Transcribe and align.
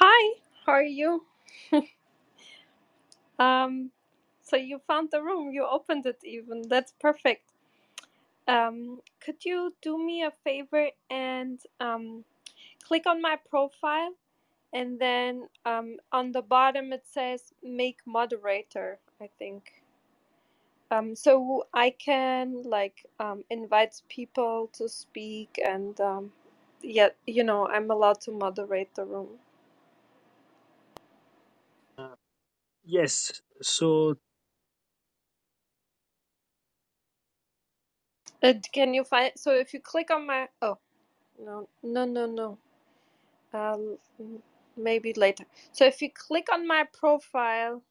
Hi, 0.00 0.34
how 0.66 0.72
are 0.74 0.82
you? 0.84 1.24
Um, 3.38 3.90
so 4.42 4.56
you 4.56 4.80
found 4.86 5.10
the 5.12 5.22
room, 5.22 5.50
you 5.52 5.66
opened 5.66 6.06
it 6.06 6.20
even. 6.24 6.62
That's 6.68 6.92
perfect. 7.00 7.52
Um, 8.48 9.00
could 9.20 9.44
you 9.44 9.74
do 9.82 9.98
me 9.98 10.22
a 10.24 10.32
favor 10.44 10.88
and 11.10 11.60
um, 11.80 12.24
click 12.84 13.06
on 13.06 13.22
my 13.22 13.36
profile 13.50 14.12
and 14.74 14.98
then 15.00 15.48
um, 15.66 15.96
on 16.12 16.32
the 16.32 16.42
bottom 16.42 16.92
it 16.92 17.04
says 17.06 17.52
make 17.62 17.98
moderator, 18.06 18.98
I 19.20 19.30
think. 19.38 19.82
Um, 20.90 21.16
so 21.16 21.66
I 21.74 21.90
can 21.90 22.62
like 22.64 23.06
um, 23.20 23.44
invite 23.50 24.02
people 24.08 24.70
to 24.74 24.88
speak 24.88 25.60
and 25.66 26.00
um, 26.00 26.32
yeah, 26.82 27.10
you 27.26 27.44
know, 27.44 27.68
I'm 27.68 27.90
allowed 27.90 28.20
to 28.22 28.32
moderate 28.32 28.94
the 28.96 29.04
room. 29.06 29.28
Uh, 31.98 32.16
yes. 32.86 33.42
So 33.62 34.16
Uh, 38.42 38.54
can 38.72 38.94
you 38.94 39.04
find? 39.04 39.32
So 39.36 39.52
if 39.52 39.74
you 39.74 39.80
click 39.80 40.10
on 40.10 40.26
my, 40.26 40.48
oh 40.62 40.78
no, 41.38 41.68
no, 41.82 42.04
no, 42.06 42.26
no. 42.26 42.58
Um, 43.54 43.98
maybe 44.76 45.12
later. 45.14 45.44
So 45.72 45.86
if 45.86 46.02
you 46.02 46.10
click 46.12 46.48
on 46.52 46.66
my 46.66 46.84
profile, 46.92 47.82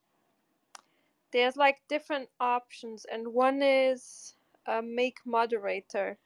there's 1.34 1.58
like 1.58 1.78
different 1.90 2.30
options, 2.40 3.06
and 3.12 3.30
one 3.34 3.62
is 3.64 4.36
uh, 4.68 4.82
make 4.84 5.20
moderator. 5.26 6.18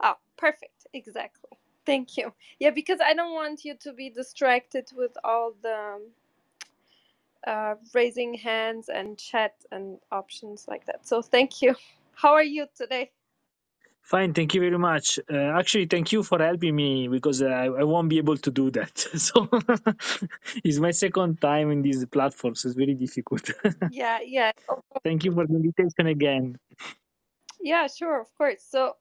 Oh, 0.00 0.14
perfect. 0.36 0.86
Exactly. 0.92 1.50
Thank 1.86 2.16
you. 2.16 2.32
Yeah, 2.58 2.70
because 2.70 3.00
I 3.04 3.14
don't 3.14 3.34
want 3.34 3.64
you 3.64 3.74
to 3.82 3.92
be 3.92 4.10
distracted 4.10 4.90
with 4.96 5.12
all 5.24 5.54
the 5.62 6.00
uh, 7.46 7.74
raising 7.94 8.34
hands 8.34 8.88
and 8.88 9.18
chat 9.18 9.54
and 9.70 9.98
options 10.10 10.66
like 10.68 10.86
that. 10.86 11.06
So 11.06 11.22
thank 11.22 11.62
you. 11.62 11.74
How 12.14 12.34
are 12.34 12.42
you 12.42 12.66
today? 12.76 13.10
fine. 14.02 14.34
Thank 14.34 14.54
you 14.54 14.60
very 14.60 14.78
much. 14.78 15.18
Uh, 15.30 15.36
actually, 15.58 15.86
thank 15.86 16.12
you 16.12 16.22
for 16.22 16.38
helping 16.38 16.76
me 16.76 17.08
because 17.08 17.42
I, 17.42 17.66
I 17.66 17.84
won't 17.84 18.08
be 18.08 18.18
able 18.18 18.36
to 18.36 18.50
do 18.50 18.70
that. 18.72 19.06
So 19.18 19.48
it's 20.64 20.78
my 20.78 20.90
second 20.90 21.40
time 21.40 21.70
in 21.70 21.82
these 21.82 22.04
platforms. 22.06 22.64
It's 22.64 22.74
very 22.74 22.94
difficult. 22.94 23.50
Yeah, 23.88 24.18
yeah. 24.24 24.52
thank 25.04 25.24
you 25.24 25.32
for 25.32 25.46
the 25.46 25.54
invitation 25.54 26.06
again. 26.06 26.58
Yeah, 27.60 27.86
sure, 27.86 28.20
of 28.20 28.34
course. 28.36 28.64
So 28.68 28.96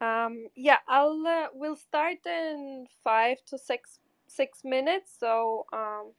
Um, 0.00 0.48
yeah, 0.54 0.78
I'll 0.88 1.26
uh, 1.26 1.48
we'll 1.54 1.76
start 1.76 2.18
in 2.26 2.86
five 3.02 3.38
to 3.46 3.58
six 3.58 3.98
six 4.26 4.60
minutes. 4.62 5.16
So 5.18 5.64
um, 5.72 6.12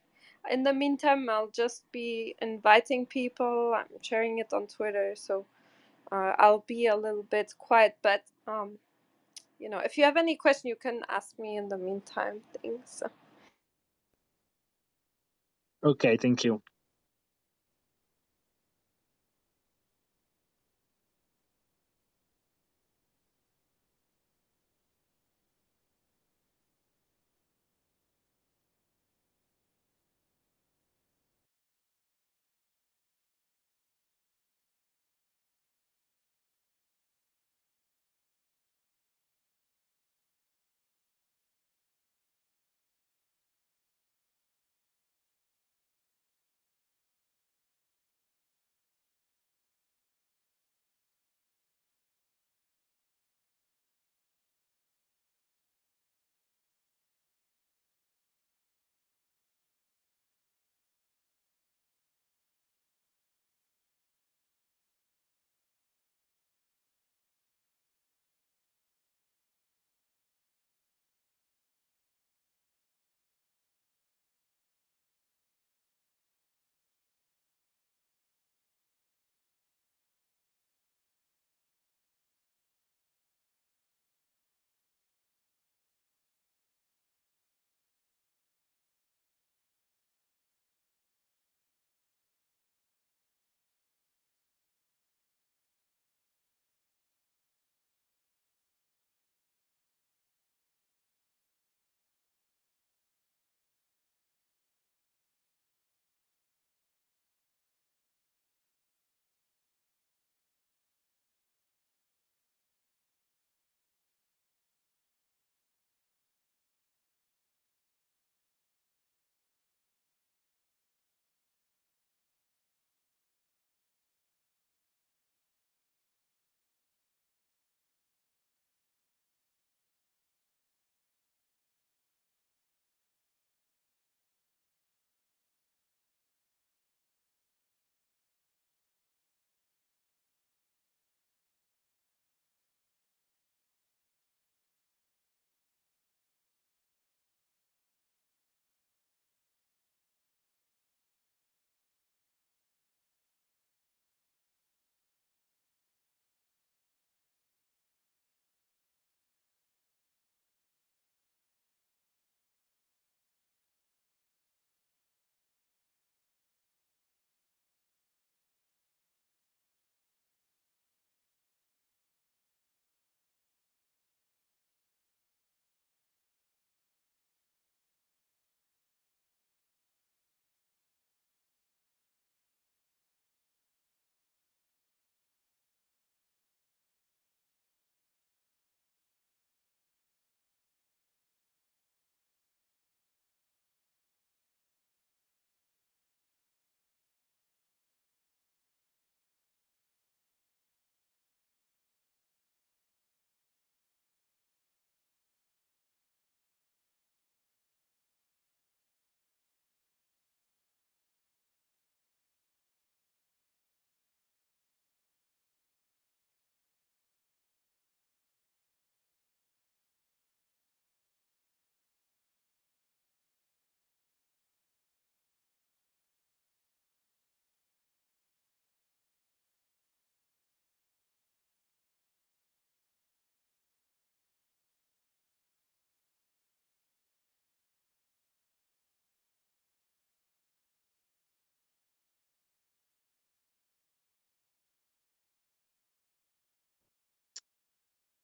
in 0.50 0.64
the 0.64 0.72
meantime, 0.74 1.28
I'll 1.30 1.50
just 1.50 1.84
be 1.92 2.36
inviting 2.42 3.06
people. 3.06 3.74
I'm 3.76 3.86
sharing 4.02 4.38
it 4.38 4.52
on 4.52 4.66
Twitter, 4.68 5.14
so 5.16 5.46
uh, 6.12 6.34
I'll 6.38 6.64
be 6.66 6.86
a 6.86 6.96
little 6.96 7.24
bit 7.24 7.54
quiet. 7.58 7.96
But 8.02 8.24
um, 8.46 8.78
you 9.58 9.70
know, 9.70 9.78
if 9.80 9.98
you 9.98 10.04
have 10.04 10.16
any 10.18 10.36
question, 10.36 10.68
you 10.68 10.76
can 10.76 11.02
ask 11.08 11.38
me 11.38 11.56
in 11.56 11.68
the 11.68 11.78
meantime. 11.78 12.40
Things. 12.62 13.02
Okay, 15.84 16.16
thank 16.18 16.44
you. 16.44 16.62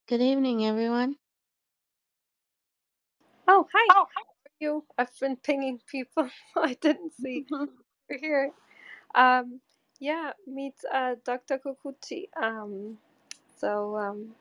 Good 0.05 0.21
evening, 0.21 0.65
everyone. 0.65 1.15
Oh, 3.47 3.67
hi. 3.73 3.93
How 3.93 4.03
are 4.03 4.51
you? 4.59 4.85
I've 4.97 5.17
been 5.21 5.37
pinging 5.37 5.79
people. 5.91 6.29
I 6.57 6.75
didn't 6.81 7.13
see 7.13 7.45
you're 8.09 8.19
here. 8.19 8.51
Um, 9.15 9.61
yeah, 9.99 10.31
meet 10.47 10.75
uh, 10.93 11.15
Dr. 11.25 11.59
Cocucci. 11.59 12.29
Um, 12.41 12.97
so 13.59 13.97
um, 13.97 14.35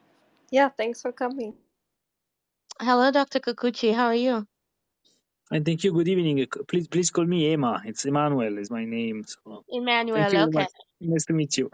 yeah, 0.51 0.71
thanks 0.71 1.03
for 1.03 1.13
coming. 1.13 1.55
Hello, 2.81 3.11
Dr. 3.11 3.41
Cocucci. 3.41 3.95
How 3.95 4.07
are 4.07 4.15
you? 4.15 4.47
And 5.51 5.65
thank 5.67 5.85
you. 5.85 5.93
Good 5.93 6.09
evening. 6.09 6.47
Please, 6.69 6.89
please 6.89 7.11
call 7.11 7.27
me 7.27 7.53
Emma. 7.53 7.83
It's 7.87 8.05
Emmanuel 8.07 8.59
is 8.59 8.71
my 8.71 8.85
name. 8.85 9.25
So 9.27 9.65
Emmanuel. 9.69 10.17
thank 10.17 10.33
you 10.33 10.41
very 10.41 10.51
Okay. 10.51 10.67
much. 10.67 10.71
Nice 11.01 11.27
to 11.27 11.35
meet 11.35 11.59
you. 11.59 11.71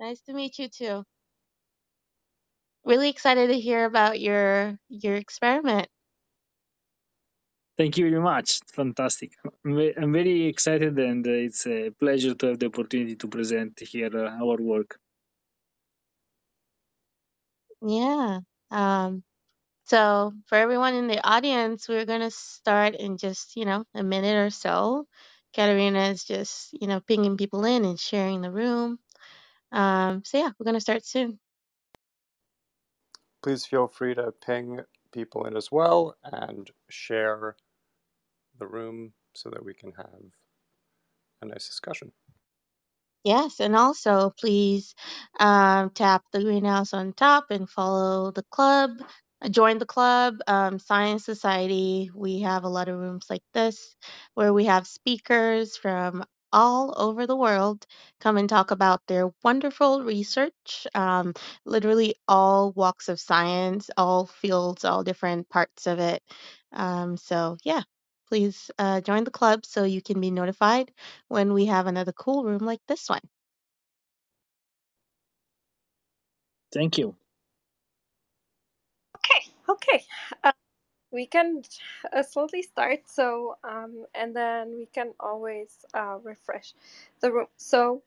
Nice 0.00 0.20
to 0.22 0.34
meet 0.34 0.58
you 0.58 0.68
too. 0.68 1.04
Really 2.90 3.10
excited 3.10 3.48
to 3.50 3.60
hear 3.60 3.86
about 3.86 4.20
your 4.20 4.78
your 4.90 5.16
experiment. 5.16 5.88
Thank 7.78 7.98
you 7.98 8.10
very 8.10 8.22
much. 8.22 8.60
Fantastic. 8.74 9.32
I'm 9.64 9.76
ve- 9.76 9.94
I'm 9.96 10.12
very 10.12 10.46
excited, 10.46 10.98
and 10.98 11.26
uh, 11.26 11.30
it's 11.32 11.66
a 11.66 11.90
pleasure 11.90 12.34
to 12.36 12.46
have 12.48 12.58
the 12.60 12.66
opportunity 12.66 13.16
to 13.16 13.28
present 13.28 13.80
here 13.80 14.10
uh, 14.16 14.30
our 14.44 14.58
work. 14.58 15.00
Yeah. 17.82 18.40
Um, 18.70 19.24
so 19.86 20.32
for 20.46 20.56
everyone 20.56 20.94
in 20.94 21.08
the 21.08 21.26
audience, 21.26 21.88
we're 21.88 22.06
gonna 22.06 22.30
start 22.32 22.96
in 22.96 23.18
just, 23.18 23.56
you 23.56 23.66
know, 23.66 23.84
a 23.94 24.02
minute 24.04 24.36
or 24.36 24.50
so. 24.50 25.06
Katerina 25.54 26.10
is 26.10 26.24
just, 26.24 26.74
you 26.80 26.88
know, 26.88 27.00
pinging 27.00 27.36
people 27.38 27.64
in 27.66 27.84
and 27.84 28.00
sharing 28.00 28.42
the 28.42 28.52
room. 28.52 28.98
Um, 29.72 30.24
so 30.24 30.38
yeah, 30.38 30.50
we're 30.58 30.66
gonna 30.66 30.80
start 30.80 31.04
soon. 31.06 31.40
Please 33.42 33.66
feel 33.66 33.88
free 33.88 34.14
to 34.14 34.32
ping 34.46 34.80
people 35.12 35.46
in 35.46 35.56
as 35.56 35.72
well 35.72 36.16
and 36.24 36.70
share 36.90 37.56
the 38.58 38.66
room 38.66 39.12
so 39.34 39.50
that 39.50 39.64
we 39.64 39.74
can 39.74 39.92
have 39.92 40.22
a 41.42 41.46
nice 41.46 41.68
discussion. 41.68 42.12
Yes, 43.24 43.60
and 43.60 43.76
also 43.76 44.30
please 44.40 44.94
um, 45.38 45.90
tap 45.90 46.24
the 46.32 46.40
greenhouse 46.42 46.94
on 46.94 47.12
top 47.12 47.46
and 47.50 47.68
follow 47.68 48.30
the 48.30 48.44
club. 48.50 48.92
Join 49.50 49.78
the 49.78 49.86
club, 49.86 50.38
um, 50.46 50.78
Science 50.78 51.24
Society. 51.24 52.10
We 52.14 52.40
have 52.40 52.64
a 52.64 52.68
lot 52.68 52.88
of 52.88 52.98
rooms 52.98 53.26
like 53.30 53.42
this 53.54 53.94
where 54.34 54.52
we 54.54 54.66
have 54.66 54.86
speakers 54.86 55.76
from 55.76 56.24
all 56.52 56.94
over 56.98 57.26
the 57.26 57.36
world 57.36 57.86
come 58.20 58.36
and 58.38 58.48
talk 58.48 58.70
about 58.72 59.02
their 59.08 59.30
wonderful 59.44 60.02
research. 60.04 60.86
Um, 60.94 61.34
literally 61.66 62.16
all 62.28 62.72
walks 62.72 63.08
of 63.10 63.20
science, 63.20 63.90
all 63.96 64.26
fields, 64.26 64.84
all 64.84 65.04
different 65.04 65.48
parts 65.50 65.86
of 65.88 66.00
it. 66.00 66.22
Um, 66.72 67.16
so 67.18 67.58
yeah, 67.64 67.82
please 68.28 68.70
uh, 68.78 69.00
join 69.02 69.24
the 69.24 69.30
club 69.32 69.66
so 69.66 69.84
you 69.84 70.02
can 70.02 70.20
be 70.20 70.30
notified 70.32 70.92
when 71.28 71.54
we 71.54 71.66
have 71.66 71.86
another 71.88 72.12
cool 72.12 72.44
room 72.44 72.60
like 72.60 72.80
this 72.88 73.08
one. 73.08 73.22
Thank 76.72 76.98
you. 76.98 77.16
Okay. 79.18 79.52
Okay. 79.68 80.04
We 81.12 81.26
can 81.26 81.62
uh, 82.12 82.22
slowly 82.22 82.62
start. 82.62 83.00
So 83.06 83.56
um, 83.64 84.06
and 84.14 84.36
then 84.36 84.76
we 84.78 84.86
can 84.86 85.12
always 85.20 85.86
uh, 85.94 86.18
refresh 86.22 86.74
the 87.20 87.32
room. 87.32 87.48
So 87.56 88.02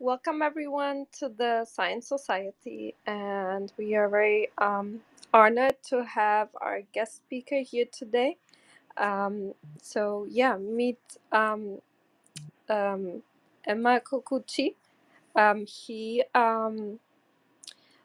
welcome 0.00 0.42
everyone 0.42 1.06
to 1.20 1.28
the 1.30 1.66
Science 1.66 2.08
Society, 2.08 2.94
and 3.06 3.72
we 3.78 3.94
are 3.96 4.08
very 4.08 4.48
um, 4.58 5.00
honored 5.34 5.76
to 5.90 6.04
have 6.04 6.48
our 6.60 6.82
guest 6.94 7.16
speaker 7.16 7.60
here 7.60 7.86
today. 7.92 8.38
Um, 8.98 9.54
so 9.82 10.26
yeah, 10.30 10.56
meet 10.58 11.00
um, 11.32 11.78
um, 12.70 13.22
Emma 13.66 14.00
Cocucci. 14.00 14.74
Um, 15.36 15.66
he 15.66 16.24
um, 16.34 17.00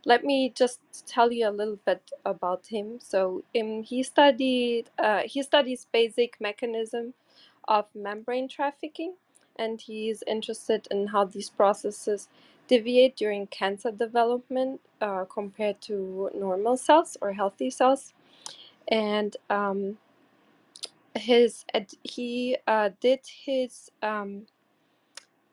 let 0.06 0.24
me 0.24 0.52
just 0.56 0.80
tell 1.08 1.32
you 1.32 1.48
a 1.48 1.52
little 1.52 1.80
bit 1.86 2.12
about 2.26 2.68
him. 2.68 3.00
So 3.00 3.44
um, 3.60 3.84
he 3.84 4.04
studied 4.04 4.90
uh, 4.98 5.22
he 5.26 5.44
studies 5.44 5.88
basic 5.92 6.40
mechanism 6.42 7.14
of 7.68 7.86
membrane 7.94 8.48
trafficking, 8.48 9.14
and 9.58 9.80
he's 9.80 10.24
interested 10.28 10.88
in 10.90 11.08
how 11.08 11.26
these 11.26 11.50
processes 11.50 12.28
deviate 12.68 13.16
during 13.16 13.48
cancer 13.48 13.92
development 13.92 14.82
uh, 15.02 15.26
compared 15.26 15.82
to 15.82 16.30
normal 16.34 16.78
cells 16.78 17.18
or 17.22 17.34
healthy 17.34 17.70
cells. 17.70 18.14
And 18.88 19.38
um, 19.50 19.98
his 21.16 21.66
he 22.04 22.58
uh, 22.66 22.90
did 23.00 23.20
his 23.46 23.92
um, 24.02 24.48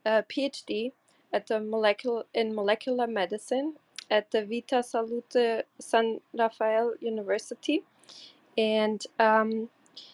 uh, 0.06 0.22
PhD 0.22 0.92
at 1.32 1.46
the 1.48 1.60
molecular 1.60 2.24
in 2.32 2.54
molecular 2.54 3.06
medicine 3.06 3.74
at 4.10 4.30
the 4.30 4.44
Vita 4.44 4.82
Salute 4.82 5.64
San 5.78 6.20
Raffaele 6.36 6.94
University, 7.00 7.84
and 8.56 9.04
um, 9.18 9.68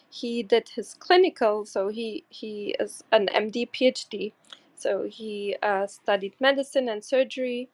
he 0.09 0.43
did 0.43 0.69
his 0.69 0.95
clinical. 0.95 1.65
So 1.65 1.89
he 1.89 2.23
he 2.29 2.75
is 2.79 3.03
an 3.11 3.27
MD 3.33 3.69
PhD. 3.71 4.33
So 4.75 5.03
he 5.03 5.55
uh, 5.63 5.87
studied 5.87 6.33
medicine 6.39 6.89
and 6.89 7.03
surgery 7.03 7.69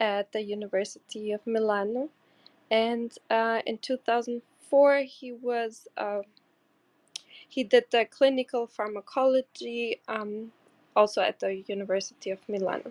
at 0.00 0.32
the 0.32 0.42
University 0.42 1.32
of 1.32 1.46
Milano, 1.46 2.10
and 2.70 3.12
uh, 3.30 3.60
in 3.66 3.78
2004 3.78 4.98
he 4.98 5.32
was. 5.32 5.88
Uh, 5.96 6.22
he 7.48 7.62
did 7.62 7.84
the 7.92 8.04
clinical 8.04 8.66
pharmacology 8.66 10.00
um, 10.08 10.50
also 10.96 11.20
at 11.22 11.38
the 11.38 11.62
University 11.68 12.30
of 12.30 12.40
Milano. 12.48 12.90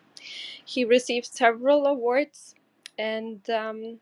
He 0.64 0.86
received 0.86 1.26
several 1.26 1.86
awards 1.86 2.56
and 2.98 3.48
um, 3.50 4.00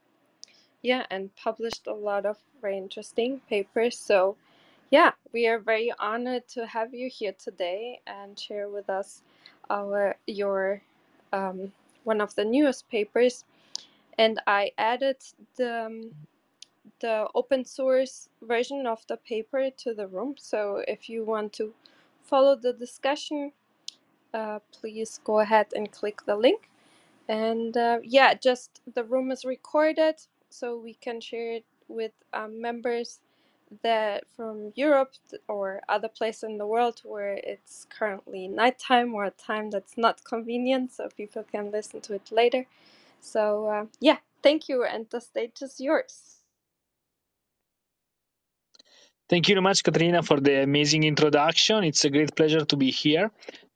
yeah, 0.84 1.06
and 1.12 1.36
published 1.36 1.88
a 1.88 1.94
lot 1.94 2.26
of 2.26 2.38
very 2.62 2.78
interesting 2.78 3.42
papers. 3.50 3.98
So 3.98 4.38
yeah, 4.92 5.12
we 5.34 5.48
are 5.48 5.60
very 5.60 5.94
honored 6.00 6.48
to 6.50 6.68
have 6.68 6.94
you 6.94 7.10
here 7.10 7.34
today 7.38 8.02
and 8.08 8.40
share 8.40 8.70
with 8.70 8.90
us 8.90 9.24
our 9.70 10.16
your 10.28 10.82
um, 11.34 11.74
one 12.06 12.22
of 12.22 12.36
the 12.36 12.46
newest 12.46 12.90
papers. 12.90 13.46
And 14.18 14.42
I 14.48 14.72
added 14.78 15.18
the 15.58 15.86
um, 15.86 16.12
the 17.02 17.28
open 17.36 17.66
source 17.66 18.30
version 18.44 18.88
of 18.88 19.06
the 19.08 19.18
paper 19.18 19.70
to 19.78 19.94
the 19.94 20.08
room. 20.08 20.36
So 20.38 20.84
if 20.88 21.10
you 21.10 21.26
want 21.26 21.54
to 21.54 21.74
follow 22.24 22.56
the 22.58 22.74
discussion, 22.74 23.54
uh, 24.34 24.60
please 24.74 25.22
go 25.26 25.42
ahead 25.42 25.68
and 25.76 25.92
click 25.92 26.22
the 26.28 26.38
link. 26.38 26.71
And 27.32 27.78
uh, 27.78 28.00
yeah, 28.04 28.36
just 28.36 28.82
the 28.94 29.06
room 29.06 29.32
is 29.32 29.46
recorded, 29.46 30.18
so 30.50 30.78
we 30.78 30.96
can 30.96 31.22
share 31.22 31.54
it 31.54 31.66
with 31.90 32.14
um, 32.34 32.62
members 32.62 33.22
that 33.84 34.26
from 34.36 34.74
Europe 34.76 35.14
or 35.50 35.82
other 35.90 36.10
place 36.10 36.44
in 36.44 36.60
the 36.60 36.68
world 36.68 37.02
where 37.06 37.40
it's 37.44 37.88
currently 37.90 38.50
nighttime 38.50 39.16
or 39.16 39.26
a 39.26 39.32
time 39.32 39.72
that's 39.72 39.98
not 39.98 40.26
convenient, 40.26 40.94
so 40.94 41.10
people 41.18 41.46
can 41.52 41.72
listen 41.72 42.02
to 42.02 42.16
it 42.16 42.32
later. 42.32 42.68
So 43.22 43.68
uh, 43.68 43.86
yeah, 44.02 44.20
thank 44.44 44.70
you, 44.70 44.86
and 44.86 45.08
the 45.12 45.22
stage 45.22 45.64
is 45.64 45.82
yours. 45.82 46.42
Thank 49.30 49.50
you 49.50 49.56
very 49.56 49.64
much, 49.64 49.84
Katrina, 49.84 50.24
for 50.24 50.40
the 50.42 50.64
amazing 50.64 51.06
introduction. 51.06 51.84
It's 51.86 52.06
a 52.06 52.12
great 52.12 52.36
pleasure 52.36 52.66
to 52.66 52.78
be 52.78 52.92
here 52.92 53.32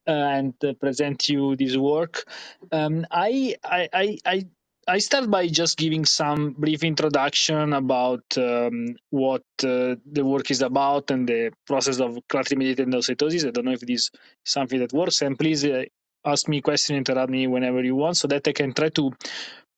and 0.07 0.53
uh, 0.63 0.73
present 0.73 1.29
you 1.29 1.55
this 1.55 1.77
work. 1.77 2.23
Um, 2.71 3.05
I, 3.11 3.55
I, 3.63 3.89
I, 4.25 4.45
I 4.87 4.99
start 4.99 5.31
by 5.31 5.47
just 5.47 5.77
giving 5.77 6.05
some 6.05 6.51
brief 6.53 6.83
introduction 6.83 7.73
about 7.73 8.23
um, 8.37 8.95
what 9.09 9.43
uh, 9.63 9.95
the 10.11 10.23
work 10.23 10.51
is 10.51 10.61
about 10.61 11.11
and 11.11 11.27
the 11.27 11.51
process 11.67 11.99
of 11.99 12.19
clathrin-mediated 12.29 12.87
endocytosis. 12.87 13.47
I 13.47 13.51
don't 13.51 13.65
know 13.65 13.71
if 13.71 13.81
this 13.81 14.01
is 14.03 14.11
something 14.45 14.79
that 14.79 14.93
works, 14.93 15.21
and 15.23 15.39
please 15.39 15.65
uh, 15.65 15.85
ask 16.25 16.47
me 16.47 16.61
questions, 16.61 16.97
interrupt 16.97 17.31
me 17.31 17.47
whenever 17.47 17.83
you 17.83 17.95
want, 17.95 18.17
so 18.17 18.27
that 18.27 18.47
I 18.47 18.53
can 18.53 18.73
try 18.73 18.89
to 18.89 19.11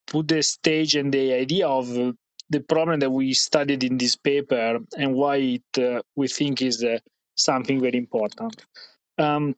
put 0.08 0.28
the 0.28 0.44
stage 0.44 0.96
and 0.96 1.14
the 1.14 1.34
idea 1.34 1.68
of 1.68 1.90
uh, 1.98 2.14
the 2.50 2.62
problem 2.62 3.00
that 3.02 3.10
we 3.12 3.34
studied 3.34 3.84
in 3.84 3.98
this 3.98 4.16
paper 4.16 4.80
and 4.98 5.14
why 5.14 5.38
it 5.38 5.80
uh, 5.80 6.02
we 6.16 6.28
think 6.28 6.62
is 6.62 6.84
uh, 6.84 7.00
something 7.36 7.82
very 7.82 7.98
important. 7.98 8.66
Um, 9.18 9.56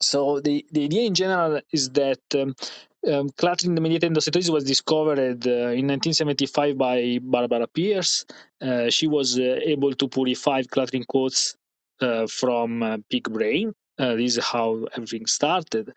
so 0.00 0.40
the, 0.40 0.64
the 0.72 0.84
idea 0.84 1.02
in 1.02 1.14
general 1.14 1.60
is 1.72 1.90
that 1.90 2.20
um, 2.34 2.54
um, 3.10 3.30
clathrin-mediated 3.30 4.12
endocytosis 4.12 4.50
was 4.50 4.64
discovered 4.64 5.46
uh, 5.46 5.50
in 5.50 5.86
1975 5.86 6.76
by 6.76 7.18
Barbara 7.22 7.66
Pearse. 7.68 8.24
Uh, 8.60 8.90
she 8.90 9.06
was 9.06 9.38
uh, 9.38 9.58
able 9.62 9.94
to 9.94 10.08
purify 10.08 10.62
clathrin 10.62 11.06
coats 11.06 11.56
uh, 12.00 12.26
from 12.26 12.82
uh, 12.82 12.98
pig 13.10 13.30
brain 13.32 13.72
Uh, 13.98 14.14
this 14.14 14.36
is 14.36 14.44
how 14.44 14.84
everything 14.96 15.24
started. 15.26 15.92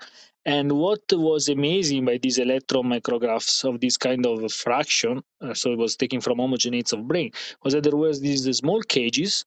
And 0.46 0.72
what 0.72 1.02
was 1.12 1.50
amazing 1.50 2.06
by 2.06 2.18
these 2.18 2.38
electron 2.38 2.86
micrographs 2.86 3.66
of 3.66 3.82
this 3.82 3.98
kind 3.98 4.26
of 4.26 4.52
fraction, 4.54 5.22
so 5.54 5.74
it 5.74 5.78
was 5.78 5.98
taken 5.98 6.22
from 6.22 6.38
homogeneity 6.40 6.96
of 6.96 7.08
brain, 7.08 7.32
was 7.64 7.74
that 7.74 7.84
there 7.84 7.98
was 7.98 8.22
these 8.22 8.46
small 8.58 8.82
cages 8.82 9.46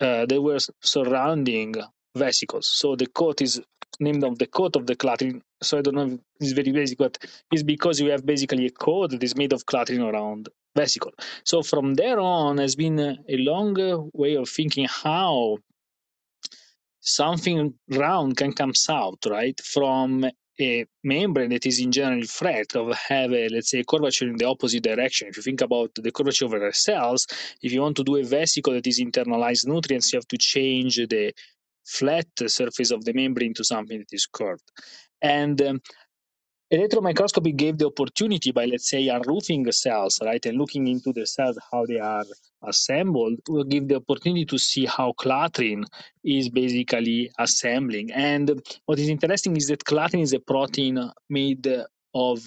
uh, 0.00 0.26
that 0.26 0.42
were 0.42 0.58
surrounding 0.82 1.74
vesicles. 2.14 2.68
So 2.68 2.96
the 2.96 3.06
coat 3.06 3.40
is 3.40 3.60
named 4.00 4.24
of 4.24 4.38
the 4.38 4.46
coat 4.46 4.76
of 4.76 4.86
the 4.86 4.96
clathrin. 4.96 5.42
So 5.62 5.78
I 5.78 5.82
don't 5.82 5.94
know 5.94 6.06
if 6.06 6.20
it's 6.40 6.52
very 6.52 6.72
basic, 6.72 6.98
but 6.98 7.18
it's 7.50 7.62
because 7.62 8.00
you 8.00 8.10
have 8.10 8.24
basically 8.24 8.66
a 8.66 8.70
coat 8.70 9.10
that 9.10 9.22
is 9.22 9.36
made 9.36 9.52
of 9.52 9.66
clathrin 9.66 10.02
around 10.02 10.48
vesicle. 10.76 11.12
So 11.44 11.62
from 11.62 11.94
there 11.94 12.20
on 12.20 12.58
has 12.58 12.76
been 12.76 12.98
a 13.00 13.36
long 13.38 14.10
way 14.14 14.36
of 14.36 14.48
thinking 14.48 14.86
how 14.88 15.58
something 17.00 17.74
round 17.90 18.36
can 18.36 18.52
come 18.52 18.72
out, 18.88 19.18
right, 19.26 19.58
from 19.60 20.26
a 20.60 20.84
membrane 21.04 21.50
that 21.50 21.66
is 21.66 21.78
in 21.78 21.92
general 21.92 22.24
flat 22.24 22.74
of 22.74 22.92
have 22.96 23.32
a 23.32 23.48
let's 23.48 23.70
say 23.70 23.80
a 23.80 23.84
curvature 23.84 24.26
in 24.26 24.36
the 24.36 24.44
opposite 24.44 24.82
direction. 24.82 25.28
If 25.28 25.36
you 25.36 25.42
think 25.42 25.60
about 25.60 25.90
the 25.94 26.10
curvature 26.10 26.46
of 26.46 26.50
the 26.50 26.72
cells, 26.72 27.26
if 27.62 27.72
you 27.72 27.80
want 27.80 27.96
to 27.98 28.04
do 28.04 28.16
a 28.16 28.24
vesicle 28.24 28.72
that 28.74 28.86
is 28.86 29.00
internalized 29.00 29.66
nutrients, 29.66 30.12
you 30.12 30.16
have 30.16 30.28
to 30.28 30.38
change 30.38 30.96
the 30.96 31.32
flat 31.88 32.26
surface 32.46 32.90
of 32.90 33.04
the 33.04 33.12
membrane 33.12 33.54
to 33.54 33.64
something 33.64 33.98
that 33.98 34.12
is 34.12 34.26
curved. 34.26 34.70
And 35.22 35.60
um, 35.62 35.80
electron 36.70 37.02
microscopy 37.02 37.52
gave 37.52 37.78
the 37.78 37.86
opportunity 37.86 38.52
by 38.52 38.66
let's 38.66 38.90
say 38.90 39.08
unroofing 39.08 39.70
cells 39.72 40.18
right 40.22 40.44
and 40.44 40.58
looking 40.58 40.86
into 40.86 41.12
the 41.14 41.26
cells 41.26 41.58
how 41.72 41.86
they 41.86 41.98
are 41.98 42.24
assembled 42.64 43.38
will 43.48 43.64
give 43.64 43.88
the 43.88 43.96
opportunity 43.96 44.44
to 44.44 44.58
see 44.58 44.84
how 44.84 45.12
clathrin 45.18 45.82
is 46.24 46.50
basically 46.50 47.30
assembling 47.38 48.12
and 48.12 48.60
what 48.84 48.98
is 48.98 49.08
interesting 49.08 49.56
is 49.56 49.68
that 49.68 49.82
clathrin 49.84 50.22
is 50.22 50.34
a 50.34 50.40
protein 50.40 51.10
made 51.30 51.66
of 52.14 52.46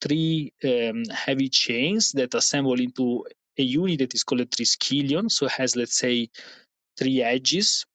three 0.00 0.52
um, 0.64 1.02
heavy 1.10 1.48
chains 1.50 2.12
that 2.12 2.32
assemble 2.34 2.80
into 2.80 3.22
a 3.58 3.62
unit 3.62 3.98
that 3.98 4.14
is 4.14 4.24
called 4.24 4.40
a 4.40 4.46
triskelion 4.46 5.30
so 5.30 5.44
it 5.44 5.52
has 5.52 5.76
let's 5.76 5.98
say 5.98 6.26
three 6.98 7.22
edges 7.22 7.86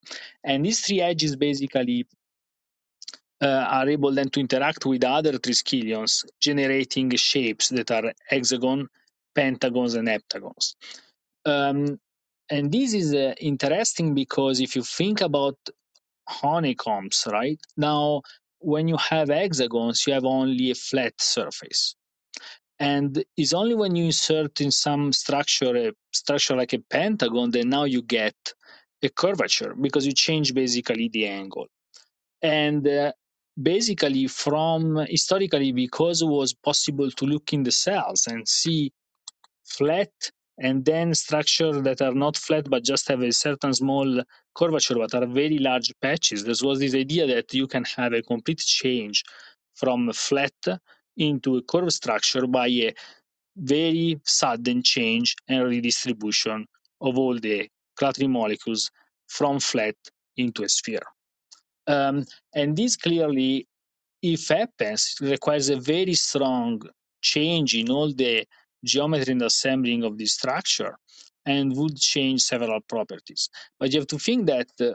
and 0.43 0.65
these 0.65 0.79
three 0.79 1.01
edges 1.01 1.36
basically 1.36 2.05
uh, 3.41 3.65
are 3.69 3.89
able 3.89 4.12
then 4.12 4.29
to 4.29 4.39
interact 4.39 4.86
with 4.86 5.03
other 5.03 5.34
triskelions, 5.34 6.25
generating 6.39 7.10
shapes 7.15 7.69
that 7.69 7.91
are 7.91 8.13
hexagon, 8.27 8.88
pentagons, 9.34 9.95
and 9.95 10.08
heptagons. 10.08 10.75
Um, 11.45 11.99
and 12.49 12.71
this 12.71 12.93
is 12.93 13.13
uh, 13.13 13.34
interesting 13.39 14.13
because 14.13 14.60
if 14.62 14.75
you 14.75 14.84
think 14.84 15.21
about 15.21 15.58
honeycombs, 16.27 17.27
right? 17.31 17.60
Now, 17.75 18.21
when 18.60 18.88
you 18.88 18.97
have 18.97 19.29
hexagons, 19.29 20.05
you 20.08 20.13
have 20.13 20.25
only 20.25 20.71
a 20.71 20.75
flat 20.75 21.13
surface. 21.19 21.95
And 22.79 23.23
it's 23.38 23.53
only 23.53 23.75
when 23.75 23.95
you 23.95 24.05
insert 24.05 24.60
in 24.60 24.71
some 24.71 25.13
structure, 25.13 25.75
a 25.75 25.91
structure 26.12 26.55
like 26.55 26.73
a 26.73 26.79
pentagon, 26.79 27.51
that 27.51 27.65
now 27.65 27.86
you 27.86 28.01
get 28.01 28.36
a 29.06 29.10
curvature 29.10 29.74
because 29.80 30.06
you 30.06 30.13
change 30.13 30.54
basically 30.54 31.08
the 31.10 31.28
angle. 31.28 31.68
And 32.41 32.88
uh, 32.88 33.12
basically 33.62 34.28
from 34.28 34.98
historically 35.08 35.72
because 35.72 36.22
it 36.22 36.28
was 36.28 36.54
possible 36.54 37.10
to 37.12 37.26
look 37.26 37.54
in 37.54 37.63
the 37.63 37.72
cells 37.72 38.28
and 38.28 38.48
see 38.48 38.91
flat 39.63 40.12
and 40.58 40.86
then 40.86 41.13
structure 41.13 41.82
that 41.82 42.02
are 42.02 42.13
not 42.13 42.36
flat 42.36 42.70
but 42.70 42.84
just 42.84 43.08
have 43.08 43.22
a 43.22 43.32
certain 43.32 43.74
small 43.74 44.22
curvature 44.56 44.96
but 44.96 45.13
are 45.13 45.26
very 45.26 45.58
large 45.58 45.91
patches 46.02 46.44
there 46.44 46.56
was 46.63 46.80
this 46.80 46.96
idea 46.96 47.26
that 47.26 47.54
you 47.54 47.68
can 47.68 47.84
have 47.84 48.13
a 48.13 48.22
complete 48.22 48.60
change 48.60 49.24
from 49.74 50.12
flat 50.12 50.54
into 51.18 51.58
a 51.58 51.62
curved 51.63 51.94
structure 51.94 52.46
by 52.48 52.68
a 52.68 52.94
very 53.58 54.20
sudden 54.26 54.84
change 54.84 55.36
and 55.48 55.63
redistribution 55.63 56.65
of 57.02 57.18
all 57.18 57.39
the 57.39 57.70
clathrin 57.99 58.29
molecules 58.29 58.91
from 59.27 59.60
flat 59.60 59.95
into 60.38 60.63
a 60.63 60.69
sphere 60.69 61.08
um, 61.88 62.25
and 62.53 62.75
this 62.75 62.95
clearly, 62.95 63.67
if 64.21 64.47
happens, 64.47 65.15
requires 65.21 65.69
a 65.69 65.77
very 65.77 66.13
strong 66.13 66.81
change 67.21 67.75
in 67.75 67.89
all 67.89 68.12
the 68.13 68.45
geometry 68.84 69.31
and 69.34 69.41
assembling 69.41 70.03
of 70.03 70.17
the 70.17 70.25
structure 70.25 70.97
and 71.45 71.75
would 71.75 71.97
change 71.97 72.41
several 72.41 72.79
properties. 72.81 73.49
But 73.79 73.93
you 73.93 73.99
have 73.99 74.08
to 74.08 74.19
think 74.19 74.47
that 74.47 74.67
uh, 74.81 74.93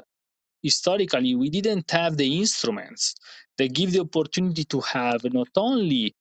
historically 0.63 1.35
we 1.35 1.49
didn't 1.49 1.91
have 1.91 2.17
the 2.17 2.39
instruments 2.39 3.15
that 3.57 3.73
give 3.73 3.93
the 3.93 4.01
opportunity 4.01 4.65
to 4.65 4.81
have 4.81 5.23
not 5.33 5.49
only 5.57 6.15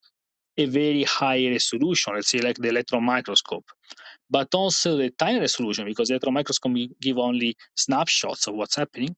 a 0.58 0.66
very 0.66 1.04
high 1.04 1.48
resolution, 1.48 2.14
let's 2.14 2.30
say 2.30 2.40
like 2.40 2.58
the 2.58 2.70
electron 2.70 3.04
microscope, 3.04 3.66
but 4.30 4.54
also 4.54 4.98
the 4.98 5.10
tiny 5.12 5.40
resolution 5.40 5.86
because 5.86 6.08
the 6.08 6.16
electron 6.16 6.34
microscope 6.34 6.76
give 7.02 7.18
only 7.18 7.56
snapshots 7.76 8.48
of 8.48 8.56
what's 8.56 8.76
happening, 8.76 9.16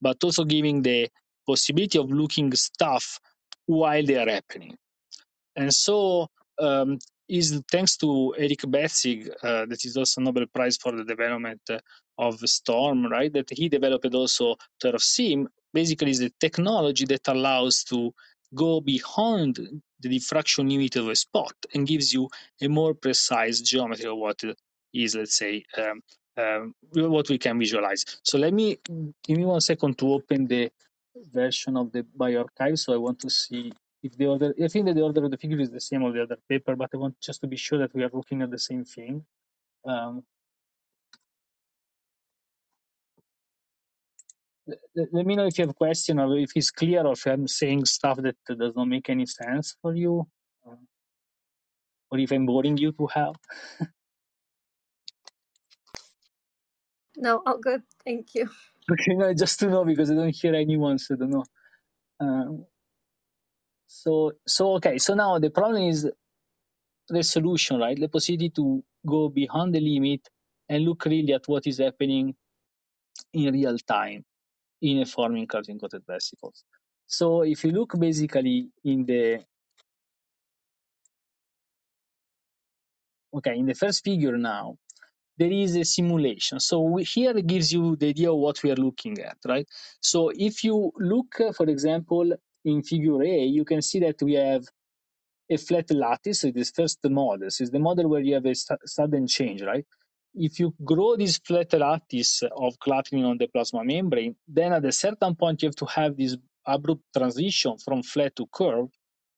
but 0.00 0.22
also 0.22 0.44
giving 0.44 0.82
the 0.82 1.08
possibility 1.46 1.98
of 1.98 2.10
looking 2.10 2.52
stuff 2.52 3.18
while 3.66 4.04
they 4.04 4.16
are 4.16 4.28
happening. 4.28 4.76
And 5.56 5.72
so 5.72 6.28
um, 6.58 6.98
is 7.28 7.60
thanks 7.70 7.96
to 7.96 8.34
Eric 8.38 8.60
Betzig, 8.60 9.30
uh, 9.42 9.66
that 9.66 9.84
is 9.84 9.96
also 9.96 10.20
Nobel 10.20 10.46
Prize 10.46 10.76
for 10.76 10.92
the 10.92 11.04
development 11.04 11.62
of 12.18 12.38
Storm, 12.40 13.06
right? 13.06 13.32
That 13.32 13.48
he 13.50 13.68
developed 13.68 14.14
also 14.14 14.56
TIRF-SIM. 14.82 15.48
Basically, 15.72 16.10
is 16.10 16.18
the 16.18 16.32
technology 16.38 17.06
that 17.06 17.26
allows 17.28 17.82
to 17.84 18.12
go 18.54 18.80
beyond 18.80 19.58
the 20.00 20.08
diffraction 20.08 20.68
limit 20.68 20.96
of 20.96 21.08
a 21.08 21.16
spot 21.16 21.54
and 21.74 21.86
gives 21.86 22.12
you 22.12 22.28
a 22.60 22.68
more 22.68 22.94
precise 22.94 23.60
geometry 23.60 24.06
of 24.06 24.16
what 24.16 24.42
is, 24.92 25.14
let's 25.14 25.36
say, 25.36 25.64
um, 25.78 26.02
um, 26.36 26.74
what 26.94 27.28
we 27.28 27.38
can 27.38 27.58
visualize. 27.58 28.04
So 28.22 28.38
let 28.38 28.52
me 28.52 28.78
give 29.24 29.38
me 29.38 29.44
one 29.44 29.60
second 29.60 29.98
to 29.98 30.12
open 30.12 30.46
the 30.46 30.70
version 31.32 31.76
of 31.76 31.92
the 31.92 32.04
bioRxiv. 32.18 32.78
So 32.78 32.94
I 32.94 32.96
want 32.96 33.20
to 33.20 33.30
see 33.30 33.72
if 34.02 34.16
the 34.16 34.26
order. 34.26 34.54
I 34.62 34.68
think 34.68 34.86
that 34.86 34.94
the 34.94 35.02
order 35.02 35.24
of 35.24 35.30
the 35.30 35.36
figure 35.36 35.60
is 35.60 35.70
the 35.70 35.80
same 35.80 36.02
of 36.02 36.14
the 36.14 36.22
other 36.22 36.38
paper, 36.48 36.74
but 36.74 36.90
I 36.92 36.96
want 36.96 37.20
just 37.20 37.40
to 37.42 37.46
be 37.46 37.56
sure 37.56 37.78
that 37.78 37.94
we 37.94 38.02
are 38.02 38.10
looking 38.12 38.42
at 38.42 38.50
the 38.50 38.58
same 38.58 38.84
thing. 38.84 39.24
Um, 39.84 40.24
let, 44.66 45.26
me 45.26 45.36
know 45.36 45.46
if 45.46 45.58
you 45.58 45.62
have 45.62 45.70
a 45.70 45.74
question 45.74 46.18
or 46.18 46.38
if 46.38 46.52
it's 46.54 46.70
clear 46.70 47.04
or 47.04 47.12
if 47.12 47.26
I'm 47.26 47.48
saying 47.48 47.84
stuff 47.86 48.18
that 48.22 48.36
does 48.46 48.74
not 48.76 48.86
make 48.88 49.08
any 49.10 49.26
sense 49.26 49.76
for 49.82 49.94
you, 49.94 50.26
or 50.64 52.18
if 52.18 52.30
I'm 52.30 52.46
boring 52.46 52.76
you 52.76 52.92
to 52.92 53.06
hell. 53.06 53.36
No, 57.16 57.42
all 57.46 57.58
good. 57.58 57.82
Thank 58.04 58.34
you. 58.34 58.48
Okay, 58.90 59.14
no, 59.14 59.32
just 59.32 59.60
to 59.60 59.68
know 59.68 59.84
because 59.84 60.10
I 60.10 60.14
don't 60.14 60.34
hear 60.34 60.56
anyone, 60.56 60.98
so 60.98 61.14
I 61.14 61.18
don't 61.18 61.30
know. 61.30 61.44
Um, 62.18 62.66
so, 63.86 64.32
so 64.44 64.74
okay, 64.74 64.98
so 64.98 65.14
now 65.14 65.38
the 65.38 65.50
problem 65.50 65.84
is 65.84 66.10
the 67.08 67.22
solution, 67.22 67.78
right? 67.78 67.96
The 67.96 68.08
possibility 68.08 68.50
to 68.56 68.82
go 69.06 69.28
beyond 69.28 69.76
the 69.76 69.80
limit 69.80 70.28
and 70.68 70.84
look 70.84 71.04
really 71.04 71.32
at 71.32 71.46
what 71.46 71.68
is 71.68 71.78
happening 71.78 72.34
in 73.32 73.54
real 73.54 73.78
time 73.78 74.24
in 74.82 74.98
a 75.00 75.06
forming 75.06 75.46
clathrin 75.46 75.80
coated 75.80 76.02
vesicles. 76.06 76.64
So 77.06 77.42
if 77.42 77.64
you 77.64 77.70
look 77.70 77.98
basically 77.98 78.68
in 78.84 79.06
the 79.06 79.44
okay 83.34 83.56
in 83.56 83.66
the 83.66 83.74
first 83.74 84.04
figure 84.04 84.36
now, 84.36 84.76
there 85.38 85.50
is 85.50 85.76
a 85.76 85.84
simulation. 85.84 86.60
So 86.60 86.80
we, 86.82 87.04
here 87.04 87.36
it 87.36 87.46
gives 87.46 87.72
you 87.72 87.96
the 87.96 88.08
idea 88.08 88.30
of 88.32 88.38
what 88.38 88.62
we 88.62 88.70
are 88.70 88.76
looking 88.76 89.18
at, 89.20 89.38
right? 89.46 89.66
So 90.00 90.30
if 90.34 90.62
you 90.64 90.92
look, 90.98 91.40
uh, 91.40 91.52
for 91.52 91.68
example, 91.68 92.32
in 92.64 92.82
figure 92.82 93.22
A, 93.22 93.44
you 93.44 93.64
can 93.64 93.82
see 93.82 94.00
that 94.00 94.20
we 94.22 94.34
have 94.34 94.64
a 95.50 95.56
flat 95.56 95.90
lattice. 95.90 96.40
So 96.40 96.50
this 96.50 96.70
first 96.70 96.98
model 97.04 97.38
this 97.46 97.60
is 97.60 97.70
the 97.70 97.78
model 97.78 98.08
where 98.08 98.20
you 98.20 98.34
have 98.34 98.46
a 98.46 98.54
sudden 98.84 99.26
change, 99.26 99.62
right? 99.62 99.86
If 100.34 100.58
you 100.60 100.74
grow 100.84 101.16
this 101.16 101.38
flat 101.38 101.72
lattice 101.74 102.42
of 102.42 102.78
clathrin 102.78 103.24
on 103.24 103.38
the 103.38 103.48
plasma 103.48 103.84
membrane, 103.84 104.36
then 104.48 104.72
at 104.72 104.84
a 104.84 104.92
certain 104.92 105.34
point 105.34 105.62
you 105.62 105.68
have 105.68 105.76
to 105.76 105.86
have 105.86 106.16
this 106.16 106.36
abrupt 106.66 107.02
transition 107.16 107.76
from 107.78 108.02
flat 108.02 108.36
to 108.36 108.46
curve. 108.46 108.88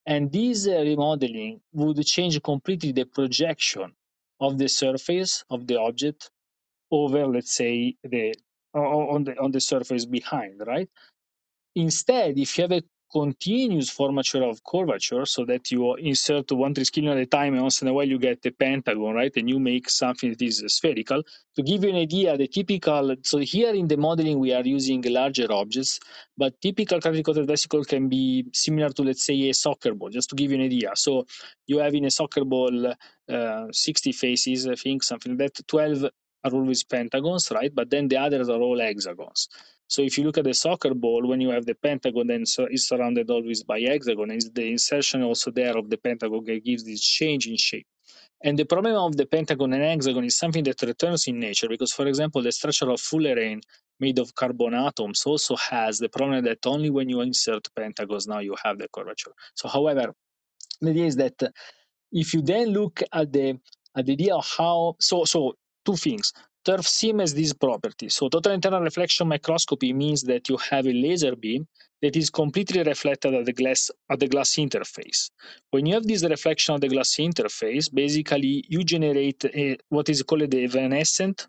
And 0.07 0.31
this 0.31 0.69
uh, 0.69 0.73
remodeling 0.83 1.61
would 1.73 2.05
change 2.07 2.43
completely 2.43 2.93
the 2.93 3.07
projection 3.07 3.93
of 4.41 4.59
the 4.59 4.69
surface 4.69 5.45
of 5.51 5.67
the 5.67 5.81
object 5.81 6.31
over, 6.91 7.27
let's 7.27 7.55
say, 7.55 7.97
the 8.05 8.35
on 8.75 9.25
the 9.25 9.39
on 9.39 9.53
the 9.53 9.61
surface 9.61 10.05
behind, 10.05 10.61
right? 10.67 10.89
Instead, 11.75 12.39
if 12.39 12.59
you 12.59 12.63
have 12.63 12.73
a 12.73 12.83
continuous 13.15 13.91
formature 13.91 14.43
of 14.51 14.63
curvature 14.65 15.25
so 15.25 15.45
that 15.45 15.71
you 15.71 15.95
insert 15.97 16.51
one 16.51 16.75
triskelion 16.75 17.13
at 17.13 17.19
a 17.19 17.27
time 17.27 17.55
and 17.55 17.63
once 17.63 17.81
in 17.81 17.89
a 17.89 17.93
while 17.93 18.09
you 18.09 18.19
get 18.19 18.45
a 18.45 18.51
pentagon, 18.51 19.15
right? 19.15 19.33
And 19.37 19.49
you 19.49 19.61
make 19.61 19.89
something 19.89 20.31
that 20.31 20.43
is 20.43 20.65
spherical. 20.67 21.23
To 21.57 21.63
give 21.63 21.85
you 21.85 21.91
an 21.91 21.97
idea, 21.97 22.37
the 22.37 22.49
typical, 22.49 23.15
so 23.23 23.39
here 23.39 23.73
in 23.73 23.87
the 23.87 23.97
modeling 23.97 24.41
we 24.41 24.53
are 24.53 24.65
using 24.65 25.01
larger 25.03 25.47
objects, 25.53 26.01
but 26.37 26.61
typical 26.61 27.01
coated 27.01 27.47
vesicle 27.47 27.85
can 27.85 28.09
be 28.09 28.47
similar 28.53 28.89
to, 28.91 29.03
let's 29.03 29.25
say, 29.25 29.49
a 29.49 29.55
soccer 29.55 29.95
ball, 29.95 30.11
just 30.11 30.31
to 30.31 30.35
give 30.35 30.51
you 30.51 30.59
an 30.59 30.65
idea. 30.65 30.91
So 30.95 31.25
you 31.67 31.79
have 31.79 31.95
in 31.95 32.07
a 32.07 32.11
soccer 32.11 32.45
ball 32.45 32.95
uh, 33.29 33.67
60 33.71 34.13
faces, 34.13 34.67
I 34.67 34.75
think, 34.75 35.05
something 35.05 35.39
like 35.39 35.55
that. 35.55 35.69
12 35.69 36.11
are 36.45 36.53
always 36.53 36.85
pentagons, 36.85 37.51
right? 37.51 37.75
But 37.75 37.91
then 37.91 38.09
the 38.09 38.19
others 38.19 38.49
are 38.49 38.61
all 38.61 38.79
hexagons. 38.79 39.49
So 39.87 40.03
if 40.03 40.17
you 40.17 40.25
look 40.25 40.39
at 40.39 40.45
the 40.45 40.55
soccer 40.55 40.95
ball, 40.95 41.27
when 41.27 41.41
you 41.41 41.51
have 41.51 41.67
the 41.67 41.75
pentagon, 41.75 42.27
then 42.29 42.43
it's 42.43 42.89
surrounded 42.89 43.31
always 43.31 43.63
by 43.63 43.81
hexagon. 43.81 44.31
Is 44.31 44.51
the 44.51 44.71
insertion 44.71 45.23
also 45.23 45.51
there 45.51 45.77
of 45.77 45.91
the 45.91 45.99
pentagon 45.99 46.45
that 46.45 46.65
gives 46.65 46.85
this 46.85 47.03
change 47.03 47.47
in 47.47 47.57
shape. 47.57 47.87
And 48.43 48.59
the 48.59 48.65
problem 48.65 48.95
of 48.95 49.17
the 49.17 49.27
pentagon 49.27 49.73
and 49.73 49.83
hexagon 49.83 50.25
is 50.25 50.37
something 50.37 50.65
that 50.65 50.83
returns 50.83 51.27
in 51.29 51.39
nature 51.39 51.69
because, 51.69 51.93
for 51.93 52.07
example, 52.07 52.43
the 52.43 52.53
structure 52.53 52.91
of 52.91 53.01
fullerene 53.01 53.61
made 54.01 54.19
of 54.19 54.35
carbon 54.35 54.75
atoms 54.75 55.23
also 55.25 55.57
has 55.57 55.99
the 55.99 56.09
problem 56.09 56.45
that 56.45 56.59
only 56.67 56.91
when 56.91 57.09
you 57.09 57.21
insert 57.21 57.67
pentagons 57.75 58.27
now 58.27 58.41
you 58.41 58.55
have 58.63 58.79
the 58.79 58.89
curvature. 58.95 59.33
So, 59.55 59.69
however, 59.69 60.15
the 60.81 60.91
idea 60.91 61.07
is 61.07 61.17
that 61.17 61.41
if 62.13 62.35
you 62.35 62.43
then 62.43 62.69
look 62.69 63.03
at 63.13 63.33
the 63.33 63.59
at 63.97 64.07
the 64.07 64.13
idea 64.13 64.35
of 64.35 64.47
how 64.59 64.97
so 65.01 65.25
so 65.25 65.55
two 65.85 65.97
things 65.97 66.33
TIRF-SIM 66.65 67.19
has 67.19 67.35
this 67.35 67.53
property. 67.53 68.09
So 68.09 68.29
total 68.29 68.53
internal 68.53 68.81
reflection 68.81 69.29
microscopy 69.29 69.93
means 69.93 70.23
that 70.23 70.49
you 70.49 70.57
have 70.71 70.87
a 70.87 70.93
laser 70.93 71.37
beam 71.37 71.67
that 72.01 72.17
is 72.17 72.31
completely 72.31 72.83
reflected 72.83 73.35
at 73.35 73.45
the 73.45 73.53
glass 73.53 73.91
at 74.11 74.21
the 74.21 74.29
glass 74.29 74.53
interface. 74.53 75.31
When 75.71 75.87
you 75.87 75.95
have 75.95 76.07
this 76.07 76.25
reflection 76.25 76.75
of 76.75 76.81
the 76.81 76.89
glass 76.89 77.17
interface, 77.17 77.93
basically 77.93 78.65
you 78.69 78.83
generate 78.83 79.45
a, 79.45 79.77
what 79.91 80.09
is 80.09 80.23
called 80.23 80.55
a 80.55 80.65
evanescent 80.65 81.47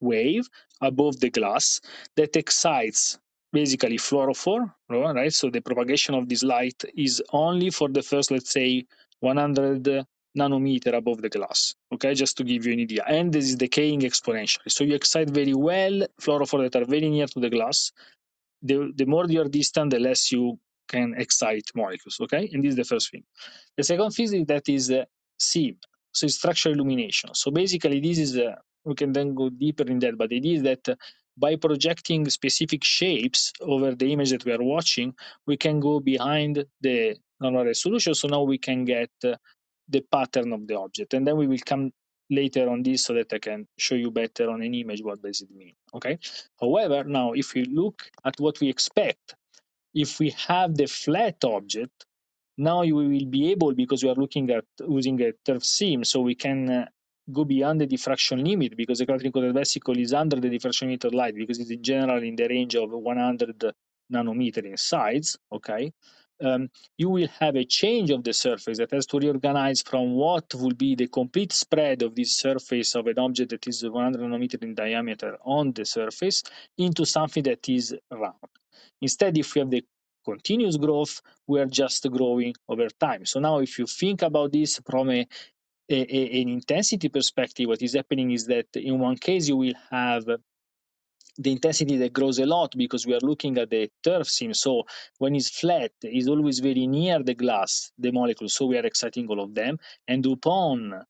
wave 0.00 0.48
above 0.80 1.20
the 1.20 1.30
glass 1.30 1.80
that 2.16 2.36
excites 2.36 3.18
basically 3.52 3.98
fluorophore, 3.98 4.72
right? 4.88 5.32
So 5.32 5.48
the 5.48 5.60
propagation 5.60 6.14
of 6.14 6.28
this 6.28 6.42
light 6.42 6.82
is 6.96 7.22
only 7.32 7.70
for 7.70 7.88
the 7.88 8.02
first, 8.02 8.30
let's 8.30 8.50
say, 8.50 8.86
100 9.20 10.04
nanometer 10.36 10.94
above 10.94 11.22
the 11.22 11.28
glass. 11.28 11.74
Okay, 11.92 12.14
just 12.14 12.36
to 12.38 12.44
give 12.44 12.66
you 12.66 12.72
an 12.72 12.80
idea. 12.80 13.04
And 13.06 13.32
this 13.32 13.44
is 13.44 13.56
decaying 13.56 14.00
exponentially. 14.00 14.70
So 14.70 14.84
you 14.84 14.94
excite 14.94 15.30
very 15.30 15.54
well 15.54 16.06
fluorophores 16.20 16.70
that 16.70 16.82
are 16.82 16.84
very 16.86 17.08
near 17.08 17.26
to 17.26 17.40
the 17.40 17.50
glass. 17.50 17.92
The, 18.62 18.92
the 18.96 19.06
more 19.06 19.26
you're 19.26 19.48
distant, 19.48 19.90
the 19.90 19.98
less 19.98 20.32
you 20.32 20.58
can 20.88 21.14
excite 21.16 21.70
molecules. 21.74 22.18
Okay, 22.20 22.48
and 22.52 22.62
this 22.62 22.70
is 22.70 22.76
the 22.76 22.84
first 22.84 23.10
thing. 23.10 23.24
The 23.76 23.84
second 23.84 24.10
thing 24.10 24.32
is 24.32 24.46
that 24.46 24.68
is 24.68 24.90
uh, 24.90 25.04
SIM, 25.38 25.76
so 26.12 26.26
it's 26.26 26.36
structural 26.36 26.74
illumination. 26.74 27.30
So 27.34 27.50
basically, 27.50 28.00
this 28.00 28.18
is 28.18 28.36
uh, 28.36 28.54
we 28.84 28.94
can 28.94 29.12
then 29.12 29.34
go 29.34 29.50
deeper 29.50 29.84
in 29.84 29.98
that, 30.00 30.16
but 30.18 30.32
idea 30.32 30.56
is 30.56 30.62
that 30.62 30.88
uh, 30.88 30.94
by 31.36 31.56
projecting 31.56 32.28
specific 32.30 32.84
shapes 32.84 33.52
over 33.60 33.94
the 33.94 34.12
image 34.12 34.30
that 34.30 34.44
we 34.44 34.52
are 34.52 34.62
watching, 34.62 35.14
we 35.46 35.56
can 35.56 35.80
go 35.80 36.00
behind 36.00 36.64
the 36.80 37.16
normal 37.40 37.64
resolution. 37.64 38.14
So 38.14 38.28
now 38.28 38.42
we 38.42 38.58
can 38.58 38.84
get 38.84 39.10
uh, 39.24 39.34
the 39.88 40.00
pattern 40.00 40.52
of 40.52 40.66
the 40.66 40.78
object. 40.78 41.14
And 41.14 41.26
then 41.26 41.36
we 41.36 41.46
will 41.46 41.58
come 41.64 41.92
later 42.30 42.68
on 42.68 42.82
this 42.82 43.04
so 43.04 43.14
that 43.14 43.32
I 43.32 43.38
can 43.38 43.66
show 43.76 43.94
you 43.94 44.10
better 44.10 44.50
on 44.50 44.62
an 44.62 44.74
image 44.74 45.02
what 45.02 45.22
does 45.22 45.42
it 45.42 45.50
mean. 45.54 45.74
Okay. 45.94 46.18
However, 46.60 47.04
now 47.04 47.32
if 47.32 47.54
we 47.54 47.64
look 47.64 48.10
at 48.24 48.38
what 48.40 48.60
we 48.60 48.68
expect, 48.68 49.34
if 49.94 50.18
we 50.18 50.30
have 50.48 50.74
the 50.74 50.86
flat 50.86 51.44
object, 51.44 52.06
now 52.56 52.82
you 52.82 52.94
will 52.96 53.26
be 53.26 53.50
able, 53.50 53.74
because 53.74 54.02
we 54.02 54.10
are 54.10 54.14
looking 54.14 54.50
at 54.50 54.64
using 54.88 55.20
a 55.22 55.32
TIRF-SIM, 55.44 56.04
so 56.04 56.20
we 56.20 56.36
can 56.36 56.70
uh, 56.70 56.86
go 57.32 57.44
beyond 57.44 57.80
the 57.80 57.86
diffraction 57.86 58.44
limit 58.44 58.76
because 58.76 58.98
the 58.98 59.06
clathrin 59.06 59.32
coated 59.32 59.54
vesicle 59.54 59.98
is 59.98 60.12
under 60.12 60.38
the 60.38 60.48
diffraction 60.48 60.88
limit 60.88 61.04
of 61.04 61.14
light 61.14 61.34
because 61.34 61.58
it's 61.58 61.70
in 61.70 61.82
general 61.82 62.22
in 62.22 62.36
the 62.36 62.46
range 62.46 62.74
of 62.76 62.90
100 62.90 63.72
nanometer 64.12 64.64
in 64.64 64.76
size. 64.76 65.36
Okay 65.50 65.92
um, 66.42 66.68
you 66.96 67.08
will 67.08 67.28
have 67.40 67.56
a 67.56 67.64
change 67.64 68.10
of 68.10 68.24
the 68.24 68.32
surface 68.32 68.78
that 68.78 68.90
has 68.92 69.06
to 69.06 69.18
reorganize 69.18 69.82
from 69.82 70.12
what 70.14 70.54
will 70.54 70.74
be 70.74 70.94
the 70.94 71.06
complete 71.06 71.52
spread 71.52 72.02
of 72.02 72.14
this 72.14 72.36
surface 72.36 72.94
of 72.94 73.06
an 73.06 73.18
object 73.18 73.50
that 73.50 73.66
is 73.66 73.84
100 73.84 74.20
nanometer 74.20 74.62
in 74.62 74.74
diameter 74.74 75.36
on 75.44 75.72
the 75.72 75.84
surface 75.84 76.42
into 76.78 77.04
something 77.04 77.42
that 77.42 77.68
is 77.68 77.94
round. 78.10 78.34
Instead, 79.00 79.36
if 79.38 79.54
we 79.54 79.60
have 79.60 79.70
the 79.70 79.84
continuous 80.24 80.76
growth, 80.76 81.20
we 81.46 81.60
are 81.60 81.66
just 81.66 82.10
growing 82.10 82.54
over 82.68 82.88
time. 82.88 83.26
So 83.26 83.40
now 83.40 83.58
if 83.58 83.78
you 83.78 83.86
think 83.86 84.22
about 84.22 84.52
this 84.52 84.80
from 84.88 85.10
a, 85.10 85.26
an 85.90 86.48
intensity 86.48 87.08
perspective, 87.08 87.68
what 87.68 87.82
is 87.82 87.94
happening 87.94 88.30
is 88.30 88.46
that 88.46 88.66
in 88.74 88.98
one 88.98 89.16
case 89.16 89.48
you 89.48 89.56
will 89.56 89.74
have 89.90 90.24
the 91.38 91.52
intensity 91.52 91.96
that 91.96 92.12
grows 92.12 92.38
a 92.38 92.46
lot 92.46 92.72
because 92.76 93.06
we 93.06 93.14
are 93.14 93.20
looking 93.20 93.58
at 93.58 93.70
the 93.70 93.90
TIRF-SIM. 94.04 94.54
So 94.54 94.84
when 95.18 95.34
it's 95.34 95.50
flat, 95.50 95.92
it's 96.02 96.28
always 96.28 96.60
very 96.60 96.86
near 96.86 97.22
the 97.22 97.34
glass, 97.34 97.90
the 97.98 98.12
molecules. 98.12 98.54
So 98.54 98.66
we 98.66 98.78
are 98.78 98.86
exciting 98.86 99.28
all 99.28 99.40
of 99.40 99.54
them. 99.54 99.78
And 100.06 100.24
upon 100.26 101.04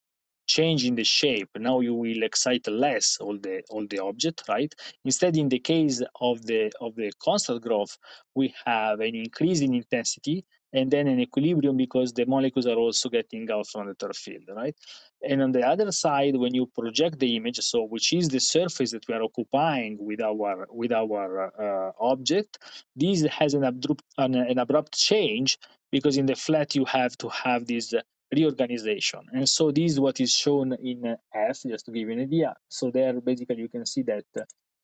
changing 0.46 0.94
the 0.94 1.04
shape, 1.04 1.48
now 1.56 1.80
you 1.80 1.94
will 1.94 2.22
excite 2.22 2.66
less 2.68 3.18
all 3.20 3.38
the 3.38 3.62
all 3.70 3.86
the 3.88 3.98
object, 3.98 4.42
right? 4.48 4.74
Instead, 5.04 5.36
in 5.36 5.48
the 5.48 5.58
case 5.58 6.02
of 6.20 6.44
the 6.46 6.70
of 6.80 6.94
the 6.96 7.12
constant 7.22 7.62
growth, 7.62 7.96
we 8.34 8.54
have 8.64 9.00
an 9.00 9.14
increase 9.14 9.60
in 9.60 9.74
intensity 9.74 10.44
and 10.74 10.90
then 10.90 11.06
an 11.06 11.20
equilibrium 11.20 11.76
because 11.76 12.12
the 12.12 12.26
molecules 12.26 12.66
are 12.66 12.76
also 12.76 13.08
getting 13.08 13.48
out 13.50 13.66
from 13.68 13.86
the 13.86 13.94
TIRF 13.94 14.16
field, 14.16 14.42
right? 14.54 14.74
And 15.22 15.40
on 15.40 15.52
the 15.52 15.62
other 15.62 15.90
side, 15.92 16.36
when 16.36 16.52
you 16.52 16.66
project 16.66 17.20
the 17.20 17.36
image, 17.36 17.60
so 17.60 17.84
which 17.84 18.12
is 18.12 18.28
the 18.28 18.40
surface 18.40 18.90
that 18.90 19.06
we 19.08 19.14
are 19.14 19.22
occupying 19.22 19.96
with 19.98 20.20
our 20.20 20.66
with 20.70 20.92
our 20.92 21.52
uh, 21.66 21.92
object, 22.00 22.58
this 22.96 23.22
has 23.22 23.54
an 23.54 23.64
abrupt 23.64 24.04
an, 24.18 24.34
an, 24.34 24.58
abrupt 24.58 24.92
change 24.98 25.58
because 25.92 26.16
in 26.16 26.26
the 26.26 26.34
flat 26.34 26.74
you 26.74 26.84
have 26.84 27.16
to 27.18 27.28
have 27.28 27.66
this 27.66 27.94
reorganization, 28.34 29.20
and 29.32 29.48
so 29.48 29.70
this 29.70 29.92
is 29.92 30.00
what 30.00 30.20
is 30.20 30.32
shown 30.32 30.72
in 30.74 31.16
F, 31.34 31.58
just 31.66 31.86
to 31.86 31.92
give 31.92 32.08
you 32.08 32.12
an 32.12 32.20
idea. 32.20 32.54
So 32.68 32.90
there, 32.90 33.20
basically, 33.20 33.56
you 33.56 33.68
can 33.68 33.86
see 33.86 34.02
that 34.02 34.24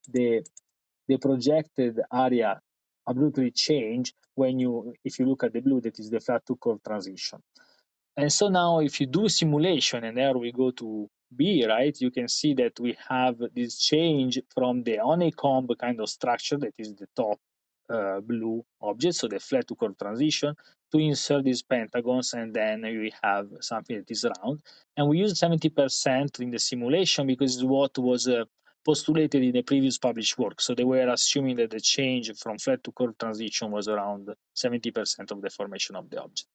the 0.09 0.45
the 1.09 1.17
projected 1.19 2.01
area 2.13 2.61
abruptly 3.07 3.51
change 3.51 4.15
when 4.35 4.59
you 4.59 4.95
if 5.05 5.19
you 5.19 5.27
look 5.27 5.45
at 5.45 5.53
the 5.53 5.61
blue 5.61 5.81
that 5.81 5.99
is 5.99 6.11
the 6.11 6.21
flat 6.21 6.47
to 6.47 6.57
curve 6.57 6.83
transition 6.87 7.41
and 8.17 8.33
so 8.33 8.49
now 8.49 8.81
if 8.81 9.01
you 9.01 9.07
do 9.07 9.29
simulation 9.29 10.05
and 10.05 10.17
there 10.17 10.37
we 10.37 10.53
go 10.53 10.71
to 10.73 11.09
B, 11.35 11.65
right, 11.67 11.97
you 12.01 12.11
can 12.11 12.29
see 12.29 12.55
that 12.55 12.79
we 12.81 12.97
have 13.09 13.37
this 13.55 13.79
change 13.79 14.41
from 14.53 14.83
the 14.83 14.97
honeycomb 14.97 15.69
kind 15.81 16.01
of 16.01 16.09
structure 16.09 16.59
that 16.59 16.75
is 16.77 16.95
the 16.97 17.07
top 17.15 17.39
uh, 17.89 18.21
blue 18.21 18.65
object, 18.83 19.15
so 19.15 19.29
the 19.29 19.39
flat 19.39 19.67
to 19.69 19.77
curve 19.77 19.97
transition, 19.97 20.55
to 20.93 20.99
insert 20.99 21.45
these 21.45 21.63
pentagons, 21.63 22.33
and 22.33 22.53
then 22.55 22.83
we 22.83 23.13
have 23.23 23.49
something 23.61 23.97
that 23.97 24.11
is 24.11 24.27
round. 24.43 24.61
And 24.97 25.09
we 25.09 25.19
use 25.19 25.41
70% 25.41 26.41
in 26.41 26.51
the 26.51 26.59
simulation 26.59 27.27
because 27.27 27.57
it's 27.57 27.65
what 27.65 27.97
was 27.99 28.27
uh, 28.29 28.45
postulated 28.85 29.43
in 29.43 29.53
the 29.53 29.63
previous 29.63 29.99
published 29.99 30.39
work. 30.39 30.61
So 30.61 30.75
they 30.75 30.85
were 30.85 31.09
assuming 31.09 31.57
that 31.57 31.71
the 31.71 31.81
change 31.81 32.31
from 32.39 32.59
flat 32.59 32.83
to 32.85 32.93
curve 32.93 33.17
transition 33.19 33.71
was 33.71 33.89
around 33.89 34.31
70% 34.57 35.31
of 35.31 35.43
the 35.43 35.51
formation 35.51 35.97
of 35.97 36.09
the 36.11 36.21
object. 36.23 36.49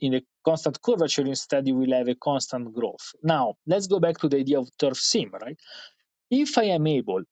In 0.00 0.12
the 0.12 0.24
constant 0.44 0.80
curvature, 0.80 1.26
instead, 1.26 1.66
you 1.66 1.74
will 1.74 1.92
have 1.92 2.08
a 2.08 2.14
constant 2.14 2.72
growth. 2.72 3.14
Now, 3.22 3.54
let's 3.66 3.86
go 3.86 3.98
back 3.98 4.18
to 4.18 4.28
the 4.28 4.38
idea 4.38 4.58
of 4.58 4.70
TIRF-SIM, 4.78 5.30
right? 5.42 5.58
If 6.30 6.56
I 6.56 6.64
am 6.64 6.86
able 6.86 7.22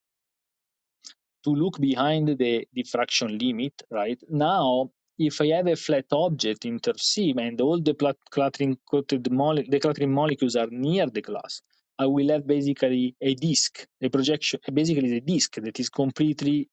to 1.44 1.50
look 1.50 1.80
behind 1.80 2.36
the 2.36 2.66
diffraction 2.74 3.38
limit, 3.38 3.82
right, 3.90 4.20
now 4.28 4.90
if 5.18 5.40
I 5.40 5.48
have 5.48 5.66
a 5.66 5.76
flat 5.76 6.06
object 6.12 6.64
in 6.64 6.78
TIRF-SIM 6.78 7.38
and 7.38 7.60
all 7.60 7.80
the 7.80 7.94
clathrin 7.94 8.76
coated 8.90 9.30
mole 9.30 9.56
the 9.56 9.80
clathrin 9.80 10.10
molecules 10.10 10.56
are 10.56 10.68
near 10.70 11.06
the 11.06 11.22
glass, 11.22 11.62
I 11.98 12.06
will 12.06 12.28
have 12.28 12.46
basically 12.46 13.16
a 13.20 13.34
disk, 13.34 13.86
a 14.02 14.08
projection, 14.10 14.60
basically 14.72 15.16
a 15.16 15.20
disk 15.20 15.54
that 15.56 15.80
is 15.80 15.88
completely 15.88 16.68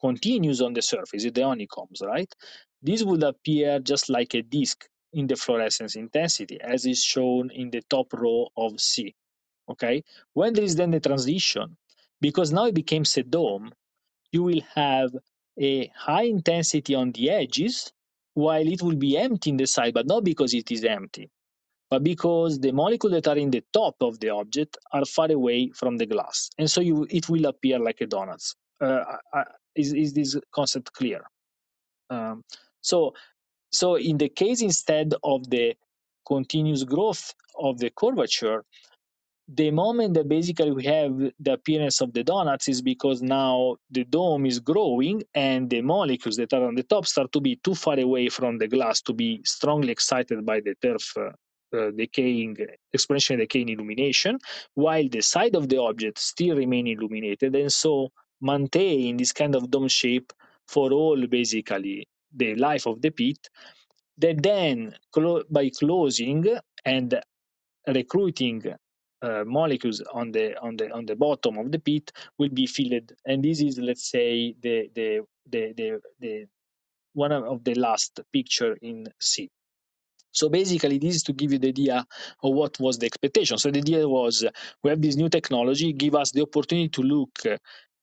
continuous 0.00 0.60
on 0.60 0.74
the 0.74 0.82
surface, 0.82 1.24
the 1.24 1.42
honeycombs, 1.42 2.02
right? 2.04 2.32
This 2.82 3.02
would 3.02 3.22
appear 3.22 3.78
just 3.78 4.08
like 4.10 4.34
a 4.34 4.42
disk 4.42 4.86
in 5.12 5.26
the 5.26 5.36
fluorescence 5.36 5.96
intensity, 5.96 6.60
as 6.60 6.86
is 6.86 7.02
shown 7.02 7.50
in 7.50 7.70
the 7.70 7.82
top 7.88 8.12
row 8.12 8.48
of 8.56 8.80
C. 8.80 9.14
Okay, 9.70 10.02
when 10.34 10.52
there 10.52 10.64
is 10.64 10.76
then 10.76 10.90
the 10.90 11.00
transition, 11.00 11.76
because 12.20 12.52
now 12.52 12.66
it 12.66 12.74
became 12.74 13.04
a 13.16 13.22
dome, 13.22 13.72
you 14.32 14.42
will 14.42 14.60
have 14.74 15.10
a 15.58 15.90
high 15.96 16.24
intensity 16.24 16.94
on 16.94 17.12
the 17.12 17.30
edges, 17.30 17.92
while 18.34 18.66
it 18.66 18.82
will 18.82 18.96
be 18.96 19.16
empty 19.18 19.50
in 19.50 19.56
the 19.56 19.66
side, 19.66 19.94
but 19.94 20.06
not 20.06 20.24
because 20.24 20.54
it 20.54 20.70
is 20.70 20.84
empty, 20.84 21.30
but 21.90 22.02
because 22.04 22.60
the 22.60 22.72
molecules 22.72 23.14
that 23.14 23.28
are 23.28 23.38
in 23.38 23.50
the 23.50 23.64
top 23.72 23.96
of 24.00 24.20
the 24.20 24.30
object 24.30 24.78
are 24.92 25.04
far 25.04 25.30
away 25.32 25.70
from 25.74 25.96
the 25.98 26.06
glass. 26.06 26.50
And 26.58 26.70
so 26.70 26.80
you, 26.80 27.06
it 27.10 27.28
will 27.28 27.46
appear 27.46 27.78
like 27.78 28.00
a 28.00 28.06
donut. 28.06 28.54
Uh, 28.80 29.04
is, 29.76 29.92
is 29.92 30.12
this 30.14 30.36
concept 30.52 30.92
clear? 30.92 31.22
Um, 32.10 32.44
So, 32.82 33.14
so 33.72 33.96
in 33.96 34.18
the 34.18 34.28
case 34.28 34.62
instead 34.62 35.14
of 35.22 35.48
the 35.50 35.76
continuous 36.26 36.84
growth 36.84 37.34
of 37.58 37.78
the 37.78 37.90
curvature, 37.90 38.64
the 39.54 39.70
moment 39.70 40.14
that 40.14 40.28
basically 40.28 40.70
we 40.70 40.84
have 40.84 41.18
the 41.40 41.52
appearance 41.52 42.00
of 42.00 42.12
the 42.12 42.22
donuts 42.22 42.68
is 42.68 42.82
because 42.82 43.20
now 43.20 43.76
the 43.90 44.04
dome 44.04 44.46
is 44.46 44.60
growing 44.60 45.22
and 45.34 45.68
the 45.68 45.80
molecules 45.82 46.36
that 46.36 46.52
are 46.52 46.66
on 46.66 46.76
the 46.76 46.84
top 46.84 47.06
start 47.06 47.32
to 47.32 47.40
be 47.40 47.56
too 47.56 47.74
far 47.74 47.98
away 47.98 48.28
from 48.28 48.58
the 48.58 48.68
glass 48.68 49.00
to 49.02 49.12
be 49.12 49.40
strongly 49.44 49.90
excited 49.90 50.46
by 50.46 50.60
the 50.60 50.74
TIRF 50.82 51.16
uh, 51.16 51.76
uh, 51.76 51.90
decaying, 51.90 52.56
exponentially 52.96 53.38
decaying 53.38 53.70
illumination, 53.70 54.38
while 54.74 55.08
the 55.08 55.20
side 55.20 55.56
of 55.56 55.68
the 55.68 55.80
object 55.80 56.18
still 56.18 56.56
remain 56.56 56.86
illuminated 56.86 57.54
and 57.56 57.72
so 57.72 58.10
maintain 58.40 59.16
this 59.16 59.32
kind 59.32 59.56
of 59.56 59.70
dome 59.70 59.88
shape 59.88 60.32
for 60.68 60.92
all 60.92 61.26
basically 61.26 62.06
the 62.36 62.54
life 62.54 62.86
of 62.86 63.02
the 63.02 63.10
pit 63.10 63.48
that 64.18 64.40
then 64.42 64.94
clo- 65.12 65.42
by 65.50 65.70
closing 65.70 66.46
and 66.84 67.20
recruiting 67.88 68.62
uh, 69.22 69.44
molecules 69.44 70.02
on 70.12 70.32
the 70.32 70.58
on 70.60 70.76
the 70.76 70.90
on 70.92 71.06
the 71.06 71.16
bottom 71.16 71.58
of 71.58 71.70
the 71.70 71.78
pit 71.78 72.12
will 72.38 72.48
be 72.48 72.66
filled 72.66 73.12
and 73.26 73.42
this 73.44 73.60
is 73.60 73.78
let's 73.78 74.10
say 74.10 74.54
the 74.60 74.90
the 74.94 75.20
the 75.50 75.72
the, 75.76 76.00
the 76.20 76.46
one 77.12 77.32
of 77.32 77.64
the 77.64 77.74
last 77.74 78.20
picture 78.32 78.76
in 78.80 79.06
C. 79.20 79.50
So 80.32 80.48
basically, 80.48 80.98
this 80.98 81.16
is 81.16 81.22
to 81.24 81.32
give 81.32 81.52
you 81.52 81.58
the 81.58 81.68
idea 81.68 82.06
of 82.42 82.54
what 82.54 82.78
was 82.78 82.98
the 82.98 83.06
expectation. 83.06 83.58
So 83.58 83.70
the 83.70 83.80
idea 83.80 84.08
was 84.08 84.44
uh, 84.44 84.50
we 84.84 84.90
have 84.90 85.02
this 85.02 85.16
new 85.16 85.28
technology, 85.28 85.92
give 85.92 86.14
us 86.14 86.30
the 86.30 86.42
opportunity 86.42 86.88
to 86.90 87.02
look 87.02 87.30
uh, 87.44 87.56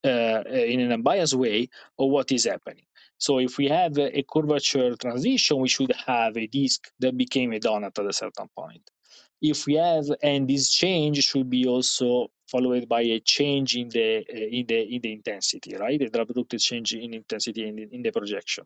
uh, 0.05 0.43
in 0.49 0.81
an 0.81 0.91
unbiased 0.91 1.35
way 1.35 1.69
of 1.97 2.09
what 2.09 2.31
is 2.33 2.43
happening. 2.43 2.83
So 3.17 3.39
if 3.39 3.57
we 3.57 3.67
have 3.69 3.97
a 3.97 4.23
curvature 4.29 4.95
transition, 4.97 5.59
we 5.59 5.69
should 5.69 5.93
have 6.05 6.37
a 6.37 6.47
disk 6.47 6.91
that 6.99 7.17
became 7.17 7.53
a 7.53 7.59
donut 7.59 7.97
at 7.97 8.05
a 8.05 8.13
certain 8.13 8.47
point 8.55 8.91
if 9.41 9.65
we 9.65 9.75
have 9.75 10.05
and 10.23 10.47
this 10.47 10.71
change 10.71 11.23
should 11.23 11.49
be 11.49 11.67
also 11.67 12.27
followed 12.47 12.87
by 12.87 13.01
a 13.01 13.19
change 13.19 13.75
in 13.75 13.89
the 13.89 14.17
uh, 14.17 14.57
in 14.57 14.65
the 14.67 14.95
in 14.95 15.01
the 15.01 15.11
intensity 15.11 15.75
right? 15.75 15.99
The 15.99 16.21
abrupt 16.21 16.57
change 16.59 16.93
in 16.93 17.13
intensity 17.13 17.67
in 17.67 17.75
the, 17.75 17.89
in 17.91 18.01
the 18.01 18.11
projection. 18.11 18.65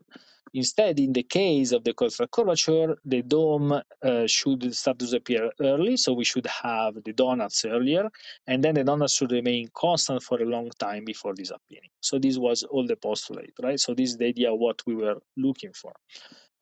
Instead 0.54 1.00
in 1.00 1.12
the 1.12 1.24
case 1.24 1.72
of 1.72 1.82
the 1.84 1.92
curvature 1.92 2.96
the 3.04 3.22
dome 3.22 3.72
uh, 3.72 4.26
should 4.26 4.74
start 4.74 4.98
to 4.98 5.04
disappear 5.04 5.50
early 5.60 5.96
so 5.96 6.12
we 6.12 6.24
should 6.24 6.46
have 6.46 6.94
the 7.04 7.12
donuts 7.12 7.64
earlier 7.64 8.08
and 8.46 8.62
then 8.62 8.74
the 8.74 8.84
donuts 8.84 9.14
should 9.14 9.32
remain 9.32 9.68
constant 9.74 10.22
for 10.22 10.40
a 10.40 10.44
long 10.44 10.70
time 10.78 11.04
before 11.04 11.32
disappearing. 11.34 11.90
So 12.00 12.18
this 12.18 12.38
was 12.38 12.62
all 12.62 12.86
the 12.86 12.96
postulate 12.96 13.54
right? 13.62 13.80
So 13.80 13.94
this 13.94 14.10
is 14.10 14.16
the 14.16 14.26
idea 14.26 14.54
what 14.54 14.82
we 14.86 14.94
were 14.94 15.16
looking 15.36 15.72
for 15.72 15.92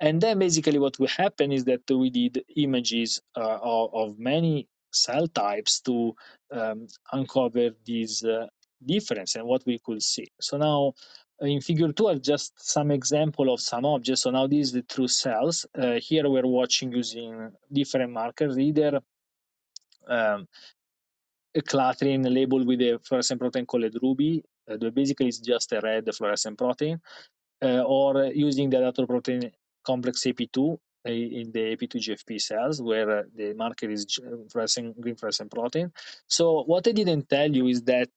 and 0.00 0.20
then 0.20 0.38
basically 0.38 0.78
what 0.78 0.98
will 0.98 1.08
happen 1.08 1.52
is 1.52 1.64
that 1.64 1.82
we 1.90 2.10
did 2.10 2.42
images 2.56 3.20
uh, 3.36 3.58
of, 3.62 3.94
of, 3.94 4.18
many 4.18 4.66
cell 4.92 5.28
types 5.28 5.80
to 5.80 6.14
um, 6.52 6.86
uncover 7.12 7.70
these 7.84 8.24
uh, 8.24 8.46
difference 8.84 9.36
and 9.36 9.44
what 9.44 9.62
we 9.66 9.78
could 9.78 10.02
see. 10.02 10.26
So 10.40 10.56
now 10.56 10.94
in 11.40 11.60
figure 11.60 11.92
two 11.92 12.08
are 12.08 12.18
just 12.18 12.52
some 12.56 12.90
example 12.90 13.52
of 13.52 13.60
some 13.60 13.84
objects. 13.84 14.22
So 14.22 14.30
now 14.30 14.46
these 14.46 14.68
is 14.68 14.72
the 14.72 14.82
true 14.82 15.08
cells. 15.08 15.66
Uh, 15.78 15.92
here 16.00 16.28
we're 16.28 16.46
watching 16.46 16.92
using 16.92 17.50
different 17.72 18.10
markers, 18.12 18.58
either 18.58 19.00
um, 20.08 20.48
a 21.54 21.60
clathrin 21.60 22.32
labeled 22.32 22.66
with 22.66 22.80
a 22.80 22.98
fluorescent 23.04 23.40
protein 23.40 23.66
called 23.66 23.94
ruby, 24.02 24.42
uh, 24.70 24.76
basically 24.90 25.28
it's 25.28 25.38
just 25.38 25.72
a 25.72 25.80
red 25.80 26.08
fluorescent 26.14 26.56
protein, 26.56 27.00
uh, 27.62 27.82
or 27.82 28.24
using 28.26 28.70
the 28.70 28.76
adaptor 28.76 29.06
protein 29.06 29.50
complex 29.84 30.22
AP2 30.22 30.78
in 31.06 31.50
the 31.52 31.76
AP2 31.76 31.96
GFP 31.96 32.40
cells 32.40 32.82
where 32.82 33.20
uh, 33.20 33.22
the 33.34 33.54
marker 33.54 33.88
is 33.88 34.06
uh, 34.22 34.36
fluorescent, 34.50 35.00
green 35.00 35.16
fluorescent 35.16 35.50
protein. 35.50 35.90
So 36.26 36.62
what 36.64 36.86
I 36.86 36.92
didn't 36.92 37.28
tell 37.28 37.50
you 37.50 37.68
is 37.68 37.82
that 37.82 38.10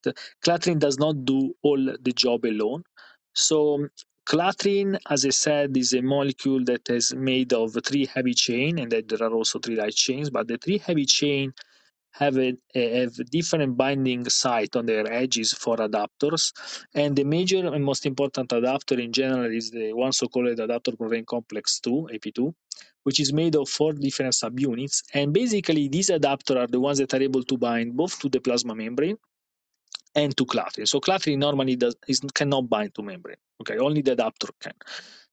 clathrin 0.44 0.78
does 0.78 0.98
not 0.98 1.24
do 1.24 1.54
all 1.62 1.78
the 1.78 2.12
job 2.12 2.44
alone. 2.44 2.84
So 3.32 3.88
clathrin, 4.26 4.98
as 5.08 5.24
I 5.24 5.30
said, 5.30 5.76
is 5.76 5.94
a 5.94 6.02
molecule 6.02 6.64
that 6.64 6.88
is 6.90 7.14
made 7.14 7.52
of 7.52 7.76
three 7.84 8.06
heavy 8.06 8.34
chain 8.34 8.78
and 8.78 8.92
that 8.92 9.08
there 9.08 9.22
are 9.22 9.32
also 9.32 9.58
three 9.58 9.76
light 9.76 9.94
chains, 9.94 10.30
but 10.30 10.48
the 10.48 10.58
three 10.58 10.78
heavy 10.78 11.06
chain 11.06 11.54
have 12.14 12.38
a, 12.38 12.56
have 12.74 13.14
different 13.30 13.76
binding 13.76 14.28
site 14.28 14.76
on 14.76 14.86
their 14.86 15.10
edges 15.12 15.52
for 15.52 15.76
adapters. 15.76 16.52
And 16.94 17.16
the 17.16 17.24
major 17.24 17.66
and 17.66 17.84
most 17.84 18.06
important 18.06 18.52
adapter 18.52 18.98
in 19.00 19.12
general 19.12 19.52
is 19.52 19.70
the 19.70 19.92
one 19.92 20.12
so-called 20.12 20.60
adapter 20.60 20.96
protein 20.96 21.24
complex 21.24 21.80
2, 21.80 22.08
AP2, 22.14 22.54
which 23.02 23.18
is 23.18 23.32
made 23.32 23.56
of 23.56 23.68
four 23.68 23.92
different 23.92 24.34
subunits. 24.34 25.02
And 25.12 25.32
basically, 25.32 25.88
these 25.88 26.10
adapters 26.10 26.56
are 26.56 26.68
the 26.68 26.80
ones 26.80 26.98
that 26.98 27.12
are 27.14 27.22
able 27.22 27.42
to 27.42 27.58
bind 27.58 27.96
both 27.96 28.20
to 28.20 28.28
the 28.28 28.40
plasma 28.40 28.74
membrane 28.76 29.16
and 30.14 30.36
to 30.36 30.46
clathrin. 30.46 30.86
So 30.86 31.00
clathrin 31.00 31.38
normally 31.38 31.74
does 31.74 31.96
is, 32.06 32.20
cannot 32.32 32.68
bind 32.68 32.94
to 32.94 33.02
membrane. 33.02 33.38
Okay, 33.60 33.78
only 33.78 34.02
the 34.02 34.12
adapter 34.12 34.48
can 34.60 34.72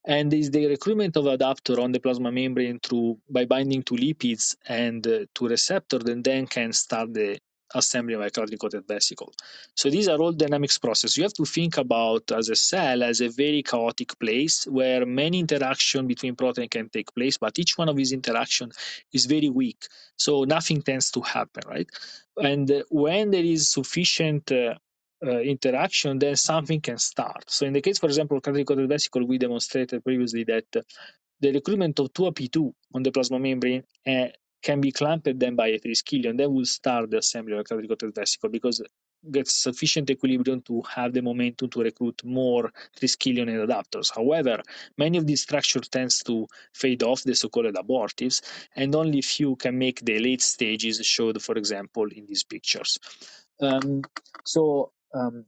and 0.06 0.34
is 0.34 0.50
the 0.52 0.66
recruitment 0.66 1.16
of 1.16 1.28
adapter 1.28 1.80
on 1.80 1.92
the 1.92 2.00
plasma 2.00 2.32
membrane 2.32 2.80
through 2.80 3.18
by 3.30 3.46
binding 3.46 3.84
to 3.84 3.94
lipids 3.94 4.56
and 4.68 5.06
uh, 5.08 5.26
to 5.36 5.48
receptor 5.48 6.00
and 6.08 6.24
then 6.24 6.48
can 6.48 6.74
start 6.74 7.14
the 7.14 7.38
assembly 7.76 8.14
of 8.14 8.22
a 8.22 8.30
clathrin 8.30 8.60
coated 8.60 8.86
vesicle. 8.88 9.34
So 9.76 9.90
these 9.90 10.08
are 10.08 10.18
all 10.18 10.34
dynamics 10.34 10.78
process. 10.78 11.18
You 11.18 11.24
have 11.24 11.34
to 11.34 11.46
think 11.46 11.78
about 11.78 12.32
as 12.32 12.50
a 12.50 12.56
cell 12.56 13.04
as 13.04 13.22
a 13.22 13.30
very 13.30 13.64
chaotic 13.64 14.18
place 14.20 14.66
where 14.66 15.06
many 15.06 15.40
interaction 15.40 16.08
between 16.08 16.36
protein 16.36 16.70
can 16.70 16.90
take 16.90 17.14
place, 17.14 17.38
but 17.38 17.58
each 17.60 17.78
one 17.78 17.90
of 17.90 17.96
these 17.96 18.12
interaction 18.12 18.72
is 19.14 19.26
very 19.26 19.50
weak. 19.50 19.86
So 20.18 20.44
nothing 20.44 20.82
tends 20.82 21.12
to 21.12 21.22
happen, 21.22 21.64
right? 21.68 21.88
And 22.38 22.70
uh, 22.70 22.84
when 22.90 23.32
there 23.32 23.44
is 23.44 23.70
sufficient 23.70 24.52
uh, 24.52 24.76
uh, 25.26 25.40
interaction, 25.40 26.20
then 26.20 26.36
something 26.36 26.82
can 26.82 26.98
start. 26.98 27.44
So 27.48 27.66
in 27.66 27.74
the 27.74 27.82
case, 27.82 28.00
for 28.00 28.08
example, 28.08 28.38
of 28.38 28.44
clathrin-coated 28.44 28.90
vesicle, 28.90 29.26
we 29.26 29.38
demonstrated 29.38 30.04
previously 30.04 30.44
that 30.46 30.66
the 31.40 31.52
recruitment 31.52 32.00
of 32.00 32.14
2AP2 32.14 32.74
on 32.94 33.04
the 33.04 33.12
plasma 33.12 33.40
membrane 33.40 33.84
uh, 34.08 34.28
can 34.62 34.80
be 34.80 34.92
clamped 34.92 35.28
then 35.40 35.56
by 35.56 35.68
a 35.68 35.80
triskelion. 35.80 36.38
That 36.38 36.52
will 36.52 36.66
start 36.66 37.10
the 37.10 37.18
assembly 37.18 37.54
of 37.54 37.60
a 37.60 37.64
clathrin-coated 37.64 38.16
vesicle 38.16 38.50
because 38.50 38.82
gets 39.30 39.54
sufficient 39.54 40.10
equilibrium 40.10 40.62
to 40.62 40.82
have 40.82 41.14
the 41.14 41.22
momentum 41.22 41.70
to 41.70 41.82
recruit 41.82 42.20
more 42.26 42.72
triskelion 43.00 43.50
and 43.50 43.70
adapters. 43.70 44.12
However, 44.14 44.62
many 44.98 45.18
of 45.18 45.28
these 45.28 45.44
structures 45.44 45.88
tends 45.90 46.24
to 46.24 46.48
fade 46.74 47.04
off, 47.04 47.24
the 47.24 47.36
so-called 47.36 47.76
abortives, 47.76 48.42
and 48.76 48.96
only 48.96 49.22
few 49.22 49.56
can 49.58 49.78
make 49.78 50.04
the 50.04 50.18
late 50.20 50.42
stages 50.42 51.06
showed, 51.06 51.42
for 51.42 51.56
example, 51.56 52.08
in 52.08 52.26
these 52.26 52.44
pictures. 52.44 52.98
Um, 53.62 54.02
so 54.44 54.92
um, 55.14 55.46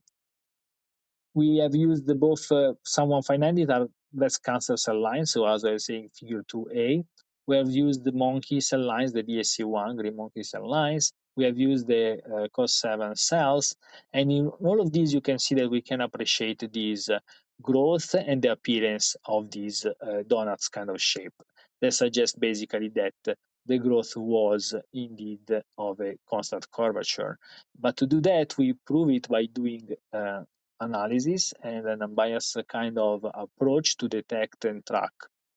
we 1.34 1.58
have 1.58 1.76
used 1.76 2.08
both 2.20 2.52
uh, 2.52 2.74
SUM1590 2.86 3.70
are 3.70 3.88
breast 4.14 4.44
cancer 4.44 4.78
cell 4.78 5.02
lines. 5.02 5.32
So 5.32 5.48
as 5.48 5.66
I 5.66 5.72
was 5.72 5.86
saying, 5.86 6.10
figure 6.14 6.44
2A, 6.44 7.04
we 7.48 7.58
have 7.58 7.70
used 7.70 8.04
the 8.04 8.12
monkey 8.12 8.62
cell 8.62 8.82
lines, 8.86 9.12
the 9.12 9.24
BSC1 9.24 9.98
green 9.98 10.16
monkey 10.16 10.44
cell 10.44 10.70
lines. 10.70 11.12
We 11.36 11.44
have 11.46 11.58
used 11.58 11.88
the 11.88 12.20
uh, 12.26 12.48
COS7 12.56 13.18
cells. 13.18 13.76
And 14.14 14.32
in 14.32 14.48
all 14.48 14.80
of 14.80 14.92
these, 14.94 15.14
you 15.14 15.22
can 15.22 15.40
see 15.40 15.56
that 15.56 15.70
we 15.70 15.82
can 15.82 16.02
appreciate 16.02 16.64
this 16.72 17.10
uh, 17.10 17.20
growth 17.62 18.14
and 18.14 18.42
the 18.42 18.52
appearance 18.52 19.16
of 19.26 19.50
these 19.52 19.86
uh, 19.86 20.24
donuts 20.28 20.70
kind 20.70 20.90
of 20.90 21.02
shape. 21.02 21.34
That 21.82 21.94
suggests 21.94 22.38
basically 22.38 22.90
that 22.96 23.38
the 23.66 23.78
growth 23.78 24.16
was 24.16 24.76
indeed 24.94 25.64
of 25.78 26.00
a 26.00 26.16
constant 26.30 26.70
curvature. 26.72 27.38
But 27.80 27.98
to 27.98 28.08
do 28.08 28.22
that, 28.22 28.58
we 28.58 28.74
prove 28.74 29.10
it 29.10 29.28
by 29.30 29.46
doing 29.46 29.90
uh, 30.12 30.44
analysis 30.80 31.54
and 31.64 31.88
an 31.88 32.02
unbiased 32.02 32.58
kind 32.68 32.98
of 32.98 33.26
approach 33.34 33.98
to 33.98 34.10
detect 34.10 34.66
and 34.66 34.86
track 34.86 35.14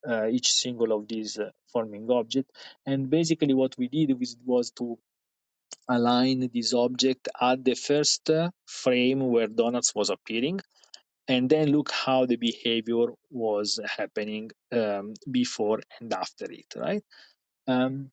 uh, 0.09 0.27
each 0.27 0.53
single 0.53 0.93
of 0.93 1.09
these 1.09 1.39
uh, 1.39 1.51
forming 1.73 2.11
object. 2.11 2.51
And 2.85 3.11
basically, 3.11 3.55
what 3.55 3.77
we 3.77 3.89
did 3.89 4.19
was, 4.19 4.37
was 4.45 4.71
to 4.73 4.99
align 5.89 6.49
this 6.53 6.75
object 6.75 7.29
at 7.41 7.65
the 7.65 7.75
first 7.75 8.31
frame 8.67 9.29
where 9.29 9.47
donuts 9.47 9.95
was 9.95 10.11
appearing 10.11 10.61
and 11.29 11.51
then 11.51 11.71
look 11.71 11.91
how 11.91 12.27
the 12.27 12.37
behavior 12.37 13.07
was 13.31 13.81
happening 13.85 14.51
um, 14.73 15.15
before 15.31 15.81
and 16.01 16.13
after 16.13 16.47
it 16.51 16.67
right 16.77 17.03
um, 17.67 18.11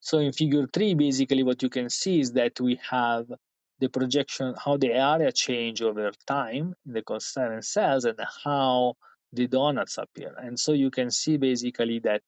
so 0.00 0.18
in 0.18 0.32
figure 0.32 0.66
three, 0.66 0.94
basically 0.94 1.42
what 1.42 1.62
you 1.62 1.70
can 1.70 1.88
see 1.88 2.20
is 2.20 2.32
that 2.32 2.60
we 2.60 2.78
have 2.90 3.26
the 3.78 3.88
projection, 3.88 4.54
how 4.62 4.76
the 4.76 4.92
area 4.92 5.32
change 5.32 5.82
over 5.82 6.12
time 6.26 6.74
in 6.86 6.92
the 6.92 7.02
concerned 7.02 7.64
cells 7.64 8.04
and 8.04 8.18
how 8.44 8.96
the 9.32 9.46
donuts 9.46 9.98
appear. 9.98 10.34
And 10.36 10.58
so 10.58 10.72
you 10.72 10.90
can 10.90 11.10
see 11.10 11.36
basically 11.38 12.00
that 12.00 12.22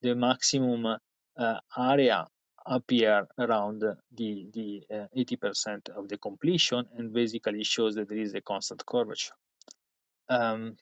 the 0.00 0.14
maximum 0.14 0.86
uh, 1.36 1.60
area 1.76 2.26
appear 2.64 3.26
around 3.38 3.80
the, 3.80 3.96
the 4.52 4.82
uh, 4.92 5.06
80% 5.16 5.88
of 5.90 6.08
the 6.08 6.18
completion 6.18 6.86
and 6.96 7.12
basically 7.12 7.64
shows 7.64 7.94
that 7.96 8.08
there 8.08 8.18
is 8.18 8.34
a 8.34 8.40
constant 8.40 8.84
curvature. 8.86 9.34
Um, 10.28 10.76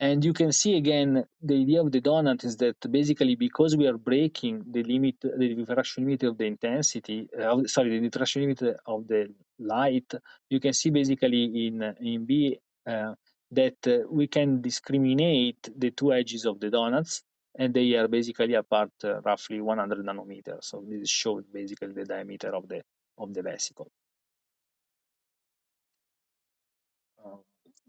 And 0.00 0.24
you 0.24 0.32
can 0.32 0.50
see 0.52 0.76
again 0.76 1.24
the 1.40 1.54
idea 1.54 1.80
of 1.80 1.92
the 1.92 2.00
donut 2.00 2.44
is 2.44 2.56
that 2.56 2.76
basically 2.90 3.36
because 3.36 3.76
we 3.76 3.86
are 3.86 3.96
breaking 3.96 4.64
the 4.70 4.82
limit, 4.82 5.16
the 5.20 5.54
diffraction 5.54 6.04
limit 6.04 6.24
of 6.24 6.36
the 6.36 6.44
intensity, 6.44 7.28
uh, 7.40 7.62
sorry, 7.66 7.90
the 7.90 8.08
diffraction 8.08 8.42
limit 8.42 8.62
of 8.86 9.06
the 9.06 9.32
light, 9.58 10.12
you 10.50 10.58
can 10.58 10.72
see 10.72 10.90
basically 10.90 11.66
in 11.66 11.82
in 12.00 12.24
B 12.26 12.58
uh, 12.86 13.14
that 13.52 13.86
uh, 13.86 13.98
we 14.10 14.26
can 14.26 14.60
discriminate 14.60 15.70
the 15.76 15.92
two 15.92 16.12
edges 16.12 16.44
of 16.44 16.58
the 16.58 16.70
donuts, 16.70 17.22
and 17.56 17.72
they 17.72 17.94
are 17.94 18.08
basically 18.08 18.54
apart 18.54 18.90
uh, 19.04 19.20
roughly 19.20 19.60
100 19.60 20.04
nanometers. 20.04 20.64
So 20.64 20.84
this 20.88 21.08
shows 21.08 21.44
basically 21.52 21.92
the 21.92 22.04
diameter 22.04 22.52
of 22.54 22.68
the 22.68 22.82
of 23.16 23.32
the 23.32 23.42
vesicle. 23.42 23.90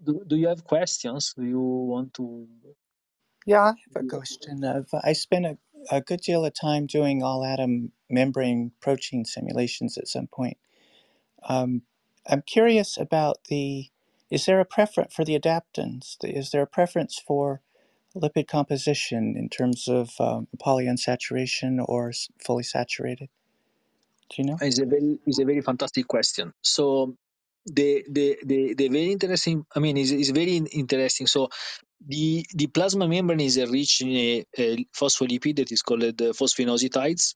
Do, 0.03 0.23
do 0.27 0.35
you 0.35 0.47
have 0.47 0.63
questions? 0.63 1.33
Do 1.37 1.45
you 1.45 1.59
want 1.61 2.13
to 2.15 2.47
Yeah, 3.45 3.61
I 3.61 3.73
have 3.95 4.05
a 4.05 4.07
question. 4.07 4.63
Of, 4.63 4.89
I 5.03 5.13
spent 5.13 5.45
a, 5.47 5.57
a 5.91 6.01
good 6.01 6.21
deal 6.21 6.45
of 6.45 6.53
time 6.53 6.87
doing 6.87 7.23
all 7.23 7.45
atom 7.45 7.91
membrane 8.09 8.71
protein 8.81 9.25
simulations 9.25 9.97
at 9.97 10.07
some 10.07 10.27
point. 10.27 10.57
Um, 11.47 11.83
I'm 12.27 12.43
curious 12.43 12.97
about 12.97 13.45
the 13.49 13.87
is 14.31 14.45
there 14.45 14.59
a 14.61 14.65
preference 14.65 15.13
for 15.13 15.25
the 15.25 15.39
adaptins? 15.39 16.17
Is 16.23 16.51
there 16.51 16.63
a 16.63 16.67
preference 16.67 17.19
for 17.25 17.61
lipid 18.15 18.47
composition 18.47 19.35
in 19.37 19.49
terms 19.49 19.87
of 19.87 20.11
um, 20.19 20.47
polyunsaturation 20.57 21.83
or 21.87 22.11
fully 22.45 22.63
saturated? 22.63 23.29
Do 24.29 24.41
you 24.41 24.45
know? 24.49 24.61
It's 24.61 24.79
a 24.79 24.85
very, 24.85 25.19
it's 25.27 25.39
a 25.39 25.45
very 25.45 25.61
fantastic 25.61 26.07
question. 26.07 26.53
So 26.63 27.15
the 27.65 28.05
the 28.09 28.37
the, 28.45 28.75
the 28.75 28.89
very 28.89 29.11
interesting. 29.13 29.65
I 29.75 29.79
mean, 29.79 29.97
is 29.97 30.11
is 30.11 30.31
very 30.31 30.57
interesting. 30.57 31.27
So 31.27 31.49
the 32.07 32.45
the 32.55 32.67
plasma 32.67 33.07
membrane 33.07 33.41
is 33.41 33.57
rich 33.71 34.01
in 34.01 34.09
a, 34.09 34.45
a 34.57 34.85
phospholipid 34.97 35.57
that 35.57 35.71
is 35.71 35.81
called 35.83 36.01
the 36.01 36.33
phosphoinositides, 36.39 37.35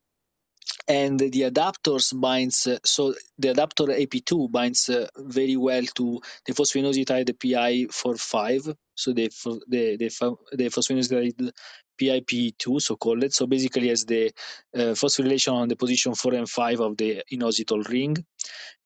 and 0.87 1.19
the 1.19 1.43
adapters 1.51 2.19
binds. 2.19 2.67
uh, 2.67 2.79
So 2.85 3.15
the 3.39 3.49
adapter 3.49 3.85
AP2 3.85 4.51
binds 4.51 4.89
uh, 4.89 5.07
very 5.17 5.57
well 5.57 5.83
to 5.95 6.21
the 6.45 6.53
phosphoinositide 6.53 7.29
PI45. 7.37 8.75
So 8.95 9.13
the 9.13 9.29
the 9.69 9.97
the, 9.97 10.09
the 10.53 10.65
phosphoinositide 10.65 11.51
PIP2, 11.99 12.81
so 12.81 12.95
called. 12.95 13.31
So 13.33 13.47
basically, 13.47 13.89
as 13.89 14.05
the 14.05 14.27
uh, 14.75 14.93
phosphorylation 15.01 15.53
on 15.53 15.67
the 15.67 15.75
position 15.75 16.15
four 16.15 16.33
and 16.35 16.49
five 16.49 16.79
of 16.79 16.97
the 16.97 17.23
inositol 17.33 17.87
ring. 17.89 18.17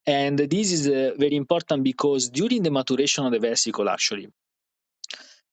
And 0.05 0.37
this 0.39 0.71
is 0.71 0.87
uh, 0.87 1.13
very 1.17 1.35
important 1.35 1.83
because 1.83 2.29
during 2.29 2.63
the 2.63 2.71
maturation 2.71 3.25
of 3.25 3.31
the 3.31 3.39
vesicle, 3.39 3.87
actually, 3.89 4.27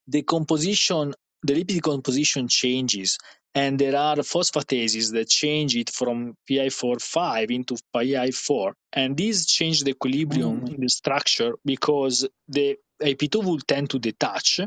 the 0.08 0.22
composition, 0.22 1.14
the 1.42 1.54
lipid 1.54 1.82
composition 1.82 2.48
changes, 2.48 3.18
and 3.54 3.78
there 3.78 3.96
are 3.96 4.16
phosphatases 4.16 5.12
that 5.12 5.28
change 5.28 5.76
it 5.76 5.90
from 5.90 6.34
PI4-5 6.48 7.50
into 7.50 7.76
PI4, 7.94 8.72
and 8.92 9.16
these 9.16 9.46
change 9.46 9.84
the 9.84 9.90
equilibrium 9.90 10.60
Mm. 10.62 10.74
in 10.74 10.80
the 10.80 10.88
structure 10.88 11.54
because 11.64 12.28
the 12.48 12.76
AP2 13.02 13.44
will 13.44 13.58
tend 13.60 13.90
to 13.90 13.98
detach 13.98 14.60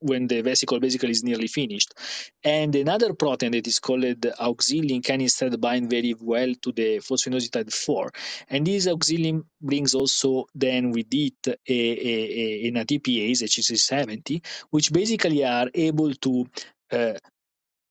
when 0.00 0.26
the 0.26 0.42
vesicle 0.42 0.80
basically 0.80 1.10
is 1.10 1.24
nearly 1.24 1.46
finished. 1.46 1.94
And 2.42 2.74
another 2.74 3.14
protein 3.14 3.52
that 3.52 3.66
is 3.66 3.78
called 3.78 4.02
auxilin 4.02 5.04
can 5.04 5.20
instead 5.20 5.60
bind 5.60 5.90
very 5.90 6.14
well 6.20 6.52
to 6.62 6.72
the 6.72 6.98
phosphoinositide 6.98 7.72
4. 7.72 8.10
And 8.48 8.66
this 8.66 8.86
auxilin 8.86 9.44
brings 9.60 9.94
also 9.94 10.46
then 10.54 10.90
with 10.90 11.12
it 11.12 11.46
a, 11.46 11.56
a, 11.68 12.64
a, 12.64 12.68
an 12.68 12.74
ATPase, 12.74 13.42
Hsc70, 13.42 14.44
which 14.70 14.92
basically 14.92 15.44
are 15.44 15.68
able 15.74 16.14
to 16.14 16.46
uh, 16.90 17.14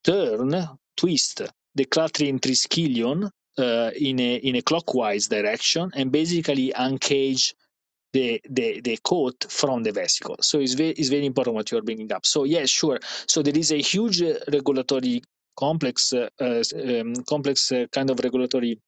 turn, 0.04 0.68
twist 0.98 1.44
the 1.76 1.86
clathrin 1.86 2.40
triskelion 2.40 3.30
uh, 3.58 3.92
in 3.96 4.20
a 4.20 4.36
in 4.36 4.56
a 4.56 4.62
clockwise 4.62 5.28
direction 5.28 5.92
and 5.96 6.12
basically 6.12 6.74
uncage 6.76 7.54
the, 8.14 8.42
the 8.50 8.82
the 8.82 8.98
coat 9.04 9.46
from 9.50 9.84
the 9.84 9.92
vesicle. 9.92 10.38
So 10.42 10.60
it's 10.60 10.74
very 10.74 10.92
it's 10.92 11.10
very 11.10 11.26
important 11.26 11.56
what 11.56 11.72
you 11.72 11.78
are 11.78 11.82
bringing 11.82 12.12
up. 12.12 12.26
So 12.26 12.44
yes, 12.44 12.70
sure. 12.70 13.00
So 13.28 13.42
there 13.42 13.58
is 13.58 13.72
a 13.72 13.82
huge 13.82 14.22
uh, 14.22 14.36
regulatory 14.52 15.22
complex 15.58 16.14
uh, 16.14 16.30
uh, 16.40 16.64
um, 16.76 17.14
complex 17.28 17.72
uh, 17.72 17.86
kind 17.92 18.10
of 18.10 18.20
regulatory 18.24 18.80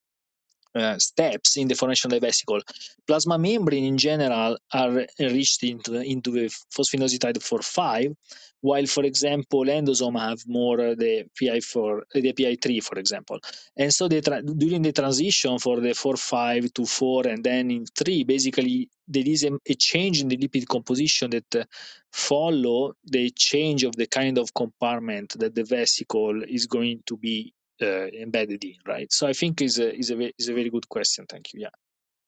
uh, 0.74 0.98
steps 0.98 1.56
in 1.56 1.68
the 1.68 1.74
formation 1.74 2.08
of 2.08 2.20
the 2.20 2.26
vesicle. 2.26 2.60
Plasma 3.06 3.38
membrane 3.38 3.84
in 3.84 3.98
general 3.98 4.56
are 4.72 5.04
enriched 5.18 5.62
into, 5.64 6.00
into 6.00 6.30
the 6.30 6.46
phosphoinositide 6.74 7.38
4-5, 7.38 8.14
while, 8.62 8.86
for 8.86 9.04
example, 9.04 9.64
endosome 9.64 10.18
have 10.18 10.40
more 10.46 10.80
uh, 10.80 10.94
the 10.94 11.24
PI4, 11.40 11.98
uh, 11.98 12.02
the 12.14 12.32
PI3, 12.32 12.82
for 12.82 12.98
example. 12.98 13.38
And 13.76 13.92
so 13.92 14.08
the 14.08 14.20
during 14.56 14.82
the 14.82 14.92
transition 14.92 15.58
for 15.58 15.80
the 15.80 15.90
4-5 15.90 16.72
to 16.74 16.86
4 16.86 17.26
and 17.26 17.44
then 17.44 17.70
in 17.70 17.86
3, 17.86 18.24
basically 18.24 18.88
there 19.08 19.26
is 19.26 19.44
a, 19.44 19.52
a 19.68 19.74
change 19.74 20.20
in 20.20 20.28
the 20.28 20.36
lipid 20.36 20.68
composition 20.68 21.30
that 21.30 21.54
uh, 21.56 21.64
follow 22.12 22.94
the 23.04 23.30
change 23.30 23.82
of 23.82 23.96
the 23.96 24.06
kind 24.06 24.38
of 24.38 24.54
compartment 24.54 25.38
that 25.38 25.54
the 25.54 25.64
vesicle 25.64 26.42
is 26.44 26.66
going 26.66 27.02
to 27.06 27.16
be 27.16 27.52
uh, 27.82 28.06
embedded 28.20 28.64
in, 28.64 28.76
right? 28.86 29.12
So 29.12 29.26
I 29.26 29.32
think 29.32 29.62
is 29.62 29.78
a 29.78 29.96
is 29.96 30.10
a 30.10 30.32
is 30.38 30.48
a 30.48 30.54
very 30.54 30.70
good 30.70 30.88
question. 30.88 31.26
Thank 31.26 31.52
you. 31.52 31.60
Yeah. 31.60 31.74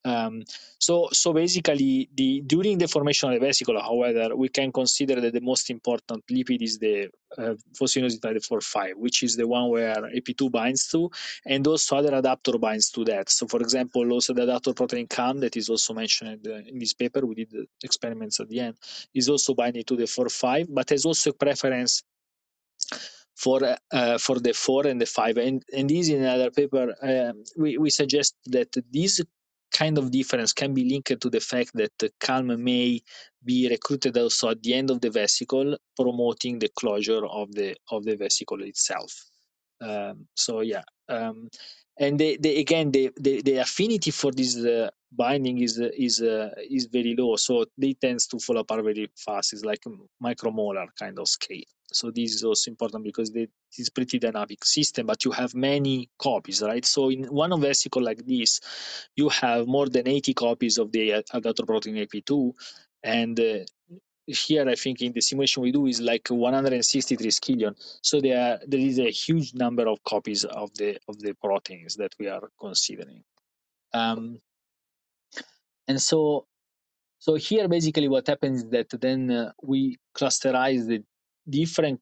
Um, 0.06 0.42
so 0.78 1.08
so 1.12 1.32
basically, 1.32 2.10
the 2.14 2.42
during 2.42 2.76
the 2.76 2.88
formation 2.88 3.30
of 3.30 3.40
the 3.40 3.46
vesicle, 3.46 3.80
however, 3.80 4.36
we 4.36 4.50
can 4.50 4.70
consider 4.70 5.18
that 5.20 5.32
the 5.32 5.40
most 5.40 5.70
important 5.70 6.22
lipid 6.30 6.60
is 6.60 6.78
the 6.78 7.08
uh, 7.38 7.54
phosphoinositide 7.72 8.36
4-5, 8.46 8.96
which 8.96 9.22
is 9.22 9.34
the 9.36 9.48
one 9.48 9.70
where 9.70 9.96
AP2 9.96 10.50
binds 10.50 10.88
to, 10.88 11.10
and 11.46 11.66
also 11.66 11.96
other 11.96 12.14
adapter 12.14 12.58
binds 12.58 12.90
to 12.90 13.04
that. 13.04 13.30
So, 13.30 13.48
for 13.48 13.60
example, 13.60 14.12
also 14.12 14.34
the 14.34 14.42
adapter 14.42 14.74
protein 14.74 15.06
CALM 15.06 15.40
that 15.40 15.56
is 15.56 15.70
also 15.70 15.94
mentioned 15.94 16.46
uh, 16.46 16.56
in 16.56 16.78
this 16.78 16.92
paper, 16.92 17.24
we 17.24 17.34
did 17.36 17.50
the 17.50 17.66
experiments 17.82 18.40
at 18.40 18.48
the 18.50 18.60
end, 18.60 18.76
is 19.14 19.30
also 19.30 19.54
binding 19.54 19.84
to 19.84 19.96
the 19.96 20.04
4-5, 20.04 20.66
but 20.68 20.90
has 20.90 21.06
also 21.06 21.30
a 21.30 21.32
preference 21.32 22.02
for 23.34 23.76
uh, 23.92 24.18
for 24.18 24.38
the 24.38 24.52
four 24.52 24.86
and 24.86 25.00
the 25.00 25.06
five. 25.06 25.36
And 25.36 25.62
and 25.72 25.88
this 25.88 26.08
in 26.08 26.22
another 26.22 26.50
paper, 26.50 26.94
um, 27.02 27.44
we 27.56 27.78
we 27.78 27.90
suggest 27.90 28.36
that 28.46 28.74
this 28.92 29.20
kind 29.72 29.98
of 29.98 30.10
difference 30.10 30.52
can 30.52 30.72
be 30.72 30.84
linked 30.84 31.20
to 31.20 31.30
the 31.30 31.40
fact 31.40 31.70
that 31.74 31.92
CALM 32.20 32.62
may 32.62 33.02
be 33.44 33.68
recruited 33.68 34.16
also 34.16 34.50
at 34.50 34.62
the 34.62 34.72
end 34.72 34.90
of 34.90 35.00
the 35.00 35.10
vesicle, 35.10 35.76
promoting 35.96 36.60
the 36.60 36.70
closure 36.78 37.26
of 37.26 37.52
the 37.52 37.76
of 37.90 38.04
the 38.04 38.16
vesicle 38.16 38.62
itself. 38.62 39.12
Um, 39.80 40.26
so 40.34 40.60
yeah, 40.60 40.82
um, 41.08 41.48
and 41.98 42.18
they, 42.18 42.36
the, 42.36 42.58
again 42.58 42.90
the, 42.90 43.10
the, 43.16 43.58
affinity 43.58 44.10
for 44.10 44.32
this 44.32 44.56
uh, 44.56 44.90
binding 45.12 45.58
is 45.58 45.78
is 45.78 46.22
uh, 46.22 46.50
is 46.70 46.86
very 46.86 47.14
low, 47.16 47.36
so 47.36 47.66
they 47.78 47.94
tends 47.94 48.26
to 48.28 48.38
fall 48.38 48.58
apart 48.58 48.84
very 48.84 49.10
fast. 49.16 49.52
It's 49.52 49.64
like 49.64 49.80
a 49.86 50.24
micromolar 50.24 50.86
kind 50.98 51.18
of 51.18 51.28
scale. 51.28 51.64
So 51.92 52.10
this 52.10 52.34
is 52.34 52.44
also 52.44 52.70
important 52.70 53.04
because 53.04 53.30
they, 53.30 53.46
it's 53.76 53.88
pretty 53.90 54.18
dynamic 54.18 54.64
system, 54.64 55.06
but 55.06 55.24
you 55.24 55.30
have 55.30 55.54
many 55.54 56.10
copies, 56.18 56.60
right? 56.62 56.84
So 56.84 57.10
in 57.10 57.24
one 57.24 57.58
vesicle 57.60 58.02
like 58.02 58.26
this, 58.26 58.60
you 59.14 59.28
have 59.28 59.66
more 59.68 59.88
than 59.88 60.08
80 60.08 60.34
copies 60.34 60.78
of 60.78 60.90
the 60.90 61.22
adaptor 61.32 61.66
protein 61.66 61.94
AP2, 61.94 62.52
and 63.04 63.38
uh, 63.38 63.58
here 64.26 64.68
I 64.68 64.74
think 64.74 65.02
in 65.02 65.12
the 65.12 65.20
simulation 65.20 65.62
we 65.62 65.72
do 65.72 65.86
is 65.86 66.00
like 66.00 66.28
163 66.28 67.28
skillion. 67.28 67.74
So 68.02 68.20
there 68.20 68.58
there 68.66 68.80
is 68.80 68.98
a 68.98 69.10
huge 69.10 69.54
number 69.54 69.86
of 69.86 70.02
copies 70.04 70.44
of 70.44 70.72
the 70.74 70.98
of 71.08 71.18
the 71.18 71.34
proteins 71.34 71.96
that 71.96 72.14
we 72.18 72.28
are 72.28 72.48
considering. 72.58 73.22
Um, 73.92 74.40
and 75.88 76.00
so 76.00 76.46
so 77.18 77.34
here 77.34 77.68
basically 77.68 78.08
what 78.08 78.26
happens 78.26 78.64
is 78.64 78.70
that 78.70 78.88
then 79.00 79.30
uh, 79.30 79.52
we 79.62 79.98
clusterize 80.16 80.86
the 80.86 81.02
different 81.48 82.00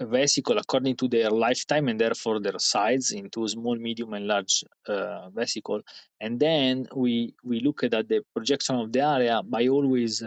vesicle 0.00 0.56
according 0.56 0.96
to 0.96 1.08
their 1.08 1.30
lifetime 1.30 1.88
and 1.88 2.00
therefore 2.00 2.40
their 2.40 2.58
size 2.58 3.12
into 3.12 3.46
small, 3.46 3.76
medium, 3.76 4.14
and 4.14 4.26
large 4.26 4.64
uh, 4.88 5.28
vesicle. 5.30 5.82
And 6.20 6.40
then 6.40 6.88
we 6.94 7.34
we 7.44 7.60
look 7.60 7.84
at 7.84 7.90
the 7.90 8.22
projection 8.34 8.76
of 8.76 8.92
the 8.92 9.00
area 9.00 9.42
by 9.44 9.68
always 9.68 10.22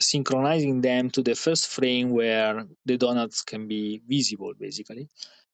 synchronizing 0.00 0.80
them 0.80 1.10
to 1.10 1.22
the 1.22 1.34
first 1.34 1.68
frame 1.68 2.10
where 2.10 2.64
the 2.84 2.96
donuts 2.96 3.42
can 3.42 3.66
be 3.66 4.02
visible, 4.08 4.52
basically. 4.58 5.08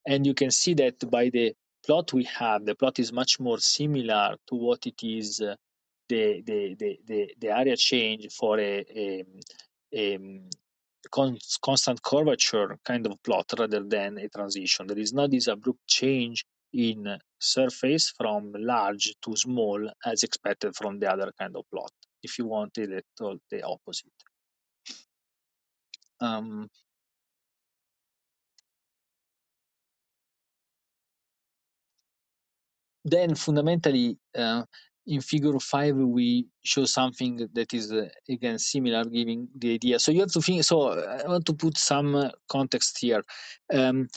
And 0.07 0.27
you 0.27 0.35
can 0.35 0.51
see 0.51 0.75
that 0.75 1.11
by 1.11 1.31
the 1.31 1.55
plot 1.87 2.13
we 2.13 2.25
have, 2.25 2.65
the 2.65 2.75
plot 2.75 2.99
is 2.99 3.13
much 3.13 3.39
more 3.39 3.59
similar 3.59 4.37
to 4.49 4.55
what 4.55 4.87
it 4.87 5.03
is 5.03 5.41
uh, 5.41 5.55
the, 6.09 6.43
the, 6.45 6.75
the, 6.79 6.99
the, 7.07 7.35
the 7.39 7.49
area 7.49 7.77
change 7.77 8.29
for 8.33 8.59
a, 8.59 8.85
a, 8.95 9.25
a 9.95 10.19
con- 11.11 11.39
constant 11.65 12.03
curvature 12.03 12.79
kind 12.85 13.07
of 13.07 13.23
plot 13.23 13.47
rather 13.59 13.83
than 13.83 14.19
a 14.19 14.29
transition. 14.29 14.87
There 14.87 14.99
is 14.99 15.13
not 15.13 15.31
this 15.31 15.47
abrupt 15.47 15.87
change 15.87 16.45
in 16.73 17.19
surface 17.39 18.13
from 18.17 18.53
large 18.57 19.15
to 19.23 19.37
small 19.37 19.89
as 20.05 20.23
expected 20.23 20.75
from 20.75 20.99
the 20.99 21.11
other 21.13 21.33
kind 21.39 21.57
of 21.57 21.65
plot. 21.73 21.91
If 22.23 22.39
you 22.39 22.47
want 22.47 22.79
it, 22.79 23.05
the 23.19 23.63
opposite 23.63 24.13
um, 26.23 26.71
then 33.05 33.35
fundamentally 33.35 34.17
uh, 34.39 34.63
in 35.07 35.21
figure 35.21 35.59
5 35.59 35.97
we 35.97 36.47
show 36.65 36.85
something 36.85 37.49
that 37.53 37.75
is 37.75 37.93
uh, 37.93 38.09
again 38.29 38.59
similar 38.59 39.05
giving 39.05 39.49
the 39.57 39.75
idea. 39.75 39.99
So 39.99 40.13
you 40.13 40.21
have 40.21 40.33
to 40.33 40.41
think 40.41 40.63
so 40.63 40.83
uh, 40.83 41.21
i 41.25 41.29
want 41.29 41.45
to 41.47 41.55
put 41.55 41.77
some 41.77 42.15
uh, 42.15 42.31
context 42.49 42.99
here. 43.01 43.23
Um, 43.73 44.09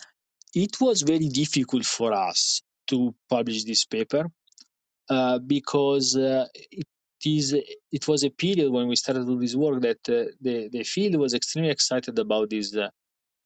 it 0.54 0.80
was 0.80 1.02
very 1.02 1.28
difficult 1.28 1.86
for 1.86 2.14
us 2.14 2.62
to 2.88 3.16
publish 3.30 3.64
this 3.64 3.84
paper 3.84 4.28
uh, 5.10 5.40
because 5.40 6.16
it 6.16 6.88
it 7.26 8.08
was 8.08 8.24
a 8.24 8.30
period 8.30 8.72
when 8.72 8.88
we 8.88 8.96
started 8.96 9.22
to 9.22 9.34
do 9.34 9.40
this 9.40 9.56
work 9.56 9.82
that 9.82 9.98
uh, 10.10 10.32
the 10.42 10.70
the 10.70 10.84
field 10.84 11.16
was 11.16 11.34
extremely 11.34 11.72
excited 11.72 12.18
about 12.20 12.50
this 12.50 12.76
uh, 12.76 12.90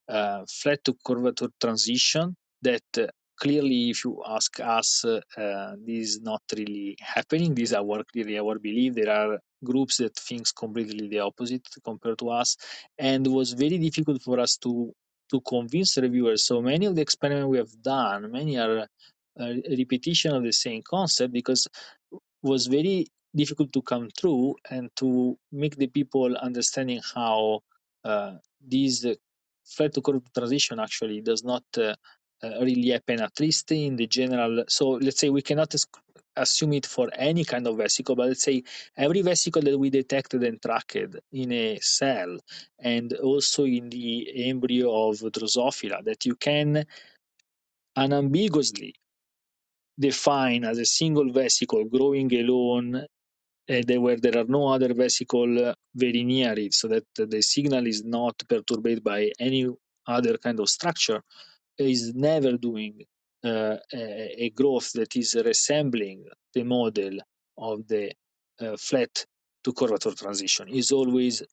uh, 0.09 0.43
flat 0.49 0.83
to 0.83 0.95
curvature 1.05 1.49
transition 1.61 2.35
that 2.61 2.83
uh, 2.97 3.07
clearly 3.39 3.89
if 3.89 4.03
you 4.03 4.21
ask 4.27 4.59
us 4.59 5.05
uh, 5.05 5.21
uh, 5.37 5.73
this 5.85 6.09
is 6.09 6.21
not 6.21 6.41
really 6.57 6.97
happening. 6.99 7.55
This 7.55 7.69
is 7.69 7.75
our 7.75 8.03
clearly 8.11 8.37
our 8.37 8.59
belief. 8.59 8.95
There 8.95 9.11
are 9.11 9.39
groups 9.63 9.97
that 9.97 10.15
thinks 10.15 10.51
completely 10.51 11.07
the 11.07 11.19
opposite 11.19 11.65
compared 11.83 12.19
to 12.19 12.29
us. 12.29 12.57
And 12.97 13.27
it 13.27 13.29
was 13.29 13.53
very 13.53 13.77
difficult 13.77 14.21
for 14.21 14.39
us 14.39 14.57
to 14.57 14.91
to 15.31 15.41
convince 15.41 15.97
reviewers. 15.97 16.45
So 16.45 16.61
many 16.61 16.85
of 16.87 16.95
the 16.95 17.01
experiments 17.01 17.47
we 17.47 17.57
have 17.57 17.81
done 17.81 18.31
many 18.31 18.57
are 18.57 18.87
repetition 19.77 20.35
of 20.35 20.43
the 20.43 20.51
same 20.51 20.81
concept 20.89 21.31
because 21.31 21.67
was 22.41 22.67
very 22.67 23.07
difficult 23.35 23.71
to 23.73 23.81
come 23.81 24.09
through 24.09 24.55
and 24.69 24.89
to 24.95 25.37
make 25.51 25.75
the 25.75 25.87
people 25.87 26.35
understanding 26.37 27.01
how 27.13 27.61
uh, 28.03 28.33
these 28.65 29.05
flat 29.65 29.93
to 29.93 30.01
curve 30.01 30.23
transition 30.33 30.79
actually 30.79 31.21
does 31.21 31.43
not 31.43 31.63
uh, 31.77 31.93
uh, 32.41 32.49
really 32.61 32.89
happen 32.89 33.21
at 33.21 33.39
least 33.39 33.71
in 33.71 33.95
the 33.95 34.07
general 34.07 34.63
so 34.67 34.91
let's 34.91 35.19
say 35.19 35.29
we 35.29 35.41
cannot 35.41 35.73
assume 36.37 36.73
it 36.73 36.85
for 36.85 37.09
any 37.13 37.43
kind 37.43 37.67
of 37.67 37.77
vesicle 37.77 38.15
but 38.15 38.27
let's 38.27 38.43
say 38.43 38.63
every 38.97 39.21
vesicle 39.21 39.61
that 39.61 39.77
we 39.77 39.89
detected 39.89 40.43
and 40.43 40.61
tracked 40.61 40.95
in 41.33 41.51
a 41.51 41.77
cell 41.81 42.37
and 42.79 43.13
also 43.13 43.65
in 43.65 43.89
the 43.89 44.49
embryo 44.49 45.09
of 45.09 45.17
drosophila 45.19 46.03
that 46.03 46.25
you 46.25 46.35
can 46.35 46.85
unambiguously 47.95 48.93
define 49.99 50.63
as 50.63 50.77
a 50.77 50.85
single 50.85 51.31
vesicle 51.31 51.83
growing 51.83 52.33
alone 52.35 52.95
uh, 52.95 53.05
there 53.69 54.01
where 54.01 54.17
there 54.17 54.37
are 54.37 54.45
no 54.47 54.67
other 54.67 54.93
vesicle 54.93 55.73
very 55.95 56.23
near 56.23 56.53
it 56.57 56.73
so 56.73 56.87
that 56.87 57.05
the 57.15 57.41
signal 57.41 57.85
is 57.85 58.03
not 58.03 58.35
perturbed 58.49 59.03
by 59.03 59.31
any 59.39 59.67
other 60.07 60.37
kind 60.37 60.59
of 60.59 60.67
structure 60.69 61.21
is 61.77 62.13
never 62.15 62.57
doing 62.57 63.05
uh, 63.43 63.77
a, 63.93 64.51
growth 64.55 64.91
that 64.93 65.15
is 65.15 65.35
resembling 65.45 66.25
the 66.53 66.63
model 66.63 67.17
of 67.57 67.87
the 67.87 68.11
uh, 68.59 68.75
flat 68.77 69.25
to 69.63 69.71
curvature 69.73 70.11
transition. 70.11 70.67
Is 70.69 70.91
always 70.91 71.43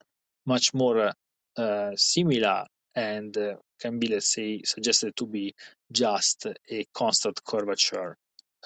much 0.47 0.75
more 0.75 1.13
uh, 1.57 1.91
similar 1.95 2.65
and 2.95 3.37
uh, 3.37 3.55
can 3.81 3.99
be 3.99 4.09
let's 4.09 4.33
say 4.33 4.63
suggested 4.65 5.15
to 5.17 5.27
be 5.27 5.55
just 5.93 6.47
a 6.71 6.85
constant 6.95 7.41
curvature 7.45 8.17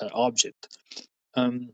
uh, 0.00 0.08
object. 0.14 0.68
Um, 1.34 1.70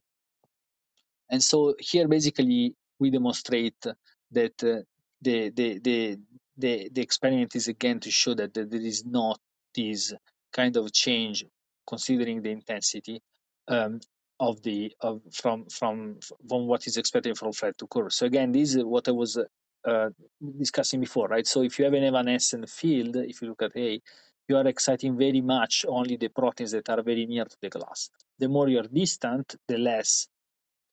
and 1.31 1.43
so 1.43 1.75
here 1.79 2.09
basically 2.09 2.75
we 2.99 3.11
demonstrate 3.11 3.85
that 4.33 4.63
uh, 4.65 4.83
the, 5.23 5.51
the, 5.51 5.79
the, 5.81 6.19
the, 6.57 6.89
the 6.93 7.01
experiment 7.01 7.55
is 7.57 7.69
again 7.69 8.01
to 8.01 8.11
show 8.11 8.35
that, 8.35 8.55
that 8.55 8.71
there 8.71 8.81
is 8.81 9.05
not 9.05 9.39
this 9.75 10.13
kind 10.53 10.77
of 10.77 10.93
change 10.93 11.45
considering 11.87 12.43
the 12.43 12.51
intensity 12.51 13.23
um, 13.69 14.01
of 14.39 14.63
the 14.63 14.93
of 15.01 15.23
from 15.33 15.65
from 15.67 16.19
from 16.49 16.67
what 16.67 16.87
is 16.87 16.97
expected 16.99 17.39
from 17.39 17.53
flat 17.53 17.77
to 17.79 17.87
curve. 17.87 18.13
So 18.13 18.27
again, 18.27 18.53
this 18.53 18.75
is 18.75 18.85
what 18.85 19.09
I 19.09 19.13
was 19.13 19.39
uh, 19.87 20.11
discussing 20.59 21.01
before, 21.01 21.29
right? 21.29 21.47
So 21.47 21.63
if 21.63 21.79
you 21.79 21.85
have 21.87 21.95
an 21.95 22.05
evanescent 22.05 22.69
field, 22.69 23.17
if 23.17 23.41
you 23.41 23.49
look 23.49 23.63
at 23.63 23.77
A, 23.77 24.01
you 24.49 24.57
are 24.57 24.67
exciting 24.67 25.17
very 25.17 25.41
much 25.41 25.85
only 25.89 26.17
the 26.17 26.29
proteins 26.29 26.73
that 26.73 26.89
are 26.89 27.03
very 27.03 27.27
near 27.27 27.45
to 27.45 27.57
the 27.61 27.71
glass. 27.71 28.11
The 28.39 28.49
more 28.49 28.69
you're 28.69 28.83
distant, 28.83 29.57
the 29.69 29.79
less 29.79 30.29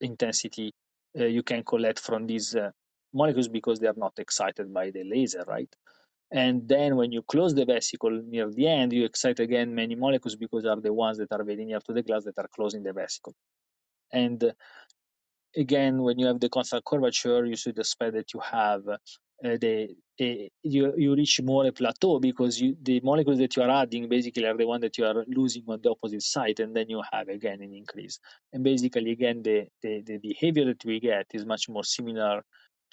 intensity 0.02 0.74
uh, 1.20 1.26
you 1.26 1.44
can 1.44 1.64
collect 1.64 2.00
from 2.00 2.26
these 2.26 2.56
uh, 2.56 2.72
molecules 3.14 3.48
because 3.48 3.80
they 3.80 3.88
are 3.88 3.98
not 3.98 4.14
excited 4.18 4.74
by 4.74 4.90
the 4.90 5.04
laser, 5.04 5.44
right? 5.48 5.74
And 6.32 6.68
then 6.68 6.96
when 6.96 7.12
you 7.12 7.22
close 7.22 7.54
the 7.54 7.66
vesicle 7.66 8.10
near 8.10 8.50
the 8.50 8.68
end, 8.68 8.92
you 8.92 9.06
excite 9.06 9.40
again 9.40 9.76
many 9.76 9.94
molecules 9.94 10.36
because 10.36 10.66
are 10.66 10.82
the 10.82 10.92
ones 10.92 11.20
that 11.20 11.32
are 11.32 11.44
very 11.44 11.64
near 11.66 11.80
to 11.80 11.94
the 11.94 12.02
glass 12.02 12.24
that 12.24 12.40
are 12.40 12.50
closing 12.56 12.82
the 12.82 12.94
vesicle. 12.94 13.36
And 14.12 14.44
uh, 14.44 14.52
again, 15.56 16.02
when 16.02 16.18
you 16.18 16.26
have 16.26 16.40
the 16.40 16.50
constant 16.50 16.84
curvature, 16.86 17.46
you 17.46 17.56
should 17.56 17.78
expect 17.78 18.14
that 18.14 18.34
you 18.34 18.40
have 18.40 18.88
uh, 18.88 18.98
the 19.44 19.96
you 20.18 20.94
you 20.96 21.16
reach 21.16 21.42
more 21.42 21.66
a 21.66 21.72
plateau 21.72 22.20
because 22.20 22.62
you, 22.62 22.76
the 22.82 23.00
molecules 23.02 23.40
that 23.40 23.56
you 23.56 23.64
are 23.64 23.70
adding 23.70 24.08
basically 24.08 24.46
are 24.46 24.56
the 24.56 24.68
one 24.68 24.82
that 24.82 24.98
you 24.98 25.06
are 25.06 25.26
losing 25.28 25.64
on 25.68 25.80
the 25.82 25.90
opposite 25.90 26.22
side, 26.22 26.60
and 26.60 26.76
then 26.76 26.90
you 26.90 27.02
have 27.12 27.28
again 27.30 27.62
an 27.62 27.74
increase. 27.74 28.20
And 28.52 28.64
basically, 28.64 29.12
again, 29.12 29.42
the 29.42 29.68
the, 29.82 30.02
the 30.02 30.18
behavior 30.18 30.66
that 30.66 30.86
we 30.86 31.00
get 31.00 31.26
is 31.34 31.46
much 31.46 31.68
more 31.70 31.84
similar 31.84 32.44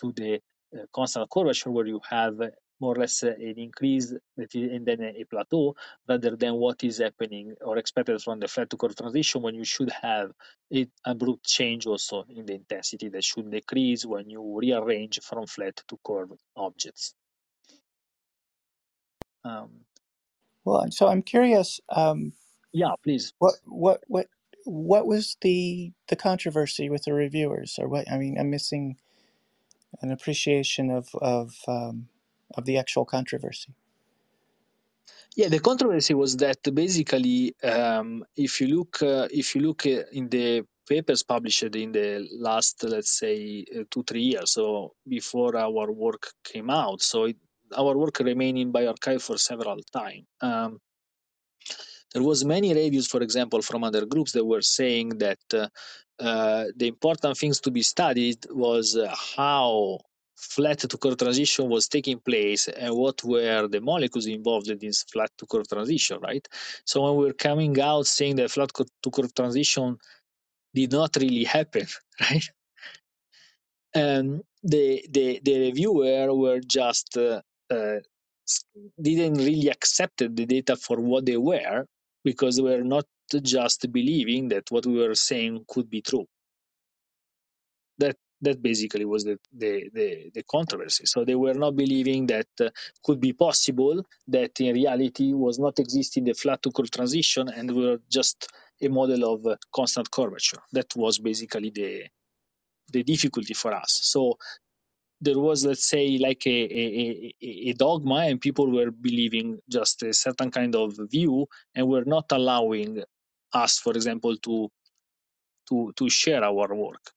to 0.00 0.12
the 0.12 0.40
uh, 0.74 0.84
constant 0.94 1.28
curvature, 1.30 1.70
where 1.70 1.86
you 1.86 2.00
have 2.08 2.40
more 2.80 2.94
or 2.94 3.00
less 3.00 3.22
an 3.22 3.54
increase 3.56 4.12
and 4.36 4.86
then 4.86 5.02
a 5.02 5.24
plateau 5.24 5.76
rather 6.08 6.36
than 6.36 6.54
what 6.54 6.82
is 6.84 6.98
happening 6.98 7.54
or 7.60 7.78
expected 7.78 8.20
from 8.22 8.40
the 8.40 8.48
flat 8.48 8.70
to 8.70 8.76
curve 8.76 8.96
transition 8.96 9.42
when 9.42 9.54
you 9.54 9.64
should 9.64 9.90
have 9.90 10.32
an 10.70 10.90
abrupt 11.04 11.44
change 11.44 11.86
also 11.86 12.24
in 12.28 12.46
the 12.46 12.54
intensity 12.54 13.08
that 13.08 13.24
should 13.24 13.50
decrease 13.50 14.06
when 14.06 14.28
you 14.30 14.58
rearrange 14.58 15.20
from 15.22 15.46
flat 15.46 15.76
to 15.88 15.98
curve 16.04 16.32
objects. 16.56 17.14
Um, 19.44 19.70
well, 20.64 20.86
so 20.90 21.08
I'm 21.08 21.22
curious. 21.22 21.80
Um, 21.88 22.32
yeah, 22.72 22.92
please. 23.02 23.32
What 23.38 23.54
what 23.64 24.02
what 24.06 24.26
what 24.64 25.06
was 25.06 25.36
the 25.40 25.92
the 26.08 26.16
controversy 26.16 26.90
with 26.90 27.04
the 27.04 27.14
reviewers, 27.14 27.78
or 27.80 27.88
what? 27.88 28.10
I 28.10 28.18
mean, 28.18 28.36
I'm 28.38 28.50
missing 28.50 28.96
an 30.02 30.12
appreciation 30.12 30.90
of 30.90 31.08
of 31.16 31.54
um, 31.66 32.08
of 32.56 32.64
the 32.64 32.78
actual 32.78 33.04
controversy? 33.04 33.72
Yeah, 35.36 35.48
the 35.48 35.60
controversy 35.60 36.14
was 36.14 36.36
that 36.38 36.58
basically, 36.74 37.54
um, 37.62 38.24
if 38.36 38.60
you 38.60 38.66
look, 38.66 39.02
uh, 39.02 39.28
if 39.30 39.54
you 39.54 39.60
look 39.62 39.86
uh, 39.86 40.02
in 40.12 40.28
the 40.28 40.64
papers 40.88 41.22
published 41.22 41.76
in 41.76 41.92
the 41.92 42.28
last, 42.32 42.82
let's 42.82 43.18
say, 43.18 43.64
uh, 43.76 43.84
two 43.90 44.02
three 44.02 44.22
years, 44.22 44.52
so 44.52 44.92
before 45.06 45.56
our 45.56 45.92
work 45.92 46.32
came 46.42 46.68
out, 46.68 47.00
so 47.00 47.24
it, 47.24 47.36
our 47.76 47.96
work 47.96 48.18
remained 48.18 48.58
in 48.58 48.72
bioRxiv 48.72 49.22
for 49.22 49.38
several 49.38 49.78
time. 49.92 50.26
Um, 50.40 50.80
there 52.12 52.24
was 52.24 52.44
many 52.44 52.74
reviews, 52.74 53.06
for 53.06 53.22
example, 53.22 53.62
from 53.62 53.84
other 53.84 54.04
groups 54.04 54.32
that 54.32 54.44
were 54.44 54.62
saying 54.62 55.10
that 55.18 55.38
uh, 55.54 55.68
uh, 56.18 56.64
the 56.76 56.88
important 56.88 57.38
things 57.38 57.60
to 57.60 57.70
be 57.70 57.82
studied 57.82 58.44
was 58.50 58.96
uh, 58.96 59.14
how 59.36 60.00
flat 60.40 60.78
to 60.78 60.98
curve 60.98 61.18
transition 61.18 61.68
was 61.68 61.88
taking 61.88 62.18
place 62.18 62.68
and 62.68 62.94
what 62.94 63.22
were 63.24 63.68
the 63.68 63.80
molecules 63.80 64.26
involved 64.26 64.68
in 64.68 64.78
this 64.78 65.02
flat 65.04 65.30
to 65.38 65.46
curve 65.46 65.68
transition, 65.68 66.18
right? 66.20 66.46
So 66.84 67.02
when 67.02 67.16
we 67.16 67.26
were 67.26 67.32
coming 67.34 67.78
out 67.80 68.06
saying 68.06 68.36
that 68.36 68.50
flat 68.50 68.70
to 68.74 69.10
curve 69.10 69.34
transition 69.34 69.98
did 70.74 70.92
not 70.92 71.16
really 71.16 71.44
happen, 71.44 71.86
right? 72.20 72.48
And 73.94 74.42
the 74.62 75.04
the, 75.10 75.40
the 75.42 75.60
reviewer 75.60 76.34
were 76.34 76.60
just 76.60 77.16
uh, 77.16 77.42
uh, 77.70 77.98
didn't 79.00 79.34
really 79.34 79.68
accept 79.68 80.18
the 80.18 80.28
data 80.28 80.76
for 80.76 80.96
what 80.98 81.26
they 81.26 81.36
were 81.36 81.86
because 82.24 82.56
they 82.56 82.62
were 82.62 82.82
not 82.82 83.04
just 83.42 83.90
believing 83.92 84.48
that 84.48 84.70
what 84.70 84.86
we 84.86 84.98
were 84.98 85.14
saying 85.14 85.64
could 85.68 85.88
be 85.88 86.02
true. 86.02 86.26
That 87.98 88.16
that 88.42 88.62
basically 88.62 89.04
was 89.04 89.24
the, 89.24 89.38
the, 89.52 89.90
the, 89.92 90.30
the, 90.34 90.42
controversy. 90.44 91.04
So 91.06 91.24
they 91.24 91.34
were 91.34 91.54
not 91.54 91.76
believing 91.76 92.26
that 92.28 92.48
uh, 92.60 92.70
could 93.04 93.20
be 93.20 93.32
possible 93.32 94.02
that 94.28 94.58
in 94.60 94.74
reality 94.74 95.32
was 95.32 95.58
not 95.58 95.78
existing 95.78 96.24
the 96.24 96.32
flat 96.32 96.62
to 96.62 96.70
curve 96.70 96.90
transition 96.90 97.48
and 97.48 97.74
were 97.74 97.98
just 98.10 98.48
a 98.80 98.88
model 98.88 99.34
of 99.34 99.46
uh, 99.46 99.56
constant 99.74 100.10
curvature. 100.10 100.58
That 100.72 100.94
was 100.96 101.18
basically 101.18 101.70
the 101.70 102.04
the 102.92 103.04
difficulty 103.04 103.54
for 103.54 103.72
us. 103.72 104.00
So 104.02 104.36
there 105.20 105.38
was, 105.38 105.64
let's 105.64 105.88
say, 105.88 106.18
like 106.18 106.46
a, 106.46 106.50
a, 106.50 107.34
a, 107.40 107.72
dogma, 107.74 108.26
and 108.26 108.40
people 108.40 108.70
were 108.72 108.90
believing 108.90 109.60
just 109.68 110.02
a 110.02 110.12
certain 110.12 110.50
kind 110.50 110.74
of 110.74 110.98
view, 111.10 111.46
and 111.74 111.86
were 111.86 112.04
not 112.04 112.24
allowing 112.32 113.02
us, 113.52 113.78
for 113.78 113.92
example, 113.92 114.36
to 114.38 114.68
to 115.68 115.92
to 115.96 116.08
share 116.08 116.42
our 116.42 116.74
work. 116.74 117.12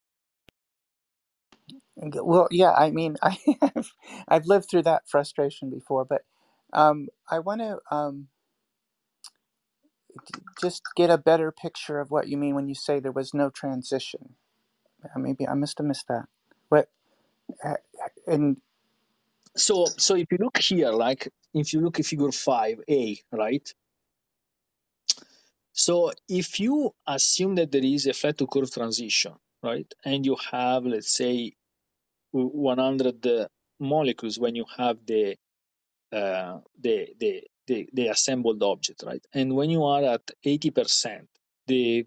Well, 2.16 2.48
yeah, 2.52 2.74
I 2.74 2.92
mean, 2.92 3.18
I 3.24 3.38
have, 3.62 3.88
I've 4.28 4.46
lived 4.48 4.70
through 4.70 4.84
that 4.84 5.10
frustration 5.10 5.70
before, 5.72 6.06
but 6.06 6.24
um, 6.74 7.10
I 7.32 7.40
want 7.40 7.62
to. 7.62 7.80
Um, 7.92 8.28
just 10.62 10.84
get 10.96 11.10
a 11.12 11.18
better 11.18 11.52
picture 11.52 12.00
of 12.00 12.12
what 12.12 12.30
you 12.30 12.38
mean 12.38 12.56
when 12.56 12.70
you 12.70 12.76
say 12.76 13.00
there 13.00 13.12
was 13.12 13.34
no 13.34 13.50
transition. 13.50 14.36
Uh, 15.04 15.20
Maybe 15.20 15.48
I 15.48 15.54
must 15.56 15.78
have 15.80 15.88
missed 15.88 16.08
that. 16.10 16.26
What 16.70 16.90
uh, 17.64 17.76
and 18.28 18.58
So, 19.56 19.86
so 19.98 20.16
if 20.16 20.28
you 20.32 20.38
look 20.40 20.58
here, 20.58 20.92
like 20.92 21.30
if 21.54 21.74
you 21.74 21.82
look 21.82 22.00
at 22.00 22.06
figure 22.08 22.28
5a, 22.30 23.20
right? 23.32 23.74
So 25.74 26.12
if 26.30 26.60
you 26.60 26.92
assume 27.08 27.56
that 27.56 27.72
there 27.72 27.84
is 27.86 28.08
a 28.08 28.14
flat 28.14 28.38
to 28.40 28.48
curve 28.48 28.72
transition, 28.72 29.34
right? 29.64 29.92
And 30.06 30.26
you 30.26 30.38
have, 30.52 30.86
let's 30.86 31.14
say, 31.16 31.54
100 32.34 33.48
molecules 33.80 34.40
when 34.40 34.56
you 34.56 34.66
have 34.78 34.98
the 35.06 35.36
uh, 36.12 36.60
the, 36.80 37.08
the 37.20 37.44
the 37.68 37.90
the 37.94 38.08
assembled 38.08 38.62
object, 38.62 39.04
right? 39.06 39.26
And 39.34 39.56
when 39.56 39.70
you 39.70 39.84
are 39.84 40.04
at 40.04 40.32
80% 40.46 41.26
the 41.68 42.06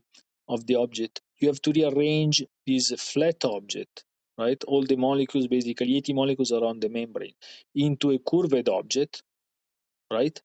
of 0.49 0.67
the 0.67 0.77
object, 0.77 1.23
you 1.39 1.49
have 1.49 1.61
to 1.63 1.73
rearrange 1.73 2.45
this 2.67 2.93
flat 2.93 3.45
object, 3.45 4.05
right? 4.39 4.63
All 4.65 4.85
the 4.85 4.97
molecules, 4.97 5.49
basically 5.49 5.97
80 5.97 6.13
molecules 6.13 6.53
around 6.53 6.83
the 6.83 6.89
membrane, 6.89 7.35
into 7.75 8.13
a 8.13 8.19
curved 8.19 8.69
object, 8.69 9.23
right? 10.13 10.41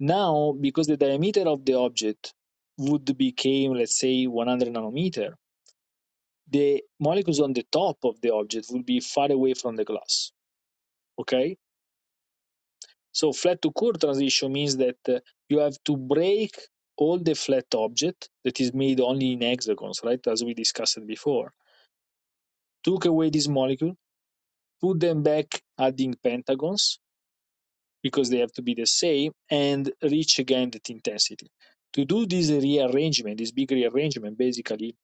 Now, 0.00 0.54
because 0.60 0.88
the 0.88 0.96
diameter 0.96 1.42
of 1.42 1.64
the 1.64 1.74
object 1.74 2.34
would 2.78 3.16
become, 3.16 3.74
let's 3.74 3.98
say, 3.98 4.26
100 4.26 4.68
nanometer, 4.68 5.34
the 6.50 6.82
molecules 7.00 7.40
on 7.40 7.52
the 7.52 7.66
top 7.72 7.98
of 8.04 8.20
the 8.20 8.32
object 8.32 8.66
will 8.70 8.82
be 8.82 9.00
far 9.00 9.30
away 9.30 9.54
from 9.54 9.76
the 9.76 9.84
glass. 9.84 10.32
Okay, 11.18 11.56
so 13.14 13.32
flat 13.32 13.62
to 13.62 13.70
curve 13.70 14.00
transition 14.00 14.52
means 14.52 14.76
that 14.76 14.96
uh, 15.08 15.20
you 15.48 15.58
have 15.58 15.76
to 15.84 15.96
break 15.96 16.58
all 16.96 17.18
the 17.18 17.34
flat 17.34 17.66
object 17.74 18.28
that 18.44 18.60
is 18.60 18.74
made 18.74 19.00
only 19.00 19.32
in 19.32 19.40
hexagons, 19.40 20.00
right? 20.04 20.24
As 20.26 20.42
we 20.44 20.52
discussed 20.52 20.98
before. 21.06 21.52
Took 22.82 23.04
away 23.04 23.30
this 23.30 23.48
molecule, 23.48 23.96
put 24.80 24.98
them 25.00 25.22
back 25.22 25.62
adding 25.78 26.14
pentagons 26.22 26.98
because 28.02 28.30
they 28.30 28.38
have 28.38 28.52
to 28.52 28.62
be 28.62 28.74
the 28.74 28.84
same, 28.84 29.32
and 29.48 29.90
reach 30.02 30.38
again 30.38 30.70
that 30.70 30.90
intensity. 30.90 31.50
To 31.94 32.04
do 32.04 32.26
this 32.26 32.50
rearrangement, 32.50 33.38
this 33.38 33.52
big 33.52 33.70
rearrangement, 33.70 34.36
basically, 34.36 34.94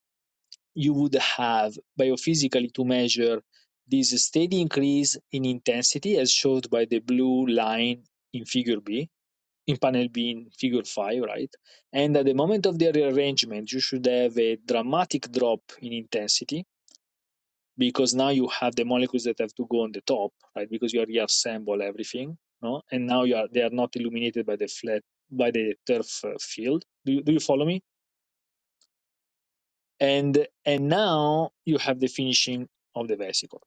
you 0.74 0.94
would 0.94 1.14
have 1.14 1.76
biophysically 1.98 2.72
to 2.74 2.84
measure 2.84 3.42
this 3.88 4.10
steady 4.24 4.60
increase 4.60 5.16
in 5.32 5.44
intensity 5.44 6.16
as 6.16 6.30
shown 6.30 6.60
by 6.70 6.84
the 6.84 7.00
blue 7.00 7.46
line 7.46 8.02
in 8.32 8.44
figure 8.44 8.80
B, 8.80 9.08
in 9.66 9.76
panel 9.76 10.08
B 10.08 10.30
in 10.30 10.50
figure 10.50 10.84
5, 10.84 11.22
right? 11.22 11.52
And 11.92 12.16
at 12.16 12.26
the 12.26 12.34
moment 12.34 12.66
of 12.66 12.78
the 12.78 12.92
rearrangement, 12.92 13.72
you 13.72 13.80
should 13.80 14.06
have 14.06 14.38
a 14.38 14.56
dramatic 14.56 15.30
drop 15.32 15.60
in 15.80 15.92
intensity 15.92 16.64
because 17.76 18.14
now 18.14 18.28
you 18.28 18.46
have 18.48 18.76
the 18.76 18.84
molecules 18.84 19.24
that 19.24 19.38
have 19.40 19.54
to 19.54 19.66
go 19.70 19.82
on 19.82 19.92
the 19.92 20.02
top, 20.02 20.32
right? 20.54 20.70
Because 20.70 20.92
you 20.92 21.04
reassemble 21.06 21.82
everything, 21.82 22.36
no? 22.62 22.82
And 22.92 23.06
now 23.06 23.24
you 23.24 23.36
are 23.36 23.48
they 23.50 23.62
are 23.62 23.70
not 23.70 23.96
illuminated 23.96 24.46
by 24.46 24.56
the 24.56 24.68
flat 24.68 25.02
by 25.30 25.50
the 25.50 25.74
TIRF 25.88 26.24
uh, 26.24 26.36
field. 26.40 26.84
Do 27.04 27.12
you, 27.12 27.22
do 27.22 27.32
you 27.32 27.40
follow 27.40 27.64
me? 27.64 27.82
And 30.00 30.46
and 30.66 30.88
now 30.88 31.52
you 31.66 31.78
have 31.78 32.00
the 32.00 32.08
finishing 32.08 32.68
of 32.96 33.08
the 33.08 33.16
vesicle. 33.16 33.62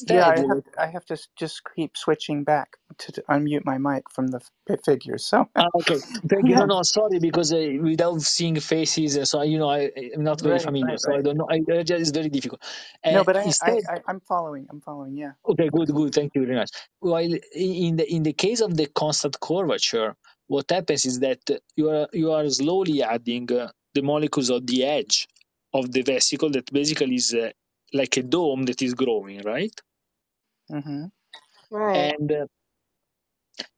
yeah, 0.00 0.26
Instead, 0.26 0.28
I 0.28 0.40
have 0.48 0.62
I 0.78 0.86
have 0.88 1.06
to 1.06 1.18
just 1.38 1.62
keep 1.76 1.96
switching 1.96 2.44
back 2.44 2.76
to, 2.98 3.12
to 3.12 3.22
unmute 3.30 3.64
my 3.66 3.78
mic 3.78 4.04
from 4.10 4.28
the 4.28 4.40
f- 4.68 4.80
figures. 4.84 5.26
So 5.26 5.48
Ah, 5.56 5.68
okay. 5.76 6.00
Thank 6.28 6.48
you. 6.50 6.56
yeah, 6.56 6.58
No, 6.58 6.66
no, 6.66 6.82
sorry, 6.82 7.20
because 7.20 7.52
uh, 7.54 7.64
without 7.82 8.20
seeing 8.22 8.60
faces, 8.60 9.18
uh, 9.18 9.24
so 9.24 9.42
you 9.42 9.58
know, 9.58 9.70
I, 9.70 9.90
I'm 10.14 10.24
not 10.24 10.42
very 10.42 10.58
right, 10.58 10.60
familiar, 10.60 10.96
right, 10.98 10.98
so 10.98 11.14
I 11.16 11.22
don't 11.22 11.38
know. 11.38 11.48
I, 11.50 11.60
I 11.72 11.84
just, 11.84 12.00
it's 12.02 12.10
very 12.10 12.30
difficult. 12.30 12.62
No, 13.10 13.22
Uh, 13.22 13.24
but 13.24 13.36
I, 13.36 13.54
I, 13.62 13.70
instead, 13.70 13.84
I 13.88 14.00
I'm 14.08 14.20
following. 14.20 14.66
I'm 14.70 14.80
following. 14.82 15.16
Yeah. 15.16 15.32
okay, 15.48 15.70
good, 15.70 15.88
good. 15.94 16.14
Thank 16.14 16.34
you 16.34 16.46
very 16.46 16.56
much. 16.56 16.70
While 17.00 17.34
in 17.54 17.96
the 17.96 18.06
in 18.14 18.24
the 18.24 18.34
case 18.34 18.60
of 18.62 18.76
the 18.76 18.86
constant 18.86 19.40
curvature, 19.40 20.16
what 20.48 20.70
happens 20.70 21.06
is 21.06 21.20
that 21.20 21.40
you 21.76 21.90
are 21.90 22.08
you 22.12 22.32
are 22.32 22.48
slowly 22.50 23.02
adding 23.02 23.52
uh, 23.52 23.70
the 23.94 24.02
molecules 24.02 24.50
of 24.50 24.66
the 24.66 24.84
edge 24.84 25.28
of 25.76 25.92
the 25.92 26.02
vesicle 26.02 26.50
that 26.50 26.72
basically 26.72 27.16
is 27.16 27.34
uh, 27.34 27.50
like 27.92 28.16
a 28.16 28.22
dome 28.22 28.64
that 28.64 28.82
is 28.82 28.94
growing, 28.94 29.42
right? 29.42 29.72
Mm-hmm. 30.70 31.04
Right. 31.70 32.14
And 32.14 32.32
uh, 32.32 32.46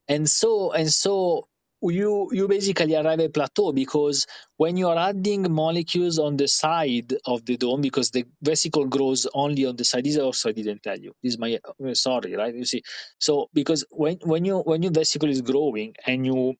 and 0.08 0.28
so 0.28 0.72
and 0.72 0.90
so 0.90 1.48
you 1.80 2.28
you 2.32 2.48
basically 2.48 2.96
arrive 2.96 3.20
at 3.20 3.32
plateau 3.32 3.72
because 3.72 4.26
when 4.56 4.76
you 4.76 4.88
are 4.88 4.98
adding 4.98 5.50
molecules 5.52 6.18
on 6.18 6.36
the 6.36 6.48
side 6.48 7.14
of 7.24 7.44
the 7.44 7.56
dome 7.56 7.80
because 7.80 8.10
the 8.10 8.24
vesicle 8.42 8.84
grows 8.86 9.28
only 9.32 9.64
on 9.64 9.76
the 9.76 9.84
side 9.84 10.04
this 10.04 10.18
also 10.18 10.48
i 10.48 10.52
didn't 10.52 10.82
tell 10.82 10.98
you 10.98 11.12
this 11.22 11.34
is 11.34 11.38
my 11.38 11.58
uh, 11.64 11.94
sorry 11.94 12.34
right 12.34 12.54
you 12.54 12.64
see 12.64 12.82
so 13.18 13.48
because 13.54 13.84
when 13.90 14.18
when 14.24 14.44
you 14.44 14.58
when 14.58 14.82
your 14.82 14.92
vesicle 14.92 15.28
is 15.28 15.40
growing 15.40 15.94
and 16.06 16.26
you 16.26 16.54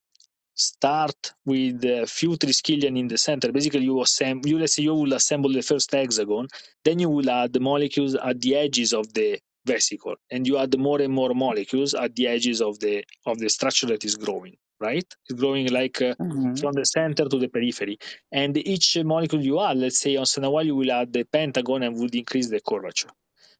start 0.59 1.33
with 1.47 1.85
a 1.85 2.07
few 2.07 2.31
triskelion 2.37 2.99
in 2.99 3.09
the 3.09 3.19
center. 3.19 3.53
Basically, 3.53 3.85
you 3.85 4.01
assemble. 4.03 4.49
You 4.49 4.59
let's 4.59 4.75
say 4.75 4.83
you 4.83 4.95
will 4.95 5.15
assemble 5.15 5.53
the 5.53 5.63
first 5.63 5.93
hexagon, 5.93 6.49
then 6.85 6.99
you 6.99 7.09
will 7.11 7.31
add 7.31 7.53
the 7.53 7.61
molecules 7.61 8.15
at 8.17 8.41
the 8.41 8.57
edges 8.57 8.93
of 8.95 9.13
the 9.15 9.41
vesicle, 9.67 10.17
and 10.31 10.47
you 10.47 10.59
add 10.59 10.79
more 10.79 11.01
and 11.01 11.13
more 11.13 11.35
molecules 11.35 11.95
at 11.95 12.15
the 12.17 12.27
edges 12.27 12.61
of 12.63 12.79
the 12.81 13.05
of 13.27 13.39
the 13.39 13.49
structure 13.49 13.87
that 13.87 14.05
is 14.05 14.17
growing. 14.17 14.57
Right, 14.81 15.07
it's 15.29 15.41
growing 15.41 15.69
like 15.73 16.01
uh, 16.03 16.15
Mm-hmm. 16.21 16.55
from 16.61 16.73
the 16.75 16.85
center 16.87 17.25
to 17.29 17.39
the 17.39 17.49
periphery, 17.49 17.99
and 18.33 18.57
each 18.59 18.97
molecule 19.05 19.43
you 19.43 19.61
add, 19.61 19.77
let's 19.79 20.01
say 20.01 20.17
once 20.17 20.37
in 20.39 20.45
a 20.45 20.51
while, 20.51 20.67
you 20.67 20.77
will 20.77 20.93
add 20.93 21.13
the 21.13 21.25
pentagon 21.25 21.83
and 21.85 21.97
would 21.99 22.15
increase 22.15 22.49
the 22.49 22.61
curvature 22.61 23.11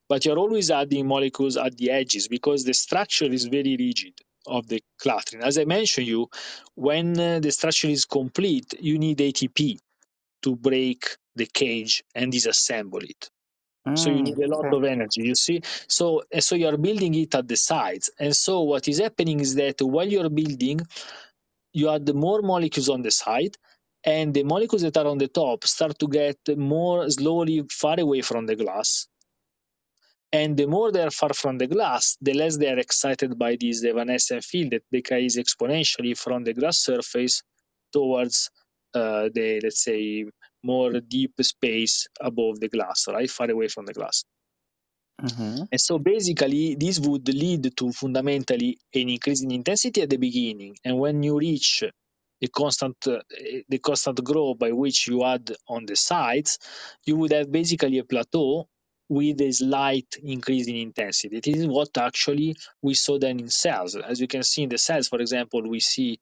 but 0.09 0.25
you're 0.25 0.39
always 0.39 0.71
adding 0.71 1.07
molecules 1.07 1.55
at 1.57 1.77
the 1.77 1.89
edges 1.91 2.27
because 2.27 2.63
the 2.65 2.73
structure 2.73 3.25
is 3.31 3.45
very 3.45 3.75
rigid 3.77 4.13
of 4.47 4.67
the 4.67 4.81
clustering. 4.99 5.43
As 5.43 5.57
I 5.57 5.65
mentioned 5.65 6.07
you, 6.07 6.29
when 6.75 7.19
uh, 7.19 7.39
the 7.39 7.51
structure 7.51 7.89
is 7.89 8.05
complete, 8.05 8.73
you 8.79 8.97
need 8.99 9.19
ATP 9.19 9.79
to 10.43 10.55
break 10.55 11.05
the 11.35 11.47
cage 11.47 12.03
and 12.15 12.33
disassemble 12.33 13.03
it. 13.03 13.29
So 13.95 14.09
you 14.09 14.21
Mm, 14.21 14.23
need 14.23 14.39
a 14.39 14.47
lot 14.47 14.67
okay. 14.67 14.73
of 14.73 14.83
energy, 14.85 15.23
you 15.23 15.35
see. 15.35 15.61
So 15.87 16.23
and 16.31 16.43
so 16.43 16.55
you're 16.55 16.77
building 16.77 17.15
it 17.15 17.35
at 17.35 17.47
the 17.47 17.57
sides, 17.57 18.09
and 18.19 18.35
so 18.35 18.61
what 18.63 18.87
is 18.87 18.99
happening 18.99 19.39
is 19.41 19.55
that 19.55 19.81
while 19.81 20.07
you're 20.07 20.29
building, 20.29 20.81
you 21.73 21.89
add 21.89 22.13
more 22.15 22.41
molecules 22.41 22.89
on 22.89 23.01
the 23.03 23.11
side, 23.11 23.57
and 24.03 24.33
the 24.33 24.43
molecules 24.43 24.83
that 24.83 24.97
are 24.97 25.07
on 25.07 25.17
the 25.19 25.27
top 25.29 25.65
start 25.65 25.99
to 25.99 26.07
get 26.07 26.37
more 26.57 27.09
slowly 27.09 27.63
far 27.71 27.99
away 27.99 28.21
from 28.21 28.45
the 28.47 28.55
glass, 28.55 29.07
and 30.31 30.55
the 30.57 30.67
more 30.67 30.91
they 30.91 31.01
are 31.01 31.11
far 31.11 31.33
from 31.33 31.57
the 31.57 31.67
glass, 31.67 32.17
the 32.21 32.33
less 32.33 32.57
they 32.57 32.69
are 32.69 32.77
excited 32.77 33.37
by 33.37 33.57
this 33.59 33.83
evanescent 33.83 34.43
field 34.43 34.71
that 34.71 34.83
decays 34.91 35.37
exponentially 35.37 36.17
from 36.17 36.43
the 36.43 36.53
glass 36.53 36.79
surface 36.79 37.41
towards 37.91 38.51
uh, 38.93 39.29
the, 39.33 39.59
let's 39.63 39.83
say, 39.83 40.25
more 40.63 40.99
deep 40.99 41.33
space 41.41 42.07
above 42.21 42.59
the 42.59 42.69
glass, 42.69 43.07
right? 43.07 43.29
Far 43.29 43.49
away 43.49 43.69
from 43.69 43.85
the 43.85 43.93
glass. 43.93 44.23
Mm-hmm. 45.21 45.63
And 45.71 45.81
so 45.81 45.99
basically, 45.99 46.75
this 46.75 46.99
would 46.99 47.27
lead 47.27 47.75
to 47.75 47.91
fundamentally 47.91 48.77
an 48.93 49.09
increase 49.09 49.41
in 49.41 49.51
intensity 49.51 50.01
at 50.01 50.09
the 50.09 50.17
beginning. 50.17 50.77
And 50.85 50.97
when 50.99 51.23
you 51.23 51.37
reach 51.37 51.83
the 52.39 52.47
constant, 52.47 52.95
uh, 53.07 53.19
the 53.67 53.79
constant 53.79 54.23
growth 54.23 54.59
by 54.59 54.71
which 54.71 55.07
you 55.07 55.23
add 55.25 55.51
on 55.67 55.85
the 55.85 55.95
sides, 55.95 56.59
you 57.05 57.17
would 57.17 57.31
have 57.33 57.51
basically 57.51 57.97
a 57.97 58.03
plateau 58.03 58.67
with 59.09 59.41
a 59.41 59.51
slight 59.51 60.15
increase 60.23 60.67
in 60.67 60.75
intensity. 60.75 61.39
This 61.39 61.57
is 61.57 61.67
what 61.67 61.97
actually 61.97 62.55
we 62.81 62.93
saw 62.93 63.17
then 63.17 63.39
in 63.39 63.49
cells. 63.49 63.95
As 63.95 64.21
you 64.21 64.27
can 64.27 64.43
see 64.43 64.63
in 64.63 64.69
the 64.69 64.77
cells, 64.77 65.07
for 65.07 65.19
example, 65.19 65.67
we 65.67 65.79
see 65.79 66.19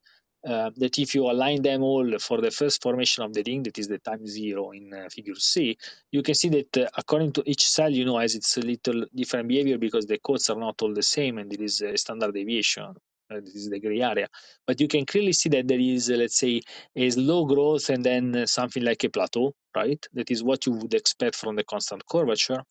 uh, 0.47 0.69
that 0.77 0.97
if 0.97 1.13
you 1.13 1.29
align 1.29 1.61
them 1.61 1.83
all 1.83 2.17
for 2.19 2.39
the 2.39 2.51
first 2.51 2.81
formation 2.81 3.23
of 3.23 3.33
the 3.33 3.43
ring, 3.45 3.63
that 3.63 3.77
is 3.77 3.89
the 3.89 3.97
time 3.97 4.25
zero 4.25 4.71
in 4.71 4.93
uh, 4.93 5.09
figure 5.09 5.35
C, 5.35 5.77
you 6.11 6.23
can 6.23 6.35
see 6.35 6.49
that 6.49 6.77
uh, 6.77 6.87
according 6.97 7.33
to 7.33 7.43
each 7.45 7.67
cell, 7.67 7.89
you 7.89 8.05
know, 8.05 8.17
has 8.17 8.35
its 8.35 8.55
a 8.55 8.61
little 8.61 9.05
different 9.13 9.49
behavior 9.49 9.77
because 9.77 10.05
the 10.05 10.19
codes 10.19 10.49
are 10.49 10.55
not 10.57 10.81
all 10.81 10.93
the 10.93 11.03
same 11.03 11.37
and 11.37 11.51
there 11.51 11.63
is 11.63 11.81
a 11.81 11.97
standard 11.97 12.33
deviation. 12.33 12.95
This 13.29 13.55
is 13.55 13.69
the 13.69 13.79
gray 13.79 14.01
area. 14.01 14.27
But 14.65 14.79
you 14.79 14.87
can 14.87 15.05
clearly 15.05 15.33
see 15.33 15.49
that 15.49 15.67
there 15.67 15.79
is, 15.79 16.09
let's 16.09 16.37
say, 16.37 16.61
a 16.95 17.09
slow 17.09 17.45
growth 17.45 17.89
and 17.89 18.03
then 18.03 18.47
something 18.47 18.83
like 18.83 19.03
a 19.03 19.09
plateau, 19.09 19.53
right? 19.75 20.03
That 20.13 20.31
is 20.31 20.43
what 20.43 20.65
you 20.65 20.73
would 20.73 20.93
expect 20.93 21.35
from 21.35 21.55
the 21.55 21.63
constant 21.63 22.03
curvature. 22.09 22.63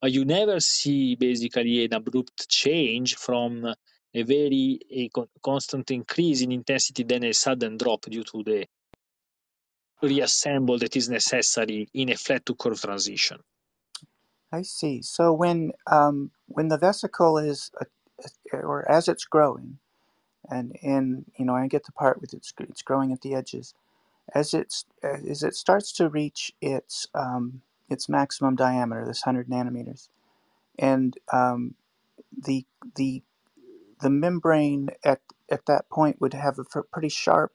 But 0.00 0.12
you 0.12 0.24
never 0.24 0.60
see 0.60 1.14
basically 1.16 1.84
an 1.84 1.94
abrupt 1.94 2.48
change 2.48 3.16
from 3.16 3.74
a 4.14 4.22
very 4.22 4.78
a 4.90 5.08
con- 5.08 5.28
constant 5.42 5.90
increase 5.90 6.42
in 6.42 6.52
intensity, 6.52 7.02
then 7.04 7.24
a 7.24 7.32
sudden 7.32 7.78
drop 7.78 8.02
due 8.02 8.24
to 8.24 8.42
the 8.42 8.66
reassemble 10.02 10.78
that 10.78 10.96
is 10.96 11.08
necessary 11.08 11.88
in 11.94 12.10
a 12.10 12.16
flat 12.16 12.44
to 12.44 12.54
curve 12.54 12.80
transition. 12.80 13.38
I 14.52 14.62
see. 14.62 15.00
So 15.00 15.32
when 15.32 15.72
um, 15.90 16.30
when 16.46 16.68
the 16.68 16.76
vesicle 16.76 17.38
is, 17.38 17.70
uh, 17.80 17.86
or 18.58 18.90
as 18.90 19.08
it's 19.08 19.24
growing, 19.24 19.78
and 20.50 20.76
in 20.82 21.26
you 21.38 21.44
know 21.46 21.54
I 21.56 21.66
get 21.68 21.86
the 21.86 21.92
part 21.92 22.20
with 22.20 22.34
it's 22.34 22.52
it's 22.60 22.82
growing 22.82 23.12
at 23.12 23.22
the 23.22 23.34
edges. 23.34 23.72
as 24.34 24.54
it's 24.54 24.84
as 25.02 25.42
it 25.42 25.54
starts 25.54 25.92
to 25.94 26.08
reach 26.08 26.52
its 26.60 27.06
um, 27.14 27.62
its 27.90 28.08
maximum 28.08 28.56
diameter, 28.56 29.04
this 29.06 29.22
hundred 29.22 29.48
nanometers, 29.48 30.08
and 30.78 31.16
um, 31.32 31.74
the 32.46 32.66
the 32.96 33.22
the 34.00 34.10
membrane 34.10 34.90
at 35.04 35.20
at 35.50 35.66
that 35.66 35.88
point 35.90 36.20
would 36.20 36.34
have 36.34 36.58
a 36.58 36.64
pretty 36.92 37.08
sharp 37.10 37.52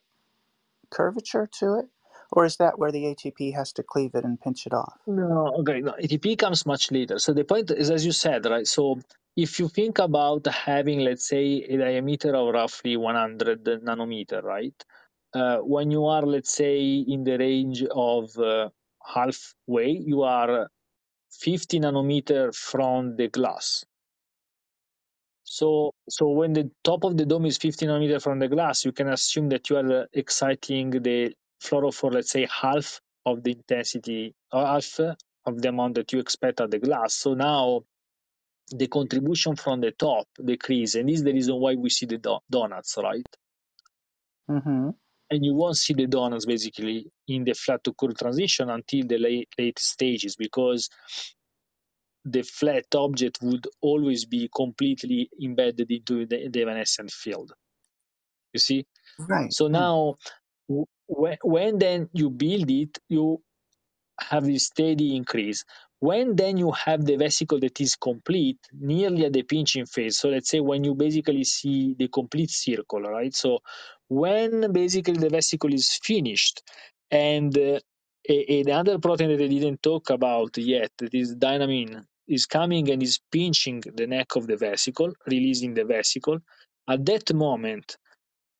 curvature 0.92 1.50
to 1.60 1.76
it, 1.80 1.88
or 2.32 2.46
is 2.46 2.58
that 2.58 2.80
where 2.80 2.92
the 2.92 3.06
ATP 3.06 3.56
has 3.56 3.74
to 3.74 3.84
cleave 3.84 4.16
it 4.16 4.26
and 4.26 4.42
pinch 4.42 4.66
it 4.68 4.74
off? 4.74 5.00
No, 5.08 5.56
okay, 5.60 5.82
no, 5.82 5.94
ATP 5.94 6.38
comes 6.40 6.66
much 6.66 6.92
later. 6.92 7.20
So 7.20 7.34
the 7.34 7.44
point 7.44 7.72
is, 7.72 7.92
as 7.92 8.06
you 8.06 8.12
said, 8.14 8.46
right? 8.46 8.68
So 8.68 9.00
if 9.38 9.60
you 9.60 9.70
think 9.70 10.00
about 10.00 10.48
having, 10.48 11.02
let's 11.02 11.28
say, 11.28 11.64
a 11.70 11.78
diameter 11.78 12.36
of 12.36 12.54
roughly 12.56 12.98
100 12.98 13.64
nanometer, 13.64 14.42
right? 14.44 14.74
Uh, 15.32 15.58
when 15.60 15.92
you 15.92 16.06
are, 16.06 16.24
let's 16.24 16.52
say, 16.52 17.06
in 17.08 17.24
the 17.24 17.38
range 17.38 17.84
of 17.84 18.36
uh, 18.40 18.70
halfway, 19.06 19.92
you 19.92 20.24
are 20.24 20.68
50 21.30 21.80
nanometer 21.82 22.54
from 22.56 23.16
the 23.16 23.28
glass. 23.28 23.86
So, 25.44 25.94
so 26.10 26.30
when 26.30 26.54
the 26.54 26.72
top 26.84 27.04
of 27.04 27.16
the 27.16 27.26
dome 27.26 27.46
is 27.46 27.60
50 27.60 27.86
nanometer 27.86 28.20
from 28.20 28.40
the 28.40 28.48
glass, 28.48 28.86
you 28.86 28.92
can 28.92 29.10
assume 29.10 29.50
that 29.50 29.70
you 29.70 29.78
are 29.78 30.08
exciting 30.14 30.90
the 30.90 31.36
fluorophore, 31.62 32.12
let's 32.12 32.32
say, 32.32 32.48
half 32.52 33.00
of 33.24 33.44
the 33.44 33.52
intensity, 33.52 34.34
or 34.52 34.66
half 34.66 35.00
of 35.46 35.62
the 35.62 35.70
amount 35.70 35.94
that 35.96 36.12
you 36.12 36.20
expect 36.20 36.60
at 36.60 36.72
the 36.72 36.80
glass. 36.80 37.14
So 37.14 37.36
now 37.36 37.84
the 38.72 38.88
contribution 38.88 39.56
from 39.56 39.82
the 39.82 39.92
top 39.92 40.28
decrease, 40.44 40.96
and 40.96 41.08
this 41.08 41.20
is 41.20 41.24
the 41.24 41.34
reason 41.34 41.56
why 41.56 41.76
we 41.76 41.90
see 41.90 42.06
the 42.06 42.18
do- 42.18 42.40
donuts, 42.50 42.98
right? 43.02 43.26
Mm-hmm. 44.50 44.90
And 45.30 45.46
you 45.46 45.54
won't 45.54 45.78
see 45.78 45.94
the 45.94 46.08
donuts 46.08 46.46
basically 46.46 47.12
in 47.28 47.44
the 47.44 47.54
flat 47.54 47.84
to 47.84 47.94
curve 47.94 48.18
transition 48.18 48.70
until 48.70 49.06
the 49.06 49.18
late, 49.18 49.50
late 49.58 49.78
stages 49.80 50.36
because 50.36 50.90
the 52.24 52.44
flat 52.44 52.86
object 52.96 53.40
would 53.42 53.68
always 53.82 54.26
be 54.26 54.50
completely 54.54 55.30
embedded 55.42 55.90
into 55.92 56.26
the, 56.26 56.50
the 56.50 56.62
evanescent 56.62 57.12
field. 57.12 57.52
You 58.54 58.60
see? 58.60 58.86
Right. 59.20 59.52
So 59.52 59.68
now, 59.68 60.16
when, 61.08 61.38
when 61.44 61.80
then 61.80 62.10
you 62.14 62.30
build 62.30 62.70
it, 62.70 62.98
you 63.10 63.42
have 64.20 64.46
this 64.46 64.66
steady 64.66 65.16
increase. 65.16 65.64
When 66.00 66.36
then 66.36 66.58
you 66.58 66.72
have 66.72 67.06
the 67.06 67.16
vesicle 67.16 67.60
that 67.62 67.82
is 67.82 67.96
complete, 67.96 68.60
nearly 68.72 69.26
at 69.26 69.34
the 69.34 69.44
pinching 69.44 69.86
phase. 69.88 70.20
So 70.20 70.30
let's 70.30 70.50
say 70.50 70.60
when 70.60 70.84
you 70.84 70.94
basically 70.94 71.44
see 71.44 71.96
the 71.98 72.08
complete 72.08 72.52
circle, 72.52 73.02
right? 73.02 73.34
So 73.34 73.60
when 74.08 74.72
basically 74.72 75.18
the 75.18 75.30
vesicle 75.30 75.74
is 75.74 76.00
finished 76.04 76.62
and 77.10 77.58
uh, 77.58 77.80
another 78.30 79.00
protein 79.00 79.30
that 79.30 79.44
I 79.44 79.48
didn't 79.48 79.82
talk 79.82 80.10
about 80.12 80.58
yet, 80.58 80.92
that 81.00 81.14
is 81.14 81.36
dynamin, 81.36 82.06
is 82.28 82.46
coming 82.46 82.90
and 82.92 83.02
is 83.02 83.20
pinching 83.32 83.82
the 83.96 84.06
neck 84.06 84.36
of 84.36 84.48
the 84.48 84.58
vesicle, 84.58 85.14
releasing 85.26 85.74
the 85.74 85.86
vesicle. 85.86 86.40
At 86.88 87.06
that 87.08 87.34
moment, 87.34 87.98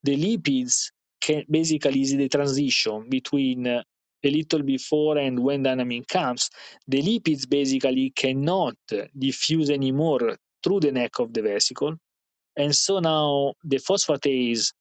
the 0.02 0.16
lipids 0.16 0.90
can 1.20 1.44
basically 1.50 2.02
is 2.02 2.16
the 2.16 2.28
transition 2.28 3.08
between 3.08 3.66
uh, 3.66 3.82
a 4.24 4.30
little 4.30 4.62
before 4.62 5.18
and 5.18 5.38
when 5.38 5.62
dynamin 5.62 6.06
comes. 6.08 6.50
The 6.86 7.02
lipids 7.02 7.48
basically 7.48 8.10
cannot 8.10 8.76
diffuse 9.16 9.70
anymore 9.70 10.36
through 10.62 10.80
the 10.80 10.92
neck 10.92 11.18
of 11.18 11.32
the 11.32 11.42
vesicle. 11.42 11.96
And 12.56 12.74
so 12.74 12.98
now 12.98 13.54
the 13.64 13.76
phosphatase 13.76 14.72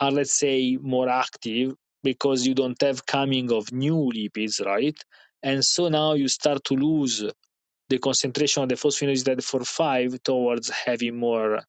are, 0.00 0.10
let's 0.10 0.34
say, 0.34 0.76
more 0.80 1.08
active 1.08 1.74
because 2.02 2.46
you 2.46 2.54
don't 2.54 2.80
have 2.82 3.06
coming 3.06 3.52
of 3.52 3.72
new 3.72 4.10
lipids, 4.14 4.64
right? 4.64 4.98
And 5.42 5.64
so 5.64 5.88
now 5.88 6.14
you 6.14 6.28
start 6.28 6.62
to 6.64 6.74
lose 6.74 7.24
the 7.88 7.98
concentration 7.98 8.62
of 8.62 8.68
the 8.68 8.74
phosphoinositide 8.74 9.42
for 9.42 9.64
five 9.64 10.22
towards 10.22 10.70
having 10.70 11.16
more 11.16 11.60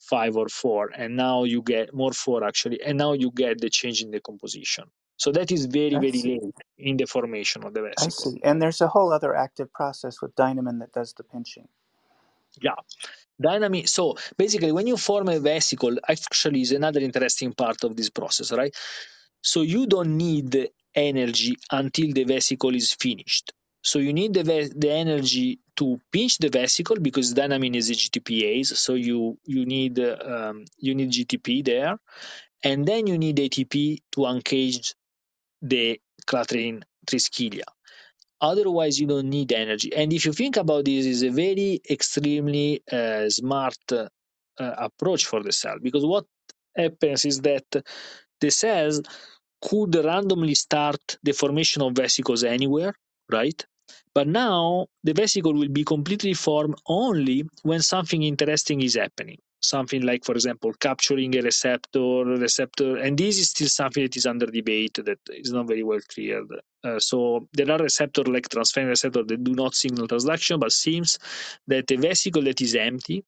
five 0.00 0.36
or 0.36 0.48
four, 0.48 0.90
and 0.94 1.16
now 1.16 1.44
you 1.44 1.62
get 1.62 1.92
more 1.94 2.12
four 2.12 2.44
actually, 2.44 2.80
and 2.82 2.98
now 2.98 3.12
you 3.12 3.30
get 3.32 3.60
the 3.60 3.70
change 3.70 4.02
in 4.02 4.10
the 4.10 4.20
composition. 4.20 4.84
So 5.16 5.32
that 5.32 5.50
is 5.50 5.66
very, 5.66 5.96
I 5.96 6.00
very 6.00 6.12
see. 6.12 6.40
late 6.42 6.54
in 6.78 6.96
the 6.96 7.06
formation 7.06 7.64
of 7.64 7.72
the 7.74 7.82
vesicle. 7.82 8.06
I 8.06 8.10
see. 8.10 8.40
And 8.44 8.60
there's 8.60 8.80
a 8.80 8.88
whole 8.88 9.12
other 9.12 9.34
active 9.34 9.72
process 9.72 10.20
with 10.20 10.34
dynamin 10.34 10.80
that 10.80 10.92
does 10.92 11.14
the 11.14 11.24
pinching. 11.24 11.68
Yeah. 12.60 12.74
Dynamic. 13.40 13.88
So 13.88 14.16
basically, 14.36 14.72
when 14.72 14.86
you 14.86 14.96
form 14.96 15.28
a 15.28 15.38
vesicle, 15.38 15.96
actually 16.08 16.62
is 16.62 16.72
another 16.72 17.00
interesting 17.00 17.52
part 17.52 17.84
of 17.84 17.96
this 17.96 18.10
process, 18.10 18.52
right? 18.52 18.74
So 19.42 19.62
you 19.62 19.86
don't 19.86 20.16
need 20.16 20.70
energy 20.94 21.56
until 21.70 22.12
the 22.12 22.24
vesicle 22.24 22.74
is 22.74 22.94
finished. 22.94 23.52
So 23.82 23.98
you 24.00 24.12
need 24.12 24.34
the, 24.34 24.72
the 24.74 24.90
energy 24.90 25.60
to 25.76 26.00
pinch 26.10 26.38
the 26.38 26.48
vesicle 26.48 26.96
because 27.00 27.34
dynamin 27.34 27.76
is 27.76 27.90
a 27.90 27.92
GTPase. 27.92 28.74
So 28.76 28.94
you 28.94 29.38
you 29.44 29.64
need 29.64 30.00
um, 30.00 30.64
you 30.78 30.94
need 30.94 31.10
GTP 31.12 31.64
there, 31.64 31.96
and 32.64 32.84
then 32.84 33.06
you 33.06 33.16
need 33.18 33.36
ATP 33.36 33.98
to 34.12 34.20
uncage 34.20 34.94
the 35.68 36.00
clathrin 36.26 36.82
triskelia. 37.06 37.64
Otherwise, 38.40 38.98
you 39.00 39.06
don't 39.06 39.30
need 39.30 39.52
energy. 39.52 39.94
And 39.94 40.12
if 40.12 40.24
you 40.26 40.32
think 40.32 40.56
about 40.56 40.84
this, 40.84 41.06
is 41.06 41.22
a 41.22 41.30
very 41.30 41.80
extremely 41.90 42.82
uh, 42.92 43.30
smart 43.30 43.78
uh, 43.92 44.08
approach 44.58 45.26
for 45.26 45.42
the 45.42 45.52
cell 45.52 45.76
because 45.82 46.04
what 46.04 46.26
happens 46.76 47.24
is 47.24 47.40
that 47.40 47.64
the 48.40 48.50
cells 48.50 49.00
could 49.62 49.94
randomly 49.94 50.54
start 50.54 51.00
the 51.22 51.32
formation 51.32 51.82
of 51.82 51.94
vesicles 51.94 52.44
anywhere, 52.44 52.94
right? 53.30 53.64
But 54.14 54.28
now 54.28 54.86
the 55.04 55.14
vesicle 55.14 55.54
will 55.54 55.68
be 55.68 55.84
completely 55.84 56.34
formed 56.34 56.76
only 56.86 57.44
when 57.62 57.82
something 57.82 58.22
interesting 58.22 58.80
is 58.82 58.94
happening. 58.96 59.38
Something 59.74 60.02
like, 60.02 60.24
for 60.24 60.34
example, 60.38 60.72
capturing 60.88 61.34
a 61.36 61.42
receptor, 61.42 62.24
receptor, 62.24 62.96
and 62.96 63.18
this 63.18 63.38
is 63.38 63.50
still 63.50 63.68
something 63.68 64.04
that 64.04 64.16
is 64.16 64.26
under 64.26 64.46
debate 64.46 64.98
that 65.08 65.18
is 65.28 65.52
not 65.52 65.66
very 65.66 65.82
well 65.82 66.00
cleared. 66.12 66.50
Uh, 66.84 66.98
so 67.00 67.48
there 67.52 67.70
are 67.72 67.78
receptors 67.78 68.28
like 68.28 68.48
transferrin 68.48 68.88
receptor 68.88 69.24
that 69.24 69.42
do 69.42 69.54
not 69.54 69.74
signal 69.74 70.06
transduction, 70.06 70.60
but 70.60 70.70
seems 70.70 71.18
that 71.66 71.90
a 71.90 71.96
vesicle 71.96 72.42
that 72.42 72.60
is 72.60 72.74
empty, 72.76 73.24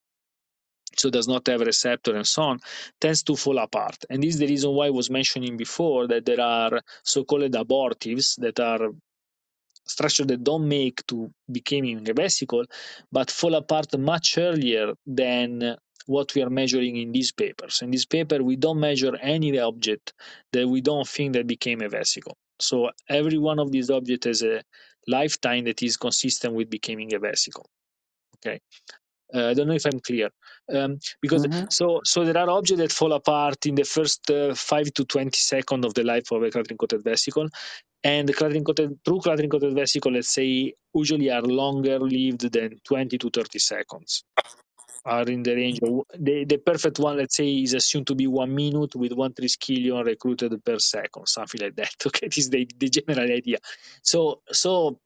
so 0.96 1.10
does 1.10 1.26
not 1.26 1.46
have 1.46 1.60
a 1.60 1.64
receptor 1.64 2.14
and 2.14 2.26
so 2.26 2.42
on, 2.42 2.60
tends 3.00 3.22
to 3.22 3.34
fall 3.34 3.58
apart. 3.58 3.98
And 4.10 4.22
this 4.22 4.34
is 4.34 4.40
the 4.40 4.46
reason 4.46 4.70
why 4.72 4.86
I 4.86 4.90
was 4.90 5.10
mentioning 5.10 5.56
before 5.56 6.06
that 6.06 6.24
there 6.24 6.40
are 6.40 6.80
so-called 7.02 7.52
abortives 7.52 8.36
that 8.38 8.60
are 8.60 8.90
structure 9.86 10.26
that 10.26 10.44
don't 10.44 10.68
make 10.68 11.04
to 11.06 11.32
becoming 11.50 12.08
a 12.08 12.14
vesicle, 12.14 12.64
but 13.10 13.30
fall 13.30 13.54
apart 13.54 13.98
much 13.98 14.38
earlier 14.38 14.92
than 15.06 15.76
what 16.08 16.34
we 16.34 16.42
are 16.42 16.50
measuring 16.50 16.96
in 16.96 17.12
these 17.12 17.32
papers. 17.32 17.82
In 17.82 17.90
this 17.90 18.06
paper, 18.06 18.42
we 18.42 18.56
don't 18.56 18.80
measure 18.80 19.14
any 19.20 19.58
object 19.58 20.14
that 20.54 20.66
we 20.66 20.80
don't 20.80 21.06
think 21.06 21.34
that 21.34 21.46
became 21.46 21.80
a 21.82 21.88
vesicle. 21.88 22.36
So 22.58 22.90
every 23.08 23.38
one 23.38 23.58
of 23.58 23.70
these 23.70 23.90
objects 23.90 24.26
has 24.26 24.42
a 24.42 24.62
lifetime 25.06 25.64
that 25.64 25.82
is 25.82 25.96
consistent 25.96 26.54
with 26.54 26.68
becoming 26.70 27.14
a 27.14 27.18
vesicle. 27.18 27.66
Okay. 28.36 28.58
Uh, 29.34 29.48
I 29.50 29.54
don't 29.54 29.68
know 29.68 29.74
if 29.74 29.84
I'm 29.84 30.00
clear, 30.00 30.30
um, 30.74 30.98
because 31.20 31.44
Mm-hmm. 31.44 31.66
so 31.68 32.00
so 32.04 32.24
there 32.24 32.38
are 32.38 32.48
objects 32.48 32.80
that 32.80 32.92
fall 32.92 33.12
apart 33.12 33.66
in 33.66 33.74
the 33.74 33.84
first 33.84 34.30
uh, 34.30 34.54
five 34.54 34.88
to 34.94 35.04
twenty 35.04 35.36
seconds 35.36 35.84
of 35.84 35.92
the 35.92 36.02
life 36.02 36.32
of 36.32 36.42
a 36.42 36.48
clathrin 36.48 36.78
coated 36.78 37.04
vesicle, 37.04 37.46
and 38.02 38.26
the 38.26 38.32
clathrin 38.32 38.64
coated 38.64 38.98
true 39.04 39.20
clathrin 39.20 39.50
coated 39.50 39.74
vesicle, 39.74 40.12
let's 40.12 40.30
say, 40.30 40.72
usually 40.94 41.30
are 41.30 41.42
longer 41.42 41.98
lived 42.00 42.50
than 42.50 42.80
twenty 42.88 43.18
to 43.18 43.28
thirty 43.28 43.58
seconds. 43.58 44.24
Are 45.04 45.22
in 45.22 45.42
the 45.42 45.54
range 45.54 45.78
of 45.82 46.02
the, 46.18 46.44
the 46.44 46.58
perfect 46.58 46.98
one, 46.98 47.16
let's 47.16 47.36
say, 47.36 47.48
is 47.48 47.74
assumed 47.74 48.06
to 48.08 48.14
be 48.14 48.26
one 48.26 48.54
minute 48.54 48.94
with 48.94 49.12
one 49.12 49.32
triskelion 49.32 50.04
recruited 50.04 50.62
per 50.64 50.78
second, 50.78 51.26
something 51.26 51.60
like 51.60 51.76
that. 51.76 51.94
Okay, 52.06 52.28
this 52.28 52.38
is 52.38 52.50
the, 52.50 52.68
the 52.78 52.88
general 52.88 53.30
idea. 53.30 53.58
So 54.02 54.42
so 54.50 54.98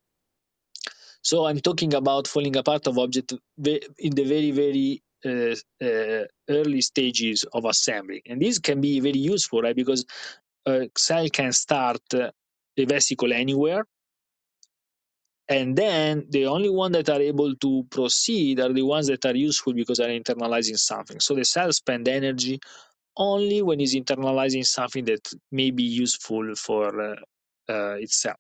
so 1.22 1.47
I'm 1.47 1.61
talking 1.61 1.95
about 1.95 2.26
falling 2.26 2.57
apart 2.57 2.86
of 2.88 2.99
object 2.99 3.32
in 3.32 4.14
the 4.14 4.24
very, 4.24 4.51
very 4.51 5.03
uh, 5.24 5.55
uh, 5.84 6.24
early 6.49 6.80
stages 6.80 7.45
of 7.55 7.64
assembly. 7.64 8.22
And 8.26 8.43
this 8.43 8.59
can 8.59 8.80
be 8.80 8.99
very 8.99 9.18
useful, 9.18 9.62
right? 9.62 9.76
Because 9.76 10.05
a 10.66 10.90
cell 10.99 11.28
can 11.28 11.53
start 11.53 12.01
uh, 12.14 12.30
a 12.76 12.84
vesicle 12.84 13.32
anywhere. 13.32 13.86
And 15.49 15.76
then 15.76 16.26
the 16.30 16.47
only 16.47 16.70
one 16.70 16.93
that 16.93 17.09
are 17.11 17.20
able 17.20 17.55
to 17.57 17.86
proceed 17.90 18.61
are 18.61 18.72
the 18.72 18.82
ones 18.82 19.09
that 19.09 19.24
are 19.26 19.36
useful 19.36 19.74
because 19.74 20.01
are 20.01 20.09
internalizing 20.09 20.78
something. 20.78 21.20
So 21.20 21.34
the 21.36 21.45
cell 21.45 21.72
spend 21.72 22.09
energy 22.09 22.61
only 23.16 23.62
when 23.62 23.80
it's 23.80 23.95
internalizing 23.97 24.66
something 24.66 25.05
that 25.07 25.32
may 25.53 25.70
be 25.72 25.84
useful 25.84 26.55
for 26.57 27.01
uh, 27.12 27.16
uh, 27.68 27.95
itself. 27.97 28.38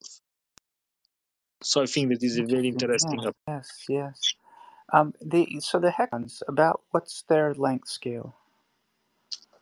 So 1.62 1.82
I 1.82 1.86
think 1.86 2.10
that 2.10 2.22
is 2.22 2.38
a 2.38 2.44
very 2.44 2.68
Interesting. 2.74 3.20
interesting 3.20 3.20
Yes, 3.48 3.86
yes. 3.88 4.34
Um, 4.92 5.14
the 5.20 5.60
so 5.60 5.80
the 5.80 5.90
hexagons 5.92 6.42
about 6.48 6.82
what's 6.92 7.24
their 7.28 7.54
length 7.54 7.88
scale? 7.88 8.36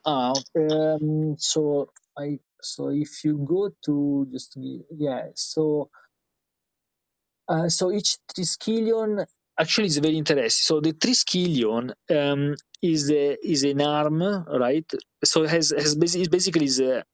Ah, 0.05 0.35
um, 0.57 1.37
so 1.39 1.93
I 2.19 2.41
so 2.63 2.91
if 2.91 3.25
you 3.25 3.39
go 3.49 3.71
to 3.87 4.29
just 4.33 4.59
yeah, 4.91 5.29
so 5.37 5.91
uh, 7.51 7.69
so 7.69 7.91
each 7.93 8.17
triskelion 8.33 9.27
actually 9.59 9.89
is 9.89 9.99
very 9.99 10.17
interesting. 10.17 10.49
So 10.51 10.81
the 10.81 10.93
triskelion 10.93 11.93
um, 12.11 12.55
is 12.81 13.11
a, 13.11 13.37
is 13.47 13.65
an 13.65 13.81
arm, 13.83 14.23
right? 14.23 14.89
So 15.25 15.43
it 15.43 15.51
has 15.51 15.71
has 15.71 15.95
basically 15.97 16.67
is 16.67 16.81
a 16.81 17.05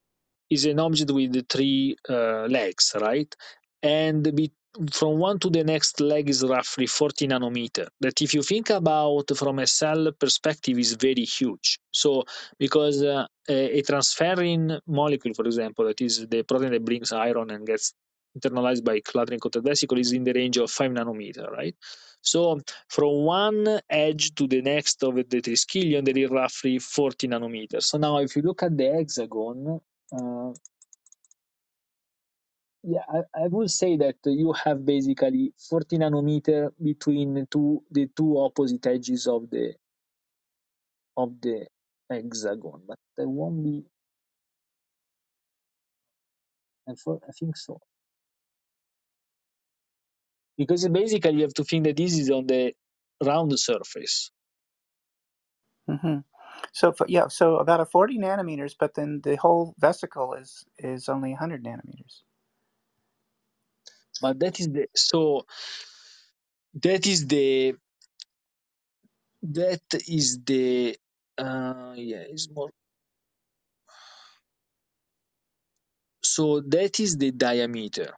is 0.51 0.65
an 0.67 0.79
object 0.79 1.11
with 1.11 1.49
three 1.49 1.97
uh, 2.09 2.47
legs, 2.47 2.95
right? 3.01 3.35
And 3.83 4.35
be, 4.35 4.53
from 4.93 5.19
one 5.19 5.39
to 5.41 5.51
the 5.51 5.65
next 5.65 6.01
leg 6.01 6.29
is 6.29 6.45
roughly 6.45 6.87
40 6.87 7.29
nanometer. 7.29 7.89
That, 8.01 8.21
if 8.23 8.35
you 8.35 8.43
think 8.43 8.71
about 8.71 9.37
from 9.37 9.59
a 9.59 9.67
cell 9.67 10.13
perspective, 10.13 10.79
is 10.79 10.93
very 10.95 11.25
huge. 11.25 11.81
So, 11.93 12.25
because 12.59 13.03
uh, 13.03 13.27
a, 13.49 13.79
a 13.79 13.83
transferrin 13.83 14.81
molecule, 14.87 15.35
for 15.35 15.47
example, 15.47 15.87
that 15.87 16.01
is 16.01 16.27
the 16.29 16.43
protein 16.43 16.73
that 16.73 16.85
brings 16.85 17.13
iron 17.13 17.51
and 17.51 17.67
gets 17.67 17.93
internalized 18.37 18.85
by 18.85 19.01
clathrin 19.01 19.41
coated 19.41 19.65
vesicle, 19.65 19.99
is 19.99 20.13
in 20.13 20.25
the 20.25 20.33
range 20.33 20.57
of 20.57 20.71
5 20.71 20.91
nanometer, 20.91 21.51
right? 21.51 21.75
So, 22.21 22.61
from 22.89 23.25
one 23.25 23.81
edge 23.89 24.35
to 24.35 24.47
the 24.47 24.61
next 24.63 25.03
of 25.05 25.15
the 25.15 25.25
triskelion, 25.25 26.05
there 26.05 26.19
is 26.19 26.31
roughly 26.31 26.79
40 26.79 27.29
nanometers. 27.29 27.85
So, 27.85 27.99
now 27.99 28.19
if 28.19 28.35
you 28.37 28.43
look 28.43 28.63
at 28.63 28.77
the 28.77 28.93
hexagon, 28.93 29.81
uh, 30.13 30.53
yeah, 32.83 33.03
I, 33.09 33.45
I 33.45 33.49
would 33.49 33.71
say 33.71 33.97
that 33.97 34.17
you 34.25 34.53
have 34.53 34.85
basically 34.87 35.53
40 35.69 35.99
nanometer 35.99 36.71
between 36.83 37.47
two 37.51 37.83
the 37.91 38.09
two 38.17 38.39
opposite 38.39 38.87
edges 38.87 39.27
of 39.27 39.51
the 39.51 39.75
of 41.17 41.41
the 41.41 41.67
hexagon, 42.11 42.83
but 42.87 42.99
there 43.17 43.29
won't 43.29 43.65
be. 43.65 43.85
I 46.89 46.95
think 47.33 47.57
so 47.57 47.81
because 50.59 50.89
basically 50.89 51.35
you 51.35 51.43
have 51.43 51.55
to 51.55 51.65
think 51.65 51.85
that 51.85 51.97
this 51.97 52.19
is 52.19 52.31
on 52.31 52.47
the 52.47 52.75
round 53.25 53.59
surface. 53.59 54.31
hmm 55.89 56.19
So 56.73 56.93
for, 56.93 57.07
yeah, 57.09 57.29
so 57.29 57.59
about 57.59 57.81
a 57.81 57.87
40 57.87 58.19
nanometers, 58.19 58.75
but 58.79 58.95
then 58.95 59.21
the 59.23 59.37
whole 59.37 59.75
vesicle 59.79 60.35
is 60.35 60.65
is 60.79 61.09
only 61.09 61.31
100 61.31 61.65
nanometers. 61.65 62.23
But 64.23 64.41
that 64.41 64.61
is 64.61 64.69
the 64.69 64.87
so 64.95 65.47
that 66.83 67.07
is 67.07 67.27
the 67.27 67.75
that 69.43 69.83
is 70.09 70.41
the 70.45 70.97
uh 71.39 71.95
yeah 71.97 72.25
it's 72.31 72.49
more 72.51 72.71
so 76.23 76.61
that 76.61 77.01
is 77.01 77.17
the 77.19 77.31
diameter 77.33 78.15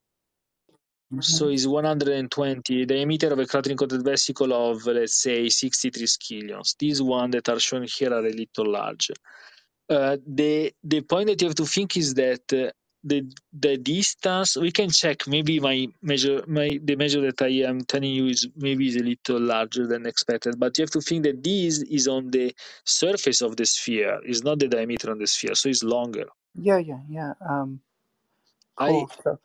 so 1.21 1.49
it's 1.49 1.67
120 1.67 2.63
The 2.85 2.87
diameter 2.87 3.29
of 3.33 3.39
a 3.41 3.45
clathrin 3.47 3.79
coated 3.79 4.05
vesicle 4.05 4.53
of 4.53 4.87
let's 4.87 5.23
say 5.23 5.49
63 5.49 6.05
triskelions 6.07 6.77
these 6.79 7.03
one 7.03 7.31
that 7.33 7.49
are 7.49 7.61
shown 7.61 7.87
here 7.89 8.13
are 8.15 8.27
a 8.27 8.33
little 8.33 8.71
larger 8.73 9.15
uh, 9.91 10.17
the 10.27 10.73
the 10.85 11.03
point 11.03 11.29
that 11.29 11.41
you 11.43 11.49
have 11.49 11.57
to 11.57 11.67
think 11.67 11.97
is 11.97 12.15
that 12.15 12.43
uh, 12.53 12.71
the 13.05 13.23
the 13.53 13.77
distance 13.79 14.57
we 14.57 14.73
can 14.73 14.91
check 14.91 15.27
maybe 15.29 15.61
my 15.61 15.87
measure 16.03 16.45
my 16.49 16.69
the 16.85 16.97
measure 16.97 17.21
that 17.23 17.41
I 17.43 17.69
am 17.71 17.83
telling 17.83 18.11
you 18.13 18.27
is 18.27 18.49
maybe 18.57 18.89
is 18.89 18.97
a 18.97 19.05
little 19.05 19.41
larger 19.41 19.87
than 19.87 20.07
expected 20.07 20.59
but 20.59 20.79
you 20.79 20.83
have 20.83 20.91
to 20.93 21.01
think 21.01 21.25
that 21.25 21.43
this 21.45 21.79
is 21.83 22.09
on 22.09 22.31
the 22.33 22.55
surface 22.85 23.43
of 23.43 23.57
the 23.57 23.67
sphere 23.67 24.21
It's 24.25 24.43
not 24.45 24.59
the 24.61 24.69
diameter 24.69 25.11
on 25.13 25.19
the 25.19 25.29
sphere 25.29 25.55
so 25.55 25.69
it's 25.71 25.85
longer 25.85 26.27
Yeah, 26.55 26.79
yeah, 26.79 27.01
yeah. 27.09 27.35
Um, 27.49 27.81
I. 28.79 29.07
So, 29.25 29.39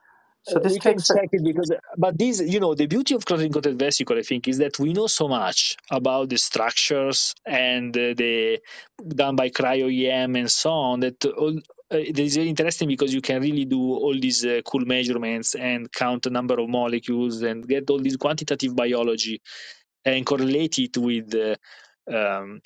so 0.46 0.60
this 0.60 0.74
we 0.74 0.80
can 0.80 0.94
takes 0.94 1.08
check 1.08 1.30
it 1.32 1.44
because 1.44 1.72
but 1.98 2.18
this 2.18 2.42
you 2.42 2.60
know 2.60 2.76
the 2.76 2.86
beauty 2.86 3.16
of 3.16 3.26
clathrin 3.26 3.54
coated 3.54 3.78
vesicle 3.80 4.18
i 4.18 4.22
think 4.22 4.48
is 4.48 4.58
that 4.58 4.78
we 4.80 4.94
know 4.94 5.08
so 5.08 5.28
much 5.28 5.78
about 5.92 6.30
the 6.30 6.38
structures 6.38 7.34
and 7.46 7.98
uh, 7.98 8.14
the 8.16 8.60
done 9.08 9.36
by 9.36 9.50
cryo 9.50 9.88
em 10.12 10.36
and 10.36 10.52
so 10.52 10.72
on 10.72 11.00
that 11.00 11.24
all, 11.26 11.58
uh, 11.94 11.98
it 11.98 12.18
is 12.20 12.36
very 12.36 12.50
interesting 12.50 12.88
because 12.88 13.14
you 13.14 13.22
can 13.22 13.42
really 13.42 13.66
do 13.66 13.80
all 13.80 14.18
these 14.20 14.46
uh, 14.46 14.62
cool 14.66 14.86
measurements 14.86 15.56
and 15.56 15.92
count 15.92 16.24
the 16.24 16.30
number 16.30 16.60
of 16.60 16.68
molecules 16.68 17.42
and 17.42 17.68
get 17.68 17.90
all 17.90 18.00
this 18.00 18.18
quantitative 18.18 18.76
biology 18.76 19.42
and 20.06 20.26
correlate 20.26 20.80
it 20.80 20.98
with 20.98 21.34
uh, 21.36 21.56
um, 22.14 22.62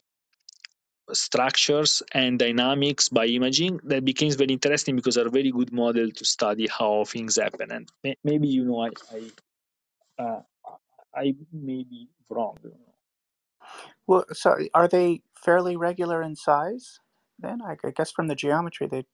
structures 1.13 2.03
and 2.11 2.39
dynamics 2.39 3.09
by 3.09 3.25
imaging 3.25 3.79
that 3.83 4.03
becomes 4.03 4.35
very 4.35 4.53
interesting 4.53 4.95
because 4.95 5.17
are 5.17 5.27
a 5.27 5.31
very 5.31 5.51
good 5.51 5.71
model 5.71 6.11
to 6.11 6.25
study 6.25 6.67
how 6.67 7.05
things 7.05 7.37
happen 7.37 7.71
and 7.71 7.89
may, 8.03 8.15
maybe 8.23 8.47
you 8.47 8.65
know 8.65 8.81
i 8.81 8.89
i, 9.13 10.23
uh, 10.23 10.41
I 11.15 11.35
may 11.51 11.83
be 11.83 12.09
wrong 12.29 12.57
well, 14.07 14.23
so 14.31 14.57
are 14.73 14.87
they 14.87 15.21
fairly 15.35 15.75
regular 15.75 16.23
in 16.23 16.35
size? 16.35 16.99
Then 17.39 17.61
I, 17.61 17.75
I 17.83 17.91
guess 17.91 18.11
from 18.11 18.27
the 18.27 18.35
geometry 18.35 18.87
they 18.87 19.05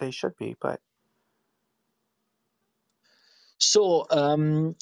they 0.00 0.10
should 0.10 0.36
be, 0.36 0.56
but 0.60 0.80
so 3.58 4.06
um, 4.10 4.76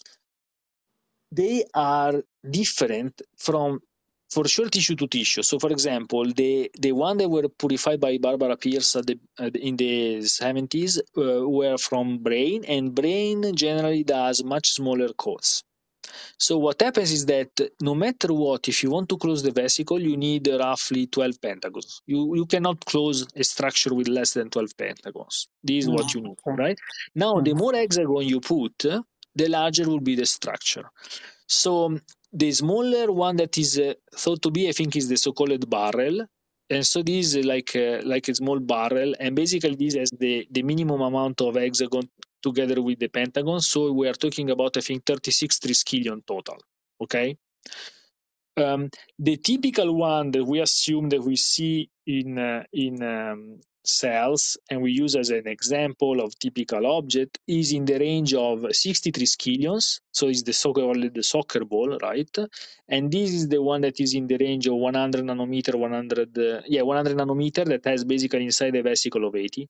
they 1.30 1.64
are 1.74 2.22
different 2.49 3.22
from 3.37 3.80
for 4.35 4.47
sure 4.49 4.68
tissue 4.68 4.97
to 4.97 5.07
tissue. 5.07 5.43
So, 5.43 5.59
for 5.59 5.70
example, 5.70 6.24
the 6.41 6.70
the 6.87 6.93
one 6.93 7.16
that 7.18 7.28
were 7.28 7.49
purified 7.49 8.01
by 8.01 8.18
Barbara 8.18 8.57
Pearse 8.57 8.97
at 8.97 9.07
the, 9.07 9.18
at, 9.39 9.57
in 9.57 9.76
the 9.76 10.18
70s 10.18 10.99
uh, 10.99 11.49
were 11.59 11.78
from 11.78 12.18
brain, 12.18 12.64
and 12.66 12.95
brain 12.95 13.55
generally 13.55 14.05
does 14.05 14.43
much 14.43 14.66
smaller 14.70 15.11
coats. 15.24 15.62
So, 16.39 16.59
what 16.59 16.82
happens 16.82 17.12
is 17.12 17.26
that 17.26 17.51
no 17.80 17.95
matter 17.95 18.32
what, 18.32 18.68
if 18.68 18.82
you 18.82 18.91
want 18.91 19.09
to 19.11 19.16
close 19.16 19.43
the 19.43 19.53
vesicle, 19.53 20.01
you 20.01 20.16
need 20.16 20.49
roughly 20.49 21.07
12 21.07 21.41
pentagons. 21.41 22.03
You 22.07 22.20
you 22.41 22.47
cannot 22.47 22.85
close 22.85 23.26
a 23.43 23.45
structure 23.45 23.95
with 23.95 24.09
less 24.09 24.35
than 24.35 24.51
12 24.51 24.76
pentagons. 24.76 25.49
This 25.62 25.85
is 25.85 25.91
what 25.91 26.14
you 26.14 26.20
need, 26.22 26.39
right? 26.64 26.78
Now, 27.14 27.41
the 27.41 27.55
more 27.55 27.74
hexagon 27.74 28.24
you 28.35 28.41
put, 28.41 28.78
the 29.43 29.49
larger 29.49 29.89
will 29.89 30.01
be 30.11 30.16
the 30.16 30.26
structure. 30.26 30.91
So 31.47 31.99
the 32.35 32.51
smaller 32.53 33.12
one 33.12 33.37
that 33.37 33.57
is 33.57 33.78
uh, 33.78 33.95
thought 34.14 34.43
to 34.43 34.51
be, 34.51 34.68
I 34.68 34.72
think, 34.72 34.97
is 34.97 35.09
the 35.09 35.16
so-called 35.16 35.70
barrel. 35.70 36.26
And 36.68 36.85
so 36.85 37.03
this 37.03 37.35
is 37.35 37.47
like 37.47 37.76
uh, 37.76 38.01
like 38.05 38.28
a 38.28 38.35
small 38.35 38.59
barrel, 38.59 39.14
and 39.20 39.37
basically 39.37 39.76
this 39.76 39.95
has 39.95 40.11
the, 40.11 40.47
the 40.51 40.62
minimum 40.62 41.01
amount 41.03 41.41
of 41.43 41.55
hexagon 41.57 42.09
together 42.43 42.80
with 42.82 42.99
the 42.99 43.09
pentagon. 43.09 43.61
So 43.61 43.93
we 43.93 44.09
are 44.09 44.14
talking 44.14 44.51
about 44.51 44.76
I 44.76 44.80
think 44.80 45.05
36 45.05 45.59
triskelion 45.59 46.26
total. 46.26 46.57
Okay. 47.01 47.37
Um, 48.57 48.89
the 49.18 49.37
typical 49.37 49.95
one 49.95 50.30
that 50.30 50.45
we 50.45 50.61
assume 50.61 51.09
that 51.11 51.22
we 51.22 51.37
see 51.37 51.91
in 52.07 52.39
uh, 52.39 52.64
in 52.72 53.03
um, 53.03 53.61
cells 53.85 54.57
and 54.70 54.80
we 54.82 54.93
use 54.93 55.14
as 55.16 55.30
an 55.30 55.47
example 55.47 56.20
of 56.20 56.39
typical 56.39 56.87
object 56.87 57.39
is 57.47 57.72
in 57.72 57.85
the 57.85 57.99
range 57.99 58.35
of 58.35 58.64
63 58.70 59.24
triskelions 59.24 60.01
so 60.12 60.28
it's 60.28 60.43
the 60.43 60.53
so-called 60.53 61.14
the 61.14 61.22
soccer 61.22 61.64
ball 61.64 61.99
right? 62.03 62.37
And 62.89 63.11
this 63.11 63.30
is 63.30 63.49
the 63.49 63.62
one 63.62 63.82
that 63.82 64.01
is 64.01 64.14
in 64.14 64.26
the 64.26 64.37
range 64.39 64.66
of 64.66 64.74
100 64.74 65.24
nanometer 65.24 65.74
100 65.74 66.39
uh, 66.39 66.62
yeah 66.66 66.82
100 66.82 67.16
nanometer 67.16 67.64
that 67.66 67.85
has 67.85 68.05
basically 68.05 68.45
inside 68.45 68.74
a 68.76 68.82
vesicle 68.82 69.26
of 69.26 69.35
80 69.35 69.68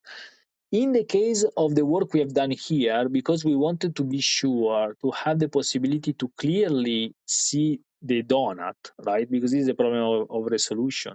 in 0.72 0.92
the 0.92 1.04
case 1.04 1.44
of 1.56 1.74
the 1.74 1.84
work 1.84 2.12
we 2.12 2.20
have 2.20 2.34
done 2.34 2.50
here 2.50 3.08
because 3.08 3.44
we 3.44 3.54
wanted 3.54 3.94
to 3.96 4.04
be 4.04 4.20
sure 4.20 4.96
to 5.02 5.10
have 5.12 5.38
the 5.38 5.48
possibility 5.48 6.12
to 6.14 6.30
clearly 6.36 7.14
see 7.26 7.80
the 8.02 8.22
donut 8.22 8.74
right? 9.04 9.30
Because 9.30 9.52
this 9.52 9.62
is 9.62 9.68
a 9.68 9.74
problem 9.74 10.02
of, 10.02 10.30
of 10.30 10.50
resolution. 10.50 11.14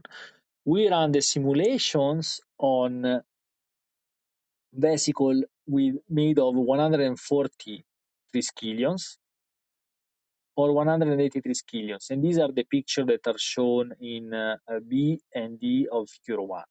We 0.66 0.90
run 0.90 1.12
the 1.12 1.22
simulations 1.22 2.42
on 2.60 3.22
vesicle 4.74 5.44
with 5.68 5.96
made 6.10 6.40
of 6.40 6.56
140 6.56 7.86
triskelions 8.36 9.18
or 10.56 10.74
180 10.74 11.42
triskelions, 11.42 12.10
and 12.12 12.24
these 12.24 12.40
are 12.40 12.52
the 12.52 12.64
pictures 12.66 13.08
that 13.08 13.28
are 13.28 13.38
shown 13.40 13.94
in 14.02 14.34
uh, 14.34 14.58
B 14.88 15.20
and 15.36 15.60
D 15.60 15.88
of 15.92 16.10
figure 16.10 16.42
one. 16.42 16.66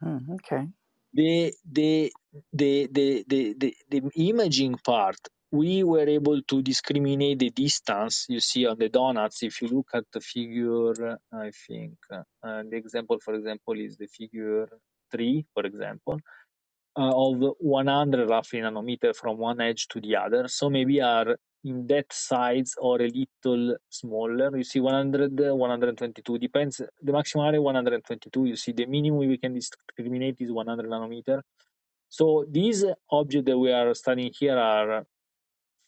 Hmm, 0.00 0.18
okay. 0.34 0.68
The, 1.14 1.52
the 1.70 2.12
the 2.52 2.88
the 2.92 3.24
the 3.26 3.54
the 3.58 3.74
the 3.90 4.02
imaging 4.16 4.76
part 4.84 5.16
we 5.56 5.82
were 5.82 6.08
able 6.08 6.40
to 6.42 6.62
discriminate 6.62 7.38
the 7.38 7.50
distance 7.50 8.26
you 8.28 8.40
see 8.40 8.66
on 8.66 8.78
the 8.78 8.88
donuts. 8.88 9.42
If 9.42 9.62
you 9.62 9.68
look 9.68 9.88
at 9.94 10.04
the 10.12 10.20
figure, 10.20 11.18
I 11.32 11.50
think 11.66 11.94
uh, 12.12 12.22
the 12.42 12.76
example, 12.76 13.18
for 13.24 13.34
example, 13.34 13.74
is 13.78 13.96
the 13.96 14.06
figure 14.06 14.68
three, 15.10 15.46
for 15.54 15.64
example, 15.64 16.20
uh, 16.98 17.12
of 17.14 17.54
100 17.58 18.28
roughly 18.28 18.60
nanometer 18.60 19.14
from 19.14 19.38
one 19.38 19.60
edge 19.60 19.88
to 19.88 20.00
the 20.00 20.16
other. 20.16 20.48
So 20.48 20.68
maybe 20.70 21.00
are 21.00 21.36
in 21.64 21.86
that 21.88 22.12
size 22.12 22.74
or 22.78 23.02
a 23.02 23.08
little 23.08 23.76
smaller. 23.88 24.56
You 24.56 24.64
see 24.64 24.80
100, 24.80 25.32
122, 25.38 26.38
depends. 26.38 26.80
The 27.02 27.12
maximum 27.12 27.46
area 27.46 27.62
122. 27.62 28.44
You 28.44 28.56
see 28.56 28.72
the 28.72 28.86
minimum 28.86 29.18
we 29.18 29.38
can 29.38 29.54
discriminate 29.54 30.36
is 30.40 30.52
100 30.52 30.86
nanometer. 30.86 31.42
So 32.08 32.46
these 32.48 32.84
objects 33.10 33.46
that 33.46 33.58
we 33.58 33.72
are 33.72 33.92
studying 33.94 34.32
here 34.38 34.56
are 34.56 35.04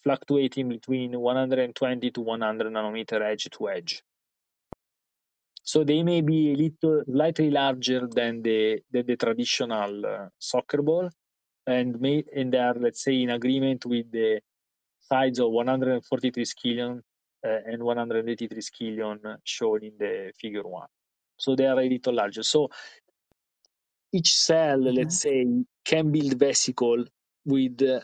fluctuating 0.03 0.69
between 0.69 1.19
120 1.19 2.11
to 2.11 2.21
100 2.21 2.73
nanometer 2.73 3.21
edge 3.23 3.49
to 3.51 3.69
edge. 3.69 4.03
So 5.63 5.85
they 5.85 6.03
may 6.03 6.23
be 6.23 6.53
a 6.53 6.57
little 6.57 7.05
slightly 7.05 7.51
larger 7.51 8.07
than 8.07 8.43
the, 8.43 8.81
the, 8.91 9.03
the 9.03 9.17
traditional 9.17 10.07
uh, 10.07 10.29
soccer 10.39 10.81
ball, 10.81 11.11
and 11.67 12.01
may 12.01 12.25
and 12.35 12.53
they 12.53 12.59
are 12.59 12.75
let's 12.75 13.05
say 13.05 13.21
in 13.23 13.31
agreement 13.31 13.85
with 13.85 14.11
the 14.11 14.41
size 15.01 15.39
of 15.39 15.51
140 15.51 16.31
triskelion 16.31 17.03
uh, 17.47 17.59
and 17.67 17.83
180 17.83 18.49
triskelion 18.49 19.37
shown 19.45 19.85
in 19.85 19.93
the 19.99 20.33
figure 20.41 20.63
one. 20.63 20.89
So 21.37 21.55
they 21.55 21.67
are 21.67 21.79
a 21.79 21.89
little 21.89 22.15
larger. 22.15 22.43
So 22.43 22.71
each 24.13 24.35
cell, 24.37 24.79
mm-hmm. 24.79 24.97
let's 24.97 25.21
say, 25.21 25.47
can 25.85 26.11
build 26.11 26.39
vesicle 26.39 27.05
with 27.45 27.83
uh, 27.83 28.01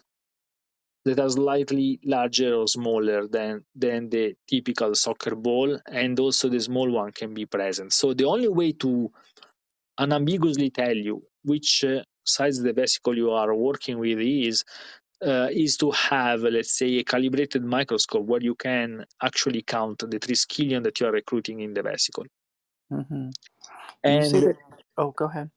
that 1.04 1.20
are 1.20 1.28
slightly 1.28 2.00
larger 2.04 2.54
or 2.54 2.66
smaller 2.66 3.28
than 3.28 3.64
than 3.74 4.08
the 4.08 4.34
typical 4.48 4.94
soccer 4.94 5.34
ball, 5.34 5.78
and 5.90 6.18
also 6.18 6.48
the 6.48 6.60
small 6.60 6.90
one 6.90 7.12
can 7.12 7.34
be 7.34 7.46
present. 7.46 7.92
So 7.92 8.14
the 8.14 8.24
only 8.24 8.48
way 8.48 8.72
to 8.72 9.10
unambiguously 9.98 10.70
tell 10.70 10.96
you 10.96 11.22
which 11.44 11.84
uh, 11.84 12.02
size 12.24 12.58
the 12.58 12.72
vesicle 12.72 13.16
you 13.16 13.30
are 13.30 13.54
working 13.54 13.98
with 13.98 14.18
is 14.18 14.64
uh, 15.22 15.48
is 15.50 15.76
to 15.78 15.90
have, 15.90 16.40
let's 16.42 16.76
say, 16.76 16.98
a 16.98 17.04
calibrated 17.04 17.64
microscope 17.64 18.26
where 18.26 18.42
you 18.42 18.54
can 18.54 19.04
actually 19.22 19.62
count 19.62 19.98
the 19.98 20.18
triskelion 20.18 20.82
that 20.82 21.00
you 21.00 21.06
are 21.06 21.12
recruiting 21.12 21.60
in 21.60 21.74
the 21.74 21.82
vesicle. 21.82 22.24
Mm-hmm. 22.92 23.28
And 24.02 24.34
that, 24.34 24.56
oh, 24.98 25.12
go 25.12 25.26
ahead. 25.26 25.50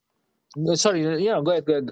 Sorry, 0.74 1.24
yeah, 1.24 1.40
go 1.42 1.50
ahead, 1.50 1.66
go 1.66 1.72
ahead. 1.72 1.90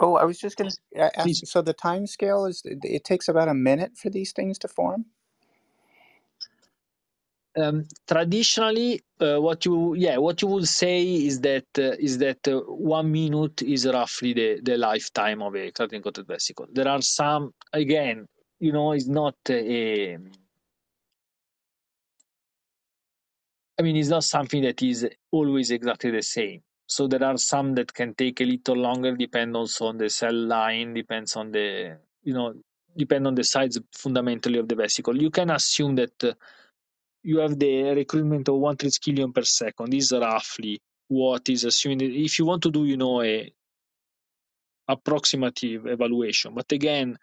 Oh, 0.00 0.16
I 0.16 0.24
was 0.24 0.38
just 0.38 0.58
going 0.58 0.70
to 0.70 1.20
ask. 1.20 1.46
So 1.46 1.62
the 1.62 1.74
time 1.74 2.06
scale 2.06 2.46
is 2.46 2.62
it 2.64 3.04
takes 3.04 3.28
about 3.28 3.48
a 3.48 3.54
minute 3.54 3.96
for 3.96 4.10
these 4.10 4.32
things 4.32 4.58
to 4.60 4.68
form. 4.68 5.06
Um, 7.56 7.86
traditionally, 8.08 9.02
uh, 9.20 9.38
what 9.40 9.64
you 9.66 9.94
yeah 9.94 10.18
what 10.18 10.42
you 10.42 10.48
would 10.48 10.68
say 10.68 11.02
is 11.26 11.40
that 11.42 11.66
uh, 11.78 11.92
is 12.00 12.18
that 12.18 12.48
uh, 12.48 12.60
one 12.62 13.12
minute 13.12 13.62
is 13.62 13.86
roughly 13.86 14.34
the 14.34 14.60
the 14.62 14.78
lifetime 14.78 15.42
of 15.42 15.54
a 15.56 15.72
Clathrin 15.72 16.02
coated 16.02 16.26
vesicle. 16.26 16.66
There 16.72 16.88
are 16.88 17.02
some 17.02 17.52
again, 17.72 18.26
you 18.60 18.72
know, 18.72 18.92
it's 18.92 19.06
not 19.08 19.36
a. 19.50 20.18
I 23.78 23.82
mean, 23.82 23.96
it's 23.96 24.08
not 24.10 24.24
something 24.24 24.62
that 24.64 24.82
is 24.82 25.08
always 25.32 25.70
exactly 25.72 26.10
the 26.12 26.22
same. 26.22 26.62
So 26.86 27.06
there 27.06 27.24
are 27.24 27.38
some 27.38 27.74
that 27.74 27.92
can 27.92 28.14
take 28.14 28.40
a 28.40 28.44
little 28.44 28.76
longer, 28.76 29.16
depend 29.16 29.56
also 29.56 29.86
on 29.86 29.96
the 29.96 30.10
cell 30.10 30.34
line, 30.34 30.94
depends 30.94 31.36
on 31.36 31.50
the 31.50 31.98
you 32.22 32.34
know 32.34 32.54
depend 32.96 33.26
on 33.26 33.34
the 33.34 33.44
size 33.44 33.78
fundamentally 33.92 34.58
of 34.58 34.68
the 34.68 34.74
vesicle. 34.74 35.20
You 35.20 35.30
can 35.30 35.50
assume 35.50 35.96
that 35.96 36.24
uh, 36.24 36.32
you 37.22 37.38
have 37.38 37.58
the 37.58 37.94
recruitment 37.94 38.48
of 38.48 38.56
one 38.56 38.76
triskelion 38.76 39.34
per 39.34 39.42
second. 39.42 39.90
This 39.90 40.04
is 40.04 40.12
roughly 40.12 40.80
what 41.08 41.48
is 41.48 41.64
assuming. 41.64 42.02
If 42.02 42.38
you 42.38 42.44
want 42.44 42.62
to 42.64 42.70
do, 42.70 42.84
you 42.84 42.96
know, 42.96 43.22
a 43.22 43.52
approximative 44.86 45.86
evaluation, 45.86 46.54
but 46.54 46.70
again, 46.70 47.18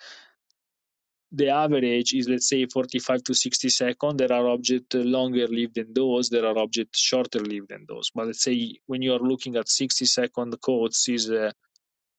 the 1.32 1.50
average 1.50 2.14
is 2.14 2.28
let's 2.28 2.50
say 2.50 2.66
45 2.66 3.24
to 3.24 3.34
60 3.34 3.70
seconds. 3.70 4.18
There 4.18 4.34
are 4.34 4.48
objects 4.48 4.96
longer 4.96 5.48
lived 5.48 5.76
than 5.76 5.94
those. 5.94 6.30
There 6.30 6.46
are 6.46 6.58
objects 6.58 7.00
shorter 7.00 7.40
lived 7.40 7.70
than 7.70 7.86
those. 7.88 8.12
But 8.14 8.28
let's 8.28 8.44
say 8.44 8.76
when 8.88 9.02
you 9.02 9.14
are 9.14 9.20
looking 9.20 9.56
at 9.56 9.70
60 9.70 10.06
second 10.06 10.60
codes 10.62 11.06
is 11.08 11.30
a, 11.30 11.54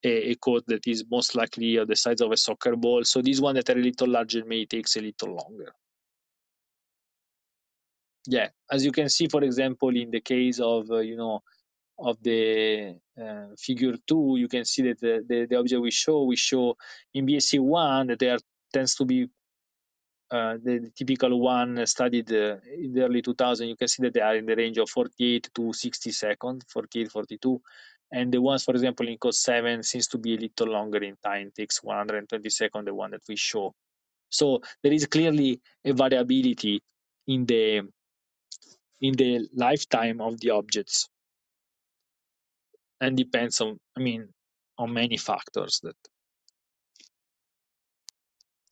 a, 0.04 0.30
a 0.30 0.34
code 0.36 0.64
that 0.68 0.86
is 0.86 1.04
most 1.10 1.34
likely 1.34 1.84
the 1.84 1.96
size 1.96 2.20
of 2.20 2.32
a 2.32 2.36
soccer 2.36 2.74
ball. 2.74 3.04
So 3.04 3.20
this 3.20 3.40
one 3.40 3.56
that 3.56 3.68
are 3.68 3.78
a 3.78 3.82
little 3.82 4.08
larger 4.08 4.44
may 4.44 4.64
takes 4.64 4.96
a 4.96 5.00
little 5.00 5.34
longer 5.34 5.74
yeah 8.26 8.48
as 8.70 8.84
you 8.84 8.92
can 8.92 9.08
see 9.08 9.26
for 9.26 9.42
example 9.42 9.94
in 9.96 10.10
the 10.10 10.20
case 10.20 10.60
of 10.60 10.90
uh, 10.90 10.98
you 10.98 11.16
know 11.16 11.42
of 11.98 12.16
the 12.22 12.96
uh, 13.20 13.46
figure 13.58 13.94
two 14.06 14.36
you 14.38 14.48
can 14.48 14.64
see 14.64 14.82
that 14.82 15.00
the, 15.00 15.24
the, 15.28 15.46
the, 15.46 15.56
object 15.56 15.80
we 15.80 15.90
show 15.90 16.24
we 16.24 16.36
show 16.36 16.76
in 17.14 17.26
bsc1 17.26 18.08
that 18.08 18.18
there 18.18 18.38
tends 18.72 18.94
to 18.94 19.04
be 19.04 19.28
uh, 20.30 20.56
the, 20.64 20.78
the, 20.78 20.90
typical 20.96 21.38
one 21.40 21.84
studied 21.86 22.32
uh, 22.32 22.56
in 22.78 22.92
the 22.94 23.02
early 23.04 23.20
2000 23.20 23.68
you 23.68 23.76
can 23.76 23.88
see 23.88 24.02
that 24.02 24.14
they 24.14 24.20
are 24.20 24.36
in 24.36 24.46
the 24.46 24.56
range 24.56 24.78
of 24.78 24.88
48 24.88 25.50
to 25.54 25.72
60 25.72 26.10
seconds 26.10 26.64
48 26.68 27.10
42 27.10 27.60
and 28.12 28.30
the 28.30 28.40
ones 28.40 28.62
for 28.62 28.72
example 28.72 29.08
in 29.08 29.16
COS7 29.16 29.84
seems 29.84 30.06
to 30.08 30.18
be 30.18 30.34
a 30.34 30.38
little 30.38 30.68
longer 30.68 30.98
in 30.98 31.16
time. 31.24 31.50
Takes 31.56 31.82
120 31.82 32.48
seconds 32.50 32.84
the 32.84 32.94
one 32.94 33.10
that 33.12 33.22
we 33.28 33.36
show. 33.36 33.74
So 34.28 34.60
there 34.82 34.92
is 34.92 35.06
clearly 35.06 35.60
a 35.84 35.92
variability 35.92 36.82
in 37.26 37.46
the 37.46 37.88
in 39.00 39.14
the 39.14 39.48
lifetime 39.54 40.20
of 40.20 40.38
the 40.40 40.50
objects. 40.50 41.08
And 43.00 43.16
depends 43.16 43.60
on 43.60 43.78
i 43.96 44.00
mean 44.00 44.28
on 44.78 44.92
many 44.92 45.16
factors 45.16 45.80
that 45.82 45.96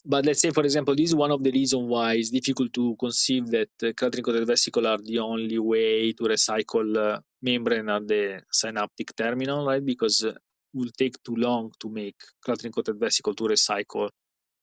but 0.05 0.27
let's 0.27 0.41
say 0.41 0.51
for 0.51 0.65
example 0.65 0.95
this 0.97 1.11
is 1.11 1.15
one 1.15 1.31
of 1.31 1.43
the 1.45 1.53
reasons 1.53 1.85
why 1.89 2.15
it's 2.15 2.31
difficult 2.31 2.73
to 2.73 2.97
conceive 2.99 3.47
that 3.49 3.71
uh, 3.85 3.93
coated 3.93 4.47
vesicle 4.47 4.87
are 4.87 4.99
the 4.99 5.19
only 5.19 5.59
way 5.59 6.13
to 6.13 6.25
recycle 6.25 6.97
uh, 6.97 7.21
membrane 7.43 7.89
at 7.89 8.09
the 8.09 8.43
synaptic 8.53 9.15
terminal 9.17 9.67
right? 9.67 9.85
Because 9.85 10.25
uh, 10.25 10.31
it 10.31 10.39
will 10.75 10.91
take 10.99 11.23
too 11.25 11.37
long 11.37 11.73
to 11.81 11.91
make 11.91 12.17
coated 12.45 12.75
vesicle 13.01 13.35
to 13.35 13.45
recycle 13.45 14.11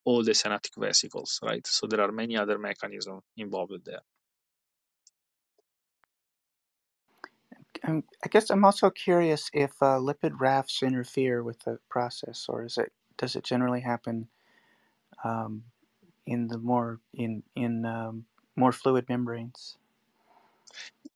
all 0.04 0.24
the 0.24 0.34
synaptic 0.34 0.72
vesicles 0.78 1.40
right? 1.42 1.66
So 1.66 1.86
there 1.86 2.00
are 2.02 2.12
many 2.12 2.36
other 2.36 2.58
mechanisms 2.58 3.22
involved 3.36 3.84
there. 3.84 4.02
I 8.24 8.28
guess 8.30 8.50
I'm 8.50 8.64
also 8.64 8.90
curious 8.90 9.50
if 9.54 9.72
uh, 9.82 9.98
lipid 9.98 10.40
rafts 10.40 10.82
interfere 10.82 11.42
with 11.42 11.60
the 11.60 11.78
process, 11.90 12.46
or 12.48 12.64
is 12.64 12.78
it 12.78 12.92
does 13.18 13.36
it 13.36 13.44
generally 13.44 13.80
happen 13.80 14.28
um, 15.24 15.64
in 16.26 16.46
the 16.48 16.58
more 16.58 17.00
in 17.14 17.42
in 17.54 17.84
um, 17.84 18.24
more 18.56 18.72
fluid 18.72 19.08
membranes? 19.08 19.76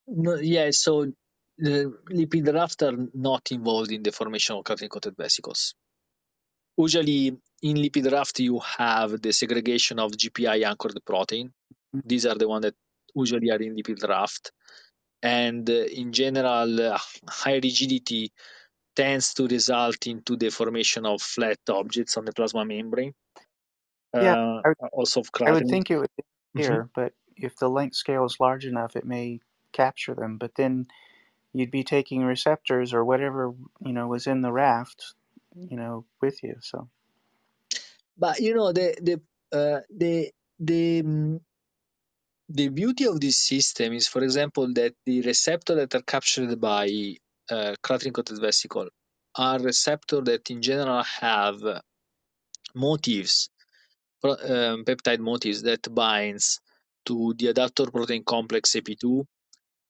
No, 0.06 0.34
yeah, 0.34 0.70
so 0.70 1.12
the 1.58 1.94
lipid 2.10 2.52
rafts 2.52 2.82
are 2.82 2.96
not 3.14 3.52
involved 3.52 3.92
in 3.92 4.02
the 4.02 4.12
formation 4.12 4.56
of 4.56 4.64
Clathrin 4.64 4.90
coated 4.90 5.16
vesicles. 5.16 5.74
Usually, 6.76 7.36
in 7.62 7.76
lipid 7.76 8.10
raft, 8.10 8.40
you 8.40 8.60
have 8.78 9.20
the 9.20 9.32
segregation 9.32 9.98
of 9.98 10.12
GPI 10.12 10.64
anchored 10.64 10.98
protein. 11.04 11.52
Mm-hmm. 11.94 12.08
These 12.08 12.26
are 12.26 12.34
the 12.34 12.48
ones 12.48 12.62
that 12.62 12.74
usually 13.14 13.50
are 13.50 13.60
in 13.60 13.76
lipid 13.76 14.02
raft 14.08 14.52
and 15.22 15.68
uh, 15.70 15.84
in 15.84 16.12
general 16.12 16.80
uh, 16.80 16.98
high 17.28 17.60
rigidity 17.62 18.32
tends 18.96 19.34
to 19.34 19.46
result 19.46 20.06
into 20.06 20.36
the 20.36 20.50
formation 20.50 21.06
of 21.06 21.22
flat 21.22 21.58
objects 21.70 22.16
on 22.16 22.24
the 22.24 22.32
plasma 22.32 22.64
membrane 22.64 23.14
yeah 24.14 24.36
uh, 24.36 24.62
I 24.64 24.68
would, 24.68 24.76
also 24.92 25.20
of 25.20 25.30
I 25.40 25.52
would 25.52 25.68
think 25.68 25.90
it 25.90 25.98
would 25.98 26.10
be 26.16 26.62
here 26.62 26.70
mm-hmm. 26.70 26.88
but 26.94 27.12
if 27.36 27.56
the 27.56 27.68
length 27.68 27.96
scale 27.96 28.24
is 28.24 28.36
large 28.40 28.64
enough 28.64 28.96
it 28.96 29.04
may 29.04 29.40
capture 29.72 30.14
them 30.14 30.38
but 30.38 30.54
then 30.54 30.86
you'd 31.52 31.70
be 31.70 31.84
taking 31.84 32.24
receptors 32.24 32.92
or 32.92 33.04
whatever 33.04 33.52
you 33.80 33.92
know 33.92 34.06
was 34.08 34.26
in 34.26 34.42
the 34.42 34.52
raft 34.52 35.14
you 35.54 35.76
know 35.76 36.04
with 36.20 36.42
you 36.42 36.56
so 36.60 36.88
but 38.18 38.40
you 38.40 38.54
know 38.54 38.72
the 38.72 38.96
the 39.00 39.20
uh, 39.56 39.80
the 39.94 40.30
the 40.58 41.02
mm, 41.02 41.40
the 42.48 42.68
beauty 42.68 43.06
of 43.06 43.20
this 43.20 43.38
system 43.38 43.94
is, 43.94 44.06
for 44.08 44.22
example, 44.22 44.72
that 44.74 44.94
the 45.06 45.22
receptors 45.22 45.76
that 45.76 45.94
are 45.94 46.02
captured 46.02 46.60
by 46.60 47.16
uh, 47.50 47.74
coated 47.82 48.14
vesicle 48.40 48.88
are 49.36 49.58
receptors 49.58 50.24
that 50.24 50.50
in 50.50 50.60
general 50.60 51.02
have 51.02 51.60
motifs, 52.74 53.48
um, 54.24 54.84
peptide 54.84 55.20
motifs 55.20 55.62
that 55.62 55.92
binds 55.94 56.60
to 57.06 57.34
the 57.38 57.46
adaptor 57.52 57.90
protein 57.92 58.22
complex 58.24 58.72
AP2, 58.72 59.24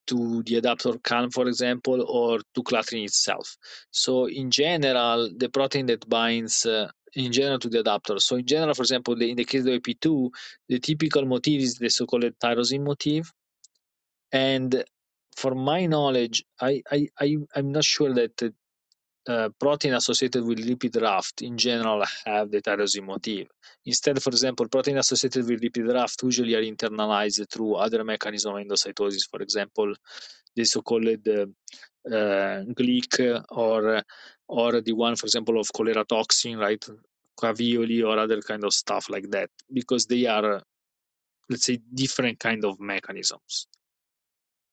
to 0.06 0.42
the 0.44 0.60
adaptor 0.60 1.02
CALM, 1.02 1.30
for 1.30 1.46
example, 1.46 2.02
or 2.02 2.38
to 2.54 2.62
clathrin 2.62 3.04
itself. 3.04 3.56
So 3.90 4.28
in 4.28 4.50
general, 4.50 5.30
the 5.36 5.48
protein 5.48 5.86
that 5.86 6.08
binds 6.08 6.66
uh, 6.66 6.90
in 7.14 7.30
general 7.32 7.58
to 7.60 7.68
the 7.68 7.80
adapter. 7.80 8.18
So 8.18 8.36
in 8.36 8.46
general, 8.46 8.74
for 8.74 8.82
example, 8.82 9.16
the, 9.16 9.30
in 9.30 9.36
the 9.36 9.44
case 9.44 9.62
of 9.62 9.68
AP2, 9.68 10.30
the 10.68 10.78
typical 10.78 11.24
motif 11.24 11.62
is 11.62 11.74
the 11.76 11.88
so-called 11.88 12.24
tyrosine 12.42 12.82
motif. 12.84 13.32
And 14.32 14.84
for 15.36 15.54
my 15.54 15.86
knowledge, 15.86 16.44
I, 16.60 16.82
I, 16.90 17.08
I, 17.20 17.36
I'm 17.54 17.70
not 17.70 17.84
sure 17.84 18.12
that 18.14 18.52
uh, 19.28 19.48
protein 19.58 19.94
associated 19.94 20.44
with 20.44 20.58
lipid 20.58 21.00
raft 21.00 21.42
in 21.42 21.56
general 21.56 22.04
have 22.24 22.50
the 22.50 22.60
tyrosine 22.60 23.04
motif. 23.04 23.48
Instead, 23.84 24.22
for 24.22 24.30
example, 24.30 24.68
protein 24.68 24.98
associated 24.98 25.48
with 25.48 25.60
lipid 25.60 25.92
raft 25.92 26.22
usually 26.22 26.54
are 26.54 26.62
internalized 26.62 27.48
through 27.50 27.74
other 27.74 28.02
mechanisms 28.04 28.54
of 28.54 28.60
endocytosis, 28.60 29.28
for 29.30 29.40
example, 29.40 29.94
the 30.56 30.64
so-called 30.64 31.06
uh, 31.28 31.46
uh, 32.12 32.64
CLIC 32.76 33.42
or 33.50 34.02
or 34.48 34.80
the 34.80 34.92
one, 34.92 35.16
for 35.16 35.26
example, 35.26 35.58
of 35.58 35.72
cholera 35.72 36.04
toxin, 36.04 36.58
right, 36.58 36.84
caveolae 37.40 38.04
or 38.04 38.18
other 38.18 38.42
kind 38.42 38.64
of 38.64 38.72
stuff 38.74 39.08
like 39.08 39.30
that, 39.30 39.48
because 39.72 40.06
they 40.06 40.26
are, 40.26 40.62
let's 41.48 41.64
say, 41.64 41.78
different 41.94 42.38
kind 42.38 42.64
of 42.64 42.78
mechanisms. 42.78 43.68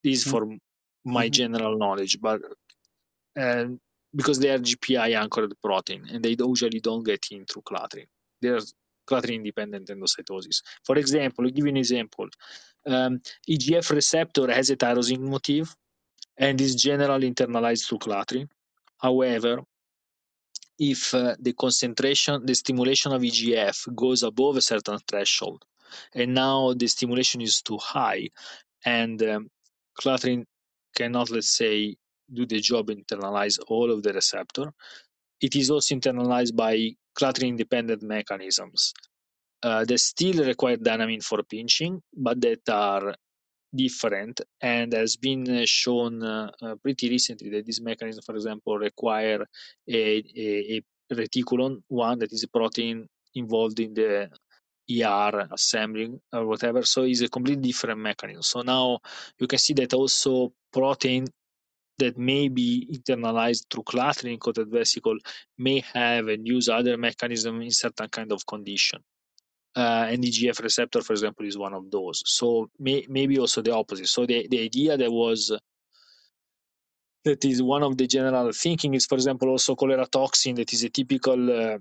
This 0.03 0.23
mm-hmm. 0.23 0.31
for 0.31 0.57
my 1.05 1.25
mm-hmm. 1.25 1.31
general 1.31 1.77
knowledge, 1.77 2.19
but 2.19 2.41
uh, 3.39 3.65
because 4.15 4.39
they 4.39 4.49
are 4.49 4.59
GPI 4.59 5.15
anchored 5.15 5.53
protein 5.61 6.07
and 6.11 6.23
they 6.23 6.35
usually 6.39 6.79
don't 6.79 7.05
get 7.05 7.25
in 7.31 7.45
through 7.45 7.63
clathrin. 7.63 8.07
They're 8.41 8.59
clathrin 9.07 9.35
independent 9.35 9.89
endocytosis. 9.89 10.61
For 10.83 10.97
example, 10.97 11.45
I'll 11.45 11.51
give 11.51 11.65
you 11.65 11.71
an 11.71 11.77
example. 11.77 12.27
Um, 12.85 13.21
EGF 13.49 13.91
receptor 13.91 14.51
has 14.51 14.69
a 14.69 14.75
tyrosine 14.75 15.19
motif 15.19 15.75
and 16.37 16.59
is 16.61 16.75
generally 16.75 17.31
internalized 17.31 17.87
through 17.87 17.99
clathrin. 17.99 18.47
However, 18.97 19.61
if 20.79 21.13
uh, 21.13 21.35
the 21.39 21.53
concentration, 21.53 22.45
the 22.45 22.55
stimulation 22.55 23.11
of 23.11 23.21
EGF 23.21 23.93
goes 23.95 24.23
above 24.23 24.55
a 24.55 24.61
certain 24.61 24.97
threshold, 25.07 25.65
and 26.15 26.33
now 26.33 26.73
the 26.73 26.87
stimulation 26.87 27.41
is 27.41 27.61
too 27.61 27.77
high, 27.77 28.29
and 28.85 29.21
um, 29.23 29.49
clathrin 29.99 30.45
cannot, 30.95 31.29
let's 31.29 31.49
say, 31.49 31.95
do 32.33 32.45
the 32.45 32.59
job 32.59 32.87
internalize 32.87 33.59
all 33.67 33.91
of 33.91 34.03
the 34.03 34.13
receptor. 34.13 34.71
It 35.41 35.55
is 35.55 35.69
also 35.71 35.95
internalized 35.95 36.55
by 36.55 36.95
clathrin 37.17 37.49
independent 37.49 38.01
mechanisms 38.01 38.93
uh, 39.63 39.85
still 39.95 40.43
require 40.45 40.77
dynamin 40.77 41.23
for 41.23 41.43
pinching, 41.43 42.01
but 42.15 42.39
that 42.41 42.67
are 42.69 43.13
different 43.75 44.41
and 44.61 44.93
has 44.93 45.15
been 45.15 45.63
shown 45.65 46.23
uh, 46.23 46.49
uh, 46.61 46.75
pretty 46.81 47.09
recently 47.09 47.49
that 47.49 47.65
this 47.65 47.81
mechanism, 47.81 48.23
for 48.25 48.35
example, 48.35 48.77
require 48.77 49.45
a, 49.87 50.23
a, 50.35 50.81
a 51.11 51.15
reticulon, 51.15 51.81
one 51.87 52.19
that 52.19 52.33
is 52.33 52.43
a 52.43 52.47
protein 52.47 53.07
involved 53.35 53.79
in 53.79 53.93
the 53.93 54.29
ER 54.91 55.47
assembling 55.51 56.19
or 56.33 56.47
whatever. 56.47 56.83
So 56.83 57.03
it's 57.03 57.21
a 57.21 57.29
completely 57.29 57.61
different 57.61 57.99
mechanism. 57.99 58.41
So 58.41 58.61
now 58.61 58.99
you 59.37 59.45
can 59.45 59.59
see 59.59 59.73
that 59.73 59.93
also 59.93 60.51
protein 60.73 61.27
that 61.99 62.17
may 62.17 62.47
be 62.47 62.87
internalized 62.91 63.65
through 63.69 63.83
clathrin 63.83 64.39
coated 64.39 64.69
vesicle 64.69 65.17
may 65.57 65.83
have 65.93 66.27
and 66.27 66.47
use 66.47 66.69
other 66.69 66.97
mechanism 66.97 67.61
in 67.61 67.71
certain 67.71 68.09
kind 68.09 68.31
of 68.31 68.45
condition. 68.45 68.99
Uh, 69.75 70.07
and 70.09 70.23
EGF 70.23 70.61
receptor, 70.63 71.01
for 71.01 71.13
example, 71.13 71.45
is 71.45 71.57
one 71.57 71.73
of 71.73 71.89
those. 71.91 72.23
So 72.25 72.69
may, 72.79 73.05
maybe 73.07 73.37
also 73.37 73.61
the 73.61 73.73
opposite. 73.73 74.07
So 74.07 74.25
the, 74.25 74.47
the 74.49 74.61
idea 74.61 74.97
that 74.97 75.11
was 75.11 75.51
that 77.25 77.45
is 77.45 77.61
one 77.61 77.83
of 77.83 77.97
the 77.97 78.07
general 78.07 78.51
thinking 78.51 78.93
is, 78.93 79.05
for 79.05 79.15
example, 79.15 79.49
also 79.49 79.75
cholera 79.75 80.07
toxin 80.07 80.55
that 80.55 80.73
is 80.73 80.83
a 80.83 80.89
typical 80.89 81.51
uh, 81.51 81.77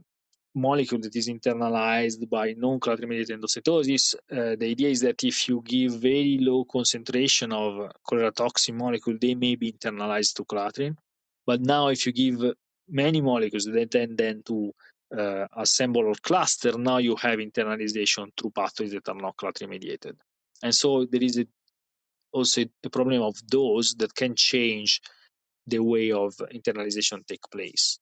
molecule 0.59 1.01
that 1.01 1.17
is 1.17 1.29
internalized 1.29 2.29
by 2.29 2.55
mediated 2.55 3.41
endocytosis. 3.41 4.15
Uh, 4.31 4.57
the 4.57 4.67
idea 4.71 4.89
is 4.89 5.01
that 5.01 5.23
if 5.25 5.49
you 5.49 5.63
give 5.65 5.93
very 5.95 6.39
low 6.41 6.65
concentration 6.65 7.53
of 7.53 7.91
cholera 8.07 8.31
toxin 8.33 8.77
molecule, 8.77 9.17
they 9.21 9.35
may 9.35 9.55
be 9.55 9.73
internalized 9.73 10.35
to 10.35 10.45
clathrin. 10.45 10.97
But 11.47 11.61
now, 11.61 11.89
if 11.89 12.07
you 12.07 12.13
give 12.13 12.55
many 12.89 13.21
molecules 13.21 13.65
that 13.65 13.91
tend 13.91 14.19
then 14.19 14.43
to 14.47 14.73
uh, 15.17 15.47
assemble 15.57 16.05
or 16.05 16.15
cluster, 16.23 16.77
now 16.77 16.99
you 16.99 17.17
have 17.17 17.39
internalization 17.39 18.31
through 18.37 18.51
pathways 18.51 18.93
that 18.93 19.09
are 19.09 19.15
not 19.15 19.37
clathrin 19.37 19.71
mediated. 19.71 20.17
And 20.63 20.75
so 20.75 21.07
there 21.07 21.23
is 21.23 21.39
a, 21.39 21.47
also 22.33 22.65
a 22.85 22.91
problem 22.91 23.23
of 23.23 23.37
those 23.51 23.95
that 23.97 24.15
can 24.15 24.35
change 24.35 25.01
the 25.67 25.79
way 25.79 26.13
of 26.13 26.35
internalization 26.53 27.27
take 27.27 27.43
place. 27.51 27.99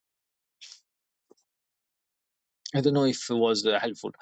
I 2.75 2.81
don't 2.81 2.95
know 2.95 3.05
if 3.05 3.31
it 3.31 3.35
was 3.35 3.67
uh, 3.67 3.79
helpful. 3.81 4.13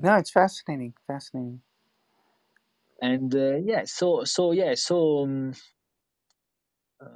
no, 0.00 0.16
it's 0.16 0.30
fascinating, 0.30 0.94
fascinating. 1.06 1.62
And 3.00 3.34
uh, 3.34 3.56
yeah, 3.56 3.82
so 3.86 4.24
so 4.24 4.52
yeah, 4.52 4.74
so 4.74 5.24
um, 5.24 5.54
uh, 7.00 7.06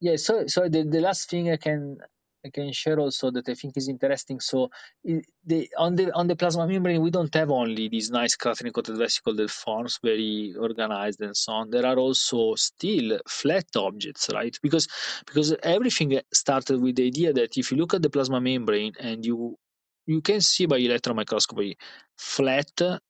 yeah, 0.00 0.16
so 0.16 0.46
so 0.46 0.68
the, 0.68 0.84
the 0.84 1.00
last 1.00 1.30
thing 1.30 1.50
I 1.50 1.56
can 1.56 1.98
I 2.44 2.50
can 2.50 2.72
share 2.72 2.98
also 2.98 3.30
that 3.30 3.48
I 3.48 3.54
think 3.54 3.76
is 3.76 3.88
interesting. 3.88 4.40
So 4.40 4.70
the, 5.04 5.68
on 5.78 5.94
the 5.94 6.12
on 6.12 6.26
the 6.26 6.36
plasma 6.36 6.66
membrane, 6.66 7.00
we 7.00 7.10
don't 7.10 7.32
have 7.34 7.50
only 7.50 7.88
these 7.88 8.10
nice 8.10 8.36
clathrin 8.36 8.72
coated 8.72 8.96
vesicle 8.96 9.34
that 9.36 9.50
forms 9.50 9.98
very 10.02 10.54
organized 10.58 11.20
and 11.20 11.36
so 11.36 11.52
on. 11.52 11.70
There 11.70 11.86
are 11.86 11.98
also 11.98 12.54
still 12.56 13.20
flat 13.28 13.66
objects, 13.76 14.28
right? 14.32 14.56
Because 14.62 14.88
because 15.26 15.54
everything 15.62 16.20
started 16.32 16.80
with 16.80 16.96
the 16.96 17.06
idea 17.06 17.32
that 17.32 17.56
if 17.56 17.70
you 17.70 17.76
look 17.76 17.94
at 17.94 18.02
the 18.02 18.10
plasma 18.10 18.40
membrane 18.40 18.94
and 18.98 19.24
you 19.24 19.56
you 20.06 20.20
can 20.20 20.40
see 20.40 20.66
by 20.66 20.78
electron 20.78 21.16
microscopy 21.16 21.76
flat 22.18 23.00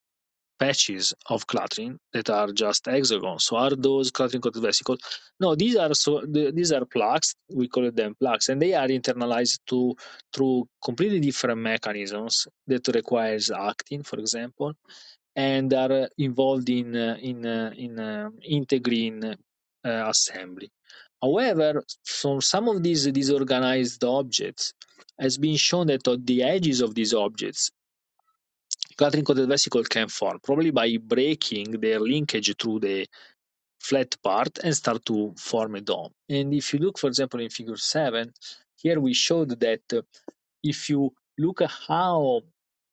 patches 0.63 1.13
of 1.27 1.47
clathrin 1.47 1.99
that 2.13 2.31
are 2.31 2.53
just 2.53 2.87
hexagons. 2.87 3.45
So 3.47 3.57
are 3.57 3.75
those 3.89 4.13
clathrin 4.13 4.43
coated 4.43 4.63
vesicles? 4.63 5.01
No, 5.41 5.55
these 5.63 5.77
are 5.77 5.93
so 5.95 6.23
these 6.59 6.73
are 6.77 6.85
plaques. 6.85 7.35
We 7.61 7.67
call 7.69 7.91
them 7.91 8.15
plaques, 8.21 8.49
and 8.49 8.63
they 8.63 8.75
are 8.75 8.91
internalized 8.99 9.59
to 9.71 9.97
through 10.33 10.69
completely 10.89 11.21
different 11.21 11.61
mechanisms 11.61 12.47
that 12.69 12.87
requires 12.95 13.51
actin, 13.51 14.03
for 14.05 14.19
example, 14.21 14.73
and 15.35 15.75
are 15.75 16.09
involved 16.19 16.69
in 16.71 16.89
uh, 16.97 17.17
in 17.31 17.39
uh, 17.45 17.73
in 17.77 17.99
uh, 17.99 18.31
integrin 18.59 19.17
uh, 19.25 20.05
assembly. 20.15 20.71
However, 21.21 21.83
for 22.05 22.41
some 22.41 22.69
of 22.69 22.83
these 22.83 23.07
disorganized 23.21 24.03
objects, 24.05 24.73
has 25.19 25.39
been 25.39 25.57
shown 25.57 25.87
that 25.89 26.07
on 26.09 26.25
the 26.25 26.43
edges 26.43 26.81
of 26.81 26.95
these 26.95 27.15
objects 27.15 27.71
clathrin 28.97 29.25
coated 29.25 29.49
vesicle 29.49 29.85
can 29.85 30.09
form, 30.09 30.39
probably 30.43 30.71
by 30.71 30.97
breaking 30.97 31.73
their 31.73 32.01
linkage 32.01 32.55
through 32.57 32.81
the 32.81 33.07
flat 33.81 34.15
part 34.23 34.59
and 34.63 34.75
start 34.75 35.05
to 35.07 35.35
form 35.37 35.75
a 35.75 35.81
dome. 35.81 36.13
And 36.29 36.55
if 36.55 36.73
you 36.73 36.79
look, 36.79 36.99
for 36.99 37.09
example, 37.09 37.41
in 37.41 37.51
figure 37.51 37.77
7, 37.77 38.33
here 38.77 39.01
we 39.01 39.13
showed 39.13 39.59
that 39.61 40.05
if 40.63 40.89
you 40.89 41.13
look 41.39 41.63
at 41.63 41.71
how, 41.89 42.43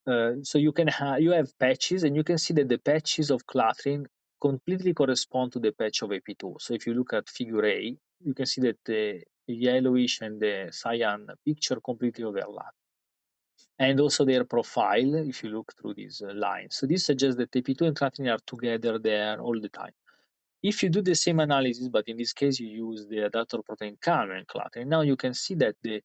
uh, 0.07 0.31
so 0.41 0.57
you 0.57 0.71
can 0.71 0.87
have, 0.87 1.21
you 1.21 1.31
have 1.31 1.57
patches 1.59 2.03
and 2.03 2.15
you 2.15 2.23
can 2.23 2.37
see 2.37 2.53
that 2.55 2.69
the 2.69 2.79
patches 2.79 3.29
of 3.29 3.45
clathrin 3.45 4.05
completely 4.41 4.93
correspond 4.93 5.51
to 5.51 5.59
the 5.59 5.71
patch 5.71 6.01
of 6.01 6.09
AP2. 6.09 6.61
So 6.61 6.73
if 6.73 6.87
you 6.87 6.93
look 6.93 7.13
at 7.13 7.29
figure 7.29 7.65
A, 7.65 7.95
you 8.25 8.33
can 8.33 8.45
see 8.45 8.61
that 8.61 8.77
the 8.85 9.21
yellowish 9.47 10.21
and 10.21 10.39
the 10.39 10.69
cyan 10.71 11.27
picture 11.45 11.79
completely 11.83 12.23
overlap 12.23 12.73
and 13.79 13.99
also 13.99 14.25
their 14.25 14.43
profile 14.43 15.15
if 15.15 15.43
you 15.43 15.49
look 15.49 15.73
through 15.79 15.93
these 15.93 16.21
uh, 16.21 16.33
lines. 16.33 16.75
So 16.75 16.85
this 16.85 17.05
suggests 17.05 17.37
that 17.37 17.51
AP2 17.51 17.81
and 17.81 17.95
clathrin 17.95 18.31
are 18.31 18.39
together 18.45 18.99
there 18.99 19.39
all 19.39 19.59
the 19.59 19.69
time. 19.69 19.93
If 20.61 20.83
you 20.83 20.89
do 20.89 21.01
the 21.01 21.15
same 21.15 21.39
analysis, 21.39 21.87
but 21.87 22.07
in 22.09 22.17
this 22.17 22.33
case 22.33 22.59
you 22.59 22.67
use 22.67 23.07
the 23.07 23.29
adaptor 23.29 23.63
protein 23.63 23.97
CALM 24.01 24.31
and 24.31 24.45
clathrin, 24.45 24.87
now 24.87 25.01
you 25.01 25.15
can 25.15 25.33
see 25.33 25.55
that 25.55 25.75
the 25.81 26.01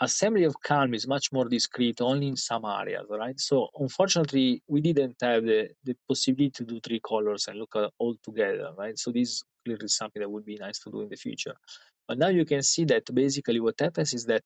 assembly 0.00 0.42
of 0.42 0.60
CALM 0.60 0.92
is 0.94 1.06
much 1.06 1.32
more 1.32 1.48
discrete 1.48 2.00
only 2.00 2.26
in 2.26 2.36
some 2.36 2.64
areas, 2.64 3.06
right? 3.08 3.38
So 3.38 3.68
unfortunately, 3.78 4.62
we 4.66 4.80
didn't 4.80 5.16
have 5.22 5.44
the, 5.44 5.68
the 5.84 5.96
possibility 6.08 6.50
to 6.50 6.64
do 6.64 6.80
three 6.80 7.00
colors 7.00 7.46
and 7.46 7.58
look 7.58 7.76
at 7.76 7.90
all 7.98 8.16
together, 8.24 8.72
right? 8.76 8.98
So 8.98 9.12
this 9.12 9.28
is 9.28 9.44
clearly 9.64 9.88
something 9.88 10.20
that 10.20 10.28
would 10.28 10.44
be 10.44 10.56
nice 10.56 10.80
to 10.80 10.90
do 10.90 11.02
in 11.02 11.08
the 11.08 11.16
future. 11.16 11.54
But 12.08 12.18
now 12.18 12.28
you 12.28 12.44
can 12.44 12.62
see 12.62 12.84
that 12.86 13.12
basically 13.14 13.60
what 13.60 13.80
happens 13.80 14.12
is 14.12 14.26
that 14.26 14.42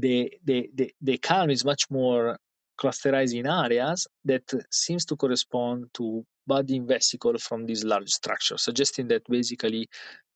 the, 0.00 0.32
the, 0.44 0.70
the, 0.74 0.92
the 1.00 1.18
CALM 1.18 1.50
is 1.50 1.64
much 1.64 1.90
more 1.90 2.38
clusterized 2.80 3.34
in 3.34 3.46
areas 3.46 4.06
that 4.24 4.42
seems 4.70 5.04
to 5.04 5.16
correspond 5.16 5.86
to 5.94 6.24
budding 6.46 6.86
vesicle 6.86 7.36
from 7.38 7.66
this 7.66 7.84
large 7.84 8.08
structure, 8.08 8.56
suggesting 8.56 9.08
that 9.08 9.22
basically 9.28 9.88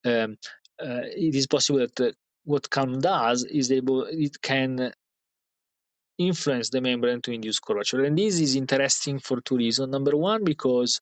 um, 0.04 0.36
uh, 0.80 1.06
it 1.16 1.34
is 1.34 1.46
possible 1.46 1.80
that 1.80 2.00
uh, 2.00 2.12
what 2.44 2.68
CALM 2.68 3.00
does 3.00 3.44
is 3.44 3.72
able 3.72 4.04
it 4.04 4.40
can 4.42 4.92
influence 6.18 6.68
the 6.70 6.80
membrane 6.80 7.20
to 7.22 7.32
induce 7.32 7.58
curvature. 7.58 8.04
And 8.04 8.16
this 8.16 8.38
is 8.38 8.54
interesting 8.54 9.18
for 9.18 9.40
two 9.40 9.56
reasons. 9.56 9.90
Number 9.90 10.16
one, 10.16 10.44
because 10.44 11.00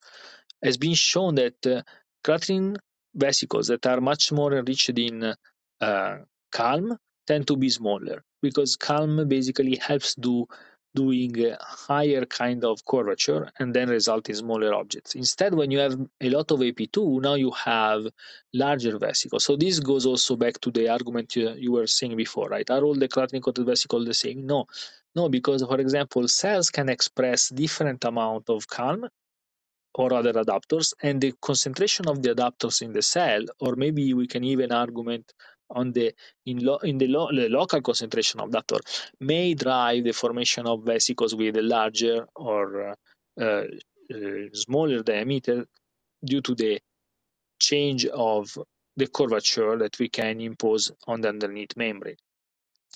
has 0.63 0.77
been 0.77 0.95
shown 0.95 1.35
that 1.35 1.67
uh, 1.67 1.83
clathrin 2.25 2.77
vesicles 3.15 3.67
that 3.67 3.87
are 3.87 4.01
much 4.01 4.33
more 4.33 4.55
enriched 4.55 4.99
in 4.99 5.35
uh, 5.81 6.17
CALM 6.53 6.97
tend 7.27 7.47
to 7.49 7.57
be 7.57 7.69
smaller 7.69 8.23
because 8.43 8.76
CALM 8.76 9.28
basically 9.28 9.76
helps 9.76 10.14
do 10.14 10.47
doing 10.95 11.32
a 11.47 11.57
higher 11.61 12.24
kind 12.26 12.64
of 12.64 12.84
curvature 12.84 13.51
and 13.59 13.74
then 13.74 13.88
result 13.88 14.28
in 14.28 14.34
smaller 14.34 14.74
objects. 14.74 15.14
Instead, 15.14 15.55
when 15.55 15.70
you 15.70 15.78
have 15.78 15.99
a 16.20 16.28
lot 16.28 16.51
of 16.51 16.61
AP2, 16.61 17.22
now 17.22 17.34
you 17.34 17.51
have 17.53 18.07
larger 18.53 18.99
vesicles. 18.99 19.45
So 19.45 19.57
this 19.57 19.80
goes 19.80 20.05
also 20.05 20.36
back 20.36 20.61
to 20.61 20.70
the 20.70 20.88
argument 20.88 21.34
you, 21.34 21.55
you 21.57 21.72
were 21.72 21.86
saying 21.86 22.16
before, 22.16 22.49
right? 22.49 22.68
Are 22.70 22.82
all 22.82 22.95
the 22.95 23.09
clathrin 23.09 23.43
coated 23.43 23.66
vesicles 23.66 24.07
the 24.07 24.14
same? 24.14 24.47
No. 24.47 24.66
No, 25.14 25.28
because 25.28 25.62
for 25.62 25.80
example, 25.80 26.26
cells 26.28 26.70
can 26.70 26.88
express 26.88 27.49
different 27.49 28.05
amount 28.05 28.49
of 28.51 28.66
CALM 28.68 29.09
or 29.95 30.12
other 30.14 30.32
adapters 30.32 30.95
and 31.03 31.20
the 31.20 31.32
concentration 31.43 32.09
of 32.09 32.22
the 32.22 32.34
adapters 32.34 32.80
in 32.82 32.93
the 32.93 33.03
cell, 33.03 33.43
or 33.61 33.76
maybe 33.76 34.14
we 34.14 34.26
can 34.26 34.43
even 34.43 34.72
argument 34.72 35.32
on 35.73 35.93
the 35.93 36.14
in, 36.47 36.64
lo, 36.64 36.77
in 36.79 36.99
the, 36.99 37.07
lo, 37.07 37.29
the, 37.33 37.49
local 37.49 37.81
concentration 37.81 38.41
of 38.41 38.49
adapter 38.49 38.79
may 39.20 39.55
drive 39.55 40.05
the 40.05 40.12
formation 40.12 40.66
of 40.66 40.85
vesicles 40.85 41.35
with 41.35 41.57
a 41.57 41.62
larger 41.62 42.27
or 42.37 42.91
uh, 42.91 42.95
uh, 43.41 43.62
smaller 44.53 45.03
diameter 45.03 45.66
due 46.25 46.41
to 46.41 46.55
the 46.55 46.81
change 47.59 48.07
of 48.07 48.57
the 48.97 49.07
curvature 49.07 49.79
that 49.79 49.99
we 49.99 50.09
can 50.09 50.41
impose 50.41 50.93
on 51.07 51.20
the 51.20 51.29
underneath 51.29 51.77
membrane. 51.77 52.16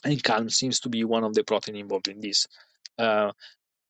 And 0.05 0.22
CALM 0.22 0.51
seems 0.51 0.81
to 0.81 0.89
be 0.89 1.05
one 1.05 1.24
of 1.24 1.35
the 1.35 1.43
protein 1.43 1.77
involved 1.77 2.09
in 2.09 2.20
this. 2.20 2.47
Uh, 2.99 3.33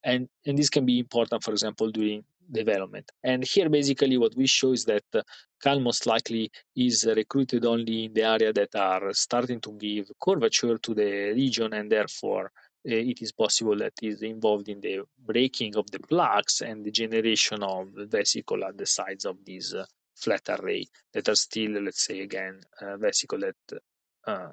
and, 0.03 0.29
and 0.45 0.57
this 0.57 0.69
can 0.69 0.85
be 0.85 0.99
important, 0.99 1.43
for 1.43 1.51
example, 1.51 1.91
during 1.91 2.23
development. 2.51 3.11
And 3.23 3.43
here, 3.43 3.69
basically, 3.69 4.17
what 4.17 4.35
we 4.35 4.47
show 4.47 4.71
is 4.73 4.85
that 4.85 5.03
uh, 5.13 5.21
CALM 5.63 5.83
most 5.83 6.05
likely 6.05 6.51
is 6.75 7.05
recruited 7.05 7.65
only 7.65 8.05
in 8.05 8.13
the 8.13 8.23
area 8.23 8.53
that 8.53 8.75
are 8.75 9.13
starting 9.13 9.59
to 9.61 9.71
give 9.73 10.11
curvature 10.21 10.77
to 10.77 10.93
the 10.93 11.33
region, 11.33 11.73
and 11.73 11.91
therefore 11.91 12.45
uh, 12.45 12.95
it 13.11 13.21
is 13.21 13.31
possible 13.31 13.75
that 13.77 13.93
is 14.01 14.21
involved 14.21 14.69
in 14.69 14.79
the 14.81 15.01
breaking 15.25 15.75
of 15.75 15.89
the 15.91 15.99
plaques 15.99 16.61
and 16.61 16.85
the 16.85 16.91
generation 16.91 17.63
of 17.63 17.87
vesicle 18.09 18.63
at 18.63 18.77
the 18.77 18.85
sides 18.85 19.25
of 19.25 19.37
this 19.45 19.73
uh, 19.73 19.85
flat 20.15 20.41
array 20.49 20.85
that 21.13 21.29
are 21.29 21.35
still, 21.35 21.81
let's 21.81 22.05
say 22.05 22.21
again, 22.21 22.59
uh, 22.81 22.97
vesicle 22.97 23.39
that 23.39 23.81
uh, 24.25 24.51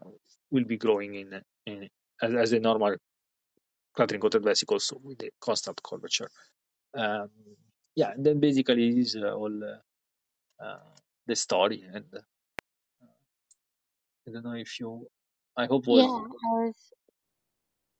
will 0.50 0.64
be 0.64 0.76
growing 0.76 1.14
in, 1.14 1.40
in 1.66 1.88
as, 2.22 2.34
as 2.34 2.52
a 2.52 2.60
normal 2.60 2.96
clathrin 3.96 4.20
coated 4.20 4.42
vesicles 4.42 4.92
with 5.02 5.22
a 5.22 5.30
constant 5.40 5.80
curvature. 5.82 6.30
Um, 6.94 7.30
yeah, 7.96 8.12
and 8.12 8.24
then 8.26 8.40
basically 8.40 8.94
this 8.94 9.14
is 9.14 9.22
uh, 9.22 9.34
all 9.34 9.64
uh, 9.64 9.94
uh, 10.64 10.80
the 11.26 11.36
story. 11.36 11.84
And 11.92 12.04
uh, 12.14 12.20
I 14.28 14.32
don't 14.32 14.44
know 14.44 14.52
if 14.54 14.80
you, 14.80 15.08
I 15.56 15.66
hope 15.66 15.86
was. 15.86 16.06
Yeah, 16.06 16.24
I 16.44 16.48
was. 16.48 16.74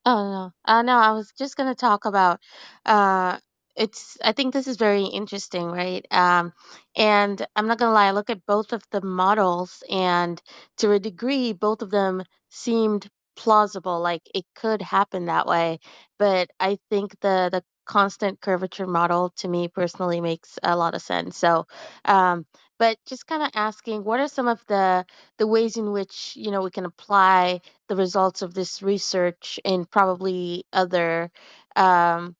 Oh 0.07 0.31
no, 0.33 0.53
uh, 0.73 0.83
no, 0.83 0.99
I 0.99 1.13
was 1.13 1.33
just 1.39 1.57
gonna 1.57 1.75
talk 1.75 2.05
about. 2.07 2.41
Uh, 2.85 3.39
it's. 3.77 4.19
I 4.25 4.33
think 4.33 4.53
this 4.53 4.67
is 4.69 4.77
very 4.77 5.05
interesting, 5.05 5.67
right? 5.71 6.05
Um, 6.11 6.53
and 6.97 7.47
I'm 7.57 7.67
not 7.69 7.79
gonna 7.79 7.93
lie. 7.93 8.09
I 8.09 8.13
look 8.13 8.31
at 8.31 8.45
both 8.47 8.73
of 8.73 8.83
the 8.91 9.01
models, 9.03 9.83
and 9.91 10.41
to 10.79 10.93
a 10.93 10.99
degree, 11.01 11.53
both 11.53 11.83
of 11.83 11.91
them 11.91 12.25
seemed 12.51 13.09
plausible. 13.37 14.01
Like 14.01 14.23
it 14.35 14.45
could 14.57 14.83
happen 14.83 15.27
that 15.27 15.47
way. 15.47 15.79
But 16.19 16.51
I 16.61 16.79
think 16.91 17.13
the 17.21 17.49
the 17.53 17.65
constant 17.87 18.41
curvature 18.41 18.87
model 18.87 19.31
to 19.39 19.49
me 19.49 19.69
personally 19.69 20.21
makes 20.21 20.59
a 20.63 20.77
lot 20.77 20.95
of 20.95 21.03
sense. 21.03 21.39
So, 21.39 21.67
um, 22.07 22.47
but 22.79 22.99
just 23.07 23.27
kind 23.27 23.43
of 23.43 23.51
asking, 23.55 24.05
what 24.05 24.21
are 24.21 24.29
some 24.29 24.49
of 24.49 24.65
the 24.69 25.07
the 25.39 25.47
ways 25.49 25.77
in 25.79 25.93
which 25.93 26.35
you 26.37 26.51
know 26.53 26.63
we 26.63 26.71
can 26.71 26.87
apply 26.87 27.61
the 27.89 27.97
results 27.97 28.43
of 28.43 28.55
this 28.55 28.83
research 28.83 29.61
in 29.65 29.87
probably 29.87 30.65
other 30.73 31.31
um, 31.77 32.37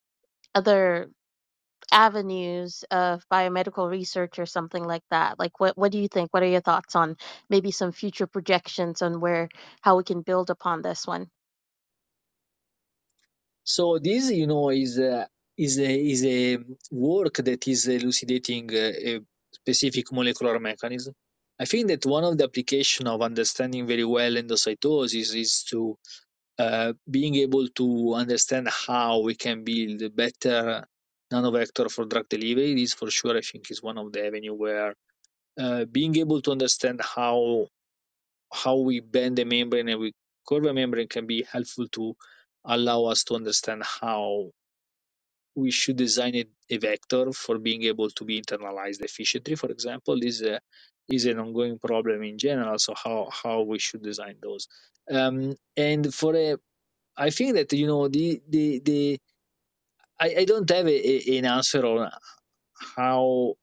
other 0.55 1.09
avenues 1.93 2.85
of 2.91 3.23
biomedical 3.31 3.89
research 3.89 4.39
or 4.39 4.45
something 4.47 4.83
like 4.85 5.03
that? 5.11 5.39
Like 5.39 5.59
what 5.59 5.77
what 5.77 5.91
do 5.93 5.99
you 5.99 6.07
think? 6.09 6.33
What 6.33 6.43
are 6.43 6.47
your 6.47 6.61
thoughts 6.61 6.95
on 6.95 7.17
maybe 7.49 7.71
some 7.71 7.91
future 7.93 8.27
projections 8.27 9.01
on 9.03 9.21
where 9.21 9.49
how 9.81 9.97
we 9.97 10.03
can 10.05 10.21
build 10.23 10.49
upon 10.51 10.81
this 10.83 11.07
one? 11.07 11.27
So 13.63 13.99
this 13.99 14.31
you 14.31 14.47
know 14.47 14.69
is 14.71 14.97
a, 14.99 15.27
is 15.57 15.79
a, 15.79 16.09
is 16.13 16.25
a 16.25 16.57
work 16.91 17.35
that 17.35 17.67
is 17.67 17.87
elucidating 17.87 18.69
a 18.73 19.19
specific 19.51 20.11
molecular 20.11 20.59
mechanism 20.59 21.13
i 21.59 21.65
think 21.65 21.87
that 21.87 22.05
one 22.05 22.23
of 22.23 22.37
the 22.37 22.43
application 22.43 23.07
of 23.07 23.21
understanding 23.21 23.87
very 23.87 24.05
well 24.05 24.33
endocytosis 24.33 25.35
is 25.35 25.63
to 25.63 25.97
uh, 26.57 26.93
being 27.09 27.35
able 27.35 27.67
to 27.69 28.13
understand 28.13 28.69
how 28.69 29.19
we 29.19 29.35
can 29.35 29.63
build 29.63 30.15
better 30.15 30.85
nanovector 31.31 31.91
for 31.91 32.05
drug 32.05 32.29
delivery. 32.29 32.73
This 32.75 32.93
for 32.93 33.11
sure, 33.11 33.37
I 33.37 33.41
think, 33.41 33.69
is 33.71 33.83
one 33.83 33.97
of 33.97 34.11
the 34.13 34.25
avenue 34.25 34.53
where 34.53 34.93
uh, 35.59 35.85
being 35.85 36.15
able 36.17 36.41
to 36.41 36.51
understand 36.51 37.01
how 37.01 37.67
how 38.53 38.77
we 38.77 38.99
bend 39.01 39.37
the 39.37 39.45
membrane 39.45 39.89
and 39.89 39.99
we 39.99 40.13
curve 40.47 40.65
a 40.65 40.73
membrane 40.73 41.07
can 41.07 41.25
be 41.25 41.43
helpful 41.51 41.87
to 41.89 42.15
allow 42.65 43.05
us 43.05 43.23
to 43.25 43.35
understand 43.35 43.83
how 43.83 44.51
we 45.55 45.71
should 45.71 45.97
design 45.97 46.35
a, 46.35 46.45
a 46.69 46.77
vector 46.77 47.31
for 47.33 47.57
being 47.57 47.83
able 47.83 48.09
to 48.11 48.25
be 48.25 48.41
internalized 48.41 49.01
efficiently. 49.03 49.55
For 49.55 49.71
example, 49.71 50.19
this 50.19 50.41
uh, 50.41 50.59
is 51.09 51.25
an 51.25 51.39
ongoing 51.39 51.79
problem 51.79 52.23
in 52.23 52.37
general. 52.37 52.77
So 52.79 52.93
how 52.95 53.29
how 53.31 53.61
we 53.61 53.79
should 53.79 54.03
design 54.03 54.35
those, 54.41 54.67
um, 55.11 55.55
and 55.77 56.13
for 56.13 56.35
a, 56.35 56.57
I 57.17 57.29
think 57.29 57.55
that 57.55 57.71
you 57.73 57.87
know 57.87 58.07
the 58.07 58.41
the 58.49 58.81
the 58.83 59.19
I, 60.19 60.35
I 60.39 60.45
don't 60.45 60.69
have 60.69 60.87
a, 60.87 61.31
a, 61.31 61.37
an 61.37 61.45
answer 61.45 61.85
on 61.85 62.09
how 62.95 63.55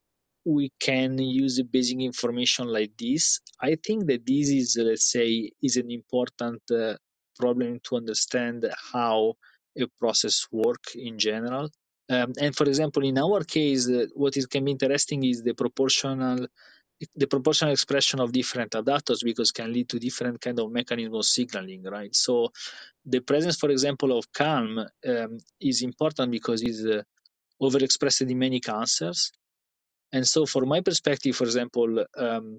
we 0.45 0.71
can 0.81 1.19
use 1.19 1.57
the 1.57 1.65
basic 1.65 2.01
information 2.01 2.67
like 2.69 2.93
this. 2.99 3.41
I 3.61 3.77
think 3.77 4.07
that 4.07 4.27
this 4.27 4.49
is, 4.49 4.77
let's 4.81 5.11
say, 5.11 5.51
is 5.63 5.77
an 5.77 5.91
important 5.91 6.63
uh, 6.71 6.97
problem 7.39 7.81
to 7.85 7.97
understand 7.97 8.67
how 8.93 9.35
a 9.79 9.87
process 9.99 10.47
work 10.51 10.83
in 10.95 11.19
general. 11.19 11.71
Um, 12.13 12.33
and 12.41 12.55
for 12.55 12.67
example, 12.67 13.05
in 13.05 13.19
our 13.19 13.43
case, 13.45 13.89
uh, 13.89 14.07
what 14.15 14.37
is 14.37 14.47
can 14.47 14.65
be 14.65 14.73
interesting 14.73 15.25
is 15.25 15.43
the 15.43 15.55
proportional 15.55 16.47
the 17.17 17.27
proportional 17.27 17.73
expression 17.73 18.21
of 18.21 18.33
different 18.33 18.73
adapters 18.73 19.25
because 19.25 19.51
can 19.51 19.73
lead 19.73 19.89
to 19.89 19.99
different 19.99 20.41
kind 20.41 20.59
of 20.61 20.71
mechanism 20.71 21.15
of 21.15 21.25
signaling, 21.25 21.83
right? 21.83 22.15
So 22.15 22.53
the 23.05 23.21
presence, 23.21 23.57
for 23.57 23.71
example, 23.71 24.17
of 24.17 24.33
CALM 24.33 24.79
um, 24.79 25.39
is 25.61 25.83
important 25.83 26.31
because 26.31 26.63
it's 26.63 26.85
uh, 26.85 27.03
overexpressed 27.61 28.31
in 28.31 28.39
many 28.39 28.61
cancers. 28.61 29.33
And 30.13 30.27
so, 30.27 30.47
for 30.47 30.65
my 30.65 30.81
perspective, 30.81 31.35
for 31.35 31.45
example, 31.45 32.05
um, 32.17 32.59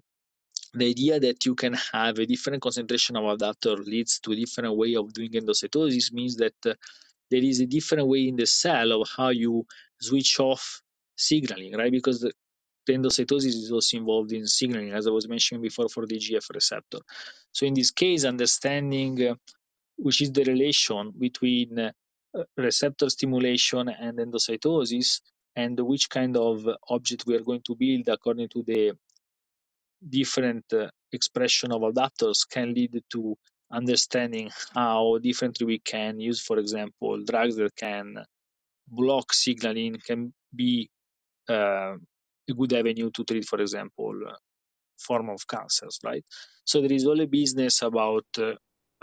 the 0.74 0.88
idea 0.88 1.20
that 1.20 1.46
you 1.46 1.56
can 1.56 1.76
have 1.94 2.18
a 2.18 2.26
different 2.26 2.62
concentration 2.62 3.16
of 3.16 3.26
adapter 3.26 3.76
leads 3.78 4.20
to 4.22 4.32
a 4.32 4.36
different 4.36 4.76
way 4.76 4.96
of 4.96 5.14
doing 5.14 5.32
endocytosis 5.32 6.12
means 6.12 6.36
that 6.38 6.56
uh, 6.66 6.74
there 7.34 7.44
is 7.44 7.60
a 7.62 7.66
different 7.66 8.08
way 8.08 8.28
in 8.28 8.36
the 8.36 8.46
cell 8.46 9.02
of 9.02 9.10
how 9.18 9.30
you 9.30 9.66
switch 10.00 10.40
off 10.40 10.84
signaling, 11.16 11.76
right? 11.76 11.92
Because 11.92 12.20
the, 12.22 12.32
endocytosis 12.88 13.56
is 13.64 13.72
also 13.72 13.98
involved 13.98 14.32
in 14.34 14.46
signaling, 14.46 14.92
as 14.92 15.08
I 15.08 15.10
was 15.10 15.28
mentioning 15.28 15.62
before, 15.62 15.90
for 15.90 16.06
the 16.06 16.20
GF 16.20 16.48
receptor. 16.54 17.00
So 17.52 17.66
in 17.66 17.74
this 17.74 17.90
case, 17.90 18.24
understanding 18.24 19.14
uh, 19.30 19.36
which 19.98 20.22
is 20.22 20.32
the 20.32 20.44
relation 20.44 21.12
between 21.18 21.80
uh, 21.80 21.92
receptor 22.58 23.10
stimulation 23.10 23.90
and 23.90 24.20
endocytosis 24.20 25.22
and 25.56 25.80
which 25.80 26.10
kind 26.10 26.38
of 26.38 26.68
object 26.90 27.24
we 27.26 27.36
are 27.36 27.46
going 27.50 27.64
to 27.66 27.76
build 27.76 28.10
according 28.10 28.50
to 28.50 28.62
the 28.64 28.92
different 30.08 30.66
uh, 30.74 30.88
expression 31.12 31.72
of 31.72 31.82
adapters 31.82 32.40
can 32.48 32.74
lead 32.76 33.02
to 33.12 33.36
understanding 33.74 34.50
how 34.74 35.18
differently 35.22 35.66
we 35.66 35.80
can 35.80 36.20
use, 36.20 36.40
for 36.42 36.60
example, 36.60 37.24
drugs 37.24 37.56
that 37.58 37.76
can 37.76 38.24
block 38.88 39.34
signaling 39.34 39.98
can 40.06 40.34
be 40.56 40.90
uh, 41.50 41.96
a 42.50 42.54
good 42.56 42.74
avenue 42.74 43.10
to 43.12 43.24
treat, 43.24 43.46
for 43.46 43.60
example, 43.60 44.14
uh, 44.28 44.36
form 45.00 45.30
of 45.30 45.48
cancers, 45.48 46.00
right? 46.04 46.24
So 46.66 46.82
there 46.82 46.94
is 46.94 47.06
all 47.06 47.20
a 47.22 47.28
business 47.28 47.82
about 47.82 48.26
uh, 48.38 48.54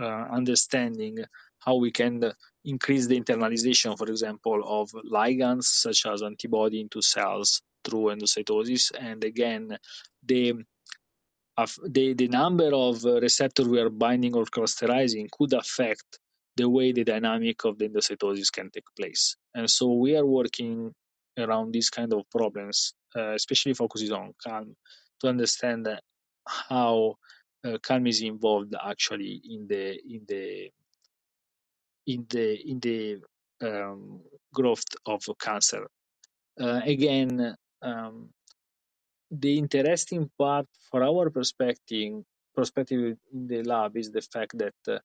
uh, 0.01 0.26
understanding 0.30 1.18
how 1.59 1.76
we 1.76 1.90
can 1.90 2.32
increase 2.64 3.06
the 3.06 3.20
internalization, 3.20 3.97
for 3.98 4.09
example, 4.09 4.62
of 4.64 4.90
ligands 5.10 5.64
such 5.64 6.06
as 6.06 6.22
antibody 6.22 6.80
into 6.80 7.02
cells 7.02 7.62
through 7.84 8.14
endocytosis. 8.14 8.92
And 8.98 9.24
again, 9.24 9.76
the 10.24 10.55
the, 11.88 12.14
the 12.14 12.28
number 12.28 12.70
of 12.72 13.04
receptors 13.04 13.68
we 13.68 13.80
are 13.80 13.90
binding 13.90 14.34
or 14.34 14.44
clusterizing 14.44 15.28
could 15.30 15.52
affect 15.52 16.18
the 16.56 16.68
way 16.68 16.92
the 16.92 17.04
dynamic 17.04 17.64
of 17.64 17.78
the 17.78 17.88
endocytosis 17.88 18.52
can 18.52 18.70
take 18.70 18.84
place. 18.98 19.36
And 19.54 19.68
so 19.70 19.92
we 19.92 20.16
are 20.16 20.26
working 20.26 20.92
around 21.38 21.72
these 21.72 21.90
kind 21.90 22.12
of 22.12 22.22
problems, 22.30 22.94
uh, 23.16 23.32
especially 23.32 23.74
focuses 23.74 24.10
on 24.10 24.34
CALM, 24.46 24.76
to 25.20 25.28
understand 25.28 25.88
how 26.46 27.16
uh, 27.64 27.78
CALM 27.82 28.06
is 28.06 28.22
involved 28.22 28.74
actually 28.84 29.40
in 29.48 29.66
the 29.68 29.98
in 30.08 30.22
the 30.28 30.70
in 32.06 32.26
the 32.28 32.70
in 32.70 32.80
the 32.80 33.18
um, 33.62 34.20
growth 34.52 34.84
of 35.06 35.22
cancer. 35.40 35.86
Uh, 36.60 36.80
again, 36.84 37.54
um, 37.82 38.28
the 39.31 39.59
interesting 39.59 40.31
part 40.39 40.66
for 40.90 41.02
our 41.02 41.31
perspective 41.31 42.24
perspective 42.55 43.16
in 43.32 43.47
the 43.47 43.62
lab 43.62 43.97
is 43.97 44.11
the 44.11 44.20
fact 44.20 44.59
that 44.59 44.74
uh, 44.89 44.98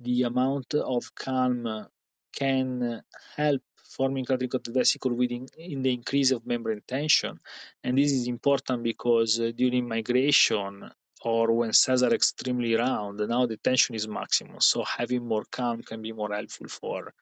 the 0.00 0.22
amount 0.22 0.74
of 0.74 1.14
CALM 1.14 1.86
can 2.34 3.02
help 3.36 3.62
forming 3.96 4.24
clavicle 4.24 4.60
vesicle 4.68 5.12
within 5.14 5.46
in 5.58 5.82
the 5.82 5.92
increase 5.92 6.30
of 6.30 6.46
membrane 6.46 6.80
tension. 6.86 7.38
And 7.84 7.98
this 7.98 8.12
is 8.12 8.26
important 8.26 8.82
because 8.82 9.38
uh, 9.38 9.52
during 9.54 9.86
migration 9.86 10.90
or 11.24 11.52
when 11.52 11.72
cells 11.72 12.02
are 12.02 12.14
extremely 12.14 12.74
round 12.74 13.20
now 13.28 13.46
the 13.46 13.56
tension 13.56 13.94
is 13.94 14.08
maximum. 14.08 14.60
So 14.60 14.84
having 14.84 15.26
more 15.26 15.44
CALM 15.50 15.82
can 15.82 16.00
be 16.02 16.12
more 16.12 16.32
helpful 16.32 16.68
for 16.68 17.12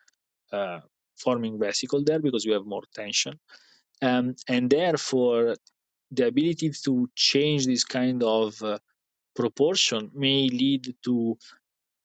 uh, 0.52 0.80
forming 1.16 1.58
vesicle 1.58 2.02
there 2.04 2.20
because 2.20 2.44
you 2.44 2.52
have 2.52 2.66
more 2.66 2.82
tension. 2.94 3.38
Um, 4.02 4.36
and 4.48 4.70
therefore 4.70 5.56
the 6.10 6.26
ability 6.26 6.70
to 6.84 7.08
change 7.14 7.66
this 7.66 7.84
kind 7.84 8.22
of 8.22 8.60
uh, 8.62 8.78
proportion 9.34 10.10
may 10.14 10.48
lead 10.48 10.94
to 11.04 11.36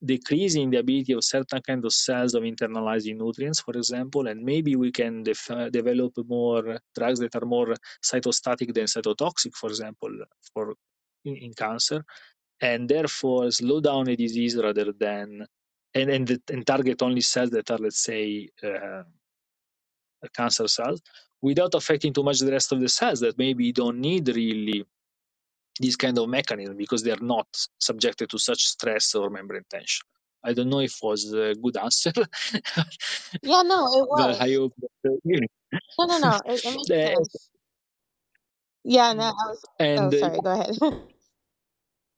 decreasing 0.03 0.69
the 0.69 0.77
ability 0.77 1.14
of 1.14 1.23
certain 1.23 1.61
kind 1.61 1.84
of 1.84 1.94
cells 1.94 2.36
of 2.36 2.44
internalizing 2.44 3.18
nutrients, 3.18 3.61
for 3.61 3.76
example, 3.76 4.27
and 4.27 4.44
maybe 4.44 4.76
we 4.76 4.91
can 4.91 5.23
def- 5.23 5.72
develop 5.72 6.14
more 6.27 6.77
drugs 6.95 7.19
that 7.19 7.36
are 7.36 7.45
more 7.45 7.73
cytostatic 8.03 8.73
than 8.73 8.86
cytotoxic, 8.86 9.53
for 9.56 9.69
example, 9.69 10.11
for 10.53 10.76
in, 11.23 11.36
in 11.38 11.53
cancer, 11.53 12.06
and 12.61 12.88
therefore 12.88 13.49
slow 13.52 13.80
down 13.82 14.07
a 14.10 14.15
disease 14.15 14.56
rather 14.56 14.91
than 14.91 15.45
and 15.95 16.10
and, 16.10 16.40
and 16.52 16.68
target 16.68 17.02
only 17.02 17.22
cells 17.22 17.49
that 17.52 17.72
are, 17.72 17.77
let's 17.77 18.03
say, 18.03 18.49
uh, 18.64 19.03
cancer 20.36 20.68
cells, 20.68 21.02
without 21.41 21.75
affecting 21.75 22.13
too 22.13 22.23
much 22.23 22.39
the 22.39 22.51
rest 22.51 22.71
of 22.73 22.81
the 22.81 22.89
cells 22.89 23.21
that 23.21 23.37
maybe 23.37 23.71
don't 23.73 23.99
need 23.99 24.27
really 24.29 24.85
this 25.79 25.95
kind 25.97 26.17
of 26.19 26.29
mechanism 26.29 26.77
because 26.77 27.03
they 27.03 27.11
are 27.11 27.21
not 27.21 27.47
subjected 27.79 28.29
to 28.31 28.39
such 28.39 28.63
stress 28.65 29.15
or 29.15 29.29
membrane 29.29 29.63
tension. 29.69 30.05
I 30.43 30.53
don't 30.53 30.69
know 30.69 30.81
if 30.81 30.93
it 30.93 31.03
was 31.03 31.33
a 31.33 31.55
good 31.55 31.77
answer. 31.77 32.13
Yeah, 33.43 33.63
no, 33.63 33.87
it 33.95 34.07
but 34.11 34.41
I 34.41 34.49
was. 34.49 34.55
hope 34.55 34.73
that, 35.03 35.47
No, 35.99 36.05
no, 36.07 36.19
no. 36.19 36.41
It, 36.47 36.61
it 36.65 36.87
uh. 37.19 37.25
Yeah, 38.85 39.13
no, 39.13 39.23
I 39.25 39.31
was. 39.49 39.65
Oh, 39.97 40.11
and 40.11 40.13
uh, 40.13 40.17
sorry. 40.17 40.41
Go 40.41 40.51
ahead. 40.53 40.77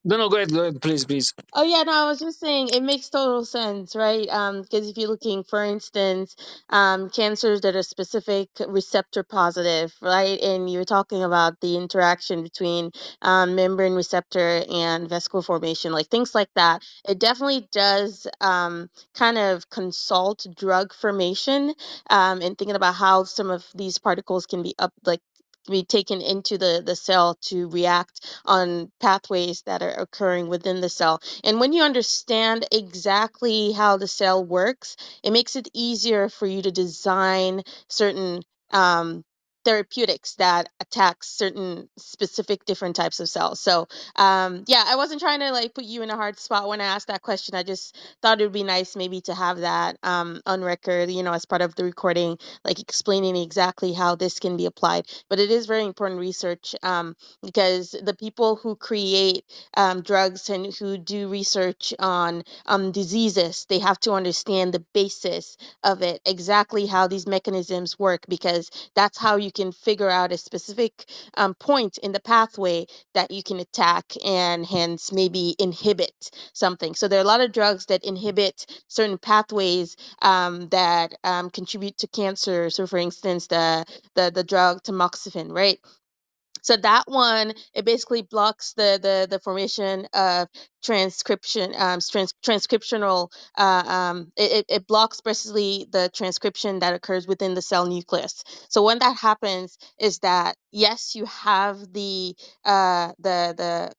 no, 0.06 0.18
no, 0.18 0.30
go 0.30 0.38
ahead, 0.38 0.52
go 0.52 0.62
ahead, 0.62 0.82
please, 0.82 1.06
please. 1.06 1.34
Oh 1.54 1.66
yeah, 1.66 1.84
no, 1.84 1.92
I 1.92 2.06
was 2.06 2.22
just 2.22 2.40
saying 2.40 2.70
it 2.70 2.82
makes 2.84 3.10
total 3.10 3.46
sense, 3.46 3.98
right? 3.98 4.30
Um, 4.30 4.64
because 4.64 4.90
if 4.90 4.98
you're 4.98 5.10
looking, 5.10 5.44
for 5.44 5.66
instance, 5.66 6.38
um, 6.70 7.10
cancers 7.12 7.62
that 7.64 7.76
are 7.76 7.84
specific 7.84 8.50
receptor 8.70 9.26
positive, 9.26 9.94
right? 10.02 10.40
And 10.42 10.72
you're 10.72 10.86
talking 10.86 11.26
about 11.26 11.60
the 11.62 11.76
interaction 11.78 12.46
between 12.46 12.94
um, 13.22 13.58
membrane 13.58 13.96
receptor 13.96 14.64
and 14.72 15.10
vesicle 15.10 15.44
formation, 15.44 15.92
like 15.92 16.08
things 16.08 16.34
like 16.34 16.52
that. 16.56 16.84
It 17.10 17.20
definitely 17.20 17.68
does 17.74 18.30
um, 18.42 18.90
kind 19.14 19.38
of 19.38 19.70
consult 19.70 20.48
drug 20.58 20.94
formation 20.96 21.76
um, 22.10 22.42
and 22.44 22.58
thinking 22.58 22.78
about 22.78 22.96
how 22.96 23.26
some 23.26 23.52
of 23.52 23.66
these 23.76 24.00
particles 24.00 24.48
can 24.48 24.64
be 24.64 24.74
up, 24.80 24.94
like 25.06 25.22
be 25.68 25.84
taken 25.84 26.22
into 26.22 26.58
the 26.58 26.82
the 26.86 26.96
cell 26.96 27.36
to 27.44 27.70
react 27.70 28.22
on 28.46 28.92
pathways 29.00 29.64
that 29.64 29.82
are 29.84 29.92
occurring 29.94 30.48
within 30.50 30.82
the 30.82 30.90
cell. 30.90 31.22
And 31.44 31.60
when 31.60 31.74
you 31.74 31.84
understand 31.84 32.68
exactly 32.72 33.72
how 33.74 33.98
the 33.98 34.08
cell 34.08 34.44
works, 34.44 34.96
it 35.24 35.32
makes 35.32 35.56
it 35.56 35.70
easier 35.74 36.30
for 36.30 36.48
you 36.48 36.62
to 36.64 36.72
design 36.72 37.64
certain 37.90 38.42
um, 38.72 39.24
therapeutics 39.68 40.36
that 40.36 40.70
attack 40.80 41.22
certain 41.26 41.90
specific 41.98 42.64
different 42.64 42.96
types 42.96 43.20
of 43.20 43.28
cells. 43.28 43.60
So, 43.60 43.90
um, 44.16 44.64
yeah, 44.66 44.86
I 44.88 44.96
wasn't 44.96 45.20
trying 45.20 45.42
to 45.42 45.52
like 45.52 45.74
put 45.74 45.84
you 45.84 46.04
in 46.04 46.10
a 46.10 46.16
hard 46.16 46.40
spot 46.40 46.70
when 46.70 46.80
I 46.80 46.86
asked 46.86 47.08
that 47.08 47.22
question. 47.22 47.54
I 47.54 47.64
just 47.64 47.98
thought 48.22 48.40
it 48.40 48.46
would 48.46 48.54
be 48.54 48.64
nice 48.64 48.96
maybe 48.96 49.20
to 49.22 49.36
have 49.36 49.58
that 49.58 49.98
um, 50.04 50.40
on 50.46 50.64
record, 50.64 51.12
you 51.12 51.22
know, 51.22 51.34
as 51.34 51.44
part 51.44 51.62
of 51.62 51.76
the 51.76 51.84
recording, 51.84 52.38
like 52.64 52.80
explaining 52.80 53.36
exactly 53.36 53.92
how 53.92 54.16
this 54.16 54.40
can 54.40 54.56
be 54.56 54.68
applied. 54.68 55.06
But 55.30 55.40
it 55.40 55.52
is 55.52 55.66
very 55.66 55.84
important 55.84 56.22
research 56.22 56.74
um, 56.82 57.18
because 57.44 57.92
the 57.92 58.16
people 58.16 58.56
who 58.56 58.78
create 58.78 59.44
um, 59.76 60.02
drugs 60.02 60.50
and 60.50 60.74
who 60.74 60.98
do 60.98 61.28
research 61.28 61.94
on 62.00 62.44
um, 62.68 62.94
diseases, 62.94 63.66
they 63.68 63.80
have 63.80 64.00
to 64.02 64.14
understand 64.14 64.74
the 64.74 64.86
basis 64.94 65.58
of 65.84 66.02
it, 66.04 66.22
exactly 66.26 66.86
how 66.86 67.08
these 67.08 67.28
mechanisms 67.28 68.00
work, 68.00 68.24
because 68.30 68.72
that's 68.96 69.18
how 69.18 69.36
you 69.36 69.52
can 69.58 69.74
figure 69.74 70.12
out 70.12 70.34
a 70.34 70.38
specific 70.38 70.94
um, 71.38 71.56
point 71.56 72.00
in 72.00 72.14
the 72.14 72.22
pathway 72.22 72.88
that 73.16 73.32
you 73.32 73.44
can 73.44 73.60
attack 73.60 74.06
and 74.26 74.66
hence 74.66 75.12
maybe 75.14 75.56
inhibit 75.60 76.32
something. 76.54 76.96
So 76.96 77.10
there 77.10 77.20
are 77.20 77.24
a 77.24 77.34
lot 77.34 77.42
of 77.42 77.54
drugs 77.54 77.88
that 77.88 78.06
inhibit 78.06 78.68
certain 78.90 79.20
pathways 79.20 79.98
um, 80.24 80.70
that 80.70 81.14
um, 81.26 81.52
contribute 81.52 81.98
to 82.00 82.08
cancer. 82.08 82.72
So, 82.72 82.88
for 82.88 83.00
instance, 83.00 83.48
the 83.48 83.86
the 84.16 84.32
the 84.34 84.46
drug 84.46 84.84
tamoxifen, 84.84 85.52
right? 85.54 85.80
So 86.68 86.78
that 86.78 87.06
one, 87.08 87.54
it 87.74 87.86
basically 87.86 88.24
blocks 88.24 88.74
the 88.74 89.00
the, 89.02 89.28
the 89.30 89.40
formation 89.40 90.08
of 90.14 90.50
transcription, 90.84 91.74
um, 91.78 92.00
trans, 92.12 92.34
transcriptional. 92.46 93.30
Uh, 93.58 93.84
um, 93.88 94.34
it, 94.38 94.66
it 94.70 94.88
blocks 94.88 95.22
basically 95.22 95.88
the 95.92 96.12
transcription 96.14 96.80
that 96.82 96.94
occurs 96.94 97.28
within 97.28 97.54
the 97.56 97.64
cell 97.64 97.88
nucleus. 97.88 98.44
So 98.70 98.84
when 98.84 99.00
that 99.00 99.18
happens, 99.18 99.78
is 100.00 100.20
that 100.20 100.58
yes, 100.74 101.16
you 101.16 101.26
have 101.28 101.78
the 101.94 102.36
uh, 102.66 103.14
the 103.20 103.56
the 103.58 103.94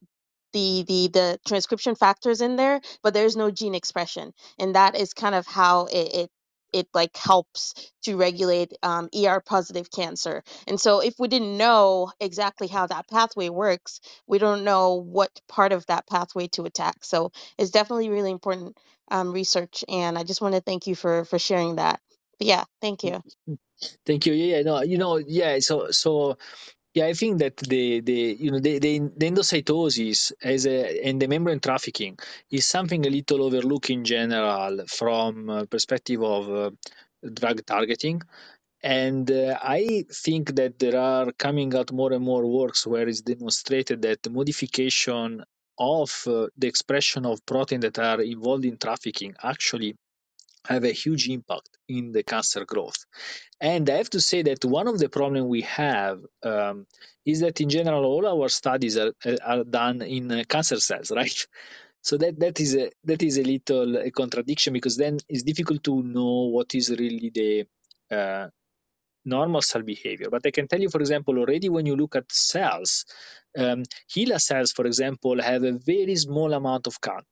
the 0.52 0.84
the 0.88 1.08
the 1.12 1.40
transcription 1.46 1.94
factors 1.96 2.42
in 2.42 2.56
there, 2.56 2.80
but 3.02 3.14
there's 3.14 3.36
no 3.36 3.50
gene 3.50 3.74
expression, 3.76 4.32
and 4.58 4.74
that 4.76 4.96
is 4.96 5.14
kind 5.14 5.34
of 5.34 5.46
how 5.46 5.86
it, 5.86 6.14
it 6.14 6.30
it 6.72 6.88
like 6.94 7.16
helps 7.16 7.92
to 8.04 8.16
regulate 8.16 8.72
um, 8.82 9.08
ER 9.16 9.40
positive 9.44 9.90
cancer. 9.90 10.42
And 10.66 10.80
so 10.80 11.00
if 11.00 11.14
we 11.18 11.28
didn't 11.28 11.56
know 11.56 12.12
exactly 12.20 12.68
how 12.68 12.86
that 12.86 13.08
pathway 13.08 13.48
works, 13.48 14.00
we 14.26 14.38
don't 14.38 14.64
know 14.64 14.94
what 14.94 15.30
part 15.48 15.72
of 15.72 15.86
that 15.86 16.06
pathway 16.08 16.48
to 16.48 16.64
attack. 16.64 17.04
So 17.04 17.32
it's 17.58 17.70
definitely 17.70 18.10
really 18.10 18.30
important 18.30 18.78
um, 19.10 19.32
research. 19.32 19.84
And 19.88 20.18
I 20.18 20.24
just 20.24 20.42
want 20.42 20.54
to 20.54 20.60
thank 20.60 20.86
you 20.86 20.94
for 20.94 21.24
for 21.24 21.38
sharing 21.38 21.76
that. 21.76 22.00
But 22.38 22.46
yeah, 22.48 22.64
thank 22.80 23.04
you. 23.04 23.22
Thank 24.06 24.26
you. 24.26 24.32
Yeah, 24.32 24.56
yeah, 24.56 24.62
no, 24.62 24.82
you 24.82 24.98
know, 24.98 25.16
yeah. 25.18 25.58
So, 25.60 25.90
so 25.90 26.38
yeah, 26.98 27.06
I 27.06 27.14
think 27.14 27.38
that 27.38 27.56
the 27.58 28.00
the 28.00 28.20
you 28.44 28.50
know 28.50 28.58
the 28.58 28.78
the, 28.80 28.92
the 29.20 29.26
endocytosis 29.30 30.32
as 30.42 30.66
a 30.66 30.78
and 31.08 31.22
the 31.22 31.28
membrane 31.28 31.60
trafficking 31.60 32.18
is 32.50 32.66
something 32.66 33.06
a 33.06 33.10
little 33.10 33.40
overlooked 33.46 33.90
in 33.90 34.04
general 34.04 34.84
from 34.98 35.48
uh, 35.50 35.64
perspective 35.74 36.20
of 36.22 36.42
uh, 36.50 36.70
drug 37.38 37.64
targeting. 37.66 38.22
And 38.82 39.30
uh, 39.30 39.58
I 39.62 40.04
think 40.24 40.56
that 40.56 40.78
there 40.78 40.98
are 40.98 41.32
coming 41.46 41.74
out 41.74 41.92
more 41.92 42.12
and 42.12 42.24
more 42.24 42.46
works 42.60 42.86
where 42.86 43.08
it's 43.08 43.22
demonstrated 43.22 44.02
that 44.02 44.22
the 44.22 44.30
modification 44.30 45.44
of 45.78 46.10
uh, 46.26 46.46
the 46.56 46.68
expression 46.68 47.26
of 47.26 47.44
protein 47.46 47.80
that 47.80 47.98
are 47.98 48.20
involved 48.22 48.64
in 48.64 48.76
trafficking 48.78 49.34
actually 49.42 49.96
have 50.66 50.84
a 50.84 50.92
huge 50.92 51.28
impact 51.28 51.77
in 51.88 52.12
the 52.12 52.22
cancer 52.22 52.64
growth. 52.64 53.04
And 53.60 53.88
I 53.90 53.96
have 53.96 54.10
to 54.10 54.20
say 54.20 54.42
that 54.42 54.64
one 54.64 54.88
of 54.88 54.98
the 54.98 55.08
problems 55.08 55.46
we 55.46 55.62
have 55.62 56.20
um, 56.42 56.86
is 57.24 57.40
that 57.40 57.60
in 57.60 57.68
general 57.68 58.04
all 58.04 58.26
our 58.26 58.48
studies 58.48 58.96
are, 58.96 59.12
are 59.44 59.64
done 59.64 60.02
in 60.02 60.30
uh, 60.30 60.44
cancer 60.48 60.80
cells, 60.80 61.10
right? 61.16 61.46
So 62.00 62.16
that 62.18 62.38
that 62.38 62.60
is 62.60 62.76
a 62.76 62.90
that 63.04 63.22
is 63.22 63.38
a 63.38 63.42
little 63.42 63.96
a 63.96 64.10
contradiction 64.10 64.72
because 64.72 64.96
then 64.96 65.18
it's 65.28 65.42
difficult 65.42 65.82
to 65.84 66.02
know 66.02 66.48
what 66.54 66.74
is 66.74 66.90
really 66.90 67.30
the 67.34 67.66
uh, 68.16 68.48
normal 69.24 69.62
cell 69.62 69.82
behavior. 69.82 70.28
But 70.30 70.46
I 70.46 70.50
can 70.50 70.68
tell 70.68 70.80
you, 70.80 70.88
for 70.88 71.00
example, 71.00 71.38
already 71.38 71.68
when 71.68 71.86
you 71.86 71.96
look 71.96 72.16
at 72.16 72.30
cells, 72.30 73.04
um, 73.56 73.82
HeLa 74.14 74.40
cells, 74.40 74.72
for 74.72 74.86
example, 74.86 75.40
have 75.42 75.64
a 75.64 75.72
very 75.72 76.16
small 76.16 76.52
amount 76.54 76.86
of 76.86 77.00
CALM. 77.00 77.24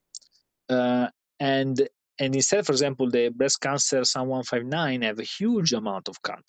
Uh, 0.69 1.09
and 1.39 1.89
and 2.19 2.35
instead, 2.35 2.65
for 2.65 2.73
example, 2.73 3.11
the 3.11 3.29
breast 3.29 3.61
cancer 3.61 4.01
SUM159 4.01 5.05
have 5.05 5.19
a 5.19 5.23
huge 5.23 5.73
amount 5.73 6.09
of 6.09 6.21
CALM, 6.23 6.43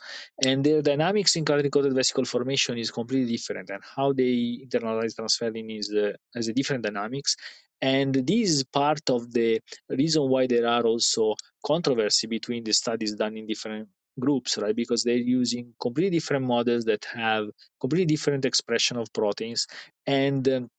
and 0.44 0.64
their 0.64 0.82
dynamics 0.82 1.36
in 1.36 1.44
clavicle 1.46 1.90
vesicle 1.94 2.26
formation 2.26 2.78
is 2.78 2.92
completely 2.92 3.34
different, 3.34 3.70
and 3.70 3.82
how 3.96 4.14
they 4.14 4.60
internalize 4.66 5.16
transferrin 5.16 5.78
is 5.78 5.94
uh, 5.94 6.14
has 6.36 6.48
a 6.48 6.54
different 6.54 6.84
dynamics. 6.84 7.36
And 7.82 8.16
this 8.16 8.50
is 8.50 8.64
part 8.64 9.08
of 9.10 9.32
the 9.34 9.60
reason 9.90 10.24
why 10.30 10.48
there 10.48 10.68
are 10.68 10.84
also 10.84 11.36
controversy 11.64 12.26
between 12.26 12.64
the 12.64 12.74
studies 12.74 13.14
done 13.14 13.38
in 13.38 13.46
different 13.46 13.88
groups, 14.20 14.58
right? 14.58 14.76
Because 14.76 15.04
they're 15.04 15.16
using 15.16 15.74
completely 15.80 16.18
different 16.18 16.46
models 16.46 16.86
that 16.86 17.06
have 17.06 17.46
completely 17.80 18.06
different 18.06 18.46
expression 18.46 18.98
of 18.98 19.12
proteins, 19.14 19.68
and 20.06 20.48
um, 20.48 20.70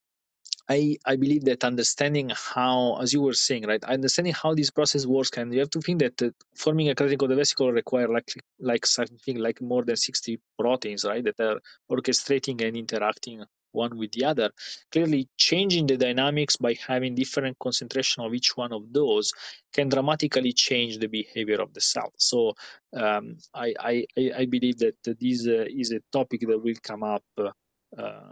I, 0.68 0.96
I 1.06 1.16
believe 1.16 1.44
that 1.44 1.64
understanding 1.64 2.30
how, 2.34 2.98
as 3.00 3.12
you 3.12 3.22
were 3.22 3.32
saying, 3.32 3.66
right, 3.66 3.82
understanding 3.84 4.34
how 4.34 4.54
this 4.54 4.70
process 4.70 5.06
works, 5.06 5.30
and 5.36 5.52
you 5.52 5.60
have 5.60 5.70
to 5.70 5.80
think 5.80 6.00
that 6.00 6.22
uh, 6.22 6.30
forming 6.54 6.90
a 6.90 6.94
critical 6.94 7.28
vesicle 7.28 7.72
require 7.72 8.08
like 8.08 8.30
like 8.60 8.84
something 8.84 9.38
like 9.38 9.62
more 9.62 9.84
than 9.84 9.96
60 9.96 10.38
proteins, 10.58 11.04
right, 11.04 11.24
that 11.24 11.40
are 11.40 11.60
orchestrating 11.90 12.62
and 12.66 12.76
interacting 12.76 13.44
one 13.72 13.96
with 13.96 14.12
the 14.12 14.24
other. 14.24 14.50
Clearly, 14.92 15.28
changing 15.36 15.86
the 15.86 15.96
dynamics 15.96 16.56
by 16.56 16.74
having 16.86 17.14
different 17.14 17.58
concentration 17.58 18.24
of 18.24 18.34
each 18.34 18.56
one 18.56 18.72
of 18.72 18.92
those 18.92 19.32
can 19.72 19.88
dramatically 19.88 20.52
change 20.52 20.98
the 20.98 21.06
behavior 21.06 21.60
of 21.60 21.72
the 21.72 21.80
cell. 21.80 22.12
So 22.18 22.54
um, 22.94 23.36
I, 23.54 23.74
I, 23.80 24.06
I 24.36 24.46
believe 24.46 24.78
that 24.78 24.96
this 25.04 25.46
uh, 25.46 25.64
is 25.68 25.92
a 25.92 26.00
topic 26.12 26.40
that 26.40 26.62
will 26.62 26.74
come 26.82 27.02
up. 27.02 27.22
Uh, 27.38 28.30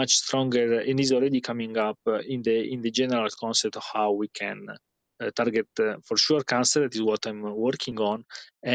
much 0.00 0.12
stronger 0.22 0.66
and 0.80 1.00
is 1.00 1.12
already 1.16 1.40
coming 1.50 1.74
up 1.86 1.98
uh, 2.06 2.20
in 2.34 2.40
the 2.46 2.56
in 2.74 2.80
the 2.86 2.92
general 3.00 3.28
concept 3.44 3.76
of 3.80 3.84
how 3.94 4.08
we 4.22 4.28
can 4.42 4.58
uh, 4.70 5.30
target 5.40 5.68
uh, 5.86 5.96
for 6.06 6.16
sure 6.26 6.42
cancer 6.54 6.80
that 6.82 6.94
is 6.98 7.02
what 7.10 7.22
i'm 7.28 7.42
working 7.68 7.98
on 8.12 8.18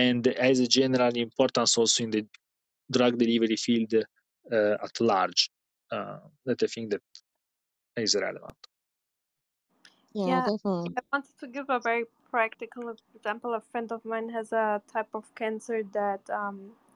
and 0.04 0.28
as 0.50 0.60
a 0.60 0.68
general 0.80 1.14
importance 1.28 1.78
also 1.78 2.04
in 2.06 2.12
the 2.18 2.24
drug 2.98 3.14
delivery 3.24 3.58
field 3.68 3.94
uh, 4.58 4.76
at 4.88 4.96
large 5.12 5.42
uh, 5.96 6.20
that 6.48 6.62
i 6.64 6.68
think 6.76 6.92
that 6.94 7.04
is 8.08 8.16
relevant 8.28 8.58
Yeah, 10.14 10.42
Yeah, 10.42 10.42
definitely. 10.42 10.96
I 10.98 11.02
wanted 11.12 11.38
to 11.40 11.48
give 11.48 11.70
a 11.70 11.80
very 11.80 12.06
practical 12.30 12.96
example. 13.16 13.54
A 13.54 13.62
friend 13.62 13.92
of 13.92 14.06
mine 14.06 14.30
has 14.30 14.52
a 14.52 14.82
type 14.88 15.10
of 15.14 15.34
cancer 15.36 15.84
that 15.84 16.30
um, 16.30 16.76
y- 16.90 16.91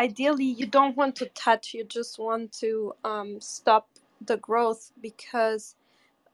ideally 0.00 0.44
you 0.46 0.66
don't 0.66 0.96
want 0.96 1.16
to 1.16 1.26
touch, 1.30 1.74
you 1.74 1.84
just 1.84 2.18
want 2.18 2.52
to 2.60 2.94
um, 3.04 3.40
stop 3.40 3.88
the 4.24 4.36
growth 4.38 4.92
because 5.02 5.76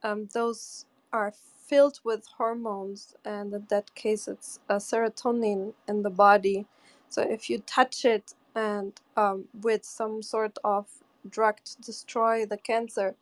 um, 0.05 0.28
those 0.35 0.86
are 1.12 1.32
filled 1.69 2.01
with 2.05 2.27
hormones, 2.39 3.16
and 3.24 3.55
in 3.55 3.66
that 3.70 3.94
case, 3.97 4.28
it's 4.28 4.61
a 4.70 4.77
serotonin 4.77 5.74
in 5.89 6.03
the 6.03 6.11
body. 6.11 6.66
So 7.11 7.23
if 7.23 7.51
you 7.51 7.61
touch 7.61 8.07
it 8.07 8.35
and 8.57 8.94
um, 9.16 9.47
with 9.62 9.85
some 9.85 10.23
sort 10.23 10.59
of 10.65 10.86
drug 11.28 11.59
to 11.65 11.82
destroy 11.82 12.47
the 12.47 12.59
cancer, 12.59 13.16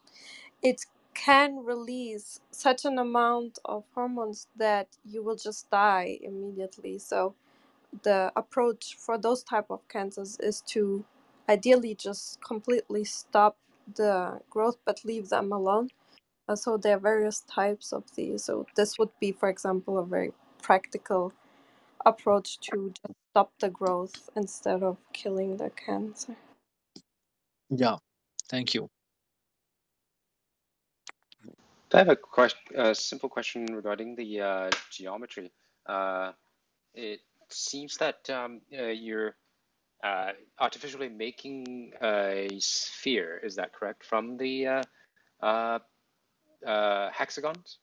it 0.63 0.87
can 1.15 1.65
release 1.65 2.41
such 2.51 2.85
an 2.85 2.99
amount 2.99 3.59
of 3.65 3.85
hormones 3.95 4.49
that 4.57 4.89
you 5.05 5.23
will 5.23 5.37
just 5.37 5.71
die 5.71 6.19
immediately. 6.23 6.99
So 6.99 7.35
the 8.05 8.33
approach 8.37 8.97
for 8.99 9.19
those 9.19 9.43
type 9.45 9.67
of 9.71 9.87
cancers 9.89 10.39
is 10.41 10.63
to 10.63 11.05
ideally 11.49 11.95
just 11.95 12.43
completely 12.43 13.05
stop 13.05 13.57
the 13.97 14.41
growth 14.51 14.79
but 14.87 15.05
leave 15.05 15.29
them 15.31 15.53
alone 15.53 15.89
uh, 16.49 16.57
so 16.57 16.77
there 16.77 16.97
are 16.97 17.01
various 17.01 17.41
types 17.41 17.93
of 17.93 18.05
these. 18.17 18.45
So 18.45 18.67
this 18.77 18.99
would 18.99 19.11
be, 19.21 19.33
for 19.33 19.49
example, 19.49 19.99
a 19.99 20.05
very 20.05 20.33
practical 20.63 21.33
approach 22.07 22.61
to 22.61 22.93
just 23.03 23.15
stop 23.33 23.53
the 23.61 23.71
growth 23.71 24.31
instead 24.37 24.83
of 24.83 24.99
killing 25.13 25.59
the 25.59 25.71
cancer. 25.71 26.37
yeah 27.71 27.97
thank 28.51 28.75
you 28.75 28.89
I 31.95 31.99
have 31.99 32.09
a 32.11 32.17
question, 32.17 32.61
a 32.77 32.95
simple 32.95 33.31
question 33.31 33.67
regarding 33.67 34.17
the 34.17 34.41
uh, 34.41 34.71
geometry. 34.93 35.53
Uh, 35.87 36.33
it 36.95 37.21
seems 37.53 37.97
that 37.99 38.29
um, 38.31 38.61
uh, 38.77 38.87
you're 38.87 39.35
uh, 40.03 40.33
artificially 40.59 41.09
making 41.09 41.93
a 42.03 42.49
sphere. 42.59 43.41
Is 43.43 43.57
that 43.57 43.73
correct? 43.73 44.05
From 44.05 44.37
the 44.37 44.67
uh, 44.67 44.83
uh, 45.43 45.79
uh, 46.67 47.11
hexagons, 47.11 47.79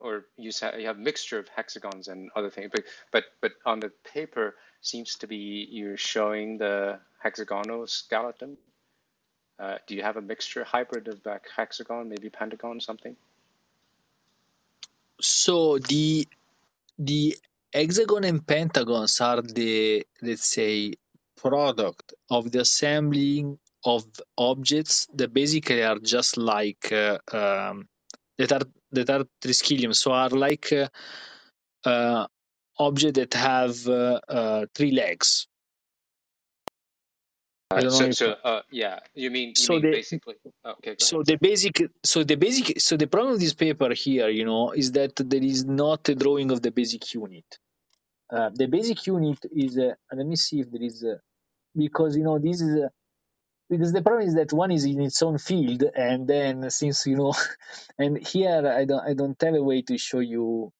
or 0.00 0.26
you 0.36 0.50
you 0.78 0.86
have 0.86 0.98
mixture 0.98 1.38
of 1.38 1.48
hexagons 1.48 2.08
and 2.08 2.30
other 2.36 2.50
things. 2.50 2.70
But 2.72 2.84
but 3.10 3.24
but 3.40 3.52
on 3.64 3.80
the 3.80 3.90
paper 4.12 4.56
seems 4.80 5.16
to 5.16 5.26
be 5.26 5.66
you're 5.70 5.96
showing 5.96 6.58
the 6.58 7.00
hexagonal 7.22 7.86
skeleton. 7.86 8.56
Do 9.86 9.94
you 9.94 10.02
have 10.02 10.16
a 10.16 10.20
mixture 10.20 10.64
hybrid 10.64 11.06
of 11.06 11.24
like 11.24 11.44
hexagon, 11.54 12.08
maybe 12.08 12.30
pentagon, 12.30 12.80
something? 12.80 13.14
so 15.22 15.78
the 15.78 16.26
the 16.98 17.36
hexagon 17.72 18.24
and 18.24 18.46
pentagons 18.46 19.20
are 19.20 19.42
the 19.42 20.04
let's 20.22 20.46
say 20.46 20.92
product 21.36 22.14
of 22.30 22.50
the 22.52 22.60
assembling 22.60 23.58
of 23.84 24.04
objects 24.38 25.08
that 25.14 25.32
basically 25.32 25.82
are 25.82 25.98
just 25.98 26.36
like 26.36 26.92
uh, 26.92 27.18
um, 27.32 27.88
that 28.38 28.52
are 28.52 28.66
that 28.92 29.10
are 29.10 29.24
triskelion. 29.42 29.94
So 29.94 30.12
are 30.12 30.30
like 30.30 30.72
uh, 30.72 30.88
uh, 31.84 32.26
objects 32.78 33.18
that 33.18 33.34
have 33.34 33.86
uh, 33.88 34.20
uh, 34.28 34.66
three 34.74 34.92
legs 34.92 35.48
Uh, 37.72 37.90
so 37.90 38.10
so 38.10 38.36
uh, 38.44 38.62
yeah, 38.70 38.98
you 39.14 39.30
mean 39.30 39.48
you 39.50 39.54
so 39.54 39.74
mean 39.74 39.82
the 39.82 39.90
basically? 39.90 40.34
oh, 40.64 40.72
okay, 40.72 40.94
so 40.98 41.22
the 41.22 41.36
basic 41.36 41.82
so 42.04 42.22
the 42.22 42.36
basic 42.36 42.80
so 42.80 42.96
the 42.96 43.06
problem 43.06 43.34
of 43.34 43.40
this 43.40 43.54
paper 43.54 43.90
here 43.94 44.28
you 44.28 44.44
know 44.44 44.72
is 44.72 44.92
that 44.92 45.16
there 45.16 45.42
is 45.42 45.64
not 45.64 46.06
a 46.08 46.14
drawing 46.14 46.50
of 46.50 46.60
the 46.60 46.70
basic 46.70 47.14
unit. 47.14 47.58
Uh, 48.30 48.50
the 48.54 48.66
basic 48.66 49.06
unit 49.06 49.38
is 49.52 49.78
uh, 49.78 49.94
let 50.12 50.26
me 50.26 50.36
see 50.36 50.60
if 50.60 50.70
there 50.70 50.82
is 50.82 51.02
uh, 51.04 51.16
because 51.74 52.16
you 52.16 52.24
know 52.24 52.38
this 52.38 52.60
is 52.60 52.84
uh, 52.84 52.88
because 53.70 53.92
the 53.92 54.02
problem 54.02 54.28
is 54.28 54.34
that 54.34 54.52
one 54.52 54.70
is 54.70 54.84
in 54.84 55.00
its 55.00 55.22
own 55.22 55.38
field 55.38 55.82
and 55.96 56.28
then 56.28 56.70
since 56.70 57.06
you 57.06 57.16
know 57.16 57.32
and 57.98 58.26
here 58.26 58.66
i 58.80 58.84
don't 58.84 59.04
i 59.08 59.14
don't 59.14 59.40
have 59.40 59.54
a 59.54 59.62
way 59.62 59.82
to 59.82 59.96
show 59.96 60.20
you. 60.20 60.70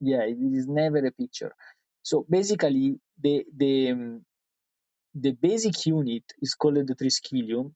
Yeah 0.00 0.22
it 0.24 0.36
is 0.38 0.66
never 0.66 0.98
a 0.98 1.12
picture. 1.12 1.54
So 2.02 2.26
basically 2.28 2.98
the 3.20 3.44
the 3.56 3.90
um, 3.92 4.24
the 5.14 5.32
basic 5.32 5.86
unit 5.86 6.24
is 6.42 6.54
called 6.54 6.76
the 6.76 6.96
triskelion 6.96 7.72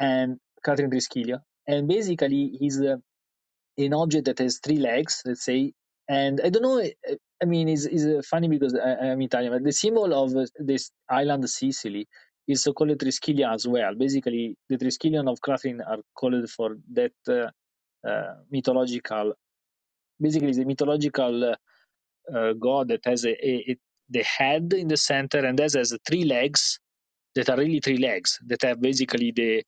and 0.00 0.38
clathrin 0.66 0.90
triskelia 0.90 1.40
and 1.66 1.88
basically 1.88 2.58
is 2.60 2.80
uh, 2.80 2.96
an 3.78 3.94
object 3.94 4.26
that 4.26 4.38
has 4.40 4.60
three 4.64 4.78
legs 4.78 5.22
let's 5.26 5.44
say. 5.44 5.72
And 6.08 6.40
i 6.44 6.50
don't 6.50 6.62
know 6.62 6.80
i 7.42 7.46
mean 7.46 7.68
it's, 7.68 7.86
it's 7.86 8.04
uh, 8.06 8.22
funny 8.30 8.48
because 8.48 8.74
I, 8.76 9.10
i'm 9.10 9.22
italian 9.22 9.52
but 9.54 9.64
the 9.64 9.72
symbol 9.72 10.12
of 10.14 10.36
uh, 10.36 10.46
this 10.58 10.90
island 11.10 11.48
sicily 11.50 12.08
is 12.48 12.62
so 12.64 12.72
called 12.74 12.90
triskelia 12.98 13.54
as 13.54 13.66
well. 13.68 13.94
Basically 13.96 14.56
the 14.68 14.78
triskelion 14.78 15.30
of 15.30 15.40
clathrin 15.40 15.80
are 15.86 16.00
called 16.14 16.50
for 16.50 16.76
that 16.94 17.12
uh, 17.28 17.50
uh, 18.08 18.34
mythological 18.50 19.34
basically 20.20 20.52
the 20.52 20.64
mythological 20.66 21.44
uh, 22.16 22.52
god 22.54 22.88
that 22.88 23.00
has 23.04 23.24
a, 23.26 23.30
a, 23.48 23.72
a 23.72 23.78
the 24.10 24.22
head 24.22 24.72
in 24.72 24.88
the 24.88 24.96
center 24.96 25.38
and 25.38 25.58
that 25.58 25.72
has 25.72 25.96
three 26.06 26.24
legs 26.24 26.78
that 27.34 27.48
are 27.48 27.56
really 27.56 27.80
three 27.80 27.98
legs 27.98 28.38
that 28.46 28.62
have 28.62 28.80
basically 28.80 29.30
the 29.30 29.62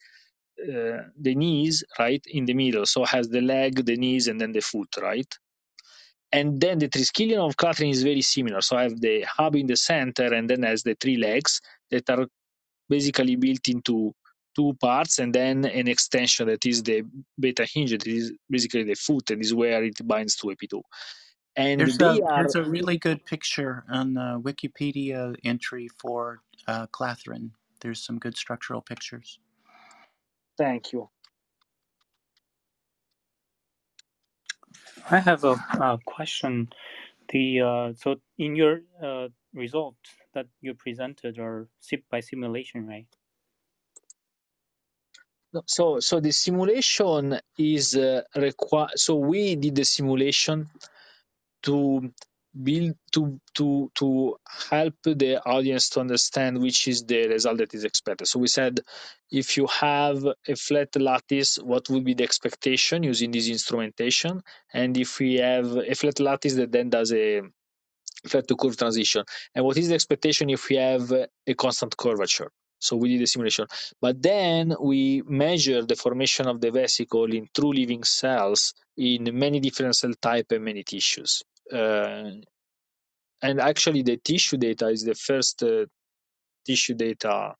uh, 0.62 1.02
the 1.20 1.34
knees 1.34 1.82
right 1.98 2.22
in 2.26 2.44
the 2.44 2.54
middle. 2.54 2.86
So 2.86 3.04
has 3.04 3.28
the 3.28 3.40
leg 3.40 3.84
the 3.84 3.96
knees 3.96 4.28
and 4.28 4.40
then 4.40 4.52
the 4.52 4.60
foot 4.60 4.88
right? 5.00 5.32
And 6.30 6.60
then 6.60 6.78
the 6.78 6.88
triskelion 6.88 7.38
of 7.38 7.56
clathrin 7.56 7.90
is 7.90 8.02
very 8.02 8.22
similar. 8.22 8.60
So 8.60 8.76
i 8.76 8.82
have 8.82 9.00
the 9.00 9.22
hub 9.22 9.56
in 9.56 9.66
the 9.66 9.76
center 9.76 10.32
and 10.32 10.48
then 10.48 10.62
has 10.62 10.82
the 10.82 10.96
three 11.00 11.16
legs 11.16 11.60
that 11.90 12.08
are 12.10 12.26
basically 12.88 13.36
built 13.36 13.68
into 13.68 14.14
two 14.54 14.74
parts 14.80 15.18
and 15.18 15.34
then 15.34 15.64
an 15.64 15.88
extension 15.88 16.46
that 16.46 16.64
is 16.66 16.82
the 16.82 17.02
beta 17.40 17.66
hinge 17.72 17.90
that 17.90 18.06
is 18.06 18.32
basically 18.50 18.84
the 18.84 18.94
foot 18.94 19.30
and 19.30 19.40
is 19.40 19.54
where 19.54 19.82
it 19.82 20.06
binds 20.06 20.36
to 20.36 20.48
AP2 20.48 20.82
and 21.56 21.80
There's 21.80 21.98
they 21.98 22.20
a 22.20 22.22
are 22.22 22.48
there's 22.48 22.56
a 22.56 22.64
really 22.64 22.98
good 22.98 23.24
picture 23.26 23.84
on 23.90 24.14
the 24.14 24.40
Wikipedia 24.42 25.36
entry 25.44 25.88
for 25.88 26.40
uh, 26.68 26.86
Clathrin. 26.88 27.50
There's 27.80 28.04
some 28.04 28.18
good 28.18 28.36
structural 28.36 28.82
pictures. 28.82 29.38
thank 30.58 30.92
you 30.92 31.08
I 35.10 35.20
have 35.20 35.44
a, 35.44 35.52
a 35.80 35.98
question. 36.06 36.70
The 37.30 37.60
uh, 37.62 37.92
so 37.96 38.16
in 38.38 38.56
your 38.56 38.82
uh, 39.02 39.28
results 39.54 39.98
that 40.34 40.46
you 40.62 40.74
presented 40.74 41.38
are 41.38 41.68
sim- 41.80 42.04
by 42.10 42.20
simulation, 42.20 42.86
right? 42.86 43.06
No, 45.52 45.62
so 45.66 46.00
so 46.00 46.20
the 46.20 46.32
simulation 46.32 47.40
is 47.58 47.96
uh, 47.96 48.22
required 48.36 48.92
so 48.96 49.16
we 49.16 49.56
did 49.56 49.74
the 49.76 49.84
simulation 49.84 50.70
to 51.62 52.10
build 52.62 52.94
to 53.12 53.40
to 53.54 53.90
to 53.94 54.36
help 54.70 54.94
the 55.04 55.40
audience 55.46 55.88
to 55.88 56.00
understand 56.00 56.60
which 56.60 56.86
is 56.86 57.04
the 57.04 57.26
result 57.28 57.58
that 57.58 57.72
is 57.74 57.84
expected 57.84 58.26
so 58.28 58.38
we 58.38 58.46
said 58.46 58.80
if 59.30 59.56
you 59.56 59.66
have 59.68 60.22
a 60.48 60.54
flat 60.56 60.94
lattice 60.96 61.56
what 61.62 61.88
would 61.88 62.04
be 62.04 62.12
the 62.14 62.24
expectation 62.24 63.02
using 63.02 63.30
this 63.30 63.48
instrumentation 63.48 64.42
and 64.74 64.98
if 64.98 65.18
we 65.18 65.36
have 65.36 65.76
a 65.76 65.94
flat 65.94 66.20
lattice 66.20 66.54
that 66.54 66.72
then 66.72 66.90
does 66.90 67.10
a 67.14 67.40
flat 68.26 68.46
to 68.48 68.56
curve 68.56 68.76
transition 68.76 69.24
and 69.54 69.64
what 69.64 69.76
is 69.78 69.88
the 69.88 69.94
expectation 69.94 70.50
if 70.50 70.68
we 70.68 70.76
have 70.76 71.10
a 71.46 71.54
constant 71.54 71.96
curvature 71.96 72.50
So 72.82 72.96
we 72.96 73.10
did 73.10 73.22
a 73.22 73.26
simulation. 73.28 73.66
But 74.00 74.20
then 74.22 74.74
we 74.80 75.22
measured 75.26 75.86
the 75.88 75.94
formation 75.94 76.48
of 76.48 76.60
the 76.60 76.70
vesicle 76.72 77.32
in 77.32 77.48
true 77.54 77.72
living 77.72 78.02
cells 78.02 78.74
in 78.96 79.30
many 79.38 79.60
different 79.60 79.94
cell 79.96 80.14
type 80.20 80.50
and 80.50 80.64
many 80.64 80.82
tissues. 80.82 81.42
Uh, 81.72 82.30
and 83.42 83.60
actually, 83.60 84.02
the 84.02 84.16
tissue 84.18 84.56
data 84.56 84.88
is 84.88 85.04
the 85.04 85.14
first 85.14 85.62
uh, 85.62 85.86
tissue 86.64 86.94
data 86.94 87.54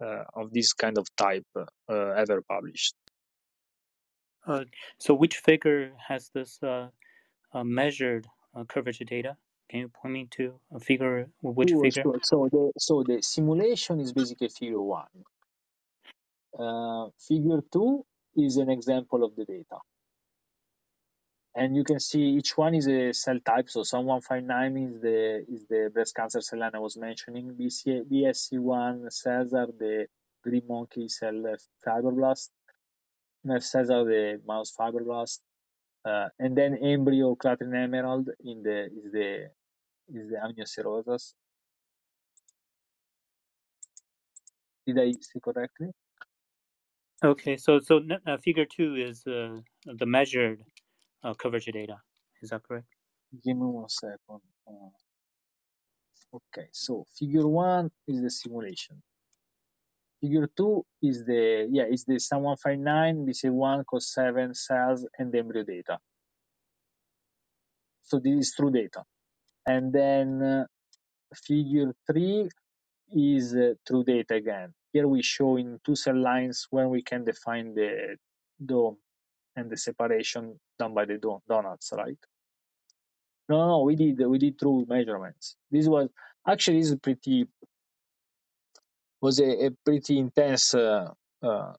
uh, 0.00 0.24
of 0.34 0.52
this 0.52 0.72
kind 0.72 0.96
of 0.96 1.06
type 1.16 1.46
uh, 1.56 1.64
ever 1.90 2.42
published. 2.42 2.94
Uh, 4.46 4.64
so 4.98 5.12
which 5.14 5.36
figure 5.38 5.92
has 6.08 6.30
this 6.34 6.62
uh, 6.62 6.88
measured 7.64 8.26
curvature 8.68 9.04
data? 9.04 9.36
Can 9.68 9.80
you 9.80 9.88
point 9.88 10.14
me 10.14 10.28
to 10.30 10.54
a 10.72 10.80
figure? 10.80 11.28
Which 11.42 11.70
sure, 11.70 11.82
figure? 11.82 12.02
Sure. 12.02 12.20
So 12.22 12.48
the 12.50 12.72
so 12.78 13.02
the 13.02 13.20
simulation 13.22 14.00
is 14.00 14.12
basically 14.12 14.48
figure 14.48 14.80
one. 14.80 15.06
Uh, 16.58 17.08
figure 17.18 17.60
two 17.72 18.04
is 18.36 18.56
an 18.56 18.70
example 18.70 19.24
of 19.24 19.36
the 19.36 19.44
data. 19.44 19.78
And 21.58 21.74
you 21.74 21.82
can 21.82 21.98
see 21.98 22.22
each 22.38 22.56
one 22.56 22.76
is 22.76 22.86
a 22.86 23.12
cell 23.12 23.40
type. 23.44 23.68
So 23.68 23.82
SUM 23.82 24.04
159 24.06 24.76
is 24.76 25.00
the 25.00 25.44
is 25.52 25.66
the 25.66 25.90
breast 25.92 26.14
cancer 26.14 26.40
cell 26.40 26.60
line 26.60 26.70
I 26.74 26.78
was 26.78 26.96
mentioning. 26.96 27.50
BC, 27.60 28.04
BSC1 28.10 29.12
cells 29.12 29.52
are 29.52 29.66
the 29.66 30.06
green 30.44 30.62
monkey 30.68 31.08
cell 31.08 31.56
fibroblast. 31.84 32.50
Nerve 33.42 33.64
cells 33.64 33.90
are 33.90 34.04
the 34.04 34.40
mouse 34.46 34.72
fibroblast. 34.78 35.40
Uh, 36.04 36.28
and 36.38 36.56
then 36.56 36.78
embryo 36.80 37.34
clathrin 37.34 37.74
emerald 37.74 38.30
in 38.44 38.62
the 38.62 38.84
is 38.86 39.10
the 39.12 39.50
is 40.14 40.30
the 40.30 40.36
amnioserosa. 40.36 41.34
Did 44.86 44.98
I 45.00 45.10
see 45.10 45.40
correctly? 45.42 45.88
Okay, 47.24 47.56
so 47.56 47.80
so 47.80 48.00
uh, 48.24 48.36
figure 48.36 48.64
two 48.64 48.94
is 48.94 49.26
uh, 49.26 49.58
the 49.84 50.06
measured 50.06 50.62
uh, 51.22 51.34
coverage 51.34 51.66
data. 51.66 51.96
Is 52.42 52.50
that 52.50 52.62
correct? 52.62 52.86
Give 53.44 53.56
me 53.56 53.66
one 53.66 53.88
second. 53.88 54.40
Uh, 54.66 54.90
okay, 56.34 56.68
so 56.72 57.04
figure 57.18 57.46
one 57.46 57.90
is 58.06 58.22
the 58.22 58.30
simulation. 58.30 59.02
Figure 60.20 60.48
two 60.56 60.84
is 61.02 61.24
the 61.24 61.68
yeah 61.70 61.84
is 61.84 62.04
the 62.04 62.18
SUM 62.18 62.42
159 62.42 63.26
BC1 63.26 63.84
COS7 63.84 64.56
cells 64.56 65.06
and 65.18 65.34
embryo 65.34 65.62
data. 65.62 65.98
So 68.02 68.18
this 68.18 68.48
is 68.48 68.54
true 68.54 68.70
data, 68.70 69.04
and 69.66 69.92
then 69.92 70.42
uh, 70.42 70.64
figure 71.34 71.92
three 72.10 72.48
is 73.12 73.54
uh, 73.54 73.74
true 73.86 74.02
data 74.02 74.34
again. 74.34 74.72
Here 74.92 75.06
we 75.06 75.22
show 75.22 75.56
in 75.56 75.78
two 75.84 75.94
cell 75.94 76.16
lines 76.16 76.66
when 76.70 76.88
we 76.88 77.02
can 77.02 77.24
define 77.24 77.74
the 77.74 78.16
dome 78.64 78.96
and 79.58 79.70
the 79.70 79.76
separation 79.76 80.58
done 80.78 80.94
by 80.94 81.04
the 81.04 81.18
don- 81.18 81.42
donuts, 81.48 81.92
right? 81.96 82.18
No, 83.48 83.66
no, 83.66 83.82
we 83.82 83.96
did 83.96 84.18
we 84.26 84.38
did 84.38 84.58
true 84.58 84.86
measurements. 84.88 85.56
This 85.70 85.86
was 85.86 86.08
actually 86.46 86.80
this 86.80 86.90
is 86.90 86.96
pretty 86.96 87.46
was 89.20 89.40
a, 89.40 89.66
a 89.66 89.70
pretty 89.84 90.18
intense 90.18 90.74
uh, 90.74 91.10
uh, 91.42 91.72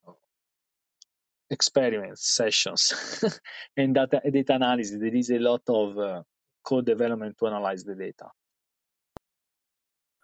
experiment 1.49 2.17
sessions 2.19 3.23
and 3.77 3.95
data 3.95 4.21
data 4.31 4.55
analysis. 4.55 4.97
There 4.99 5.15
is 5.15 5.29
a 5.29 5.39
lot 5.39 5.61
of 5.67 5.97
uh, 5.97 6.23
code 6.63 6.85
development 6.85 7.37
to 7.39 7.47
analyze 7.47 7.83
the 7.83 7.95
data. 7.95 8.27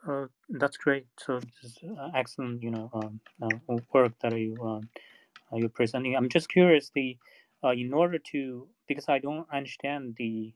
Uh, 0.07 0.27
that's 0.49 0.77
great. 0.77 1.07
So 1.17 1.39
this 1.61 1.77
uh, 1.83 2.09
excellent, 2.13 2.61
you 2.61 2.71
know, 2.71 2.89
um, 2.93 3.19
uh, 3.41 3.77
work 3.93 4.13
that 4.21 4.37
you 4.37 4.55
um, 4.61 4.89
uh, 5.51 5.57
you're 5.57 5.69
presenting. 5.69 6.15
I'm 6.15 6.29
just 6.29 6.49
curious. 6.49 6.91
The 6.93 7.17
uh, 7.65 7.71
in 7.71 7.93
order 7.93 8.19
to 8.19 8.67
because 8.87 9.09
I 9.09 9.19
don't 9.19 9.47
understand 9.53 10.15
the 10.17 10.53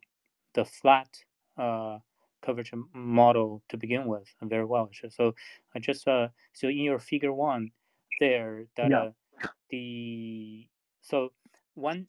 the 0.54 0.66
flat 0.66 1.10
uh, 1.58 2.00
coverage 2.44 2.72
model 2.94 3.64
to 3.70 3.78
begin 3.78 4.08
with 4.08 4.28
very 4.44 4.66
well. 4.66 4.90
So 5.10 5.36
I 5.76 5.80
just 5.80 6.08
uh, 6.08 6.30
so 6.54 6.68
in 6.70 6.78
your 6.80 7.00
figure 7.00 7.34
one 7.34 7.72
there 8.20 8.66
that 8.78 8.90
Yeah. 8.90 9.10
the 9.72 10.68
so 11.02 11.34
one 11.76 12.08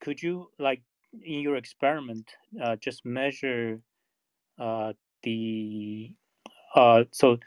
could 0.00 0.22
you 0.22 0.50
like 0.58 0.82
in 1.22 1.40
your 1.40 1.56
experiment 1.56 2.30
uh, 2.62 2.76
just 2.76 3.04
measure 3.06 3.80
uh, 4.58 4.92
the 5.22 6.14
uh, 6.74 7.04
so 7.12 7.38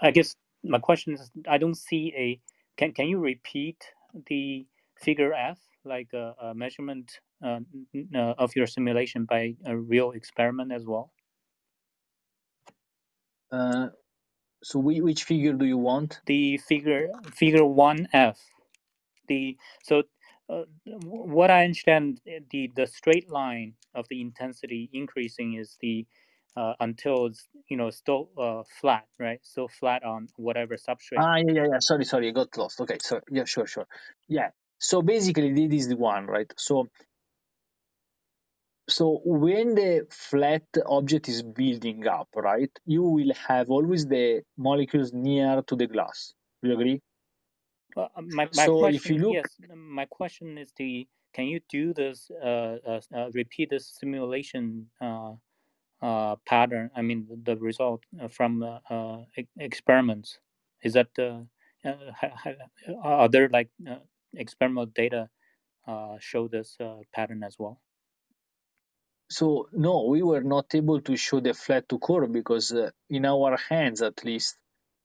I 0.00 0.10
guess 0.10 0.36
my 0.64 0.78
question 0.78 1.14
is 1.14 1.30
I 1.48 1.58
don't 1.58 1.76
see 1.76 2.12
a 2.16 2.40
can 2.76 2.92
can 2.92 3.08
you 3.08 3.18
repeat 3.18 3.84
the 4.28 4.66
figure 4.96 5.32
F 5.34 5.58
like 5.86 6.12
a, 6.12 6.34
a 6.40 6.54
measurement 6.54 7.20
uh, 7.44 7.60
uh, 8.14 8.34
of 8.38 8.54
your 8.56 8.66
simulation 8.66 9.24
by 9.24 9.56
a 9.64 9.76
real 9.76 10.12
experiment 10.12 10.72
as 10.72 10.84
well? 10.86 11.12
Uh, 13.50 13.88
so 14.62 14.78
we, 14.78 15.00
which 15.00 15.24
figure 15.24 15.52
do 15.52 15.64
you 15.64 15.78
want? 15.78 16.20
The 16.26 16.58
figure 16.58 17.08
figure 17.32 17.64
one 17.64 18.08
F. 18.12 18.38
The 19.28 19.56
so 19.82 20.04
uh, 20.48 20.64
what 20.84 21.50
I 21.50 21.64
understand 21.64 22.20
the 22.50 22.72
the 22.74 22.86
straight 22.86 23.30
line 23.30 23.74
of 23.94 24.06
the 24.08 24.20
intensity 24.20 24.90
increasing 24.92 25.54
is 25.54 25.76
the 25.80 26.06
uh, 26.56 26.74
until 26.80 27.26
it's 27.26 27.48
you 27.68 27.76
know 27.76 27.90
still 27.90 28.30
uh, 28.38 28.62
flat, 28.80 29.06
right? 29.18 29.40
Still 29.44 29.68
flat 29.68 30.04
on 30.04 30.28
whatever 30.36 30.76
substrate. 30.76 31.18
Ah, 31.18 31.36
yeah, 31.36 31.52
yeah, 31.52 31.66
yeah. 31.72 31.78
Sorry, 31.80 32.04
sorry, 32.04 32.28
I 32.28 32.32
got 32.32 32.56
lost. 32.56 32.80
Okay, 32.80 32.98
so 33.00 33.20
yeah, 33.30 33.44
sure, 33.44 33.66
sure. 33.66 33.86
Yeah. 34.28 34.50
So 34.78 35.02
basically, 35.02 35.66
this 35.68 35.82
is 35.82 35.88
the 35.88 35.96
one, 35.96 36.26
right? 36.26 36.52
So, 36.56 36.88
so 38.88 39.20
when 39.24 39.74
the 39.74 40.06
flat 40.10 40.64
object 40.86 41.28
is 41.28 41.42
building 41.42 42.06
up, 42.06 42.28
right, 42.34 42.70
you 42.84 43.02
will 43.02 43.32
have 43.48 43.70
always 43.70 44.06
the 44.06 44.42
molecules 44.56 45.12
near 45.12 45.62
to 45.62 45.76
the 45.76 45.86
glass. 45.86 46.34
Do 46.62 46.68
you 46.68 46.74
agree? 46.74 47.02
Well, 47.96 48.10
uh, 48.14 48.22
my 48.22 48.48
my 48.54 48.66
So 48.66 48.78
question, 48.78 48.94
if 48.94 49.10
you 49.10 49.18
look, 49.18 49.34
yes, 49.34 49.56
my 49.74 50.04
question 50.06 50.58
is 50.58 50.72
the 50.76 51.08
can 51.32 51.46
you 51.46 51.60
do 51.68 51.92
this 51.94 52.30
uh, 52.42 52.76
uh, 52.86 53.00
uh 53.14 53.30
repeat 53.32 53.70
this 53.70 53.88
simulation 53.98 54.90
uh, 55.00 55.32
uh, 56.02 56.36
pattern? 56.46 56.90
I 56.94 57.02
mean 57.02 57.26
the 57.44 57.56
result 57.56 58.04
uh, 58.20 58.28
from 58.28 58.62
uh, 58.62 58.80
uh, 58.90 59.24
e- 59.38 59.48
experiments. 59.58 60.38
Is 60.82 60.92
that 60.92 61.08
uh, 61.18 61.40
uh, 61.88 62.12
ha- 62.20 62.36
ha- 62.44 63.00
are 63.02 63.28
there 63.28 63.48
like 63.48 63.70
uh, 63.88 63.96
experimental 64.36 64.86
data 64.86 65.28
uh, 65.88 66.16
show 66.20 66.48
this 66.48 66.76
uh, 66.80 66.98
pattern 67.14 67.42
as 67.44 67.56
well? 67.58 67.80
so 69.30 69.68
no, 69.72 70.04
we 70.06 70.22
were 70.22 70.42
not 70.42 70.74
able 70.74 71.00
to 71.02 71.16
show 71.16 71.40
the 71.40 71.54
flat 71.54 71.88
to 71.90 71.98
curve 71.98 72.32
because 72.32 72.72
uh, 72.72 72.90
in 73.10 73.26
our 73.26 73.56
hands, 73.56 74.02
at 74.02 74.24
least, 74.24 74.56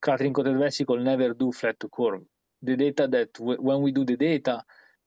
clathrin 0.03 0.33
coated 0.33 0.57
vesicle 0.59 0.99
never 0.99 1.33
do 1.33 1.51
flat 1.51 1.79
to 1.79 1.89
curve. 1.89 2.23
The 2.61 2.77
data 2.77 3.07
that 3.09 3.33
w- 3.35 3.61
when 3.61 3.81
we 3.81 3.91
do 3.91 4.05
the 4.05 4.17
data, 4.17 4.63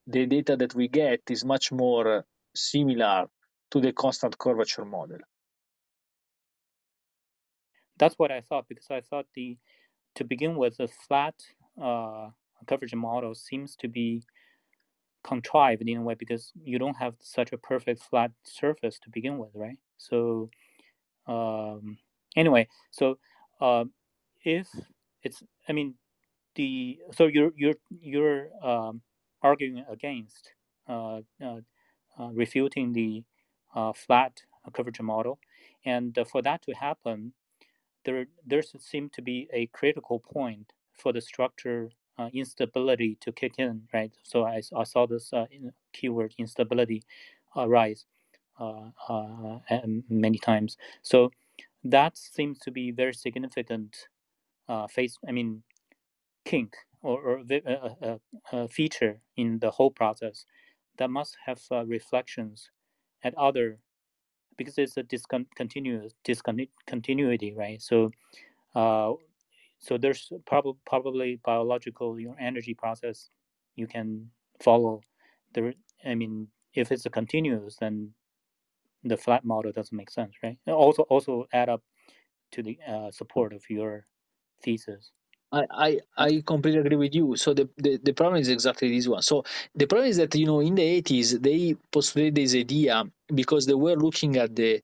the 0.06 0.26
data 0.26 0.56
that 0.56 0.74
we 0.74 0.88
get 0.88 1.22
is 1.30 1.44
much 1.44 1.72
more 1.72 2.18
uh, 2.18 2.22
similar 2.54 3.26
to 3.72 3.80
the 3.80 3.92
constant 3.92 4.38
curvature 4.38 4.84
model. 4.84 5.18
That's 7.98 8.16
what 8.16 8.32
I 8.32 8.40
thought 8.42 8.68
because 8.68 8.90
I 8.90 9.00
thought 9.02 9.26
the 9.34 9.58
to 10.16 10.24
begin 10.24 10.56
with 10.56 10.78
the 10.78 10.88
flat 10.88 11.34
uh, 11.82 12.30
coverage 12.64 12.94
model 12.94 13.34
seems 13.34 13.76
to 13.76 13.88
be 13.88 14.22
contrived 15.22 15.82
in 15.82 15.96
a 15.96 16.02
way 16.02 16.14
because 16.14 16.52
you 16.62 16.78
don't 16.78 16.96
have 16.96 17.14
such 17.20 17.52
a 17.52 17.58
perfect 17.58 18.02
flat 18.02 18.30
surface 18.44 18.98
to 19.00 19.10
begin 19.10 19.38
with, 19.38 19.50
right? 19.54 19.78
So 19.96 20.50
um, 21.26 21.98
anyway, 22.36 22.68
so 22.90 23.18
uh, 23.60 23.84
if 24.44 24.68
it's, 25.22 25.42
I 25.68 25.72
mean, 25.72 25.94
the 26.54 26.98
so 27.12 27.26
you're 27.26 27.50
you're 27.56 27.74
you're 28.00 28.48
um, 28.62 29.00
arguing 29.42 29.84
against 29.90 30.52
uh, 30.88 31.20
uh, 31.42 31.60
uh, 32.18 32.28
refuting 32.32 32.92
the 32.92 33.24
uh, 33.74 33.92
flat 33.92 34.40
coverage 34.72 35.00
model, 35.00 35.38
and 35.84 36.16
uh, 36.16 36.24
for 36.24 36.42
that 36.42 36.62
to 36.62 36.72
happen, 36.72 37.32
there 38.04 38.26
there 38.46 38.62
seems 38.62 39.10
to 39.12 39.22
be 39.22 39.48
a 39.52 39.66
critical 39.68 40.20
point 40.20 40.72
for 40.92 41.12
the 41.12 41.20
structure 41.20 41.90
uh, 42.18 42.30
instability 42.32 43.16
to 43.20 43.32
kick 43.32 43.54
in, 43.58 43.82
right? 43.92 44.12
So 44.22 44.44
I, 44.44 44.62
I 44.76 44.84
saw 44.84 45.06
this 45.06 45.32
uh, 45.32 45.46
keyword 45.92 46.34
instability 46.38 47.02
arise 47.56 48.06
uh, 48.60 48.90
uh, 49.08 49.58
many 50.08 50.38
times. 50.38 50.76
So 51.02 51.30
that 51.84 52.16
seems 52.16 52.58
to 52.60 52.70
be 52.70 52.90
very 52.90 53.14
significant 53.14 54.08
uh, 54.68 54.86
face. 54.86 55.18
I 55.28 55.32
mean, 55.32 55.62
kink 56.44 56.76
or, 57.02 57.20
or 57.20 57.42
a, 58.52 58.68
feature 58.68 59.20
in 59.36 59.58
the 59.58 59.70
whole 59.70 59.90
process 59.90 60.46
that 60.98 61.10
must 61.10 61.36
have 61.46 61.60
reflections 61.86 62.70
at 63.22 63.34
other 63.36 63.78
because 64.56 64.78
it's 64.78 64.96
a 64.96 65.02
discontinuous 65.02 66.14
discontinuity, 66.24 67.54
right? 67.54 67.82
So, 67.82 68.10
so 69.84 69.98
there's 69.98 70.32
probably 70.46 70.74
probably 70.86 71.40
biological 71.44 72.18
your 72.18 72.36
energy 72.40 72.74
process 72.74 73.28
you 73.76 73.86
can 73.86 74.30
follow. 74.62 75.02
There, 75.52 75.74
I 76.04 76.14
mean, 76.14 76.48
if 76.72 76.90
it's 76.90 77.06
a 77.06 77.10
continuous, 77.10 77.76
then 77.76 78.10
the 79.02 79.16
flat 79.16 79.44
model 79.44 79.72
doesn't 79.72 79.96
make 79.96 80.10
sense, 80.10 80.34
right? 80.42 80.56
Also, 80.66 81.02
also 81.02 81.46
add 81.52 81.68
up 81.68 81.82
to 82.52 82.62
the 82.62 82.78
uh, 82.88 83.10
support 83.10 83.52
of 83.52 83.62
your 83.68 84.06
thesis. 84.62 85.10
I, 85.52 85.66
I, 85.70 86.00
I 86.16 86.42
completely 86.46 86.80
agree 86.80 86.96
with 86.96 87.14
you. 87.14 87.36
So 87.36 87.52
the, 87.52 87.68
the, 87.76 88.00
the 88.02 88.12
problem 88.12 88.40
is 88.40 88.48
exactly 88.48 88.88
this 88.88 89.06
one. 89.06 89.22
So 89.22 89.44
the 89.74 89.86
problem 89.86 90.08
is 90.08 90.16
that 90.16 90.34
you 90.34 90.46
know 90.46 90.60
in 90.60 90.74
the 90.74 91.02
80s 91.02 91.42
they 91.42 91.76
postulated 91.92 92.36
this 92.36 92.54
idea 92.54 93.04
because 93.34 93.66
they 93.66 93.74
were 93.74 93.96
looking 93.96 94.36
at 94.36 94.56
the 94.56 94.82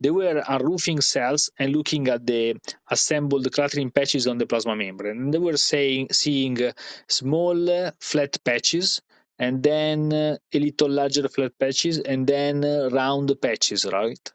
they 0.00 0.10
were 0.10 0.42
unroofing 0.48 1.00
cells 1.00 1.50
and 1.58 1.74
looking 1.74 2.08
at 2.08 2.26
the 2.26 2.56
assembled 2.90 3.50
clathrin 3.52 3.94
patches 3.94 4.26
on 4.26 4.38
the 4.38 4.46
plasma 4.46 4.76
membrane. 4.76 5.18
And 5.18 5.34
they 5.34 5.38
were 5.38 5.56
saying 5.56 6.08
seeing 6.12 6.62
uh, 6.62 6.72
small 7.08 7.70
uh, 7.70 7.92
flat 8.00 8.36
patches 8.44 9.00
and 9.38 9.62
then 9.62 10.12
uh, 10.12 10.36
a 10.52 10.58
little 10.58 10.90
larger 10.90 11.28
flat 11.28 11.52
patches 11.58 11.98
and 11.98 12.26
then 12.26 12.62
round 12.92 13.32
patches, 13.40 13.86
right? 13.86 14.32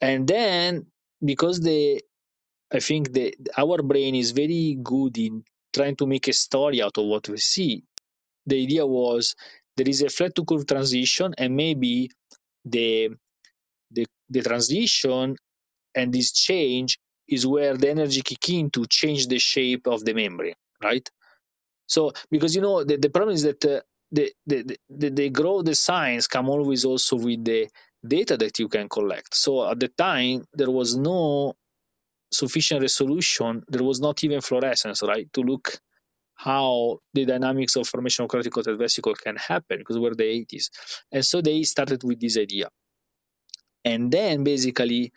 And 0.00 0.26
then 0.26 0.86
because 1.24 1.60
the 1.60 2.02
I 2.72 2.80
think 2.80 3.12
the 3.12 3.34
our 3.56 3.82
brain 3.82 4.14
is 4.14 4.30
very 4.32 4.78
good 4.82 5.18
in 5.18 5.44
trying 5.74 5.96
to 5.96 6.06
make 6.06 6.28
a 6.28 6.32
story 6.32 6.82
out 6.82 6.98
of 6.98 7.06
what 7.06 7.28
we 7.28 7.36
see. 7.38 7.84
The 8.46 8.62
idea 8.62 8.86
was 8.86 9.34
there 9.76 9.88
is 9.88 10.02
a 10.02 10.08
flat 10.08 10.34
to 10.36 10.44
curve 10.44 10.66
transition, 10.66 11.34
and 11.38 11.54
maybe 11.56 12.10
the 12.64 13.10
the, 14.32 14.42
transition 14.42 15.36
and 15.94 16.12
this 16.12 16.32
change 16.32 16.98
is 17.28 17.46
where 17.46 17.76
the 17.76 17.90
energy 17.90 18.22
kick 18.22 18.48
in 18.50 18.70
to 18.70 18.86
change 18.86 19.28
the 19.28 19.38
shape 19.38 19.86
of 19.88 20.04
the 20.04 20.14
membrane, 20.14 20.54
right? 20.82 21.08
So 21.86 22.12
because 22.30 22.56
you 22.56 22.62
know 22.62 22.84
the, 22.84 22.96
the 22.98 23.10
problem 23.10 23.34
is 23.34 23.42
that 23.44 23.64
uh, 23.64 23.80
the, 24.12 24.32
the, 24.46 24.78
the, 24.90 25.10
the 25.10 25.30
growth 25.30 25.66
the 25.66 25.74
science 25.74 26.26
come 26.28 26.48
always 26.50 26.84
also 26.84 27.16
with 27.16 27.44
the 27.44 27.68
data 28.06 28.36
that 28.38 28.58
you 28.58 28.68
can 28.68 28.88
collect. 28.88 29.34
So 29.34 29.70
at 29.70 29.80
the 29.80 29.88
time 29.88 30.44
there 30.54 30.70
was 30.70 30.96
no 30.96 31.54
sufficient 32.32 32.82
resolution, 32.82 33.62
there 33.68 33.84
was 33.84 34.00
not 34.00 34.24
even 34.24 34.40
fluorescence, 34.40 35.02
right, 35.02 35.32
to 35.34 35.42
look 35.42 35.78
how 36.36 36.98
the 37.14 37.26
dynamics 37.26 37.76
of 37.76 37.88
formation 37.88 38.24
of 38.24 38.30
coated 38.30 38.78
vesicle 38.78 39.14
can 39.14 39.36
happen 39.36 39.78
because 39.78 39.98
we're 39.98 40.14
the 40.14 40.24
80s. 40.24 40.70
And 41.12 41.24
so 41.24 41.42
they 41.42 41.62
started 41.64 42.04
with 42.04 42.20
this 42.20 42.38
idea. 42.38 42.68
And 43.84 44.10
then 44.12 44.44
basically, 44.44 45.12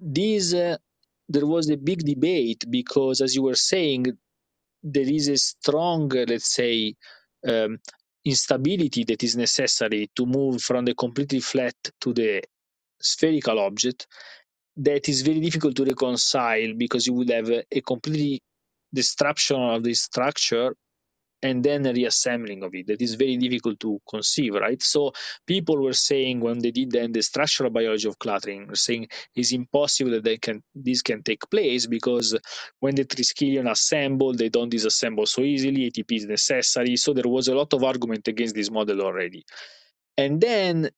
this 0.00 0.54
uh, 0.54 0.76
there 1.28 1.46
was 1.46 1.70
a 1.70 1.76
big 1.76 2.04
debate 2.04 2.64
because, 2.70 3.20
as 3.20 3.34
you 3.34 3.42
were 3.42 3.54
saying, 3.54 4.06
there 4.82 5.08
is 5.08 5.28
a 5.28 5.36
strong, 5.36 6.08
let's 6.10 6.54
say, 6.54 6.94
um, 7.46 7.78
instability 8.24 9.04
that 9.04 9.22
is 9.22 9.36
necessary 9.36 10.10
to 10.16 10.26
move 10.26 10.62
from 10.62 10.84
the 10.84 10.94
completely 10.94 11.40
flat 11.40 11.74
to 12.00 12.12
the 12.12 12.42
spherical 13.00 13.58
object 13.58 14.06
that 14.76 15.08
is 15.08 15.22
very 15.22 15.40
difficult 15.40 15.76
to 15.76 15.84
reconcile 15.84 16.74
because 16.76 17.06
you 17.06 17.12
would 17.14 17.30
have 17.30 17.50
a, 17.50 17.64
a 17.70 17.80
completely 17.80 18.40
destruction 18.92 19.60
of 19.60 19.82
the 19.82 19.94
structure 19.94 20.74
and 21.44 21.62
then 21.62 21.82
reassembling 21.84 22.64
of 22.64 22.74
it. 22.74 22.86
That 22.86 23.02
is 23.02 23.14
very 23.14 23.36
difficult 23.36 23.78
to 23.80 24.00
conceive 24.08 24.54
right? 24.54 24.82
So 24.82 25.12
people 25.46 25.76
were 25.80 25.92
saying 25.92 26.40
when 26.40 26.58
they 26.58 26.70
did 26.70 26.90
then 26.90 27.12
the 27.12 27.22
structural 27.22 27.70
biology 27.70 28.08
of 28.08 28.18
clathrin 28.18 28.66
were 28.66 28.74
saying 28.74 29.08
it's 29.36 29.52
impossible 29.52 30.12
that 30.12 30.24
they 30.24 30.38
can 30.38 30.62
this 30.74 31.02
can 31.02 31.22
take 31.22 31.48
place 31.50 31.86
because 31.86 32.36
when 32.80 32.94
the 32.94 33.04
triskelion 33.04 33.70
assemble 33.70 34.32
they 34.34 34.48
don't 34.48 34.72
disassemble 34.72 35.28
so 35.28 35.42
easily 35.42 35.90
atp 35.90 36.10
is 36.16 36.24
necessary. 36.26 36.96
So 36.96 37.12
there 37.12 37.28
was 37.28 37.48
a 37.48 37.54
lot 37.54 37.74
of 37.74 37.84
argument 37.84 38.26
against 38.26 38.54
this 38.54 38.70
model 38.70 39.02
already. 39.02 39.44
And 40.16 40.40
then 40.40 40.90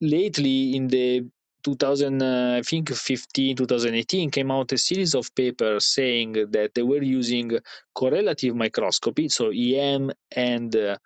lately 0.00 0.74
in 0.74 0.88
the 0.88 1.24
2000, 1.62 2.22
uh, 2.22 2.56
I 2.58 2.62
think 2.62 2.90
15, 2.90 3.56
2018 3.56 4.30
came 4.30 4.50
out 4.50 4.72
a 4.72 4.78
series 4.78 5.14
of 5.14 5.34
papers 5.34 5.86
saying 5.86 6.32
that 6.50 6.74
they 6.74 6.82
were 6.82 7.02
using 7.02 7.58
correlative 7.94 8.54
microscopy, 8.54 9.28
so 9.28 9.50
EM 9.50 10.12
and 10.34 10.74
uh, 10.74 10.96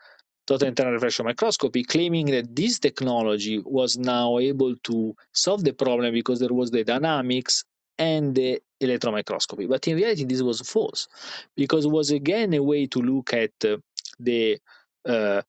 total 0.46 0.68
internal 0.68 0.92
reflection 0.94 1.26
microscopy, 1.26 1.84
claiming 1.84 2.26
that 2.26 2.54
this 2.54 2.78
technology 2.78 3.60
was 3.64 3.98
now 3.98 4.38
able 4.38 4.74
to 4.84 5.14
solve 5.32 5.64
the 5.64 5.72
problem 5.72 6.12
because 6.12 6.40
there 6.40 6.54
was 6.54 6.70
the 6.70 6.84
dynamics 6.84 7.64
and 7.98 8.34
the 8.34 8.60
electron 8.80 9.14
microscopy. 9.14 9.66
But 9.66 9.86
in 9.88 9.96
reality, 9.96 10.24
this 10.24 10.42
was 10.42 10.60
false 10.60 11.08
because 11.56 11.84
it 11.84 11.90
was 11.90 12.10
again 12.10 12.54
a 12.54 12.62
way 12.62 12.86
to 12.86 13.00
look 13.00 13.32
at 13.32 13.52
uh, 13.64 13.78
the 14.20 14.58
uh, 15.06 15.42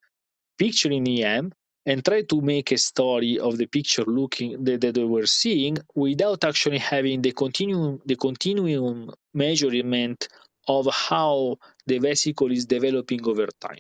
picture 0.57 0.91
in 0.91 1.07
EM 1.07 1.53
and 1.87 2.05
try 2.05 2.23
to 2.23 2.41
make 2.41 2.73
a 2.73 2.79
story 2.79 3.39
of 3.39 3.57
the 3.57 3.67
picture 3.67 4.05
looking 4.05 4.63
that, 4.65 4.81
that 4.81 4.97
we 4.97 5.05
were 5.05 5.27
seeing 5.27 5.77
without 5.95 6.45
actually 6.45 6.79
having 6.79 7.23
the 7.23 7.33
continuum 7.33 8.01
the 8.05 8.17
continuum 8.17 9.11
measurement 9.35 10.29
of 10.69 10.87
how 10.93 11.57
the 11.87 11.99
vesicle 11.99 12.51
is 12.53 12.67
developing 12.67 13.25
over 13.27 13.47
time. 13.61 13.79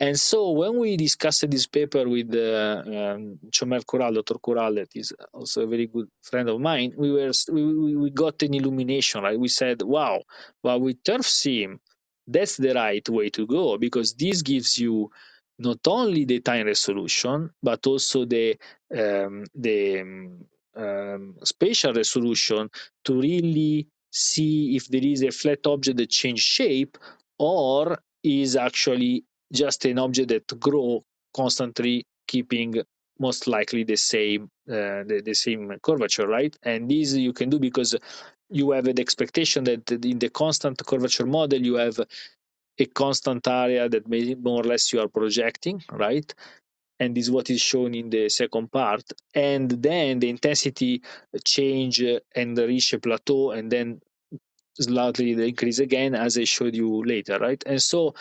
And 0.00 0.18
so 0.20 0.52
when 0.52 0.78
we 0.78 0.96
discussed 0.96 1.50
this 1.50 1.66
paper 1.66 2.08
with 2.08 2.34
uh, 2.34 2.82
um, 2.86 3.40
Comert 3.50 3.84
Kural, 3.86 4.14
Dr. 4.14 4.36
Kural, 4.36 4.76
that 4.76 4.90
is 4.96 5.14
also 5.34 5.62
a 5.64 5.68
very 5.68 5.88
good 5.88 6.08
friend 6.22 6.48
of 6.50 6.60
mine, 6.60 6.94
we 6.98 7.12
were 7.12 7.32
we, 7.52 7.96
we 7.96 8.10
got 8.10 8.42
an 8.44 8.54
illumination. 8.54 9.22
Right? 9.24 9.40
We 9.40 9.48
said, 9.48 9.82
"Wow, 9.82 10.22
well 10.62 10.80
with 10.80 11.02
TIRF-SIM, 11.04 11.80
that's 12.28 12.58
the 12.58 12.74
right 12.74 13.08
way 13.10 13.30
to 13.30 13.46
go 13.46 13.78
because 13.78 14.14
this 14.14 14.42
gives 14.42 14.78
you 14.78 15.10
not 15.60 15.78
only 15.86 16.24
the 16.24 16.40
time 16.40 16.66
resolution 16.66 17.50
but 17.62 17.86
also 17.86 18.24
the 18.24 18.56
um, 18.96 19.44
the 19.54 20.00
um, 20.76 21.34
spatial 21.44 21.92
resolution 21.92 22.68
to 23.04 23.20
really 23.20 23.86
see 24.10 24.76
if 24.76 24.88
there 24.88 25.04
is 25.04 25.22
a 25.22 25.30
flat 25.30 25.66
object 25.66 25.98
that 25.98 26.10
change 26.10 26.40
shape 26.40 26.96
or 27.38 27.98
is 28.22 28.56
actually 28.56 29.24
just 29.52 29.84
an 29.84 29.98
object 29.98 30.28
that 30.28 30.60
grow 30.60 31.00
constantly 31.34 32.04
keeping 32.26 32.74
most 33.18 33.46
likely 33.46 33.84
the 33.84 33.96
same 33.96 34.44
uh, 34.68 35.04
the, 35.06 35.22
the 35.24 35.34
same 35.34 35.72
curvature 35.82 36.26
right? 36.26 36.56
And 36.62 36.90
this 36.90 37.14
you 37.14 37.32
can 37.32 37.50
do 37.50 37.58
because 37.58 37.94
you 38.48 38.72
have 38.72 38.84
the 38.84 39.00
expectation 39.00 39.64
that 39.64 39.90
in 39.92 40.18
the 40.18 40.30
constant 40.30 40.84
curvature 40.84 41.26
model 41.26 41.60
you 41.60 41.74
have 41.74 42.00
a 42.80 42.86
constant 42.86 43.46
area 43.46 43.88
that 43.88 44.08
may, 44.08 44.34
more 44.34 44.60
or 44.60 44.64
less 44.64 44.92
you 44.92 45.00
are 45.00 45.08
projecting, 45.08 45.82
right? 45.90 46.34
And 46.98 47.14
this 47.16 47.24
is 47.24 47.30
what 47.30 47.48
is 47.50 47.60
shown 47.60 47.94
in 47.94 48.10
the 48.10 48.28
second 48.28 48.70
part. 48.70 49.04
And 49.34 49.70
then 49.70 50.20
the 50.20 50.28
intensity 50.28 51.02
change 51.44 52.02
and 52.36 52.58
reach 52.58 52.92
a 52.92 52.98
plateau 52.98 53.52
and 53.52 53.70
then 53.70 54.00
slightly 54.78 55.32
increase 55.32 55.78
again 55.78 56.14
as 56.14 56.38
I 56.38 56.44
showed 56.44 56.74
you 56.74 57.02
later, 57.04 57.38
right? 57.38 57.62
And 57.66 57.80
so 57.80 58.14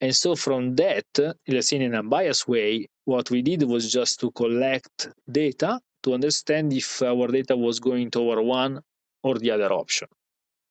and 0.00 0.16
so 0.16 0.34
from 0.34 0.74
that, 0.76 1.06
let's 1.46 1.68
say 1.68 1.76
in 1.76 1.82
an 1.82 1.94
unbiased 1.94 2.48
way, 2.48 2.88
what 3.04 3.30
we 3.30 3.40
did 3.40 3.62
was 3.62 3.92
just 3.92 4.18
to 4.20 4.32
collect 4.32 5.08
data 5.30 5.78
to 6.02 6.14
understand 6.14 6.72
if 6.72 7.02
our 7.02 7.28
data 7.28 7.56
was 7.56 7.78
going 7.78 8.10
toward 8.10 8.44
one 8.44 8.80
or 9.22 9.38
the 9.38 9.50
other 9.52 9.72
option 9.72 10.08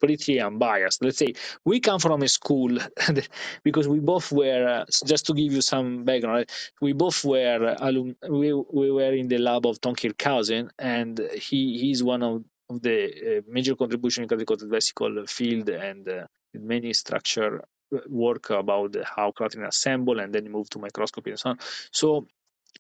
pretty 0.02 0.40
unbiased. 0.40 1.03
Let's 1.03 1.18
say 1.18 1.34
we 1.65 1.80
come 1.80 1.99
from 1.99 2.22
a 2.23 2.28
school 2.28 2.78
because 3.64 3.88
we 3.88 3.99
both 3.99 4.32
were, 4.32 4.68
uh, 4.68 4.86
just 5.06 5.26
to 5.28 5.34
give 5.34 5.53
you 5.53 5.61
some 5.61 6.03
background, 6.03 6.49
we 6.82 6.94
both 6.94 7.23
were 7.23 7.76
alum, 7.80 8.15
we, 8.30 8.52
we 8.53 8.91
were 8.91 9.14
in 9.14 9.28
the 9.28 9.38
lab 9.38 9.65
of 9.65 9.80
Tom 9.80 9.95
Kirchhausen, 9.95 10.69
and 10.80 11.19
he 11.34 11.78
he's 11.80 12.03
one 12.03 12.23
of, 12.23 12.44
the 12.82 13.40
uh, 13.40 13.41
major 13.49 13.76
contribution 13.76 14.23
in 14.23 14.30
clathrin 14.30 14.69
vesicle 14.69 15.26
field 15.28 15.68
and 15.68 16.07
uh, 16.07 16.26
many 16.53 16.94
structure 16.94 17.61
uh, 17.94 17.98
work 18.07 18.49
about 18.49 18.95
how 19.03 19.30
clathrin 19.32 19.68
assemble 19.68 20.22
and 20.22 20.34
then 20.34 20.49
move 20.49 20.69
to 20.69 20.80
microscopy 20.80 21.32
and 21.32 21.40
so 21.40 21.49
on. 21.49 21.60
So 21.91 22.28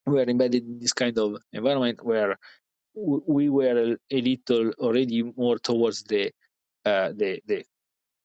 we 0.05 0.21
are 0.21 0.29
embedded 0.29 0.63
in 0.63 0.79
this 0.79 0.93
kind 0.93 1.17
of 1.17 1.37
environment 1.51 2.05
where 2.05 2.37
we 2.93 3.49
were 3.49 3.97
a 4.11 4.21
little 4.21 4.71
already 4.79 5.23
more 5.35 5.57
towards 5.59 6.03
the 6.03 6.27
uh, 6.27 6.29
the 6.83 7.41
the 7.45 7.63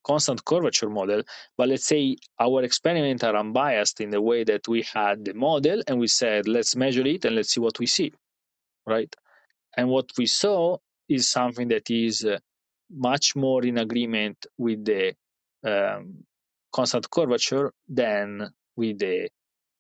constant 0.07 0.45
curvature 0.45 0.89
model, 0.89 1.23
but 1.59 1.69
let's 1.69 1.85
say 1.87 2.16
our 2.39 2.62
experiments 2.62 3.24
are 3.24 3.37
unbiased 3.37 4.01
in 4.01 4.11
the 4.11 4.20
way 4.20 4.45
that 4.45 4.66
we 4.69 4.83
had 4.83 5.24
the 5.24 5.35
model 5.35 5.83
and 5.89 5.99
we 5.99 6.07
said, 6.07 6.47
let's 6.47 6.77
measure 6.77 7.05
it 7.05 7.24
and 7.24 7.35
let's 7.35 7.53
see 7.53 7.61
what 7.61 7.78
we 7.81 7.87
see, 7.87 8.12
right? 8.87 9.12
And 9.77 9.89
what 9.89 10.09
we 10.16 10.27
saw 10.27 10.78
is 11.09 11.28
something 11.28 11.69
that 11.69 11.91
is 11.91 12.24
uh, 12.24 12.39
much 12.89 13.35
more 13.35 13.65
in 13.65 13.78
agreement 13.78 14.47
with 14.57 14.85
the 14.85 15.15
um, 15.65 16.24
constant 16.73 17.11
curvature 17.11 17.73
than 17.89 18.49
with 18.77 18.99
the 19.01 19.28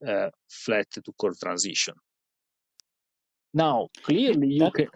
uh, 0.06 0.30
flat 0.48 0.90
to 0.90 1.14
curve 1.20 1.38
transition. 1.38 1.94
Now, 3.54 3.88
clearly, 4.02 4.48
you 4.48 4.60
that, 4.60 4.74
can. 4.74 4.88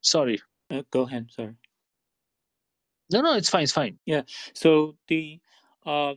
Sorry. 0.00 0.38
Uh, 0.70 0.82
go 0.90 1.02
ahead. 1.02 1.28
Sorry. 1.30 1.54
No, 3.12 3.20
no, 3.22 3.34
it's 3.36 3.48
fine. 3.50 3.64
It's 3.64 3.72
fine. 3.72 3.98
Yeah. 4.06 4.22
So 4.54 4.96
the 5.08 5.40
uh, 5.86 6.14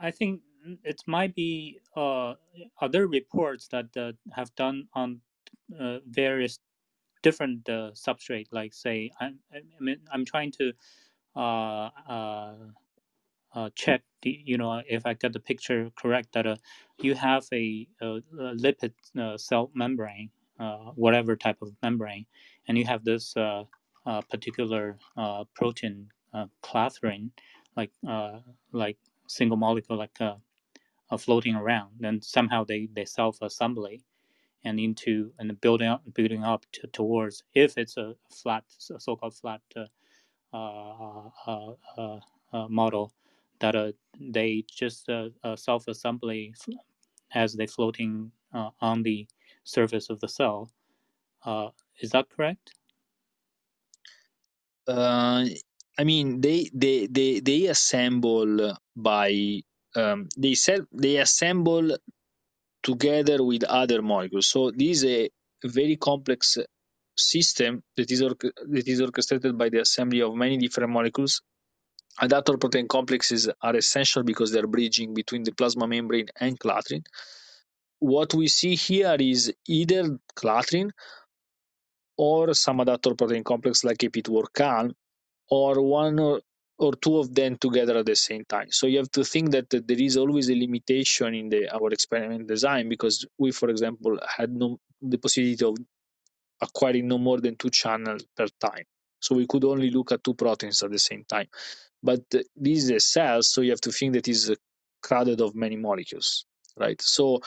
I 0.00 0.10
think 0.12 0.42
it 0.84 1.02
might 1.06 1.34
be 1.34 1.80
uh, 1.96 2.34
other 2.80 3.06
reports 3.08 3.68
that 3.68 3.96
uh, 3.96 4.12
have 4.34 4.54
done 4.56 4.88
on 4.94 5.20
uh, 5.78 5.98
various 6.08 6.60
different 7.22 7.68
uh, 7.68 7.92
substrate. 7.94 8.48
Like 8.52 8.74
say, 8.74 9.10
I, 9.20 9.26
I 9.54 9.60
mean, 9.80 9.98
I'm 10.12 10.24
trying 10.24 10.52
to 10.52 10.72
uh, 11.36 11.90
uh, 12.08 12.54
uh, 13.54 13.70
check 13.76 14.02
the 14.22 14.42
you 14.44 14.58
know 14.58 14.82
if 14.88 15.06
I 15.06 15.14
get 15.14 15.34
the 15.34 15.40
picture 15.40 15.90
correct 15.96 16.34
that 16.34 16.46
uh, 16.46 16.56
you 17.02 17.14
have 17.16 17.46
a, 17.52 17.88
a, 18.02 18.06
a 18.08 18.56
lipid 18.56 18.92
uh, 19.20 19.38
cell 19.38 19.70
membrane, 19.74 20.30
uh, 20.60 20.92
whatever 20.96 21.36
type 21.36 21.62
of 21.62 21.72
membrane, 21.82 22.26
and 22.68 22.78
you 22.78 22.86
have 22.86 23.04
this 23.04 23.36
uh, 23.36 23.64
uh, 24.06 24.22
particular 24.22 24.98
uh, 25.16 25.44
protein 25.54 26.08
uh, 26.34 26.46
clathrin, 26.62 27.30
like 27.76 27.92
uh, 28.08 28.40
like 28.72 28.98
single 29.28 29.58
molecule 29.58 29.98
like 29.98 30.20
uh, 30.20 30.36
floating 31.18 31.56
around. 31.56 31.90
Then 32.00 32.22
somehow 32.22 32.64
they 32.64 32.88
they 32.94 33.06
self 33.06 33.38
assembly 33.42 34.02
and 34.64 34.80
into 34.80 35.32
and 35.38 35.60
building 35.60 35.88
up 35.88 36.02
building 36.14 36.44
up 36.44 36.66
to, 36.72 36.86
towards 36.88 37.44
if 37.54 37.78
it's 37.78 37.96
a 37.98 38.14
flat 38.30 38.64
so 38.78 39.16
called 39.16 39.34
flat. 39.36 39.62
Model 42.70 43.12
that 43.60 43.94
they 44.20 44.64
just 44.70 45.08
uh, 45.10 45.56
self-assembly 45.56 46.54
as 47.34 47.54
they 47.54 47.66
floating 47.66 48.32
on 48.80 49.02
the 49.02 49.26
surface 49.64 50.10
of 50.10 50.20
the 50.20 50.28
cell. 50.28 50.70
Uh, 51.44 51.70
is 52.00 52.10
that 52.10 52.28
correct? 52.30 52.74
Uh, 54.86 55.44
I 55.98 56.04
mean, 56.04 56.40
they 56.40 56.70
they 56.74 57.06
they 57.06 57.40
they 57.40 57.66
assemble 57.66 58.76
by 58.94 59.62
um, 59.94 60.28
they 60.36 60.54
self 60.54 60.86
they 60.92 61.16
assemble 61.16 61.96
together 62.82 63.42
with 63.44 63.64
other 63.64 64.02
molecules. 64.02 64.48
So 64.48 64.70
this 64.70 65.02
is 65.02 65.04
a 65.04 65.30
very 65.64 65.96
complex 65.96 66.58
system 67.16 67.82
that 67.96 68.10
is 68.10 68.22
orc- 68.22 68.54
that 68.74 68.88
is 68.88 69.00
orchestrated 69.00 69.58
by 69.58 69.68
the 69.70 69.80
assembly 69.80 70.22
of 70.22 70.34
many 70.34 70.58
different 70.58 70.92
molecules. 70.92 71.42
Adaptor 72.20 72.60
protein 72.60 72.88
complexes 72.88 73.48
are 73.62 73.76
essential 73.76 74.22
because 74.22 74.52
they're 74.52 74.66
bridging 74.66 75.14
between 75.14 75.42
the 75.44 75.52
plasma 75.52 75.86
membrane 75.86 76.28
and 76.40 76.58
clathrin. 76.60 77.04
What 77.98 78.34
we 78.34 78.48
see 78.48 78.74
here 78.74 79.16
is 79.18 79.52
either 79.66 80.18
clathrin 80.36 80.90
or 82.18 82.54
some 82.54 82.78
adaptor 82.78 83.16
protein 83.16 83.44
complex 83.44 83.84
like 83.84 83.98
AP2 83.98 84.30
or 84.30 84.90
or 85.50 85.82
one 85.82 86.18
or, 86.18 86.40
or 86.78 86.94
two 86.96 87.18
of 87.18 87.34
them 87.34 87.56
together 87.56 87.98
at 87.98 88.06
the 88.06 88.16
same 88.16 88.44
time. 88.46 88.68
So 88.70 88.86
you 88.86 88.98
have 88.98 89.10
to 89.12 89.24
think 89.24 89.52
that 89.52 89.70
there 89.70 90.00
is 90.00 90.16
always 90.16 90.50
a 90.50 90.54
limitation 90.54 91.34
in 91.34 91.48
the 91.48 91.68
our 91.74 91.90
experiment 91.92 92.48
design 92.48 92.88
because 92.88 93.26
we, 93.38 93.52
for 93.52 93.70
example, 93.70 94.18
had 94.36 94.52
no 94.52 94.78
the 95.02 95.18
possibility 95.18 95.64
of 95.64 95.76
acquiring 96.60 97.08
no 97.08 97.18
more 97.18 97.40
than 97.40 97.56
two 97.56 97.70
channels 97.70 98.24
per 98.36 98.46
time. 98.60 98.84
So 99.20 99.34
we 99.34 99.46
could 99.46 99.64
only 99.64 99.90
look 99.90 100.12
at 100.12 100.24
two 100.24 100.34
proteins 100.34 100.82
at 100.82 100.90
the 100.90 100.98
same 100.98 101.24
time. 101.24 101.48
But 102.02 102.22
this 102.30 102.84
is 102.84 102.90
a 102.90 103.00
cell, 103.00 103.42
so 103.42 103.62
you 103.62 103.70
have 103.70 103.80
to 103.82 103.92
think 103.92 104.14
that 104.14 104.28
is 104.28 104.54
crowded 105.02 105.40
of 105.40 105.54
many 105.54 105.76
molecules, 105.76 106.46
right? 106.76 107.00
So, 107.02 107.40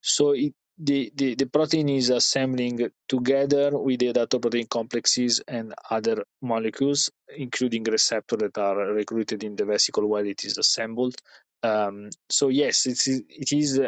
so 0.00 0.32
it, 0.32 0.54
the, 0.82 1.12
the, 1.14 1.34
the 1.34 1.46
protein 1.46 1.88
is 1.90 2.10
assembling 2.10 2.90
together 3.08 3.76
with 3.76 4.00
the 4.00 4.12
adaptor 4.12 4.40
protein 4.40 4.66
complexes 4.66 5.40
and 5.46 5.74
other 5.90 6.24
molecules, 6.40 7.10
including 7.36 7.84
receptors 7.84 8.38
that 8.38 8.58
are 8.58 8.76
recruited 8.92 9.44
in 9.44 9.56
the 9.56 9.64
vesicle 9.64 10.06
where 10.06 10.24
it 10.24 10.44
is 10.44 10.56
assembled. 10.56 11.16
Um, 11.62 12.08
so 12.30 12.48
yes, 12.48 12.86
it 12.86 13.06
is, 13.06 13.22
it 13.28 13.52
is 13.52 13.80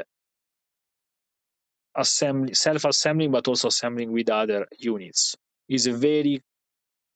assembly, 1.97 2.55
self-assembling, 2.55 3.31
but 3.31 3.49
also 3.49 3.69
assembling 3.69 4.13
with 4.13 4.29
other 4.31 4.67
units. 4.79 5.35
is 5.69 5.87
a 5.87 5.93
very 5.93 6.43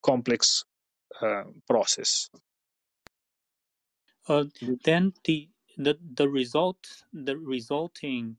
complex 0.03 0.65
uh, 1.20 1.44
process. 1.69 2.31
Uh, 4.28 4.44
then 4.85 5.12
the 5.24 5.48
the 5.77 5.98
the 6.15 6.28
result 6.28 6.78
the 7.12 7.36
resulting 7.36 8.36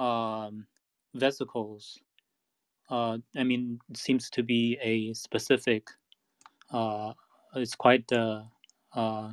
um, 0.00 0.66
vesicles. 1.14 2.00
Uh, 2.88 3.18
I 3.36 3.44
mean, 3.44 3.78
seems 3.94 4.30
to 4.30 4.42
be 4.42 4.78
a 4.82 5.12
specific. 5.14 5.88
Uh, 6.72 7.12
it's 7.54 7.74
quite 7.74 8.10
a, 8.12 8.44
a 8.94 9.32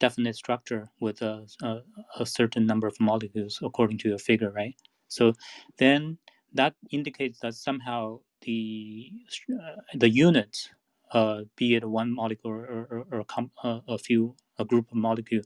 definite 0.00 0.36
structure 0.36 0.88
with 1.00 1.22
a, 1.22 1.46
a, 1.62 1.78
a 2.20 2.26
certain 2.26 2.66
number 2.66 2.86
of 2.86 2.98
molecules 3.00 3.60
according 3.62 3.98
to 3.98 4.08
your 4.10 4.18
figure, 4.18 4.50
right? 4.50 4.76
So 5.08 5.32
then 5.78 6.18
that 6.52 6.74
indicates 6.90 7.40
that 7.40 7.54
somehow 7.54 8.20
the 8.42 9.10
uh, 9.52 9.80
the 9.94 10.08
unit, 10.08 10.70
uh, 11.12 11.42
be 11.56 11.74
it 11.76 11.84
one 11.84 12.14
molecule 12.14 12.52
or, 12.52 12.64
or, 12.64 13.06
or 13.10 13.24
a, 13.64 13.82
uh, 13.88 13.98
few 13.98 14.36
a 14.58 14.64
group 14.64 14.90
of 14.90 14.96
molecule, 14.96 15.42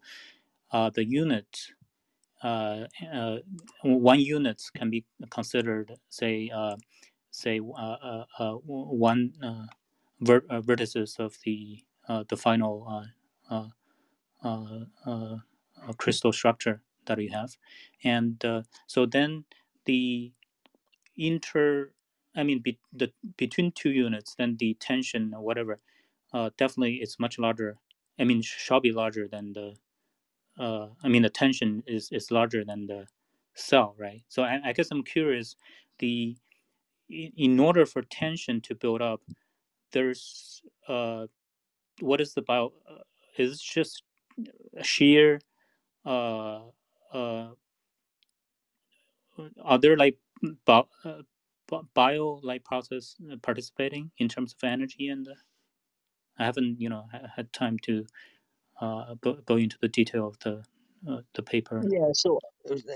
uh, 0.72 0.90
the 0.90 1.04
unit, 1.04 1.46
uh, 2.42 2.86
uh, 3.12 3.38
one 3.82 4.20
unit 4.20 4.62
can 4.76 4.90
be 4.90 5.04
considered, 5.30 5.92
say, 6.10 6.50
uh, 6.54 6.76
say 7.30 7.60
uh, 7.60 7.80
uh, 7.80 8.24
uh, 8.38 8.52
one 8.64 9.34
ver- 10.20 10.42
vertices 10.42 11.18
of 11.20 11.36
the 11.44 11.84
the 12.28 12.36
final 12.36 13.04
crystal 15.98 16.32
structure 16.32 16.82
that 17.06 17.20
you 17.20 17.30
have, 17.30 17.56
and 18.04 18.44
so 18.86 19.06
then 19.06 19.44
the 19.86 20.32
inter, 21.16 21.92
I 22.36 22.44
mean, 22.44 22.60
be, 22.60 22.78
the 22.92 23.12
between 23.36 23.72
two 23.72 23.90
units, 23.90 24.34
then 24.36 24.56
the 24.58 24.74
tension 24.74 25.34
or 25.34 25.42
whatever, 25.42 25.80
definitely 26.58 26.96
it's 26.96 27.18
much 27.20 27.38
larger. 27.38 27.78
I 28.18 28.24
mean, 28.24 28.42
shall 28.42 28.80
be 28.80 28.92
larger 28.92 29.28
than 29.28 29.54
the. 29.54 29.76
Uh, 30.58 30.88
I 31.04 31.08
mean, 31.08 31.22
the 31.22 31.30
tension 31.30 31.82
is 31.86 32.10
is 32.12 32.30
larger 32.30 32.64
than 32.64 32.86
the 32.86 33.06
cell, 33.54 33.94
right? 33.98 34.22
So 34.28 34.42
I, 34.42 34.60
I 34.66 34.72
guess 34.72 34.88
I'm 34.90 35.04
curious, 35.04 35.56
the 36.00 36.36
in, 37.10 37.58
order 37.60 37.86
for 37.86 38.02
tension 38.02 38.60
to 38.62 38.74
build 38.74 39.02
up, 39.02 39.22
there's 39.92 40.62
uh, 40.88 41.26
what 42.00 42.20
is 42.20 42.34
the 42.34 42.42
bio? 42.42 42.72
Uh, 42.90 43.02
is 43.38 43.54
it 43.54 43.60
just 43.62 44.02
sheer 44.82 45.40
uh, 46.04 46.60
uh, 47.12 47.48
are 49.62 49.78
there 49.78 49.96
like 49.96 50.18
bio, 50.64 50.88
uh, 51.04 51.22
bio 51.94 52.40
like 52.42 52.64
process 52.64 53.16
uh, 53.32 53.36
participating 53.42 54.10
in 54.18 54.28
terms 54.28 54.54
of 54.54 54.68
energy 54.68 55.08
and 55.08 55.28
uh, 55.28 55.32
I 56.38 56.44
haven't 56.46 56.80
you 56.80 56.88
know 56.88 57.06
had 57.36 57.52
time 57.52 57.78
to 57.84 58.06
uh, 58.80 59.14
go, 59.20 59.56
into 59.56 59.76
the 59.80 59.88
detail 59.88 60.28
of 60.28 60.38
the 60.40 60.62
uh, 61.08 61.20
the 61.34 61.42
paper. 61.42 61.82
Yeah. 61.88 62.10
So 62.12 62.38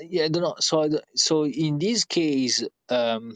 yeah, 0.09 0.25
I 0.25 0.29
don't 0.29 0.43
know. 0.43 0.57
So 0.59 0.89
so 1.15 1.47
in 1.47 1.79
this 1.79 2.05
case, 2.05 2.65
um, 2.89 3.35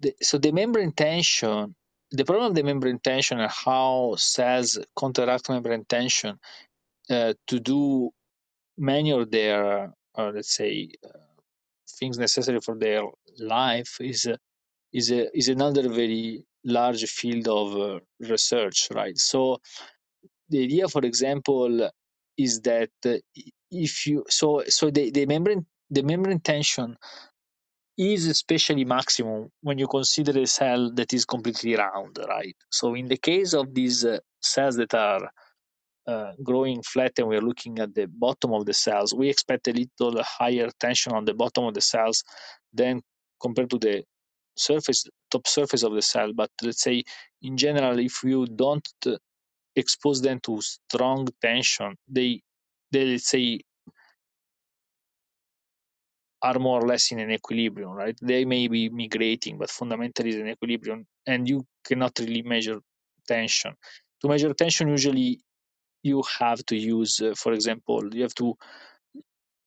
the, 0.00 0.14
so 0.22 0.38
the 0.38 0.52
membrane 0.52 0.92
tension. 0.92 1.74
The 2.12 2.24
problem 2.24 2.46
of 2.46 2.54
the 2.54 2.62
membrane 2.62 3.00
tension 3.00 3.40
and 3.40 3.50
how 3.50 4.14
cells 4.16 4.78
counteract 4.96 5.48
membrane 5.48 5.84
tension 5.86 6.38
uh, 7.10 7.34
to 7.48 7.58
do 7.58 8.10
many 8.78 9.10
of 9.10 9.30
their, 9.30 9.92
uh, 10.16 10.30
let's 10.32 10.54
say, 10.54 10.90
uh, 11.04 11.18
things 11.98 12.18
necessary 12.18 12.60
for 12.60 12.76
their 12.76 13.02
life 13.38 13.96
is 14.00 14.28
is 14.92 15.10
is 15.10 15.48
another 15.48 15.88
very 15.88 16.44
large 16.64 17.04
field 17.04 17.48
of 17.48 17.76
uh, 17.76 18.00
research, 18.20 18.88
right? 18.94 19.16
So 19.18 19.58
the 20.48 20.64
idea, 20.64 20.88
for 20.88 21.02
example, 21.04 21.90
is 22.36 22.60
that 22.62 22.90
if 23.70 24.06
you 24.06 24.24
so 24.28 24.62
so 24.68 24.90
the, 24.90 25.10
the 25.10 25.26
membrane 25.26 25.66
the 25.90 26.02
membrane 26.02 26.40
tension 26.40 26.96
is 27.98 28.26
especially 28.26 28.84
maximum 28.84 29.50
when 29.62 29.78
you 29.78 29.86
consider 29.86 30.38
a 30.38 30.46
cell 30.46 30.90
that 30.92 31.14
is 31.14 31.24
completely 31.24 31.74
round, 31.76 32.18
right? 32.28 32.56
So 32.70 32.94
in 32.94 33.08
the 33.08 33.16
case 33.16 33.54
of 33.54 33.74
these 33.74 34.04
uh, 34.04 34.18
cells 34.42 34.76
that 34.76 34.92
are 34.94 35.30
uh, 36.06 36.32
growing 36.42 36.82
flat 36.82 37.12
and 37.18 37.26
we're 37.26 37.40
looking 37.40 37.78
at 37.78 37.94
the 37.94 38.06
bottom 38.06 38.52
of 38.52 38.66
the 38.66 38.74
cells, 38.74 39.14
we 39.14 39.30
expect 39.30 39.66
a 39.68 39.72
little 39.72 40.22
higher 40.22 40.68
tension 40.78 41.12
on 41.12 41.24
the 41.24 41.34
bottom 41.34 41.64
of 41.64 41.74
the 41.74 41.80
cells 41.80 42.22
than 42.72 43.00
compared 43.40 43.70
to 43.70 43.78
the 43.78 44.04
surface, 44.56 45.04
top 45.30 45.46
surface 45.46 45.82
of 45.82 45.94
the 45.94 46.02
cell. 46.02 46.32
But 46.34 46.50
let's 46.62 46.82
say 46.82 47.02
in 47.42 47.56
general, 47.56 47.98
if 47.98 48.22
you 48.22 48.46
don't 48.46 48.86
expose 49.76 50.20
them 50.22 50.40
to 50.40 50.60
strong 50.60 51.28
tension, 51.40 51.96
they, 52.08 52.42
they 52.90 53.04
let's 53.04 53.28
say 53.28 53.60
are 56.42 56.58
more 56.58 56.82
or 56.82 56.86
less 56.86 57.12
in 57.12 57.18
an 57.18 57.30
equilibrium, 57.30 57.90
right? 57.90 58.16
They 58.22 58.44
may 58.44 58.68
be 58.68 58.88
migrating, 58.88 59.58
but 59.58 59.70
fundamentally 59.70 60.30
is 60.30 60.36
an 60.36 60.48
equilibrium, 60.48 61.06
and 61.26 61.48
you 61.48 61.66
cannot 61.84 62.18
really 62.18 62.42
measure 62.42 62.80
tension. 63.26 63.74
to 64.20 64.28
measure 64.28 64.52
tension, 64.54 64.88
usually 64.88 65.40
you 66.02 66.22
have 66.38 66.64
to 66.66 66.76
use, 66.76 67.20
uh, 67.20 67.34
for 67.36 67.52
example, 67.52 68.14
you 68.14 68.22
have 68.22 68.34
to 68.34 68.54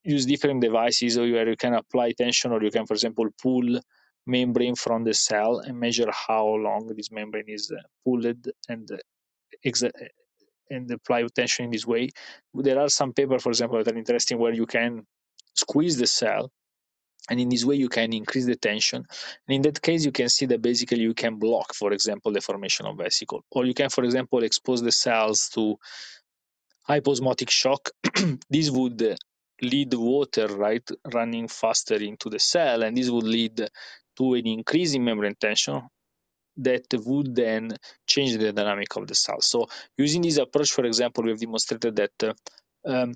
use 0.04 0.26
different 0.26 0.62
devices 0.62 1.18
where 1.18 1.50
you 1.50 1.58
can 1.58 1.74
apply 1.74 2.12
tension 2.14 2.52
or 2.52 2.64
you 2.64 2.72
can, 2.72 2.86
for 2.86 2.94
example, 2.94 3.28
pull 3.42 3.80
membrane 4.26 4.76
from 4.76 5.04
the 5.04 5.14
cell 5.14 5.60
and 5.60 5.78
measure 5.80 6.10
how 6.28 6.46
long 6.46 6.88
this 6.96 7.12
membrane 7.12 7.50
is 7.50 7.72
uh, 7.72 7.82
pulled 8.04 8.26
and 8.70 8.90
and 10.70 10.92
apply 10.92 11.26
tension 11.34 11.66
in 11.66 11.72
this 11.72 11.86
way. 11.86 12.10
There 12.54 12.80
are 12.80 12.90
some 12.90 13.14
papers, 13.14 13.44
for 13.44 13.50
example, 13.50 13.84
that 13.84 13.94
are 13.94 13.98
interesting 13.98 14.38
where 14.38 14.54
you 14.54 14.66
can 14.66 15.06
squeeze 15.56 15.98
the 15.98 16.08
cell 16.08 16.52
and 17.30 17.40
in 17.40 17.50
this 17.50 17.66
way 17.66 17.76
you 17.76 17.90
can 17.90 18.14
increase 18.14 18.46
the 18.46 18.56
tension. 18.56 19.06
And 19.48 19.56
in 19.56 19.62
that 19.64 19.82
case 19.82 20.06
you 20.06 20.12
can 20.12 20.30
see 20.30 20.46
that 20.48 20.62
basically 20.62 21.02
you 21.02 21.14
can 21.14 21.36
block 21.36 21.74
for 21.74 21.92
example 21.92 22.32
the 22.32 22.42
formation 22.42 22.86
of 22.86 22.98
vesicle. 22.98 23.44
Or 23.52 23.66
you 23.66 23.74
can 23.74 23.90
for 23.90 24.04
example 24.04 24.44
expose 24.44 24.82
the 24.82 24.92
cells 24.92 25.50
to 25.54 25.78
hyposmotic 26.88 27.50
shock. 27.50 27.90
This 28.50 28.70
would 28.72 29.18
lead 29.62 29.94
water 29.94 30.48
right 30.48 30.90
running 31.14 31.48
faster 31.48 31.96
into 31.96 32.30
the 32.30 32.40
cell 32.40 32.84
and 32.84 32.96
this 32.96 33.10
would 33.10 33.26
lead 33.26 33.68
to 34.18 34.34
an 34.34 34.48
increase 34.48 34.94
in 34.94 35.04
membrane 35.04 35.36
tension 35.36 35.82
that 36.64 36.86
would 37.06 37.36
then 37.36 37.76
change 38.08 38.38
the 38.38 38.52
dynamic 38.52 38.96
of 38.96 39.08
the 39.08 39.16
cell 39.16 39.42
so 39.42 39.68
using 39.98 40.22
this 40.22 40.38
approach 40.38 40.72
for 40.72 40.86
example 40.86 41.24
we 41.24 41.32
have 41.32 41.40
demonstrated 41.40 41.96
that 41.96 42.24
uh, 42.24 42.34
um, 42.86 43.14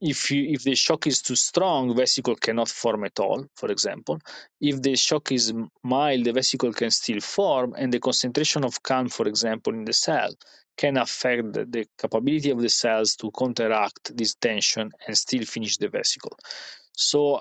if 0.00 0.30
you, 0.30 0.50
if 0.50 0.62
the 0.62 0.74
shock 0.74 1.06
is 1.06 1.22
too 1.22 1.36
strong, 1.36 1.96
vesicle 1.96 2.36
cannot 2.36 2.68
form 2.68 3.04
at 3.04 3.18
all, 3.18 3.46
for 3.54 3.70
example. 3.70 4.18
If 4.60 4.82
the 4.82 4.94
shock 4.94 5.32
is 5.32 5.52
mild, 5.82 6.24
the 6.24 6.32
vesicle 6.32 6.72
can 6.72 6.90
still 6.90 7.20
form, 7.20 7.74
and 7.78 7.92
the 7.92 8.00
concentration 8.00 8.64
of 8.64 8.82
CALM, 8.82 9.08
for 9.08 9.26
example, 9.26 9.72
in 9.72 9.84
the 9.84 9.94
cell 9.94 10.34
can 10.76 10.98
affect 10.98 11.54
the, 11.54 11.64
the 11.64 11.86
capability 11.98 12.50
of 12.50 12.60
the 12.60 12.68
cells 12.68 13.16
to 13.16 13.30
counteract 13.30 14.14
this 14.14 14.34
tension 14.34 14.92
and 15.06 15.16
still 15.16 15.44
finish 15.44 15.78
the 15.78 15.88
vesicle. 15.88 16.36
So, 16.92 17.40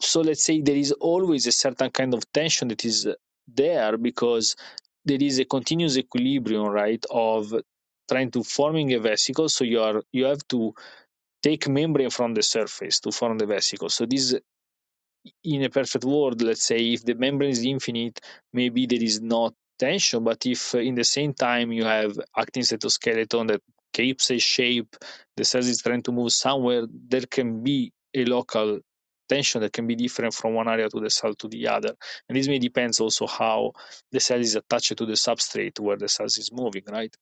so 0.00 0.20
let's 0.20 0.44
say 0.44 0.60
there 0.60 0.76
is 0.76 0.92
always 0.92 1.46
a 1.46 1.52
certain 1.52 1.90
kind 1.90 2.14
of 2.14 2.30
tension 2.32 2.68
that 2.68 2.84
is 2.84 3.08
there 3.46 3.96
because 3.96 4.54
there 5.04 5.22
is 5.22 5.38
a 5.38 5.44
continuous 5.44 5.96
equilibrium, 5.96 6.66
right, 6.66 7.04
of 7.10 7.52
trying 8.10 8.30
to 8.32 8.42
forming 8.44 8.92
a 8.94 9.00
vesicle. 9.00 9.48
So 9.48 9.64
you 9.64 9.80
are 9.80 10.02
you 10.12 10.24
have 10.26 10.46
to 10.48 10.74
take 11.42 11.68
membrane 11.68 12.10
from 12.10 12.34
the 12.34 12.42
surface 12.42 13.00
to 13.00 13.12
form 13.12 13.38
the 13.38 13.46
vesicle. 13.46 13.88
So 13.88 14.06
this, 14.06 14.34
in 15.44 15.62
a 15.62 15.70
perfect 15.70 16.04
world, 16.04 16.42
let's 16.42 16.64
say 16.64 16.78
if 16.92 17.04
the 17.04 17.14
membrane 17.14 17.50
is 17.50 17.64
infinite, 17.64 18.20
maybe 18.52 18.86
there 18.86 19.02
is 19.02 19.20
not 19.20 19.54
tension. 19.78 20.24
But 20.24 20.46
if 20.46 20.74
uh, 20.74 20.78
in 20.78 20.94
the 20.94 21.04
same 21.04 21.34
time 21.34 21.72
you 21.72 21.84
have 21.84 22.18
actin 22.36 22.62
cytoskeleton 22.62 23.48
that 23.48 23.62
keeps 23.92 24.30
a 24.30 24.38
shape, 24.38 24.96
the 25.36 25.44
cell 25.44 25.60
is 25.60 25.82
trying 25.82 26.02
to 26.02 26.12
move 26.12 26.32
somewhere, 26.32 26.86
there 26.90 27.26
can 27.30 27.62
be 27.62 27.92
a 28.14 28.24
local 28.24 28.80
tension 29.28 29.60
that 29.60 29.72
can 29.72 29.86
be 29.86 29.94
different 29.94 30.34
from 30.34 30.54
one 30.54 30.68
area 30.68 30.88
to 30.88 31.00
the 31.00 31.10
cell 31.10 31.34
to 31.34 31.48
the 31.48 31.68
other. 31.68 31.94
And 32.28 32.36
this 32.36 32.48
may 32.48 32.58
depends 32.58 33.00
also 33.00 33.26
how 33.26 33.72
the 34.10 34.20
cell 34.20 34.40
is 34.40 34.56
attached 34.56 34.96
to 34.96 35.06
the 35.06 35.14
substrate 35.14 35.78
where 35.80 35.96
the 35.96 36.08
cell 36.08 36.26
is 36.26 36.50
moving, 36.52 36.84
right? 36.88 37.14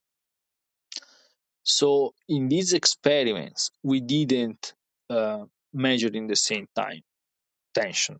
So 1.62 2.14
in 2.28 2.48
these 2.48 2.72
experiments, 2.74 3.70
we 3.82 4.00
didn't 4.00 4.74
uh, 5.10 5.44
measure 5.72 6.10
in 6.12 6.26
the 6.26 6.36
same 6.36 6.68
time 6.74 7.02
tension 7.74 8.18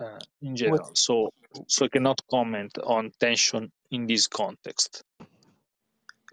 uh, 0.00 0.18
in 0.42 0.56
general. 0.56 0.88
With, 0.88 0.96
so 0.96 1.30
so 1.68 1.86
I 1.86 1.88
cannot 1.88 2.20
comment 2.30 2.76
on 2.84 3.12
tension 3.18 3.70
in 3.90 4.06
this 4.06 4.26
context. 4.26 5.02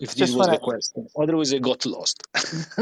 If 0.04 0.16
this 0.16 0.36
was 0.36 0.48
the 0.48 0.58
to, 0.58 0.60
question, 0.60 1.08
otherwise 1.20 1.54
it 1.54 1.62
got 1.62 1.86
lost. 1.86 2.24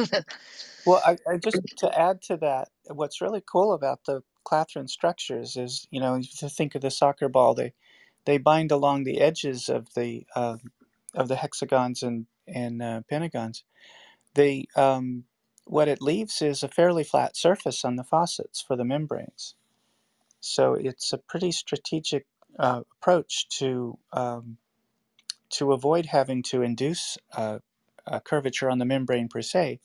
well, 0.86 1.02
I, 1.06 1.18
I 1.30 1.38
just 1.38 1.62
to 1.78 2.00
add 2.00 2.22
to 2.24 2.38
that, 2.38 2.70
what's 2.88 3.22
really 3.22 3.44
cool 3.46 3.74
about 3.74 4.02
the 4.06 4.24
Clathrin 4.46 4.90
structures 4.90 5.56
is, 5.58 5.88
you 5.92 6.02
know, 6.02 6.22
to 6.40 6.50
think 6.50 6.76
of 6.76 6.82
the 6.82 6.92
soccer 6.92 7.30
ball, 7.30 7.54
they 7.54 7.74
they 8.26 8.40
bind 8.40 8.72
along 8.72 9.04
the 9.04 9.22
edges 9.22 9.70
of 9.70 9.94
the 9.96 10.26
uh, 10.36 10.58
of 11.14 11.28
the 11.28 11.38
hexagons 11.38 12.04
and 12.04 12.26
and 12.48 12.82
uh, 12.82 13.02
pentagons. 13.10 13.64
They 14.34 14.66
um, 14.76 15.26
what 15.66 15.88
it 15.88 16.02
leaves 16.02 16.42
is 16.42 16.64
a 16.64 16.68
fairly 16.70 17.04
flat 17.04 17.38
surface 17.38 17.86
on 17.86 17.98
the 17.98 18.04
faucets 18.04 18.62
for 18.62 18.76
the 18.76 18.86
membranes. 18.86 19.56
So 20.42 20.74
it's 20.74 21.14
a 21.14 21.20
pretty 21.20 21.52
strategic 21.52 22.26
uh, 22.60 22.82
approach 23.00 23.48
to 23.60 23.98
um, 24.12 24.58
to 25.52 25.74
avoid 25.74 26.08
having 26.08 26.44
to 26.44 26.62
induce 26.62 27.18
uh, 27.36 27.60
a 28.08 28.22
curvature 28.22 28.70
on 28.70 28.80
the 28.80 28.86
membrane 28.86 29.30
per 29.30 29.42
se, 29.42 29.80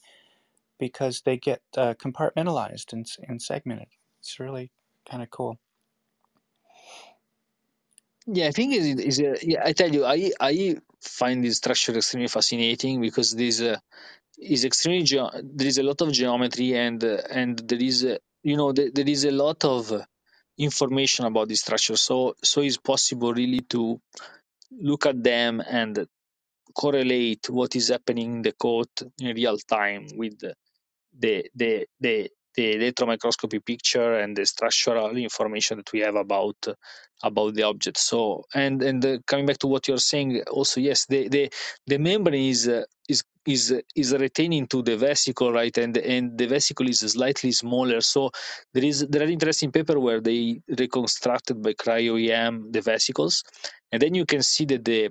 because 0.79 1.23
they 1.23 1.37
get 1.37 1.63
uh, 1.77 1.95
compartmentalized 1.95 2.93
and, 2.93 3.07
and 3.29 3.43
segmented. 3.43 3.89
It's 4.21 4.41
really 4.41 4.73
kind 5.09 5.23
of 5.23 5.31
cool. 5.31 5.59
yeah, 8.27 8.49
I 8.49 8.51
think 8.53 8.75
is 8.75 8.87
is 9.01 9.21
yeah. 9.43 9.63
I 9.65 9.73
tell 9.73 9.93
you, 9.95 10.05
I 10.05 10.33
I 10.41 10.79
find 11.01 11.45
this 11.45 11.59
structure 11.59 11.97
extremely 11.97 12.29
fascinating 12.29 13.01
because 13.01 13.35
this 13.35 13.61
uh, 13.61 13.79
is 14.39 14.65
extremely 14.65 15.05
there 15.43 15.67
is 15.69 15.79
a 15.79 15.83
lot 15.85 16.01
of 16.03 16.13
geometry 16.13 16.75
and 16.77 17.05
uh, 17.05 17.19
and 17.31 17.59
there 17.69 17.83
is 17.83 18.05
uh, 18.05 18.19
you 18.43 18.57
know 18.57 18.73
there 18.73 19.09
is 19.09 19.25
a 19.25 19.31
lot 19.31 19.65
of 19.65 19.93
uh, 19.93 20.05
information 20.59 21.27
about 21.27 21.49
this 21.49 21.61
structure. 21.61 21.97
So 21.97 22.37
so 22.43 22.63
it's 22.63 22.79
possible 22.79 23.35
really 23.35 23.61
to 23.71 24.01
look 24.73 25.07
at 25.07 25.23
them 25.23 25.63
and 25.69 26.07
correlate 26.75 27.49
what 27.51 27.77
is 27.77 27.89
happening 27.89 28.37
in 28.37 28.43
the 28.43 28.53
code 28.53 28.89
in 29.21 29.35
real 29.35 29.59
time 29.59 30.07
with 30.17 30.39
the 30.41 30.55
the 31.19 31.51
the 31.55 31.87
the, 32.01 32.31
the 32.55 32.77
electron 32.77 33.09
microscopy 33.09 33.61
picture 33.61 34.19
and 34.19 34.37
the 34.37 34.47
structural 34.47 35.17
information 35.17 35.79
that 35.79 35.93
we 35.93 36.01
have 36.01 36.17
about 36.17 36.57
about 37.23 37.55
the 37.55 37.63
object. 37.63 37.99
So 37.99 38.45
and 38.55 38.83
and 38.83 39.05
uh, 39.05 39.19
coming 39.27 39.47
back 39.47 39.59
to 39.59 39.67
what 39.67 39.89
you're 39.89 39.99
saying 39.99 40.43
also 40.51 40.81
yes 40.81 41.07
the 41.07 41.29
the, 41.29 41.51
the 41.87 41.99
membrane 41.99 42.51
is 42.51 42.69
uh, 42.69 42.85
is 43.09 43.23
is 43.47 43.75
is 43.95 44.13
retaining 44.13 44.67
to 44.69 44.83
the 44.83 44.97
vesicle 44.97 45.53
right? 45.53 45.77
And 45.79 45.97
and 45.97 46.37
the 46.37 46.47
vesicle 46.47 46.89
is 46.89 47.01
slightly 47.01 47.53
smaller. 47.53 48.01
So 48.01 48.31
there 48.75 48.85
is 48.85 49.07
there 49.09 49.23
are 49.23 49.31
interesting 49.31 49.73
paper 49.73 49.99
where 50.01 50.21
they 50.21 50.61
reconstructed 50.69 51.63
by 51.63 51.75
cryo 51.75 52.19
em 52.31 52.71
the 52.73 52.81
vesicles 52.81 53.43
and 53.93 54.03
then 54.03 54.15
you 54.15 54.27
can 54.27 54.43
see 54.43 54.65
that 54.67 54.85
the 54.85 55.11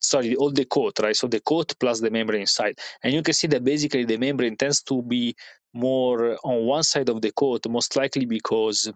sorry, 0.00 0.36
all 0.36 0.50
the 0.50 0.64
coat, 0.64 0.98
right? 1.00 1.16
So 1.16 1.26
the 1.26 1.40
coat 1.40 1.74
plus 1.78 2.00
the 2.00 2.10
membrane 2.10 2.42
inside. 2.42 2.78
And 3.02 3.12
you 3.12 3.22
can 3.22 3.34
see 3.34 3.48
that 3.48 3.64
basically 3.64 4.04
the 4.04 4.16
membrane 4.16 4.56
tends 4.56 4.82
to 4.84 5.02
be 5.02 5.34
more 5.74 6.38
on 6.44 6.64
one 6.64 6.82
side 6.82 7.08
of 7.08 7.20
the 7.20 7.32
coat, 7.32 7.66
most 7.68 7.96
likely 7.96 8.24
because 8.24 8.90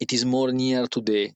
it 0.00 0.12
is 0.12 0.24
more 0.24 0.52
near 0.52 0.86
to 0.86 1.00
the 1.00 1.30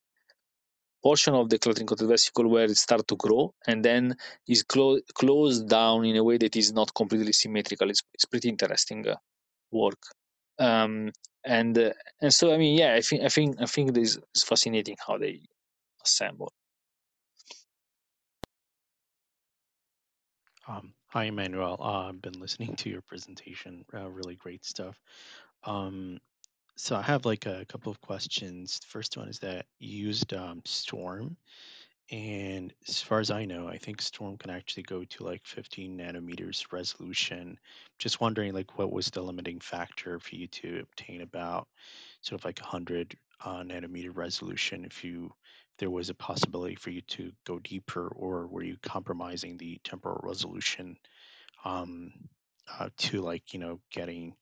portion 1.02 1.34
of 1.34 1.50
the 1.50 1.58
Clathrin 1.58 1.86
coated 1.86 2.08
vesicle 2.08 2.48
where 2.48 2.64
it 2.64 2.76
starts 2.76 3.04
to 3.04 3.16
grow 3.16 3.52
and 3.66 3.84
then 3.84 4.16
is 4.48 4.62
clo- 4.62 5.00
closed 5.12 5.68
down 5.68 6.04
in 6.06 6.16
a 6.16 6.24
way 6.24 6.38
that 6.38 6.56
is 6.56 6.72
not 6.72 6.94
completely 6.94 7.32
symmetrical. 7.32 7.90
It's, 7.90 8.02
it's 8.14 8.24
pretty 8.24 8.48
interesting 8.48 9.06
uh, 9.06 9.16
work. 9.70 10.00
Um, 10.58 11.12
and 11.44 11.76
uh, 11.76 11.92
and 12.22 12.32
so 12.32 12.54
I 12.54 12.56
mean, 12.56 12.78
yeah, 12.78 12.94
I 12.94 13.02
think 13.02 13.22
I 13.22 13.28
think 13.28 13.60
I 13.60 13.66
think 13.66 13.92
this 13.92 14.18
is 14.34 14.42
fascinating 14.44 14.96
how 15.06 15.18
they 15.18 15.40
assemble. 16.02 16.52
Um, 20.66 20.94
hi, 21.08 21.24
Emmanuel. 21.24 21.76
Uh, 21.78 22.08
I've 22.08 22.22
been 22.22 22.40
listening 22.40 22.74
to 22.76 22.90
your 22.90 23.02
presentation. 23.02 23.84
Uh, 23.92 24.08
really 24.08 24.36
great 24.36 24.64
stuff. 24.64 24.98
Um, 25.64 26.18
so 26.76 26.96
I 26.96 27.02
have 27.02 27.26
like 27.26 27.46
a 27.46 27.66
couple 27.66 27.92
of 27.92 28.00
questions. 28.00 28.80
First 28.86 29.16
one 29.16 29.28
is 29.28 29.38
that 29.40 29.66
you 29.78 30.06
used 30.06 30.32
um, 30.32 30.62
Storm, 30.64 31.36
and 32.10 32.72
as 32.88 33.02
far 33.02 33.20
as 33.20 33.30
I 33.30 33.44
know, 33.44 33.68
I 33.68 33.78
think 33.78 34.00
Storm 34.00 34.38
can 34.38 34.50
actually 34.50 34.84
go 34.84 35.04
to 35.04 35.24
like 35.24 35.46
15 35.46 35.98
nanometers 35.98 36.72
resolution. 36.72 37.58
Just 37.98 38.20
wondering, 38.20 38.54
like, 38.54 38.78
what 38.78 38.92
was 38.92 39.06
the 39.08 39.22
limiting 39.22 39.60
factor 39.60 40.18
for 40.18 40.34
you 40.34 40.46
to 40.48 40.80
obtain 40.82 41.20
about 41.22 41.68
sort 42.22 42.40
of 42.40 42.44
like 42.46 42.60
100 42.60 43.16
uh, 43.44 43.62
nanometer 43.62 44.16
resolution 44.16 44.84
if 44.84 45.04
you 45.04 45.30
there 45.78 45.90
was 45.90 46.10
a 46.10 46.14
possibility 46.14 46.74
for 46.74 46.90
you 46.90 47.00
to 47.02 47.32
go 47.46 47.58
deeper, 47.58 48.08
or 48.08 48.46
were 48.46 48.62
you 48.62 48.76
compromising 48.82 49.56
the 49.56 49.80
temporal 49.84 50.20
resolution 50.22 50.96
um, 51.64 52.12
uh, 52.78 52.88
to 52.96 53.20
like 53.20 53.52
you 53.52 53.60
know 53.60 53.80
getting 53.90 54.34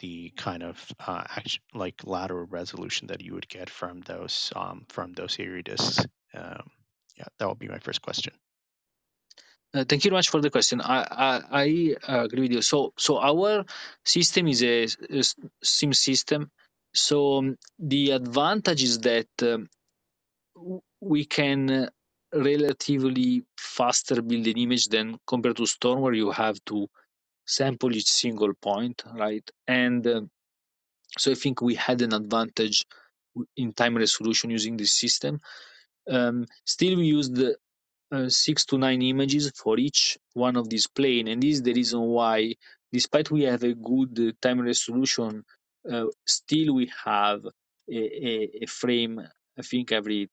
the 0.00 0.32
kind 0.36 0.62
of 0.62 0.92
uh, 1.06 1.24
act- 1.28 1.60
like 1.74 2.02
lateral 2.04 2.46
resolution 2.46 3.06
that 3.08 3.20
you 3.20 3.34
would 3.34 3.48
get 3.48 3.70
from 3.70 4.00
those 4.02 4.52
um, 4.56 4.84
from 4.88 5.12
those 5.12 5.36
discs? 5.36 6.04
Um, 6.34 6.70
yeah, 7.16 7.26
that 7.38 7.48
would 7.48 7.58
be 7.58 7.68
my 7.68 7.78
first 7.78 8.02
question. 8.02 8.32
Uh, 9.72 9.84
thank 9.84 10.04
you 10.04 10.10
very 10.10 10.18
much 10.18 10.30
for 10.30 10.40
the 10.40 10.50
question. 10.50 10.80
I, 10.80 11.40
I, 11.52 11.96
I 12.08 12.24
agree 12.24 12.42
with 12.42 12.52
you. 12.52 12.62
So 12.62 12.92
so 12.98 13.18
our 13.18 13.64
system 14.04 14.48
is 14.48 14.62
a, 14.62 14.88
a 15.10 15.22
SIM 15.62 15.92
system. 15.92 16.50
So 16.92 17.36
um, 17.38 17.56
the 17.78 18.10
advantage 18.10 18.82
is 18.82 18.98
that 19.00 19.28
um, 19.42 19.68
we 21.00 21.24
can 21.24 21.88
relatively 22.32 23.44
faster 23.56 24.22
build 24.22 24.46
an 24.46 24.58
image 24.58 24.88
than 24.88 25.18
compared 25.26 25.56
to 25.56 25.66
Storm, 25.66 26.00
where 26.00 26.12
you 26.14 26.30
have 26.30 26.58
to 26.66 26.88
sample 27.46 27.94
each 27.94 28.10
single 28.10 28.52
point, 28.54 29.02
right? 29.14 29.48
And 29.66 30.06
uh, 30.06 30.20
so 31.18 31.32
I 31.32 31.34
think 31.34 31.60
we 31.60 31.74
had 31.74 32.02
an 32.02 32.14
advantage 32.14 32.84
in 33.56 33.72
time 33.72 33.96
resolution 33.96 34.50
using 34.50 34.76
this 34.76 34.92
system. 34.92 35.40
Um, 36.08 36.46
still, 36.64 36.96
we 36.96 37.06
used 37.06 37.42
uh, 38.12 38.28
six 38.28 38.64
to 38.66 38.78
nine 38.78 39.02
images 39.02 39.50
for 39.56 39.78
each 39.78 40.18
one 40.34 40.56
of 40.56 40.68
these 40.68 40.86
plane, 40.86 41.28
and 41.28 41.42
this 41.42 41.54
is 41.54 41.62
the 41.62 41.74
reason 41.74 42.00
why, 42.00 42.54
despite 42.92 43.30
we 43.30 43.42
have 43.42 43.62
a 43.62 43.74
good 43.74 44.18
uh, 44.18 44.32
time 44.40 44.60
resolution, 44.60 45.44
uh, 45.90 46.06
still 46.26 46.74
we 46.74 46.90
have 47.04 47.44
a, 47.44 48.28
a, 48.28 48.50
a, 48.62 48.66
frame. 48.66 49.20
I 49.58 49.62
think 49.62 49.92
every 49.92 50.28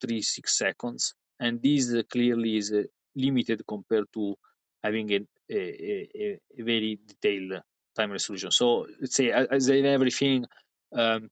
three 0.00 0.22
six 0.22 0.58
seconds, 0.58 1.14
and 1.40 1.62
this 1.62 1.92
uh, 1.92 2.02
clearly 2.10 2.56
is 2.56 2.72
uh, 2.72 2.82
limited 3.14 3.62
compared 3.66 4.06
to 4.14 4.34
having 4.82 5.10
a, 5.12 5.20
a, 5.50 6.38
a, 6.58 6.62
very 6.62 6.98
detailed 7.06 7.60
time 7.96 8.12
resolution. 8.12 8.50
So 8.50 8.86
let's 9.00 9.16
say 9.16 9.30
as 9.30 9.68
in 9.68 9.86
everything. 9.86 10.46
Um, 10.92 11.30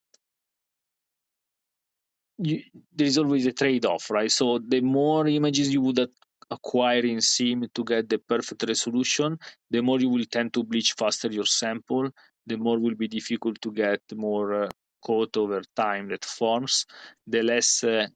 you, 2.39 2.63
there 2.95 3.07
is 3.07 3.19
always 3.19 3.47
a 3.47 3.53
trade-off, 3.53 4.11
right? 4.11 4.31
So 4.31 4.59
the 4.59 4.81
more 4.81 5.27
images 5.29 5.73
you 5.73 5.81
would 5.83 6.11
acquire 6.51 7.05
in 7.05 7.21
SIM 7.21 7.69
to 7.75 7.85
get 7.85 8.09
the 8.09 8.19
perfect 8.19 8.65
resolution, 8.67 9.39
the 9.71 9.81
more 9.81 10.01
you 10.01 10.09
will 10.09 10.25
tend 10.25 10.53
to 10.55 10.65
bleach 10.65 10.95
faster 10.99 11.29
your 11.29 11.47
sample, 11.47 12.11
the 12.47 12.57
more 12.57 12.79
will 12.79 12.95
be 12.95 13.09
difficult 13.09 13.61
to 13.63 13.73
get 13.73 14.01
more 14.15 14.65
uh, 14.65 14.69
coat 15.05 15.37
over 15.37 15.63
time 15.77 16.09
that 16.09 16.25
forms, 16.25 16.87
the 17.27 17.43
less 17.43 17.85
uh, 17.85 18.07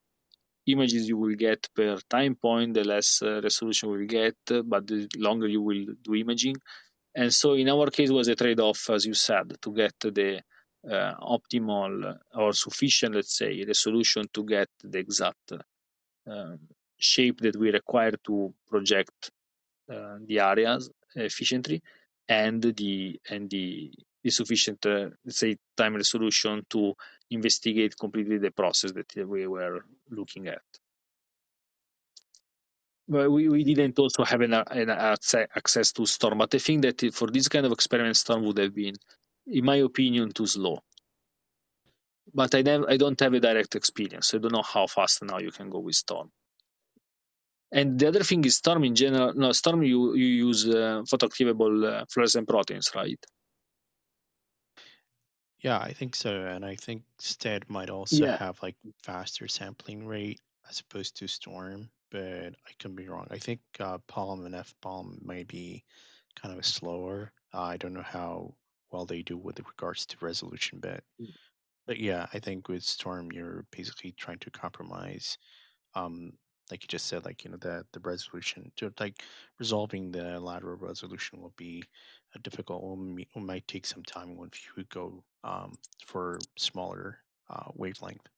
images 0.73 1.09
you 1.09 1.17
will 1.17 1.35
get 1.35 1.69
per 1.75 1.99
time 2.09 2.35
point, 2.37 2.75
the 2.75 2.85
less 2.85 3.21
uh, 3.23 3.41
resolution 3.43 3.89
you 3.89 3.99
will 3.99 4.07
get, 4.07 4.37
but 4.65 4.87
the 4.87 5.09
longer 5.17 5.49
you 5.49 5.63
will 5.63 5.85
do 6.03 6.15
imaging. 6.15 6.57
And 7.15 7.33
so 7.33 7.55
in 7.55 7.69
our 7.69 7.89
case 7.91 8.11
was 8.11 8.29
a 8.29 8.37
trade-off, 8.37 8.91
as 8.91 9.05
you 9.05 9.15
said, 9.15 9.47
to 9.63 9.73
get 9.73 9.95
the 10.01 10.41
uh, 10.89 11.15
optimal 11.37 12.17
or 12.35 12.53
sufficient, 12.53 13.15
let's 13.15 13.37
say, 13.37 13.65
resolution 13.67 14.23
to 14.33 14.45
get 14.45 14.69
the 14.85 14.99
exact 14.99 15.53
uh, 16.31 16.57
shape 16.99 17.41
that 17.41 17.57
we 17.57 17.71
require 17.73 18.15
to 18.27 18.53
project 18.69 19.31
uh, 19.93 20.19
the 20.27 20.39
areas 20.39 20.91
efficiently, 21.17 21.83
and 22.29 22.63
the 22.63 23.19
and 23.31 23.51
the, 23.51 23.91
the 24.29 24.35
sufficient, 24.43 24.87
uh, 24.87 25.11
let's 25.25 25.39
say, 25.39 25.57
time 25.77 25.97
resolution 25.97 26.65
to 26.71 26.95
investigate 27.31 27.97
completely 27.99 28.39
the 28.39 28.51
process 28.51 28.93
that 28.93 29.29
we 29.29 29.47
were 29.47 29.85
looking 30.11 30.49
at. 30.49 30.63
But 33.09 33.31
we, 33.31 33.49
we 33.49 33.65
didn't 33.65 33.99
also 33.99 34.25
have 34.25 34.43
an, 34.43 34.55
an 34.55 34.91
access 34.91 35.93
to 35.93 36.07
Storm, 36.07 36.39
but 36.39 36.55
I 36.55 36.59
think 36.59 36.83
that 36.83 37.15
for 37.15 37.29
this 37.29 37.49
kind 37.49 37.67
of 37.67 37.73
experiment, 37.73 38.17
Storm 38.17 38.45
would 38.45 38.59
have 38.59 38.75
been 38.75 38.97
in 39.49 39.65
my 39.65 39.77
opinion, 39.77 40.33
too 40.33 40.47
slow. 40.47 40.81
But 42.35 42.55
I 42.55 42.63
never, 42.63 42.91
I 42.91 42.99
don't 42.99 43.19
have 43.21 43.35
a 43.35 43.41
direct 43.41 43.75
experience. 43.77 44.29
So 44.29 44.39
I 44.39 44.41
don't 44.41 44.53
know 44.53 44.63
how 44.63 44.87
fast 44.87 45.23
now 45.23 45.39
you 45.39 45.51
can 45.51 45.71
go 45.71 45.81
with 45.81 45.97
Storm. 45.97 46.31
And 47.73 47.99
the 47.99 48.09
other 48.09 48.25
thing 48.25 48.45
is 48.45 48.57
Storm 48.57 48.85
in 48.85 48.95
general. 48.95 49.35
No, 49.35 49.53
Storm 49.53 49.83
you 49.83 50.15
you 50.15 50.27
use 50.49 50.67
uh, 50.67 51.03
photoactivable 51.11 51.77
uh, 52.03 52.05
fluorescent 52.11 52.49
proteins, 52.49 52.91
right? 52.95 53.21
Yeah, 55.61 55.79
I 55.79 55.93
think 55.93 56.15
so, 56.17 56.47
and 56.47 56.65
I 56.65 56.75
think 56.77 57.05
STED 57.19 57.69
might 57.69 57.91
also 57.91 58.27
Yeah. 58.27 58.39
have 58.39 58.61
like 58.63 58.77
faster 59.03 59.47
sampling 59.49 60.05
rate 60.07 60.41
as 60.69 60.81
opposed 60.81 61.17
to 61.17 61.29
Storm, 61.29 61.91
but 62.11 62.55
I 62.67 62.73
can 62.79 62.95
be 62.97 63.09
wrong. 63.09 63.27
I 63.31 63.39
think 63.39 63.61
uh, 63.81 63.99
Palm 63.99 64.47
and 64.47 64.55
F 64.55 64.75
Palm 64.81 65.19
might 65.23 65.47
be 65.49 65.85
kind 66.37 66.57
of 66.57 66.65
slower. 66.67 67.33
Uh, 67.53 67.63
I 67.63 67.77
don't 67.77 67.93
know 67.95 68.03
how 68.03 68.57
well 68.91 69.07
they 69.07 69.23
do 69.23 69.37
with 69.37 69.59
regards 69.61 70.07
to 70.07 70.17
resolution 70.25 70.81
but 70.81 71.05
Mm. 71.21 71.33
but 71.87 71.99
yeah 71.99 72.27
i 72.33 72.39
think 72.39 72.69
with 72.69 72.83
storm 72.83 73.31
you're 73.33 73.65
basically 73.71 74.13
trying 74.13 74.39
to 74.39 74.51
compromise 74.51 75.39
um 75.95 76.33
like 76.71 76.83
you 76.83 76.89
just 76.89 77.07
said 77.07 77.25
like 77.25 77.45
you 77.45 77.51
know 77.51 77.57
the 77.59 77.87
the 77.93 78.01
resolution 78.01 78.73
to 78.77 78.93
like 79.01 79.23
resolving 79.59 80.11
the 80.13 80.41
lateral 80.41 80.77
resolution 80.77 81.41
will 81.41 81.55
be 81.57 81.83
a 82.35 82.39
difficult 82.41 82.83
will, 82.83 83.17
will 83.35 83.43
might 83.43 83.67
take 83.69 83.87
some 83.87 84.03
time 84.03 84.37
when 84.37 84.51
you 84.77 84.85
go 84.91 85.23
um 85.45 85.77
for 86.07 86.39
smaller 86.57 87.19
uh, 87.51 87.71
wavelength 87.75 88.29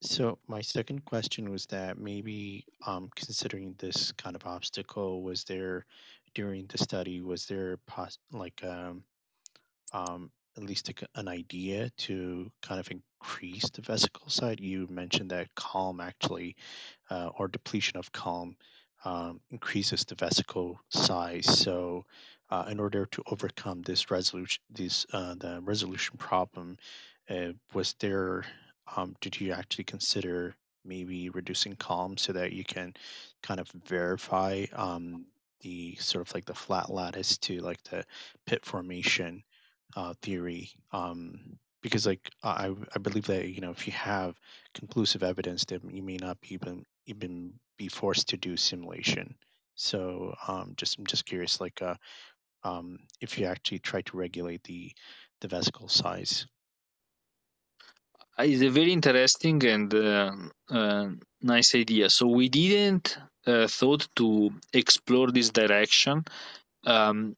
so 0.00 0.38
my 0.46 0.60
second 0.60 1.04
question 1.04 1.50
was 1.50 1.66
that 1.66 1.98
maybe 1.98 2.64
um, 2.86 3.10
considering 3.16 3.74
this 3.78 4.12
kind 4.12 4.36
of 4.36 4.46
obstacle, 4.46 5.22
was 5.22 5.42
there 5.44 5.86
during 6.34 6.66
the 6.68 6.78
study 6.78 7.20
was 7.20 7.46
there 7.46 7.78
pos- 7.86 8.18
like 8.32 8.62
um, 8.62 9.02
um, 9.92 10.30
at 10.56 10.62
least 10.62 10.88
a, 10.90 10.94
an 11.16 11.26
idea 11.26 11.90
to 11.98 12.50
kind 12.62 12.78
of 12.78 12.88
increase 12.92 13.68
the 13.70 13.82
vesicle 13.82 14.28
side? 14.30 14.60
You 14.60 14.86
mentioned 14.88 15.30
that 15.30 15.52
CALM 15.56 16.00
actually, 16.00 16.54
uh, 17.10 17.30
or 17.36 17.48
depletion 17.48 17.98
of 17.98 18.12
CALM, 18.12 18.56
um, 19.04 19.40
increases 19.50 20.04
the 20.04 20.14
vesicle 20.14 20.80
size. 20.88 21.46
So, 21.46 22.04
uh, 22.50 22.64
in 22.70 22.80
order 22.80 23.06
to 23.06 23.22
overcome 23.30 23.82
this 23.82 24.10
resolution, 24.10 24.62
this 24.70 25.06
uh, 25.12 25.34
the 25.34 25.60
resolution 25.62 26.16
problem, 26.18 26.76
uh, 27.30 27.52
was 27.74 27.94
there? 28.00 28.44
Um, 28.96 29.14
did 29.20 29.38
you 29.38 29.52
actually 29.52 29.84
consider 29.84 30.54
maybe 30.84 31.28
reducing 31.28 31.76
CALM 31.76 32.16
so 32.16 32.32
that 32.32 32.52
you 32.52 32.64
can 32.64 32.94
kind 33.42 33.60
of 33.60 33.68
verify 33.86 34.64
um, 34.72 35.26
the 35.60 35.94
sort 35.96 36.26
of 36.26 36.34
like 36.34 36.46
the 36.46 36.54
flat 36.54 36.90
lattice 36.90 37.36
to 37.38 37.58
like 37.60 37.82
the 37.84 38.04
pit 38.46 38.64
formation 38.64 39.42
uh, 39.96 40.14
theory 40.22 40.70
um, 40.92 41.38
because 41.82 42.06
like 42.06 42.30
I, 42.42 42.74
I 42.94 42.98
believe 42.98 43.26
that 43.26 43.48
you 43.48 43.60
know 43.60 43.70
if 43.70 43.86
you 43.86 43.92
have 43.92 44.38
conclusive 44.74 45.22
evidence 45.22 45.64
that 45.66 45.82
you 45.92 46.02
may 46.02 46.16
not 46.16 46.40
be 46.40 46.54
even 46.54 46.84
even 47.08 47.54
be 47.78 47.88
forced 47.88 48.28
to 48.30 48.36
do 48.36 48.56
simulation 48.56 49.36
so 49.74 50.34
um, 50.48 50.74
just 50.76 50.98
I'm 50.98 51.06
just 51.06 51.26
curious 51.26 51.60
like 51.60 51.82
uh, 51.82 51.96
um, 52.64 52.98
if 53.20 53.38
you 53.38 53.46
actually 53.46 53.80
try 53.80 54.02
to 54.02 54.16
regulate 54.16 54.62
the 54.64 54.92
the 55.40 55.48
vesicle 55.48 55.88
size 55.88 56.46
Uh, 58.38 58.44
It's 58.44 58.62
a 58.62 58.70
very 58.70 58.92
interesting 58.92 59.64
and 59.66 59.92
uh, 59.94 60.32
uh, 60.70 61.08
nice 61.42 61.74
idea. 61.74 62.08
So 62.10 62.28
we 62.28 62.48
didn't 62.48 63.18
uh, 63.46 63.66
thought 63.66 64.08
to 64.16 64.50
explore 64.72 65.30
this 65.32 65.50
direction 65.50 66.24
um, 66.86 67.36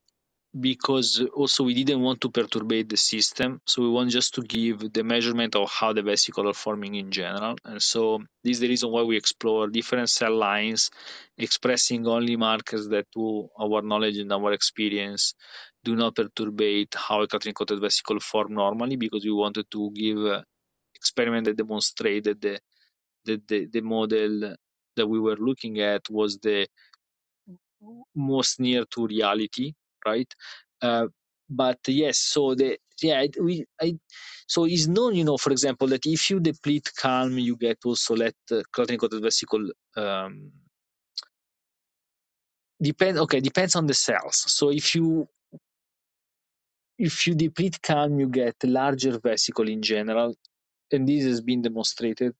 because 0.58 1.22
also 1.34 1.62
we 1.62 1.74
didn't 1.74 2.00
want 2.00 2.20
to 2.20 2.28
perturbate 2.28 2.88
the 2.88 2.96
system. 2.96 3.60
So 3.66 3.82
we 3.82 3.88
want 3.88 4.10
just 4.10 4.34
to 4.34 4.42
give 4.42 4.92
the 4.92 5.04
measurement 5.04 5.54
of 5.54 5.70
how 5.70 5.92
the 5.92 6.02
vesicle 6.02 6.48
are 6.48 6.54
forming 6.54 6.96
in 6.96 7.12
general. 7.12 7.56
And 7.64 7.80
so 7.80 8.18
this 8.42 8.56
is 8.56 8.60
the 8.60 8.68
reason 8.68 8.90
why 8.90 9.02
we 9.02 9.16
explore 9.16 9.68
different 9.68 10.10
cell 10.10 10.36
lines, 10.36 10.90
expressing 11.38 12.06
only 12.06 12.36
markers 12.36 12.88
that, 12.88 13.06
to 13.14 13.48
our 13.60 13.80
knowledge 13.82 14.18
and 14.18 14.32
our 14.32 14.52
experience, 14.52 15.34
do 15.84 15.94
not 15.94 16.16
perturbate 16.16 16.94
how 16.96 17.22
a 17.22 17.28
clathrin 17.28 17.54
coated 17.54 17.80
vesicle 17.80 18.18
form 18.18 18.54
normally, 18.54 18.96
because 18.96 19.24
we 19.24 19.32
wanted 19.32 19.70
to 19.70 19.90
give 19.92 20.18
uh, 20.18 20.42
experiment 20.96 21.44
that 21.44 21.56
demonstrated 21.56 22.40
the, 22.40 22.58
the, 23.24 23.40
the, 23.46 23.66
the 23.66 23.80
model 23.80 24.56
that 24.96 25.06
we 25.06 25.20
were 25.20 25.36
looking 25.36 25.80
at 25.80 26.02
was 26.10 26.38
the 26.38 26.66
most 28.14 28.58
near 28.58 28.84
to 28.84 29.06
reality, 29.06 29.72
right? 30.06 30.32
Uh, 30.82 31.06
but 31.48 31.78
yes, 31.88 32.18
so 32.18 32.54
the 32.54 32.78
yeah 33.02 33.26
we 33.40 33.64
I 33.80 33.98
so 34.46 34.64
it's 34.64 34.88
known, 34.88 35.14
you 35.14 35.24
know, 35.24 35.36
for 35.36 35.52
example, 35.52 35.86
that 35.88 36.06
if 36.06 36.28
you 36.30 36.40
deplete 36.40 36.90
CALM, 36.98 37.38
you 37.38 37.56
get 37.56 37.78
also 37.84 38.16
let 38.16 38.34
uh, 38.52 38.62
coated 38.72 39.00
vesicle 39.22 39.70
um, 39.96 40.50
depend. 42.82 43.18
Okay, 43.18 43.40
depends 43.40 43.76
on 43.76 43.86
the 43.86 43.94
cells. 43.94 44.44
So 44.52 44.70
if 44.70 44.94
you 44.94 45.28
if 46.98 47.26
you 47.26 47.34
deplete 47.34 47.80
CALM, 47.82 48.20
you 48.20 48.28
get 48.28 48.56
larger 48.64 49.18
vesicle 49.18 49.68
in 49.68 49.82
general, 49.82 50.34
and 50.92 51.08
this 51.08 51.24
has 51.24 51.40
been 51.40 51.62
demonstrated. 51.62 52.34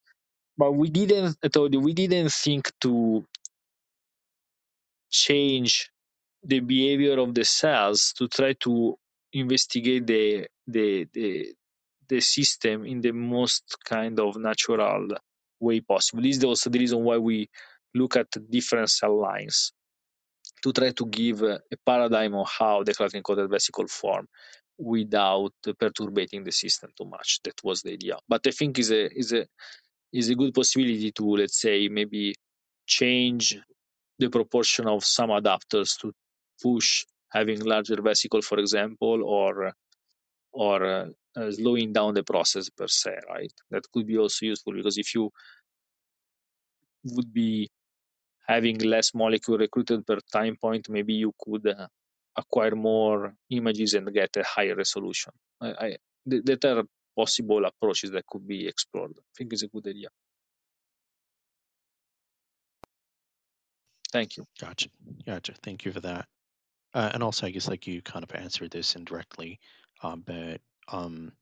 But 0.58 0.72
we 0.72 0.90
didn't. 0.90 1.36
I 1.44 1.48
told 1.48 1.72
you 1.72 1.80
we 1.80 1.94
didn't 1.94 2.32
think 2.32 2.70
to 2.82 3.24
change 5.10 5.90
the 6.42 6.60
behavior 6.60 7.18
of 7.18 7.34
the 7.34 7.44
cells 7.44 8.12
to 8.16 8.28
try 8.28 8.52
to 8.54 8.96
investigate 9.32 10.06
the 10.06 10.46
the 10.66 11.06
the, 11.12 11.54
the 12.08 12.20
system 12.20 12.84
in 12.84 13.00
the 13.00 13.12
most 13.12 13.76
kind 13.84 14.18
of 14.18 14.36
natural 14.36 15.08
way 15.60 15.80
possible. 15.80 16.22
This 16.22 16.38
is 16.38 16.44
also 16.44 16.70
the 16.70 16.78
reason 16.78 17.04
why 17.04 17.18
we 17.18 17.48
look 17.94 18.16
at 18.16 18.28
different 18.50 18.90
cell 18.90 19.20
lines 19.20 19.72
to 20.62 20.72
try 20.72 20.90
to 20.90 21.06
give 21.06 21.42
a 21.42 21.60
paradigm 21.86 22.34
of 22.34 22.48
how 22.48 22.82
the 22.82 22.92
clathrin 22.92 23.22
coated 23.22 23.50
vesicle 23.50 23.86
form 23.86 24.26
without 24.78 25.52
perturbating 25.64 26.44
the 26.44 26.52
system 26.52 26.90
too 26.96 27.04
much. 27.04 27.40
That 27.44 27.62
was 27.62 27.82
the 27.82 27.92
idea. 27.92 28.16
But 28.28 28.46
I 28.46 28.50
think 28.50 28.78
is 28.78 28.90
a 28.90 29.12
is 29.16 29.32
a 29.32 29.46
is 30.12 30.28
a 30.30 30.34
good 30.34 30.54
possibility 30.54 31.12
to 31.12 31.24
let's 31.36 31.60
say 31.60 31.88
maybe 31.88 32.34
change 32.86 33.58
the 34.18 34.28
proportion 34.28 34.86
of 34.86 35.04
some 35.04 35.30
adapters 35.30 35.98
to 36.00 36.12
push 36.62 37.04
having 37.32 37.60
larger 37.60 38.00
vesicle 38.02 38.42
for 38.42 38.58
example 38.58 39.22
or 39.24 39.72
or 40.52 40.84
uh, 40.84 41.06
uh, 41.36 41.50
slowing 41.50 41.92
down 41.92 42.14
the 42.14 42.22
process 42.22 42.68
per 42.70 42.88
se 42.88 43.16
right 43.28 43.52
that 43.70 43.84
could 43.92 44.06
be 44.06 44.18
also 44.18 44.46
useful 44.46 44.72
because 44.72 44.98
if 44.98 45.14
you 45.14 45.30
would 47.04 47.32
be 47.32 47.68
having 48.46 48.78
less 48.78 49.14
molecule 49.14 49.58
recruited 49.58 50.06
per 50.06 50.18
time 50.32 50.56
point 50.56 50.88
maybe 50.88 51.14
you 51.14 51.32
could 51.42 51.66
uh, 51.66 51.86
acquire 52.36 52.74
more 52.74 53.34
images 53.50 53.94
and 53.94 54.12
get 54.12 54.36
a 54.36 54.42
higher 54.42 54.74
resolution 54.74 55.32
I, 55.60 55.68
I 55.86 55.96
that 56.26 56.64
are 56.64 56.84
possible 57.16 57.64
approaches 57.64 58.10
that 58.10 58.26
could 58.26 58.46
be 58.46 58.66
explored 58.66 59.12
i 59.18 59.32
think 59.36 59.52
it's 59.52 59.62
a 59.62 59.68
good 59.68 59.86
idea 59.86 60.08
Thank 64.12 64.36
you. 64.36 64.46
Gotcha. 64.60 64.88
Gotcha. 65.24 65.54
Thank 65.62 65.84
you 65.84 65.92
for 65.92 66.00
that. 66.00 66.26
Uh, 66.94 67.10
and 67.14 67.22
also, 67.22 67.46
I 67.46 67.50
guess 67.50 67.68
like 67.68 67.86
you 67.86 68.02
kind 68.02 68.24
of 68.24 68.34
answered 68.34 68.70
this 68.70 68.96
indirectly, 68.96 69.60
um, 70.02 70.22
but 70.26 70.60
um, 70.88 71.32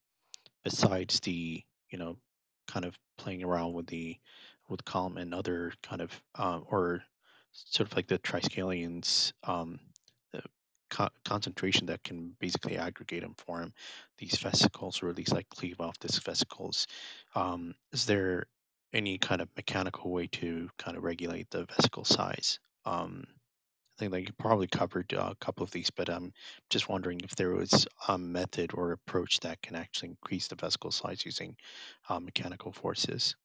besides 0.65 1.21
the 1.21 1.63
you 1.91 1.99
know 1.99 2.17
kind 2.67 2.85
of 2.85 2.99
playing 3.17 3.43
around 3.43 3.73
with 3.73 3.87
the 3.87 4.17
with 4.69 4.85
CALM 4.85 5.17
and 5.17 5.35
other 5.35 5.73
kind 5.83 6.03
of 6.03 6.23
um, 6.35 6.65
or 6.71 7.03
sort 7.53 7.91
of 7.91 7.97
like 7.97 8.07
the 8.07 8.19
triskelions 8.19 9.33
um, 9.45 9.81
the 10.33 10.43
co- 10.91 11.09
concentration 11.25 11.87
that 11.87 12.05
can 12.05 12.37
basically 12.39 12.77
aggregate 12.77 13.25
and 13.25 13.39
form 13.39 13.73
these 14.19 14.39
vesicles 14.39 15.03
or 15.03 15.09
at 15.09 15.17
least 15.17 15.33
like 15.33 15.49
cleave 15.49 15.81
off 15.81 15.99
these 15.99 16.19
vesicles. 16.19 16.87
Um, 17.35 17.75
is 17.93 18.05
there 18.05 18.47
any 18.93 19.19
kind 19.19 19.41
of 19.41 19.49
mechanical 19.57 20.11
way 20.11 20.27
to 20.29 20.69
kind 20.79 20.97
of 20.97 21.03
regulate 21.03 21.51
the 21.51 21.65
vesicle 21.65 22.05
size. 22.05 22.59
Um, 22.85 23.25
think 23.99 24.13
that 24.13 24.23
you 24.23 24.29
probably 24.39 24.69
covered 24.69 25.13
uh, 25.15 25.31
a 25.33 25.45
couple 25.45 25.65
of 25.65 25.71
these, 25.71 25.91
but 25.91 26.09
I'm 26.09 26.33
just 26.71 26.89
wondering 26.89 27.21
if 27.25 27.37
there 27.37 27.51
was 27.51 27.87
a 28.09 28.17
method 28.19 28.73
or 28.75 28.93
approach 28.93 29.41
that 29.41 29.61
can 29.63 29.77
actually 29.77 30.11
increase 30.11 30.49
the 30.49 30.57
vesicle 30.57 30.91
size 30.93 31.25
using 31.25 31.57
uh, 32.09 32.21
mechanical 32.21 32.73
forces. 32.73 33.37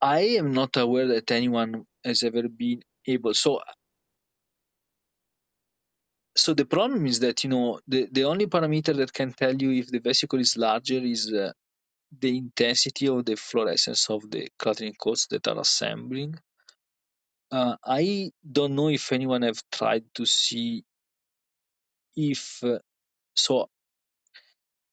I 0.00 0.20
am 0.38 0.52
not 0.52 0.76
aware 0.76 1.06
that 1.08 1.30
anyone 1.30 1.86
has 2.04 2.22
ever 2.24 2.48
been 2.48 2.82
able. 3.06 3.34
So, 3.34 3.60
so 6.36 6.54
the 6.54 6.64
problem 6.66 7.06
is 7.06 7.20
that 7.20 7.44
you 7.44 7.50
know 7.50 7.80
the 7.86 8.08
the 8.10 8.24
only 8.24 8.46
parameter 8.46 8.96
that 8.96 9.12
can 9.12 9.32
tell 9.32 9.54
you 9.54 9.72
if 9.72 9.88
the 9.88 10.00
vesicle 10.00 10.40
is 10.40 10.56
larger 10.56 10.98
is 10.98 11.32
uh, 11.32 11.52
the 12.20 12.36
intensity 12.38 13.08
of 13.08 13.24
the 13.24 13.36
fluorescence 13.36 14.10
of 14.10 14.30
the 14.30 14.48
clathrin 14.58 14.94
coats 14.98 15.26
that 15.28 15.46
are 15.48 15.60
assembling. 15.60 16.34
Uh, 17.50 17.76
I 17.84 18.30
don't 18.50 18.74
know 18.74 18.88
if 18.88 19.10
anyone 19.12 19.42
have 19.42 19.62
tried 19.72 20.04
to 20.14 20.26
see 20.26 20.84
if 22.16 22.62
uh, 22.62 22.78
so. 23.34 23.68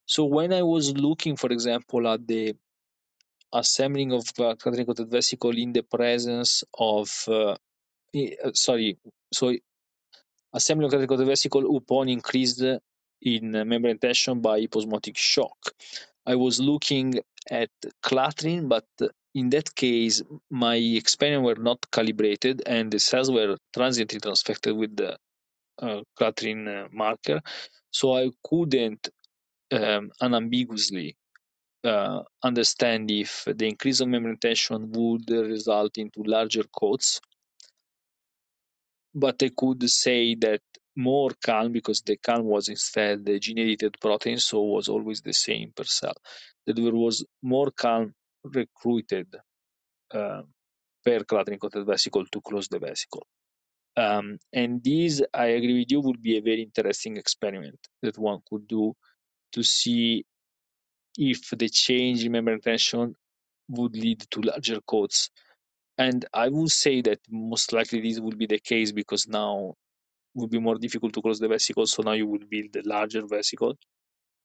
So 0.05 0.25
when 0.25 0.53
I 0.53 0.61
was 0.61 0.95
looking, 0.95 1.35
for 1.35 1.51
example, 1.51 2.07
at 2.07 2.25
the 2.27 2.55
assembling 3.51 4.13
of 4.13 4.27
uh, 4.39 4.55
vesicle 5.09 5.57
in 5.57 5.73
the 5.73 5.83
presence 5.83 6.63
of 6.77 7.09
uh, 7.27 7.55
uh, 8.15 8.51
sorry, 8.53 8.97
so 9.33 9.53
assembling 10.53 10.85
of 10.85 10.91
clathrin 10.91 11.07
coated 11.07 11.27
vesicle 11.27 11.75
upon 11.75 12.07
increased 12.07 12.63
in 13.21 13.51
membrane 13.51 13.97
tension 13.97 14.39
by 14.39 14.61
hyposmotic 14.61 15.17
shock. 15.17 15.57
I 16.25 16.35
was 16.35 16.59
looking 16.59 17.15
at 17.49 17.69
clathrin, 18.01 18.69
but 18.69 18.85
in 19.35 19.49
that 19.49 19.75
case, 19.75 20.23
my 20.49 20.75
experiment 20.75 21.43
were 21.43 21.61
not 21.61 21.79
calibrated 21.91 22.63
and 22.65 22.89
the 22.91 22.99
cells 22.99 23.29
were 23.29 23.57
transiently 23.73 24.19
transfected 24.19 24.75
with 24.75 24.95
the 24.95 25.17
uh, 25.81 26.01
clathrin 26.17 26.67
uh, 26.67 26.87
marker. 26.91 27.41
So 27.91 28.15
I 28.15 28.31
couldn't 28.47 29.09
um, 29.73 30.11
unambiguously 30.21 31.17
uh, 31.83 32.21
understand 32.43 33.11
if 33.11 33.43
the 33.45 33.67
increase 33.67 33.99
of 33.99 34.07
membrane 34.07 34.37
tension 34.37 34.89
would 34.93 35.29
result 35.29 35.97
into 35.97 36.23
larger 36.23 36.63
coats. 36.79 37.19
But 39.13 39.43
I 39.43 39.51
could 39.55 39.89
say 39.89 40.35
that 40.35 40.61
more 40.95 41.31
CALM 41.43 41.73
because 41.73 42.01
the 42.01 42.15
CALM 42.17 42.45
was 42.45 42.69
instead 42.69 43.25
the 43.25 43.37
gene 43.37 43.59
edited 43.59 43.97
protein, 43.99 44.37
so 44.37 44.61
was 44.61 44.87
always 44.87 45.21
the 45.21 45.33
same 45.33 45.73
per 45.75 45.83
cell. 45.83 46.15
That 46.65 46.77
there 46.77 46.93
was 46.93 47.25
more 47.43 47.71
CALM 47.71 48.13
recruited 48.53 49.27
uh, 50.13 50.41
per 51.03 51.23
clathrin 51.23 51.59
coated 51.59 51.85
vesicle 51.85 52.25
to 52.31 52.41
close 52.41 52.67
the 52.67 52.79
vesicle. 52.79 53.25
Um, 53.97 54.37
and 54.51 54.83
this, 54.83 55.21
I 55.33 55.47
agree 55.47 55.79
with 55.79 55.91
you, 55.91 56.01
would 56.01 56.21
be 56.21 56.37
a 56.37 56.41
very 56.41 56.63
interesting 56.63 57.17
experiment 57.17 57.79
that 58.01 58.17
one 58.17 58.39
could 58.49 58.67
do 58.67 58.93
to 59.53 59.63
see 59.63 60.25
if 61.17 61.49
the 61.51 61.69
change 61.69 62.25
in 62.25 62.31
membrane 62.31 62.59
tension 62.59 63.15
would 63.69 63.95
lead 63.95 64.19
to 64.31 64.41
larger 64.41 64.79
coats. 64.81 65.29
And 65.97 66.25
I 66.33 66.49
would 66.49 66.71
say 66.71 67.01
that 67.03 67.19
most 67.29 67.71
likely 67.71 68.01
this 68.01 68.19
will 68.19 68.35
be 68.35 68.47
the 68.47 68.59
case 68.59 68.91
because 68.91 69.27
now 69.27 69.75
it 70.35 70.39
would 70.39 70.49
be 70.49 70.59
more 70.59 70.75
difficult 70.75 71.13
to 71.13 71.21
close 71.21 71.39
the 71.39 71.47
vesicle. 71.47 71.87
So 71.87 72.03
now 72.03 72.11
you 72.11 72.27
will 72.27 72.45
build 72.49 72.75
a 72.75 72.87
larger 72.87 73.25
vesicle 73.25 73.75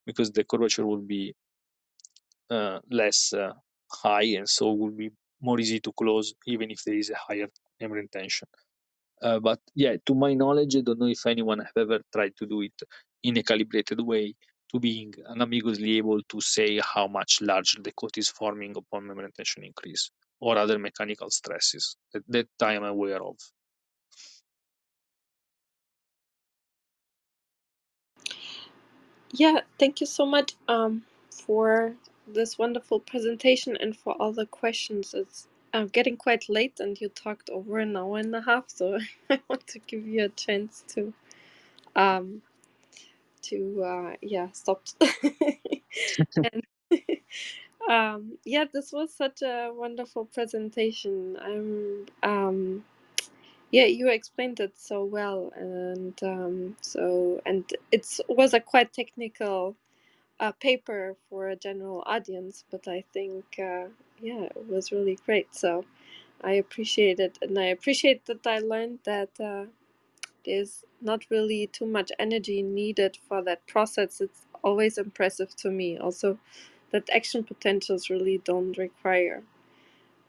because 0.07 0.31
the 0.31 0.45
curvature 0.45 0.87
will 0.87 1.03
be 1.03 1.35
uh, 2.51 2.79
less 2.91 3.33
uh, 3.33 3.53
high 3.93 4.25
and 4.39 4.49
so 4.49 4.73
will 4.73 4.91
be 4.91 5.11
more 5.41 5.61
easy 5.61 5.81
to 5.81 5.93
close 5.93 6.35
even 6.47 6.71
if 6.71 6.85
there 6.85 6.97
is 6.97 7.11
a 7.11 7.17
higher 7.17 7.49
membrane 7.81 8.09
tension. 8.09 8.49
Uh, 9.23 9.39
but 9.41 9.61
yeah, 9.75 9.97
to 10.07 10.15
my 10.15 10.35
knowledge, 10.35 10.77
I 10.77 10.81
don't 10.81 10.99
know 11.01 11.07
if 11.07 11.27
anyone 11.27 11.59
have 11.61 11.77
ever 11.77 12.01
tried 12.13 12.37
to 12.39 12.47
do 12.47 12.63
it 12.63 12.73
in 13.23 13.37
a 13.39 13.43
calibrated 13.43 14.01
way 14.01 14.35
to 14.73 14.81
being 14.81 15.13
unambiguously 15.27 15.99
able 15.99 16.23
to 16.23 16.41
say 16.41 16.81
how 16.81 17.07
much 17.09 17.41
larger 17.43 17.83
the 17.83 17.93
coat 17.93 18.17
is 18.19 18.31
forming 18.31 18.77
upon 18.77 19.07
membrane 19.07 19.33
tension 19.33 19.65
increase 19.65 20.11
or 20.41 20.57
other 20.57 20.79
mechanical 20.79 21.31
stresses 21.31 21.97
that, 22.13 22.23
that 22.29 22.49
I 22.63 22.75
am 22.75 22.85
aware 22.85 23.23
of. 23.23 23.37
Yeah, 29.33 29.61
thank 29.79 30.01
you 30.01 30.07
so 30.07 30.27
much 30.27 30.55
um, 30.69 31.05
for 31.31 31.95
this 32.35 32.59
wonderful 32.59 33.01
presentation 33.01 33.77
and 33.79 33.97
for 33.97 34.15
all 34.15 34.33
the 34.33 34.47
questions. 34.47 35.15
It's 35.15 35.49
getting 35.93 36.17
quite 36.17 36.49
late 36.49 36.81
and 36.81 37.01
you 37.01 37.09
talked 37.09 37.51
over 37.51 37.79
an 37.79 37.97
hour 37.97 38.19
and 38.19 38.35
a 38.35 38.43
half, 38.43 38.65
so 38.69 38.99
I 39.31 39.41
want 39.49 39.67
to 39.69 39.79
give 39.81 40.07
you 40.07 40.25
a 40.25 40.29
chance 40.29 40.85
to 40.89 41.13
um, 41.97 42.43
to 43.43 43.83
uh, 43.85 44.17
yeah 44.23 44.49
stop. 44.53 44.83
and 46.37 46.63
um, 47.89 48.39
yeah, 48.45 48.65
this 48.73 48.93
was 48.93 49.13
such 49.15 49.43
a 49.43 49.71
wonderful 49.75 50.27
presentation. 50.27 51.37
I'm 51.41 52.07
um, 52.23 52.85
yeah, 53.71 53.85
you 53.85 54.09
explained 54.09 54.61
it 54.61 54.73
so 54.77 55.05
well, 55.05 55.53
and 55.57 56.21
um, 56.23 56.77
so 56.81 57.41
and 57.47 57.65
it 57.93 58.07
was 58.29 58.55
a 58.55 58.61
quite 58.61 58.93
technical 58.93 59.77
uh, 60.41 60.53
paper 60.55 61.17
for 61.31 61.51
a 61.51 61.57
general 61.57 62.05
audience, 62.07 62.65
but 62.71 62.89
I 62.89 63.05
think 63.15 63.45
uh, 63.61 63.89
yeah, 64.23 64.45
it 64.45 64.69
was 64.69 64.93
really 64.93 65.19
great. 65.27 65.55
So 65.57 65.87
I 66.43 66.55
appreciate 66.55 67.21
it, 67.21 67.39
and 67.43 67.59
I 67.59 67.67
appreciate 67.67 68.27
that 68.27 68.47
I 68.47 68.61
learned 68.61 69.01
that 69.05 69.31
uh, 69.41 69.67
there's 70.47 70.85
not 71.03 71.27
really 71.31 71.69
too 71.69 71.87
much 71.87 72.13
energy 72.19 72.63
needed 72.63 73.19
for 73.29 73.43
that 73.45 73.67
process. 73.67 74.21
It's 74.21 74.47
always 74.65 74.99
impressive 74.99 75.55
to 75.57 75.71
me. 75.71 75.99
Also, 75.99 76.39
that 76.93 77.09
action 77.13 77.45
potentials 77.45 78.11
really 78.11 78.39
don't 78.45 78.79
require 78.79 79.43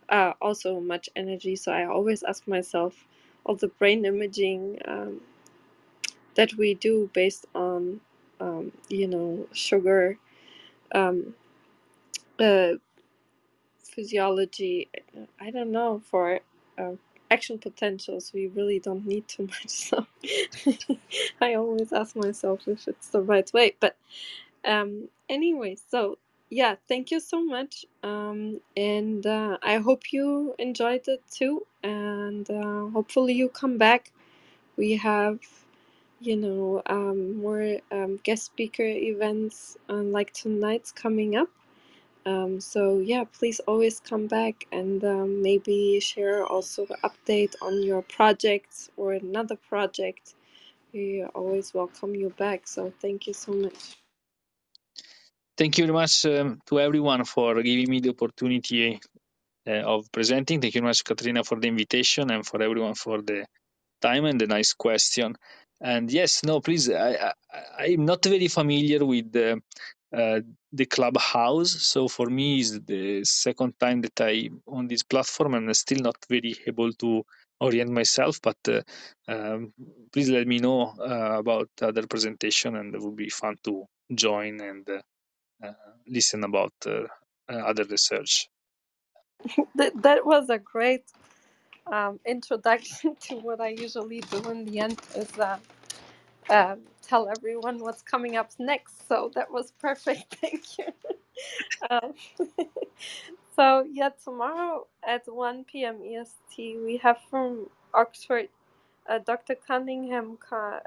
uh, 0.10 0.34
also 0.42 0.80
much 0.80 1.10
energy. 1.16 1.56
So 1.56 1.72
I 1.72 1.86
always 1.86 2.24
ask 2.24 2.48
myself 2.48 3.06
all 3.46 3.56
the 3.56 3.68
brain 3.70 4.06
imaging 4.06 4.80
um, 4.86 5.22
that 6.36 6.54
we 6.56 6.74
do 6.76 7.10
based 7.14 7.46
on, 7.56 8.02
um, 8.42 8.74
you 8.90 9.08
know, 9.08 9.48
sugar 9.54 10.18
um, 10.96 11.36
uh, 12.40 12.74
physiology. 13.84 14.90
I 15.40 15.52
don't 15.52 15.72
know 15.72 16.02
for 16.10 16.42
uh, 16.78 16.94
action 17.32 17.60
potentials. 17.60 18.32
We 18.34 18.48
really 18.48 18.80
don't 18.80 19.06
need 19.08 19.28
too 19.28 19.44
much. 19.48 19.92
So 19.92 20.06
I 21.42 21.56
always 21.56 21.94
ask 21.94 22.16
myself 22.16 22.68
if 22.68 22.88
it's 22.88 23.10
the 23.10 23.22
right 23.22 23.52
way. 23.54 23.76
But 23.80 23.98
um, 24.66 25.10
anyway, 25.30 25.78
so 25.90 26.18
yeah, 26.50 26.76
thank 26.88 27.12
you 27.12 27.20
so 27.20 27.44
much. 27.44 27.86
Um, 28.04 28.62
and 28.78 29.26
uh, 29.26 29.58
I 29.64 29.78
hope 29.78 30.14
you 30.14 30.56
enjoyed 30.60 31.08
it 31.08 31.24
too. 31.32 31.66
And 31.84 32.50
uh, 32.50 32.88
hopefully 32.88 33.34
you 33.34 33.50
come 33.50 33.78
back. 33.78 34.12
We 34.78 34.98
have, 34.98 35.40
you 36.22 36.38
know, 36.38 36.82
um, 36.86 37.38
more 37.38 37.78
um, 37.92 38.20
guest 38.24 38.46
speaker 38.46 38.84
events 38.86 39.78
like 39.90 40.32
tonight's 40.34 40.92
coming 40.92 41.36
up. 41.36 41.50
Um, 42.26 42.60
so 42.60 43.00
yeah, 43.00 43.24
please 43.24 43.60
always 43.62 44.00
come 44.00 44.28
back 44.28 44.66
and 44.72 45.04
um, 45.04 45.42
maybe 45.42 46.00
share 46.00 46.46
also 46.46 46.86
the 46.86 46.98
update 47.04 47.56
on 47.62 47.82
your 47.82 48.04
projects 48.04 48.90
or 48.96 49.14
another 49.14 49.56
project. 49.56 50.36
We 50.94 51.24
always 51.34 51.74
welcome 51.74 52.16
you 52.16 52.30
back. 52.30 52.68
So 52.68 52.94
thank 53.02 53.26
you 53.26 53.34
so 53.34 53.54
much. 53.54 53.98
Thank 55.58 55.78
you 55.78 55.86
very 55.86 55.94
much 55.94 56.26
um, 56.26 56.60
to 56.68 56.80
everyone 56.80 57.26
for 57.26 57.62
giving 57.62 57.90
me 57.90 58.00
the 58.00 58.10
opportunity 58.10 59.00
uh, 59.68 59.72
of 59.72 60.12
presenting. 60.12 60.62
Thank 60.62 60.76
you 60.76 60.82
very 60.82 60.90
much, 60.90 61.04
Katrina, 61.04 61.44
for 61.44 61.60
the 61.60 61.68
invitation 61.68 62.32
and 62.32 62.46
for 62.46 62.62
everyone 62.62 62.96
for 62.96 63.22
the 63.22 63.46
time 64.02 64.26
and 64.26 64.40
the 64.40 64.48
nice 64.48 64.74
question. 64.74 65.36
And 65.82 66.12
yes, 66.12 66.44
no, 66.44 66.62
please, 66.62 66.90
I, 66.90 67.34
I, 67.54 67.86
I'm 67.86 68.06
not 68.06 68.24
very 68.24 68.48
familiar 68.48 69.04
with 69.04 69.32
the, 69.32 69.62
uh, 70.16 70.42
the 70.72 70.86
clubhouse. 70.86 71.72
So 71.72 72.08
for 72.08 72.28
me, 72.28 72.60
it's 72.60 72.80
the 72.80 73.24
second 73.26 73.80
time 73.80 74.02
that 74.02 74.22
I 74.22 74.50
on 74.68 74.88
this 74.88 75.04
platform, 75.04 75.56
and 75.56 75.68
I'm 75.68 75.74
still 75.74 76.00
not 76.00 76.18
very 76.30 76.56
able 76.68 76.94
to 76.94 77.24
orient 77.60 77.92
myself. 77.92 78.40
But 78.42 78.58
uh, 78.68 78.82
um, 79.28 79.74
please 80.14 80.30
let 80.30 80.48
me 80.48 80.60
know 80.60 80.94
uh, 81.00 81.40
about 81.40 81.70
other 81.82 82.06
presentation, 82.08 82.76
and 82.76 82.94
it 82.94 83.02
would 83.02 83.16
be 83.16 83.30
fun 83.30 83.56
to 83.64 83.86
join 84.14 84.62
and 84.62 84.88
uh, 84.90 85.02
uh, 85.64 85.74
listen 86.08 86.44
about 86.44 86.74
uh, 86.86 87.04
uh, 87.50 87.58
other 87.58 87.86
research. 87.86 88.48
That, 89.76 90.02
that 90.04 90.26
was 90.26 90.50
a 90.50 90.60
great 90.60 91.04
um, 91.92 92.20
introduction 92.26 93.16
to 93.22 93.36
what 93.38 93.62
I 93.62 93.70
usually 93.70 94.22
do 94.22 94.50
in 94.52 94.66
the 94.66 94.80
end 94.80 95.00
is 95.16 95.38
uh, 95.40 95.58
um, 96.50 96.82
tell 97.02 97.30
everyone 97.30 97.80
what's 97.80 98.04
coming 98.04 98.38
up 98.38 98.52
next. 98.60 99.08
So 99.08 99.32
that 99.36 99.52
was 99.52 99.74
perfect. 99.82 100.36
Thank 100.42 100.64
you. 100.80 100.86
um, 101.90 102.14
so 103.56 103.86
yeah, 103.92 104.10
tomorrow 104.24 104.88
at 105.08 105.24
1 105.28 105.66
p.m. 105.66 106.00
EST, 106.04 106.78
we 106.86 106.98
have 107.04 107.20
from 107.30 107.68
Oxford 107.94 108.50
uh, 109.10 109.20
Dr. 109.20 109.56
Cunningham 109.56 110.38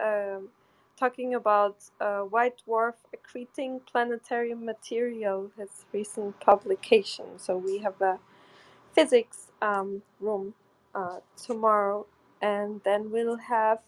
um, 0.02 0.48
talking 0.98 1.34
about 1.34 1.78
uh, 2.00 2.20
white 2.20 2.62
dwarf 2.68 2.94
accreting 3.14 3.80
planetary 3.86 4.54
material, 4.54 5.50
his 5.58 5.86
recent 5.92 6.40
publication. 6.40 7.26
So 7.38 7.58
we 7.58 7.78
have 7.80 8.00
a 8.02 8.18
physics 8.94 9.52
um, 9.62 10.02
room 10.20 10.54
uh, 10.94 11.18
tomorrow, 11.36 12.06
and 12.42 12.80
then 12.84 13.10
we'll 13.12 13.38
have 13.38 13.80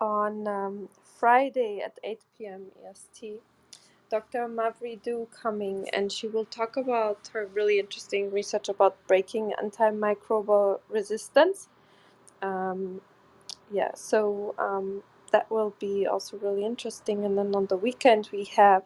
on 0.00 0.48
um, 0.48 0.88
Friday 1.18 1.80
at 1.84 1.98
8 2.04 2.20
p.m. 2.38 2.66
EST. 2.88 3.40
Dr. 4.10 4.48
Mavridou 4.48 5.28
coming, 5.32 5.88
and 5.92 6.12
she 6.12 6.28
will 6.28 6.46
talk 6.46 6.76
about 6.76 7.30
her 7.34 7.46
really 7.46 7.80
interesting 7.80 8.30
research 8.30 8.70
about 8.70 8.96
breaking 9.08 9.52
antimicrobial 9.62 10.80
resistance. 10.90 11.68
Um, 12.42 13.00
yeah, 13.72 13.92
so 13.94 14.54
um, 14.58 15.02
that 15.32 15.50
will 15.50 15.74
be 15.80 16.06
also 16.06 16.38
really 16.38 16.64
interesting. 16.66 17.24
And 17.24 17.38
then 17.38 17.54
on 17.54 17.66
the 17.66 17.76
weekend, 17.78 18.30
we 18.32 18.44
have 18.56 18.84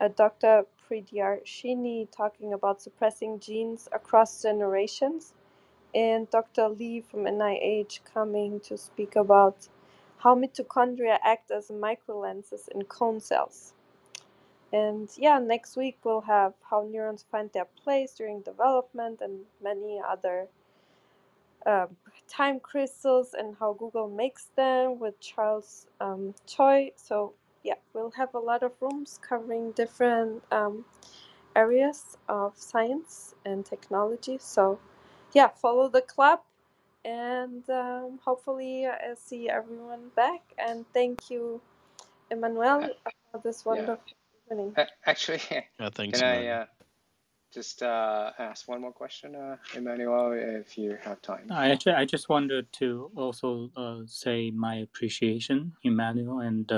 uh, 0.00 0.08
Dr. 0.08 0.64
Priyadarshini 0.90 2.08
talking 2.16 2.52
about 2.52 2.82
suppressing 2.82 3.40
genes 3.40 3.88
across 3.92 4.42
generations, 4.42 5.34
and 5.94 6.30
Dr. 6.30 6.68
Lee 6.68 7.00
from 7.02 7.20
NIH 7.24 8.00
coming 8.14 8.60
to 8.60 8.78
speak 8.78 9.16
about 9.16 9.68
how 10.18 10.34
mitochondria 10.36 11.18
act 11.24 11.50
as 11.50 11.68
microlenses 11.68 12.68
in 12.74 12.82
cone 12.84 13.20
cells. 13.20 13.74
And 14.72 15.10
yeah, 15.16 15.38
next 15.38 15.76
week 15.76 15.98
we'll 16.04 16.22
have 16.22 16.54
how 16.70 16.88
neurons 16.90 17.24
find 17.30 17.50
their 17.52 17.66
place 17.84 18.14
during 18.14 18.42
development 18.42 19.20
and 19.22 19.40
many 19.62 20.00
other 20.06 20.48
um, 21.66 21.96
time 22.28 22.60
crystals 22.60 23.34
and 23.38 23.56
how 23.60 23.74
Google 23.74 24.08
makes 24.08 24.46
them 24.56 24.98
with 25.00 25.20
Charles 25.20 25.86
um, 26.00 26.34
Choi. 26.46 26.92
So 26.96 27.34
yeah, 27.64 27.74
we'll 27.94 28.12
have 28.12 28.34
a 28.34 28.38
lot 28.40 28.62
of 28.62 28.72
rooms 28.80 29.20
covering 29.26 29.72
different 29.72 30.42
um, 30.52 30.84
areas 31.56 32.16
of 32.28 32.56
science 32.58 33.34
and 33.44 33.64
technology. 33.66 34.38
So 34.40 34.78
yeah, 35.34 35.48
follow 35.48 35.88
the 35.88 36.02
club 36.02 36.40
and 37.04 37.68
um, 37.70 38.18
hopefully 38.24 38.86
I 38.86 39.14
see 39.16 39.48
everyone 39.48 40.10
back. 40.16 40.42
And 40.58 40.84
thank 40.92 41.30
you, 41.30 41.60
Uh, 42.30 42.36
Emmanuel, 42.36 42.90
for 43.32 43.40
this 43.44 43.64
yeah. 43.66 43.72
wonderful 43.72 44.04
evening. 44.50 44.74
Uh, 44.76 44.84
actually, 45.06 45.40
Yeah, 45.80 45.90
thanks, 45.94 46.20
can 46.20 46.28
I 46.28 46.46
uh, 46.48 46.66
just 47.52 47.82
uh, 47.82 48.32
ask 48.38 48.68
one 48.68 48.80
more 48.82 48.92
question, 48.92 49.34
uh, 49.34 49.56
Emmanuel, 49.74 50.32
if 50.32 50.78
you 50.78 50.96
have 51.02 51.22
time? 51.22 51.46
I 51.50 51.70
actually 51.70 51.94
I 51.94 52.04
just 52.04 52.28
wanted 52.28 52.72
to 52.74 53.10
also 53.16 53.70
uh, 53.76 54.00
say 54.06 54.50
my 54.50 54.76
appreciation, 54.76 55.72
Emmanuel, 55.82 56.40
and 56.40 56.70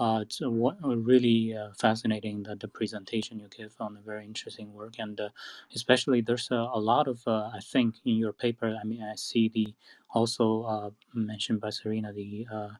uh, 0.00 0.20
it's 0.22 0.40
a, 0.40 0.46
a 0.48 0.96
really 0.96 1.54
uh, 1.56 1.70
fascinating 1.78 2.44
that 2.44 2.60
the 2.60 2.68
presentation 2.68 3.38
you 3.38 3.48
give 3.48 3.74
on 3.80 3.94
the 3.94 4.00
very 4.00 4.24
interesting 4.24 4.72
work, 4.74 4.94
and 4.98 5.20
uh, 5.20 5.28
especially 5.74 6.22
there's 6.22 6.50
a, 6.50 6.56
a 6.56 6.80
lot 6.80 7.06
of 7.08 7.22
uh, 7.28 7.50
I 7.54 7.60
think 7.60 7.96
in 8.04 8.16
your 8.16 8.32
paper. 8.32 8.76
I 8.80 8.84
mean, 8.84 9.02
I 9.02 9.16
see 9.16 9.48
the 9.48 9.74
also 10.10 10.62
uh, 10.64 10.90
mentioned 11.14 11.60
by 11.60 11.70
Serena 11.70 12.12
the 12.12 12.46
uh, 12.52 12.70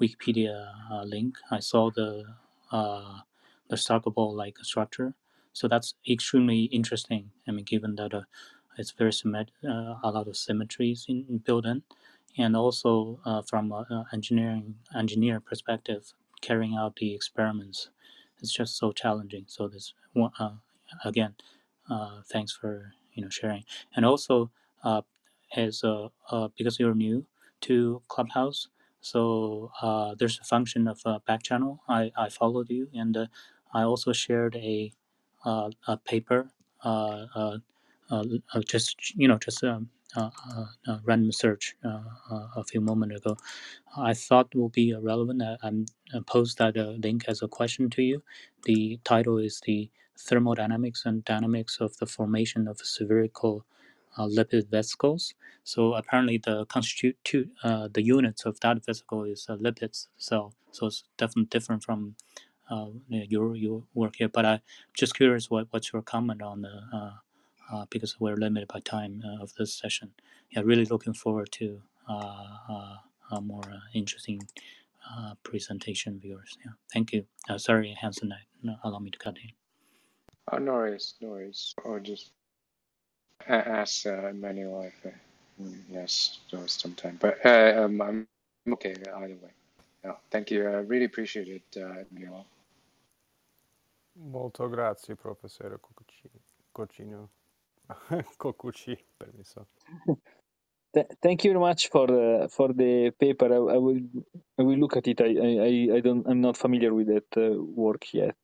Wikipedia 0.00 0.72
link. 1.06 1.36
I 1.50 1.60
saw 1.60 1.90
the 1.90 2.24
the 3.68 3.76
stackable 3.76 4.34
like 4.34 4.58
structure, 4.62 5.14
so 5.52 5.68
that's 5.68 5.94
extremely 6.08 6.64
interesting. 6.64 7.30
I 7.48 7.52
mean, 7.52 7.64
given 7.64 7.94
that 7.96 8.12
it's 8.78 8.90
very 8.90 9.12
symmet- 9.12 9.50
a 9.64 10.10
lot 10.10 10.28
of 10.28 10.36
symmetries 10.36 11.06
in, 11.08 11.26
in 11.28 11.38
built 11.38 11.66
in, 11.66 11.82
and 12.38 12.56
also 12.56 13.20
from 13.48 13.72
an 13.72 14.04
engineering 14.12 14.76
engineer 14.94 15.40
perspective 15.40 16.12
carrying 16.44 16.76
out 16.76 16.96
the 16.96 17.14
experiments 17.14 17.90
is 18.42 18.52
just 18.52 18.78
so 18.78 18.92
challenging. 18.92 19.46
So 19.48 19.68
this 19.68 19.94
uh, 20.40 20.50
again, 21.04 21.36
uh, 21.90 22.22
thanks 22.32 22.52
for 22.52 22.94
you 23.14 23.24
know 23.24 23.30
sharing, 23.30 23.64
and 23.96 24.06
also 24.06 24.52
uh, 24.84 25.02
as 25.56 25.84
uh, 25.84 26.08
uh, 26.30 26.48
because 26.58 26.80
you're 26.80 26.94
new 26.96 27.26
to 27.62 28.02
Clubhouse, 28.08 28.68
so 29.02 29.72
uh, 29.82 30.14
there's 30.18 30.40
a 30.40 30.44
function 30.44 30.88
of 30.88 31.00
uh, 31.06 31.20
back 31.26 31.44
channel. 31.44 31.82
I 31.88 32.12
I 32.18 32.30
followed 32.30 32.70
you, 32.70 32.88
and 32.94 33.16
I 33.74 33.82
also 33.84 34.12
shared 34.14 34.56
a 34.56 34.92
a 35.88 35.98
paper. 36.06 36.50
Just 38.68 39.16
you 39.16 39.28
know, 39.28 39.38
just 39.38 39.64
um, 39.64 39.90
random 41.04 41.32
search 41.32 41.76
uh, 41.84 42.00
uh, 42.32 42.48
a 42.56 42.64
few 42.64 42.80
moments 42.82 43.16
ago 43.18 43.34
I 43.96 44.14
thought 44.14 44.54
will 44.54 44.70
be 44.70 44.94
uh, 44.94 45.00
relevant. 45.00 45.42
I, 45.42 45.56
I'm 45.62 45.86
uh, 46.14 46.20
post 46.22 46.58
that 46.58 46.76
uh, 46.78 46.92
link 47.02 47.24
as 47.28 47.42
a 47.42 47.48
question 47.48 47.90
to 47.92 48.02
you. 48.02 48.22
The 48.64 49.00
title 49.04 49.38
is 49.38 49.60
the 49.66 49.90
thermodynamics 50.18 51.04
and 51.06 51.24
dynamics 51.24 51.78
of 51.80 51.96
the 51.98 52.06
formation 52.06 52.68
of 52.68 52.78
spherical 52.80 53.66
uh, 54.18 54.26
lipid 54.26 54.70
vesicles. 54.70 55.34
So 55.64 55.94
apparently 55.94 56.38
the 56.38 56.66
constitute 56.66 57.18
uh, 57.64 57.88
the 57.92 58.02
units 58.04 58.46
of 58.46 58.60
that 58.60 58.84
vesicle 58.84 59.24
is 59.24 59.46
uh, 59.48 59.56
lipids. 59.56 60.08
So 60.18 60.52
so 60.72 60.86
it's 60.86 61.04
definitely 61.18 61.46
different 61.50 61.84
from 61.84 62.16
uh, 62.70 62.88
your 63.10 63.56
your 63.56 63.84
work 63.94 64.16
here. 64.18 64.28
But 64.30 64.46
I'm 64.46 64.60
just 64.94 65.16
curious 65.16 65.50
what 65.50 65.68
what's 65.70 65.92
your 65.92 66.02
comment 66.02 66.42
on 66.42 66.62
the 66.62 67.12
uh, 67.72 67.86
because 67.90 68.18
we're 68.20 68.36
limited 68.36 68.68
by 68.68 68.80
time 68.80 69.22
uh, 69.24 69.42
of 69.42 69.54
this 69.54 69.74
session. 69.74 70.12
Yeah, 70.50 70.62
really 70.64 70.84
looking 70.84 71.14
forward 71.14 71.50
to. 71.52 71.82
Uh, 72.08 72.58
uh, 72.68 72.96
uh, 73.30 73.40
more 73.40 73.64
uh, 73.72 73.78
interesting 73.94 74.40
uh, 75.10 75.34
presentation 75.42 76.18
viewers. 76.18 76.56
Yeah, 76.64 76.72
thank 76.92 77.12
you. 77.12 77.24
Uh, 77.48 77.58
sorry, 77.58 77.96
Hanson, 77.98 78.32
I, 78.32 78.42
no, 78.62 78.76
allow 78.84 78.98
me 78.98 79.10
to 79.10 79.18
cut 79.18 79.36
in. 79.42 79.50
Oh, 80.52 80.58
no 80.58 80.72
worries, 80.72 81.14
no 81.20 81.28
worries. 81.30 81.74
Or 81.84 82.00
just 82.00 82.32
ask 83.48 84.06
uh, 84.06 84.28
Emmanuel 84.28 84.82
if 84.82 85.12
yes, 85.90 86.40
there 86.50 86.60
was 86.60 86.72
some 86.72 86.94
time. 86.94 87.18
But 87.20 87.44
uh, 87.44 87.84
um, 87.84 88.00
I'm 88.00 88.28
I'm 88.66 88.72
okay 88.74 88.94
either 89.16 89.34
way. 89.34 89.50
No, 90.04 90.16
thank 90.30 90.50
you. 90.50 90.66
I 90.66 90.80
really 90.80 91.06
appreciate 91.06 91.48
it, 91.48 91.82
uh, 91.82 92.04
Emmanuel. 92.10 92.46
Molto 94.16 94.68
grazie, 94.68 95.14
professore 95.14 95.80
Cocchino. 96.72 97.28
Cocucci, 98.38 98.96
permesso. 99.18 99.66
Th- 100.94 101.06
thank 101.22 101.44
you 101.44 101.52
very 101.52 101.60
much 101.60 101.90
for 101.90 102.06
uh, 102.10 102.48
for 102.48 102.72
the 102.74 103.12
paper. 103.20 103.46
I, 103.52 103.74
I 103.76 103.78
will 103.78 104.00
I 104.58 104.62
will 104.62 104.78
look 104.78 104.96
at 104.96 105.08
it. 105.08 105.20
I, 105.22 105.26
I, 105.26 105.96
I 105.96 106.00
don't 106.00 106.26
I'm 106.28 106.40
not 106.42 106.56
familiar 106.56 106.94
with 106.94 107.08
that 107.08 107.30
uh, 107.36 107.62
work 107.62 108.04
yet. 108.14 108.36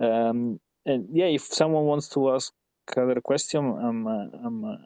Um, 0.00 0.60
and 0.86 1.08
yeah, 1.12 1.26
if 1.26 1.42
someone 1.44 1.84
wants 1.84 2.08
to 2.10 2.32
ask 2.34 2.52
other 2.96 3.20
question, 3.22 3.64
I'm 3.66 4.06
uh, 4.06 4.26
I'm 4.46 4.64
uh, 4.64 4.76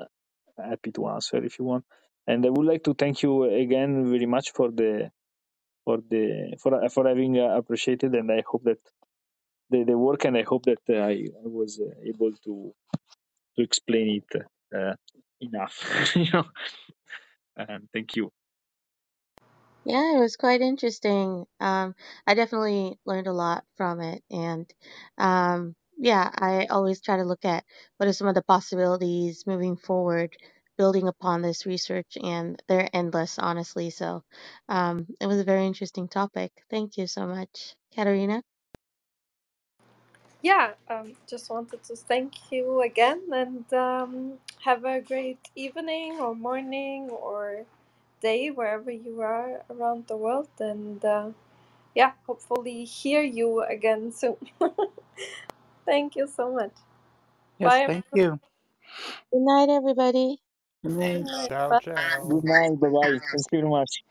happy 0.70 0.92
to 0.92 1.08
answer 1.08 1.44
if 1.44 1.58
you 1.58 1.66
want. 1.66 1.84
And 2.26 2.46
I 2.46 2.50
would 2.50 2.66
like 2.66 2.84
to 2.84 2.94
thank 2.94 3.22
you 3.22 3.44
again 3.44 4.10
very 4.10 4.26
much 4.26 4.52
for 4.52 4.70
the 4.70 5.10
for 5.84 5.98
the 6.10 6.56
for 6.62 6.88
for 6.90 7.08
having 7.08 7.38
uh, 7.38 7.56
appreciated. 7.56 8.14
And 8.14 8.32
I 8.32 8.42
hope 8.50 8.64
that 8.64 8.78
the, 9.70 9.84
the 9.84 9.98
work, 9.98 10.24
and 10.26 10.36
I 10.38 10.42
hope 10.44 10.64
that 10.66 10.80
uh, 10.90 10.94
I, 11.02 11.12
I 11.44 11.48
was 11.48 11.80
uh, 11.80 11.90
able 12.06 12.32
to 12.44 12.74
to 13.58 13.64
explain 13.64 14.22
it 14.22 14.42
uh, 14.76 14.94
enough. 15.42 16.12
you 16.16 16.28
know, 16.32 16.46
um, 17.58 17.88
thank 17.94 18.16
you. 18.16 18.30
Yeah, 19.84 20.16
it 20.16 20.20
was 20.20 20.36
quite 20.36 20.62
interesting. 20.62 21.46
Um, 21.60 21.96
I 22.28 22.34
definitely 22.36 23.00
learned 23.06 23.28
a 23.28 23.34
lot 23.34 23.64
from 23.76 24.00
it, 24.00 24.24
and 24.30 24.72
um, 25.18 25.76
yeah, 25.98 26.30
I 26.36 26.66
always 26.66 27.02
try 27.02 27.18
to 27.18 27.24
look 27.24 27.44
at 27.46 27.64
what 27.98 28.08
are 28.08 28.14
some 28.14 28.28
of 28.28 28.36
the 28.36 28.44
possibilities 28.44 29.44
moving 29.48 29.76
forward, 29.76 30.36
building 30.78 31.08
upon 31.08 31.42
this 31.42 31.66
research, 31.66 32.18
and 32.22 32.62
they're 32.68 32.90
endless, 32.94 33.40
honestly. 33.40 33.90
So, 33.90 34.24
um, 34.70 35.08
it 35.20 35.26
was 35.28 35.40
a 35.40 35.44
very 35.44 35.66
interesting 35.66 36.08
topic. 36.08 36.52
Thank 36.70 36.98
you 36.98 37.08
so 37.08 37.26
much, 37.26 37.74
Katarina. 37.96 38.44
Yeah, 40.42 40.72
um, 40.88 41.14
just 41.28 41.50
wanted 41.50 41.82
to 41.84 41.96
thank 41.96 42.34
you 42.52 42.82
again 42.82 43.22
and 43.32 43.72
um, 43.74 44.34
have 44.64 44.84
a 44.84 45.00
great 45.00 45.40
evening 45.56 46.18
or 46.20 46.34
morning 46.34 47.10
or 47.10 47.64
day 48.22 48.50
wherever 48.50 48.90
you 48.90 49.20
are 49.22 49.62
around 49.70 50.06
the 50.08 50.16
world. 50.16 50.48
And 50.60 51.04
uh, 51.04 51.30
yeah, 51.94 52.12
hopefully 52.26 52.84
hear 52.84 53.22
you 53.22 53.62
again 53.62 54.12
soon. 54.12 54.36
Thank 55.86 56.16
you 56.16 56.28
so 56.28 56.52
much. 56.52 56.72
Yes, 57.58 57.80
Bye. 57.80 57.86
thank 57.86 58.04
you. 58.14 58.40
Good 59.32 59.42
night, 59.42 59.70
everybody. 59.70 60.38
Good 60.84 60.92
night. 60.94 61.26
everyone. 61.26 61.48
Ciao, 61.48 61.74
ciao. 61.74 62.28
Good 62.28 62.44
night. 62.44 62.80
Bye 62.80 62.88
bye. 62.90 63.20
Thank 63.32 63.46
you 63.52 63.58
very 63.60 63.68
much. 63.70 64.02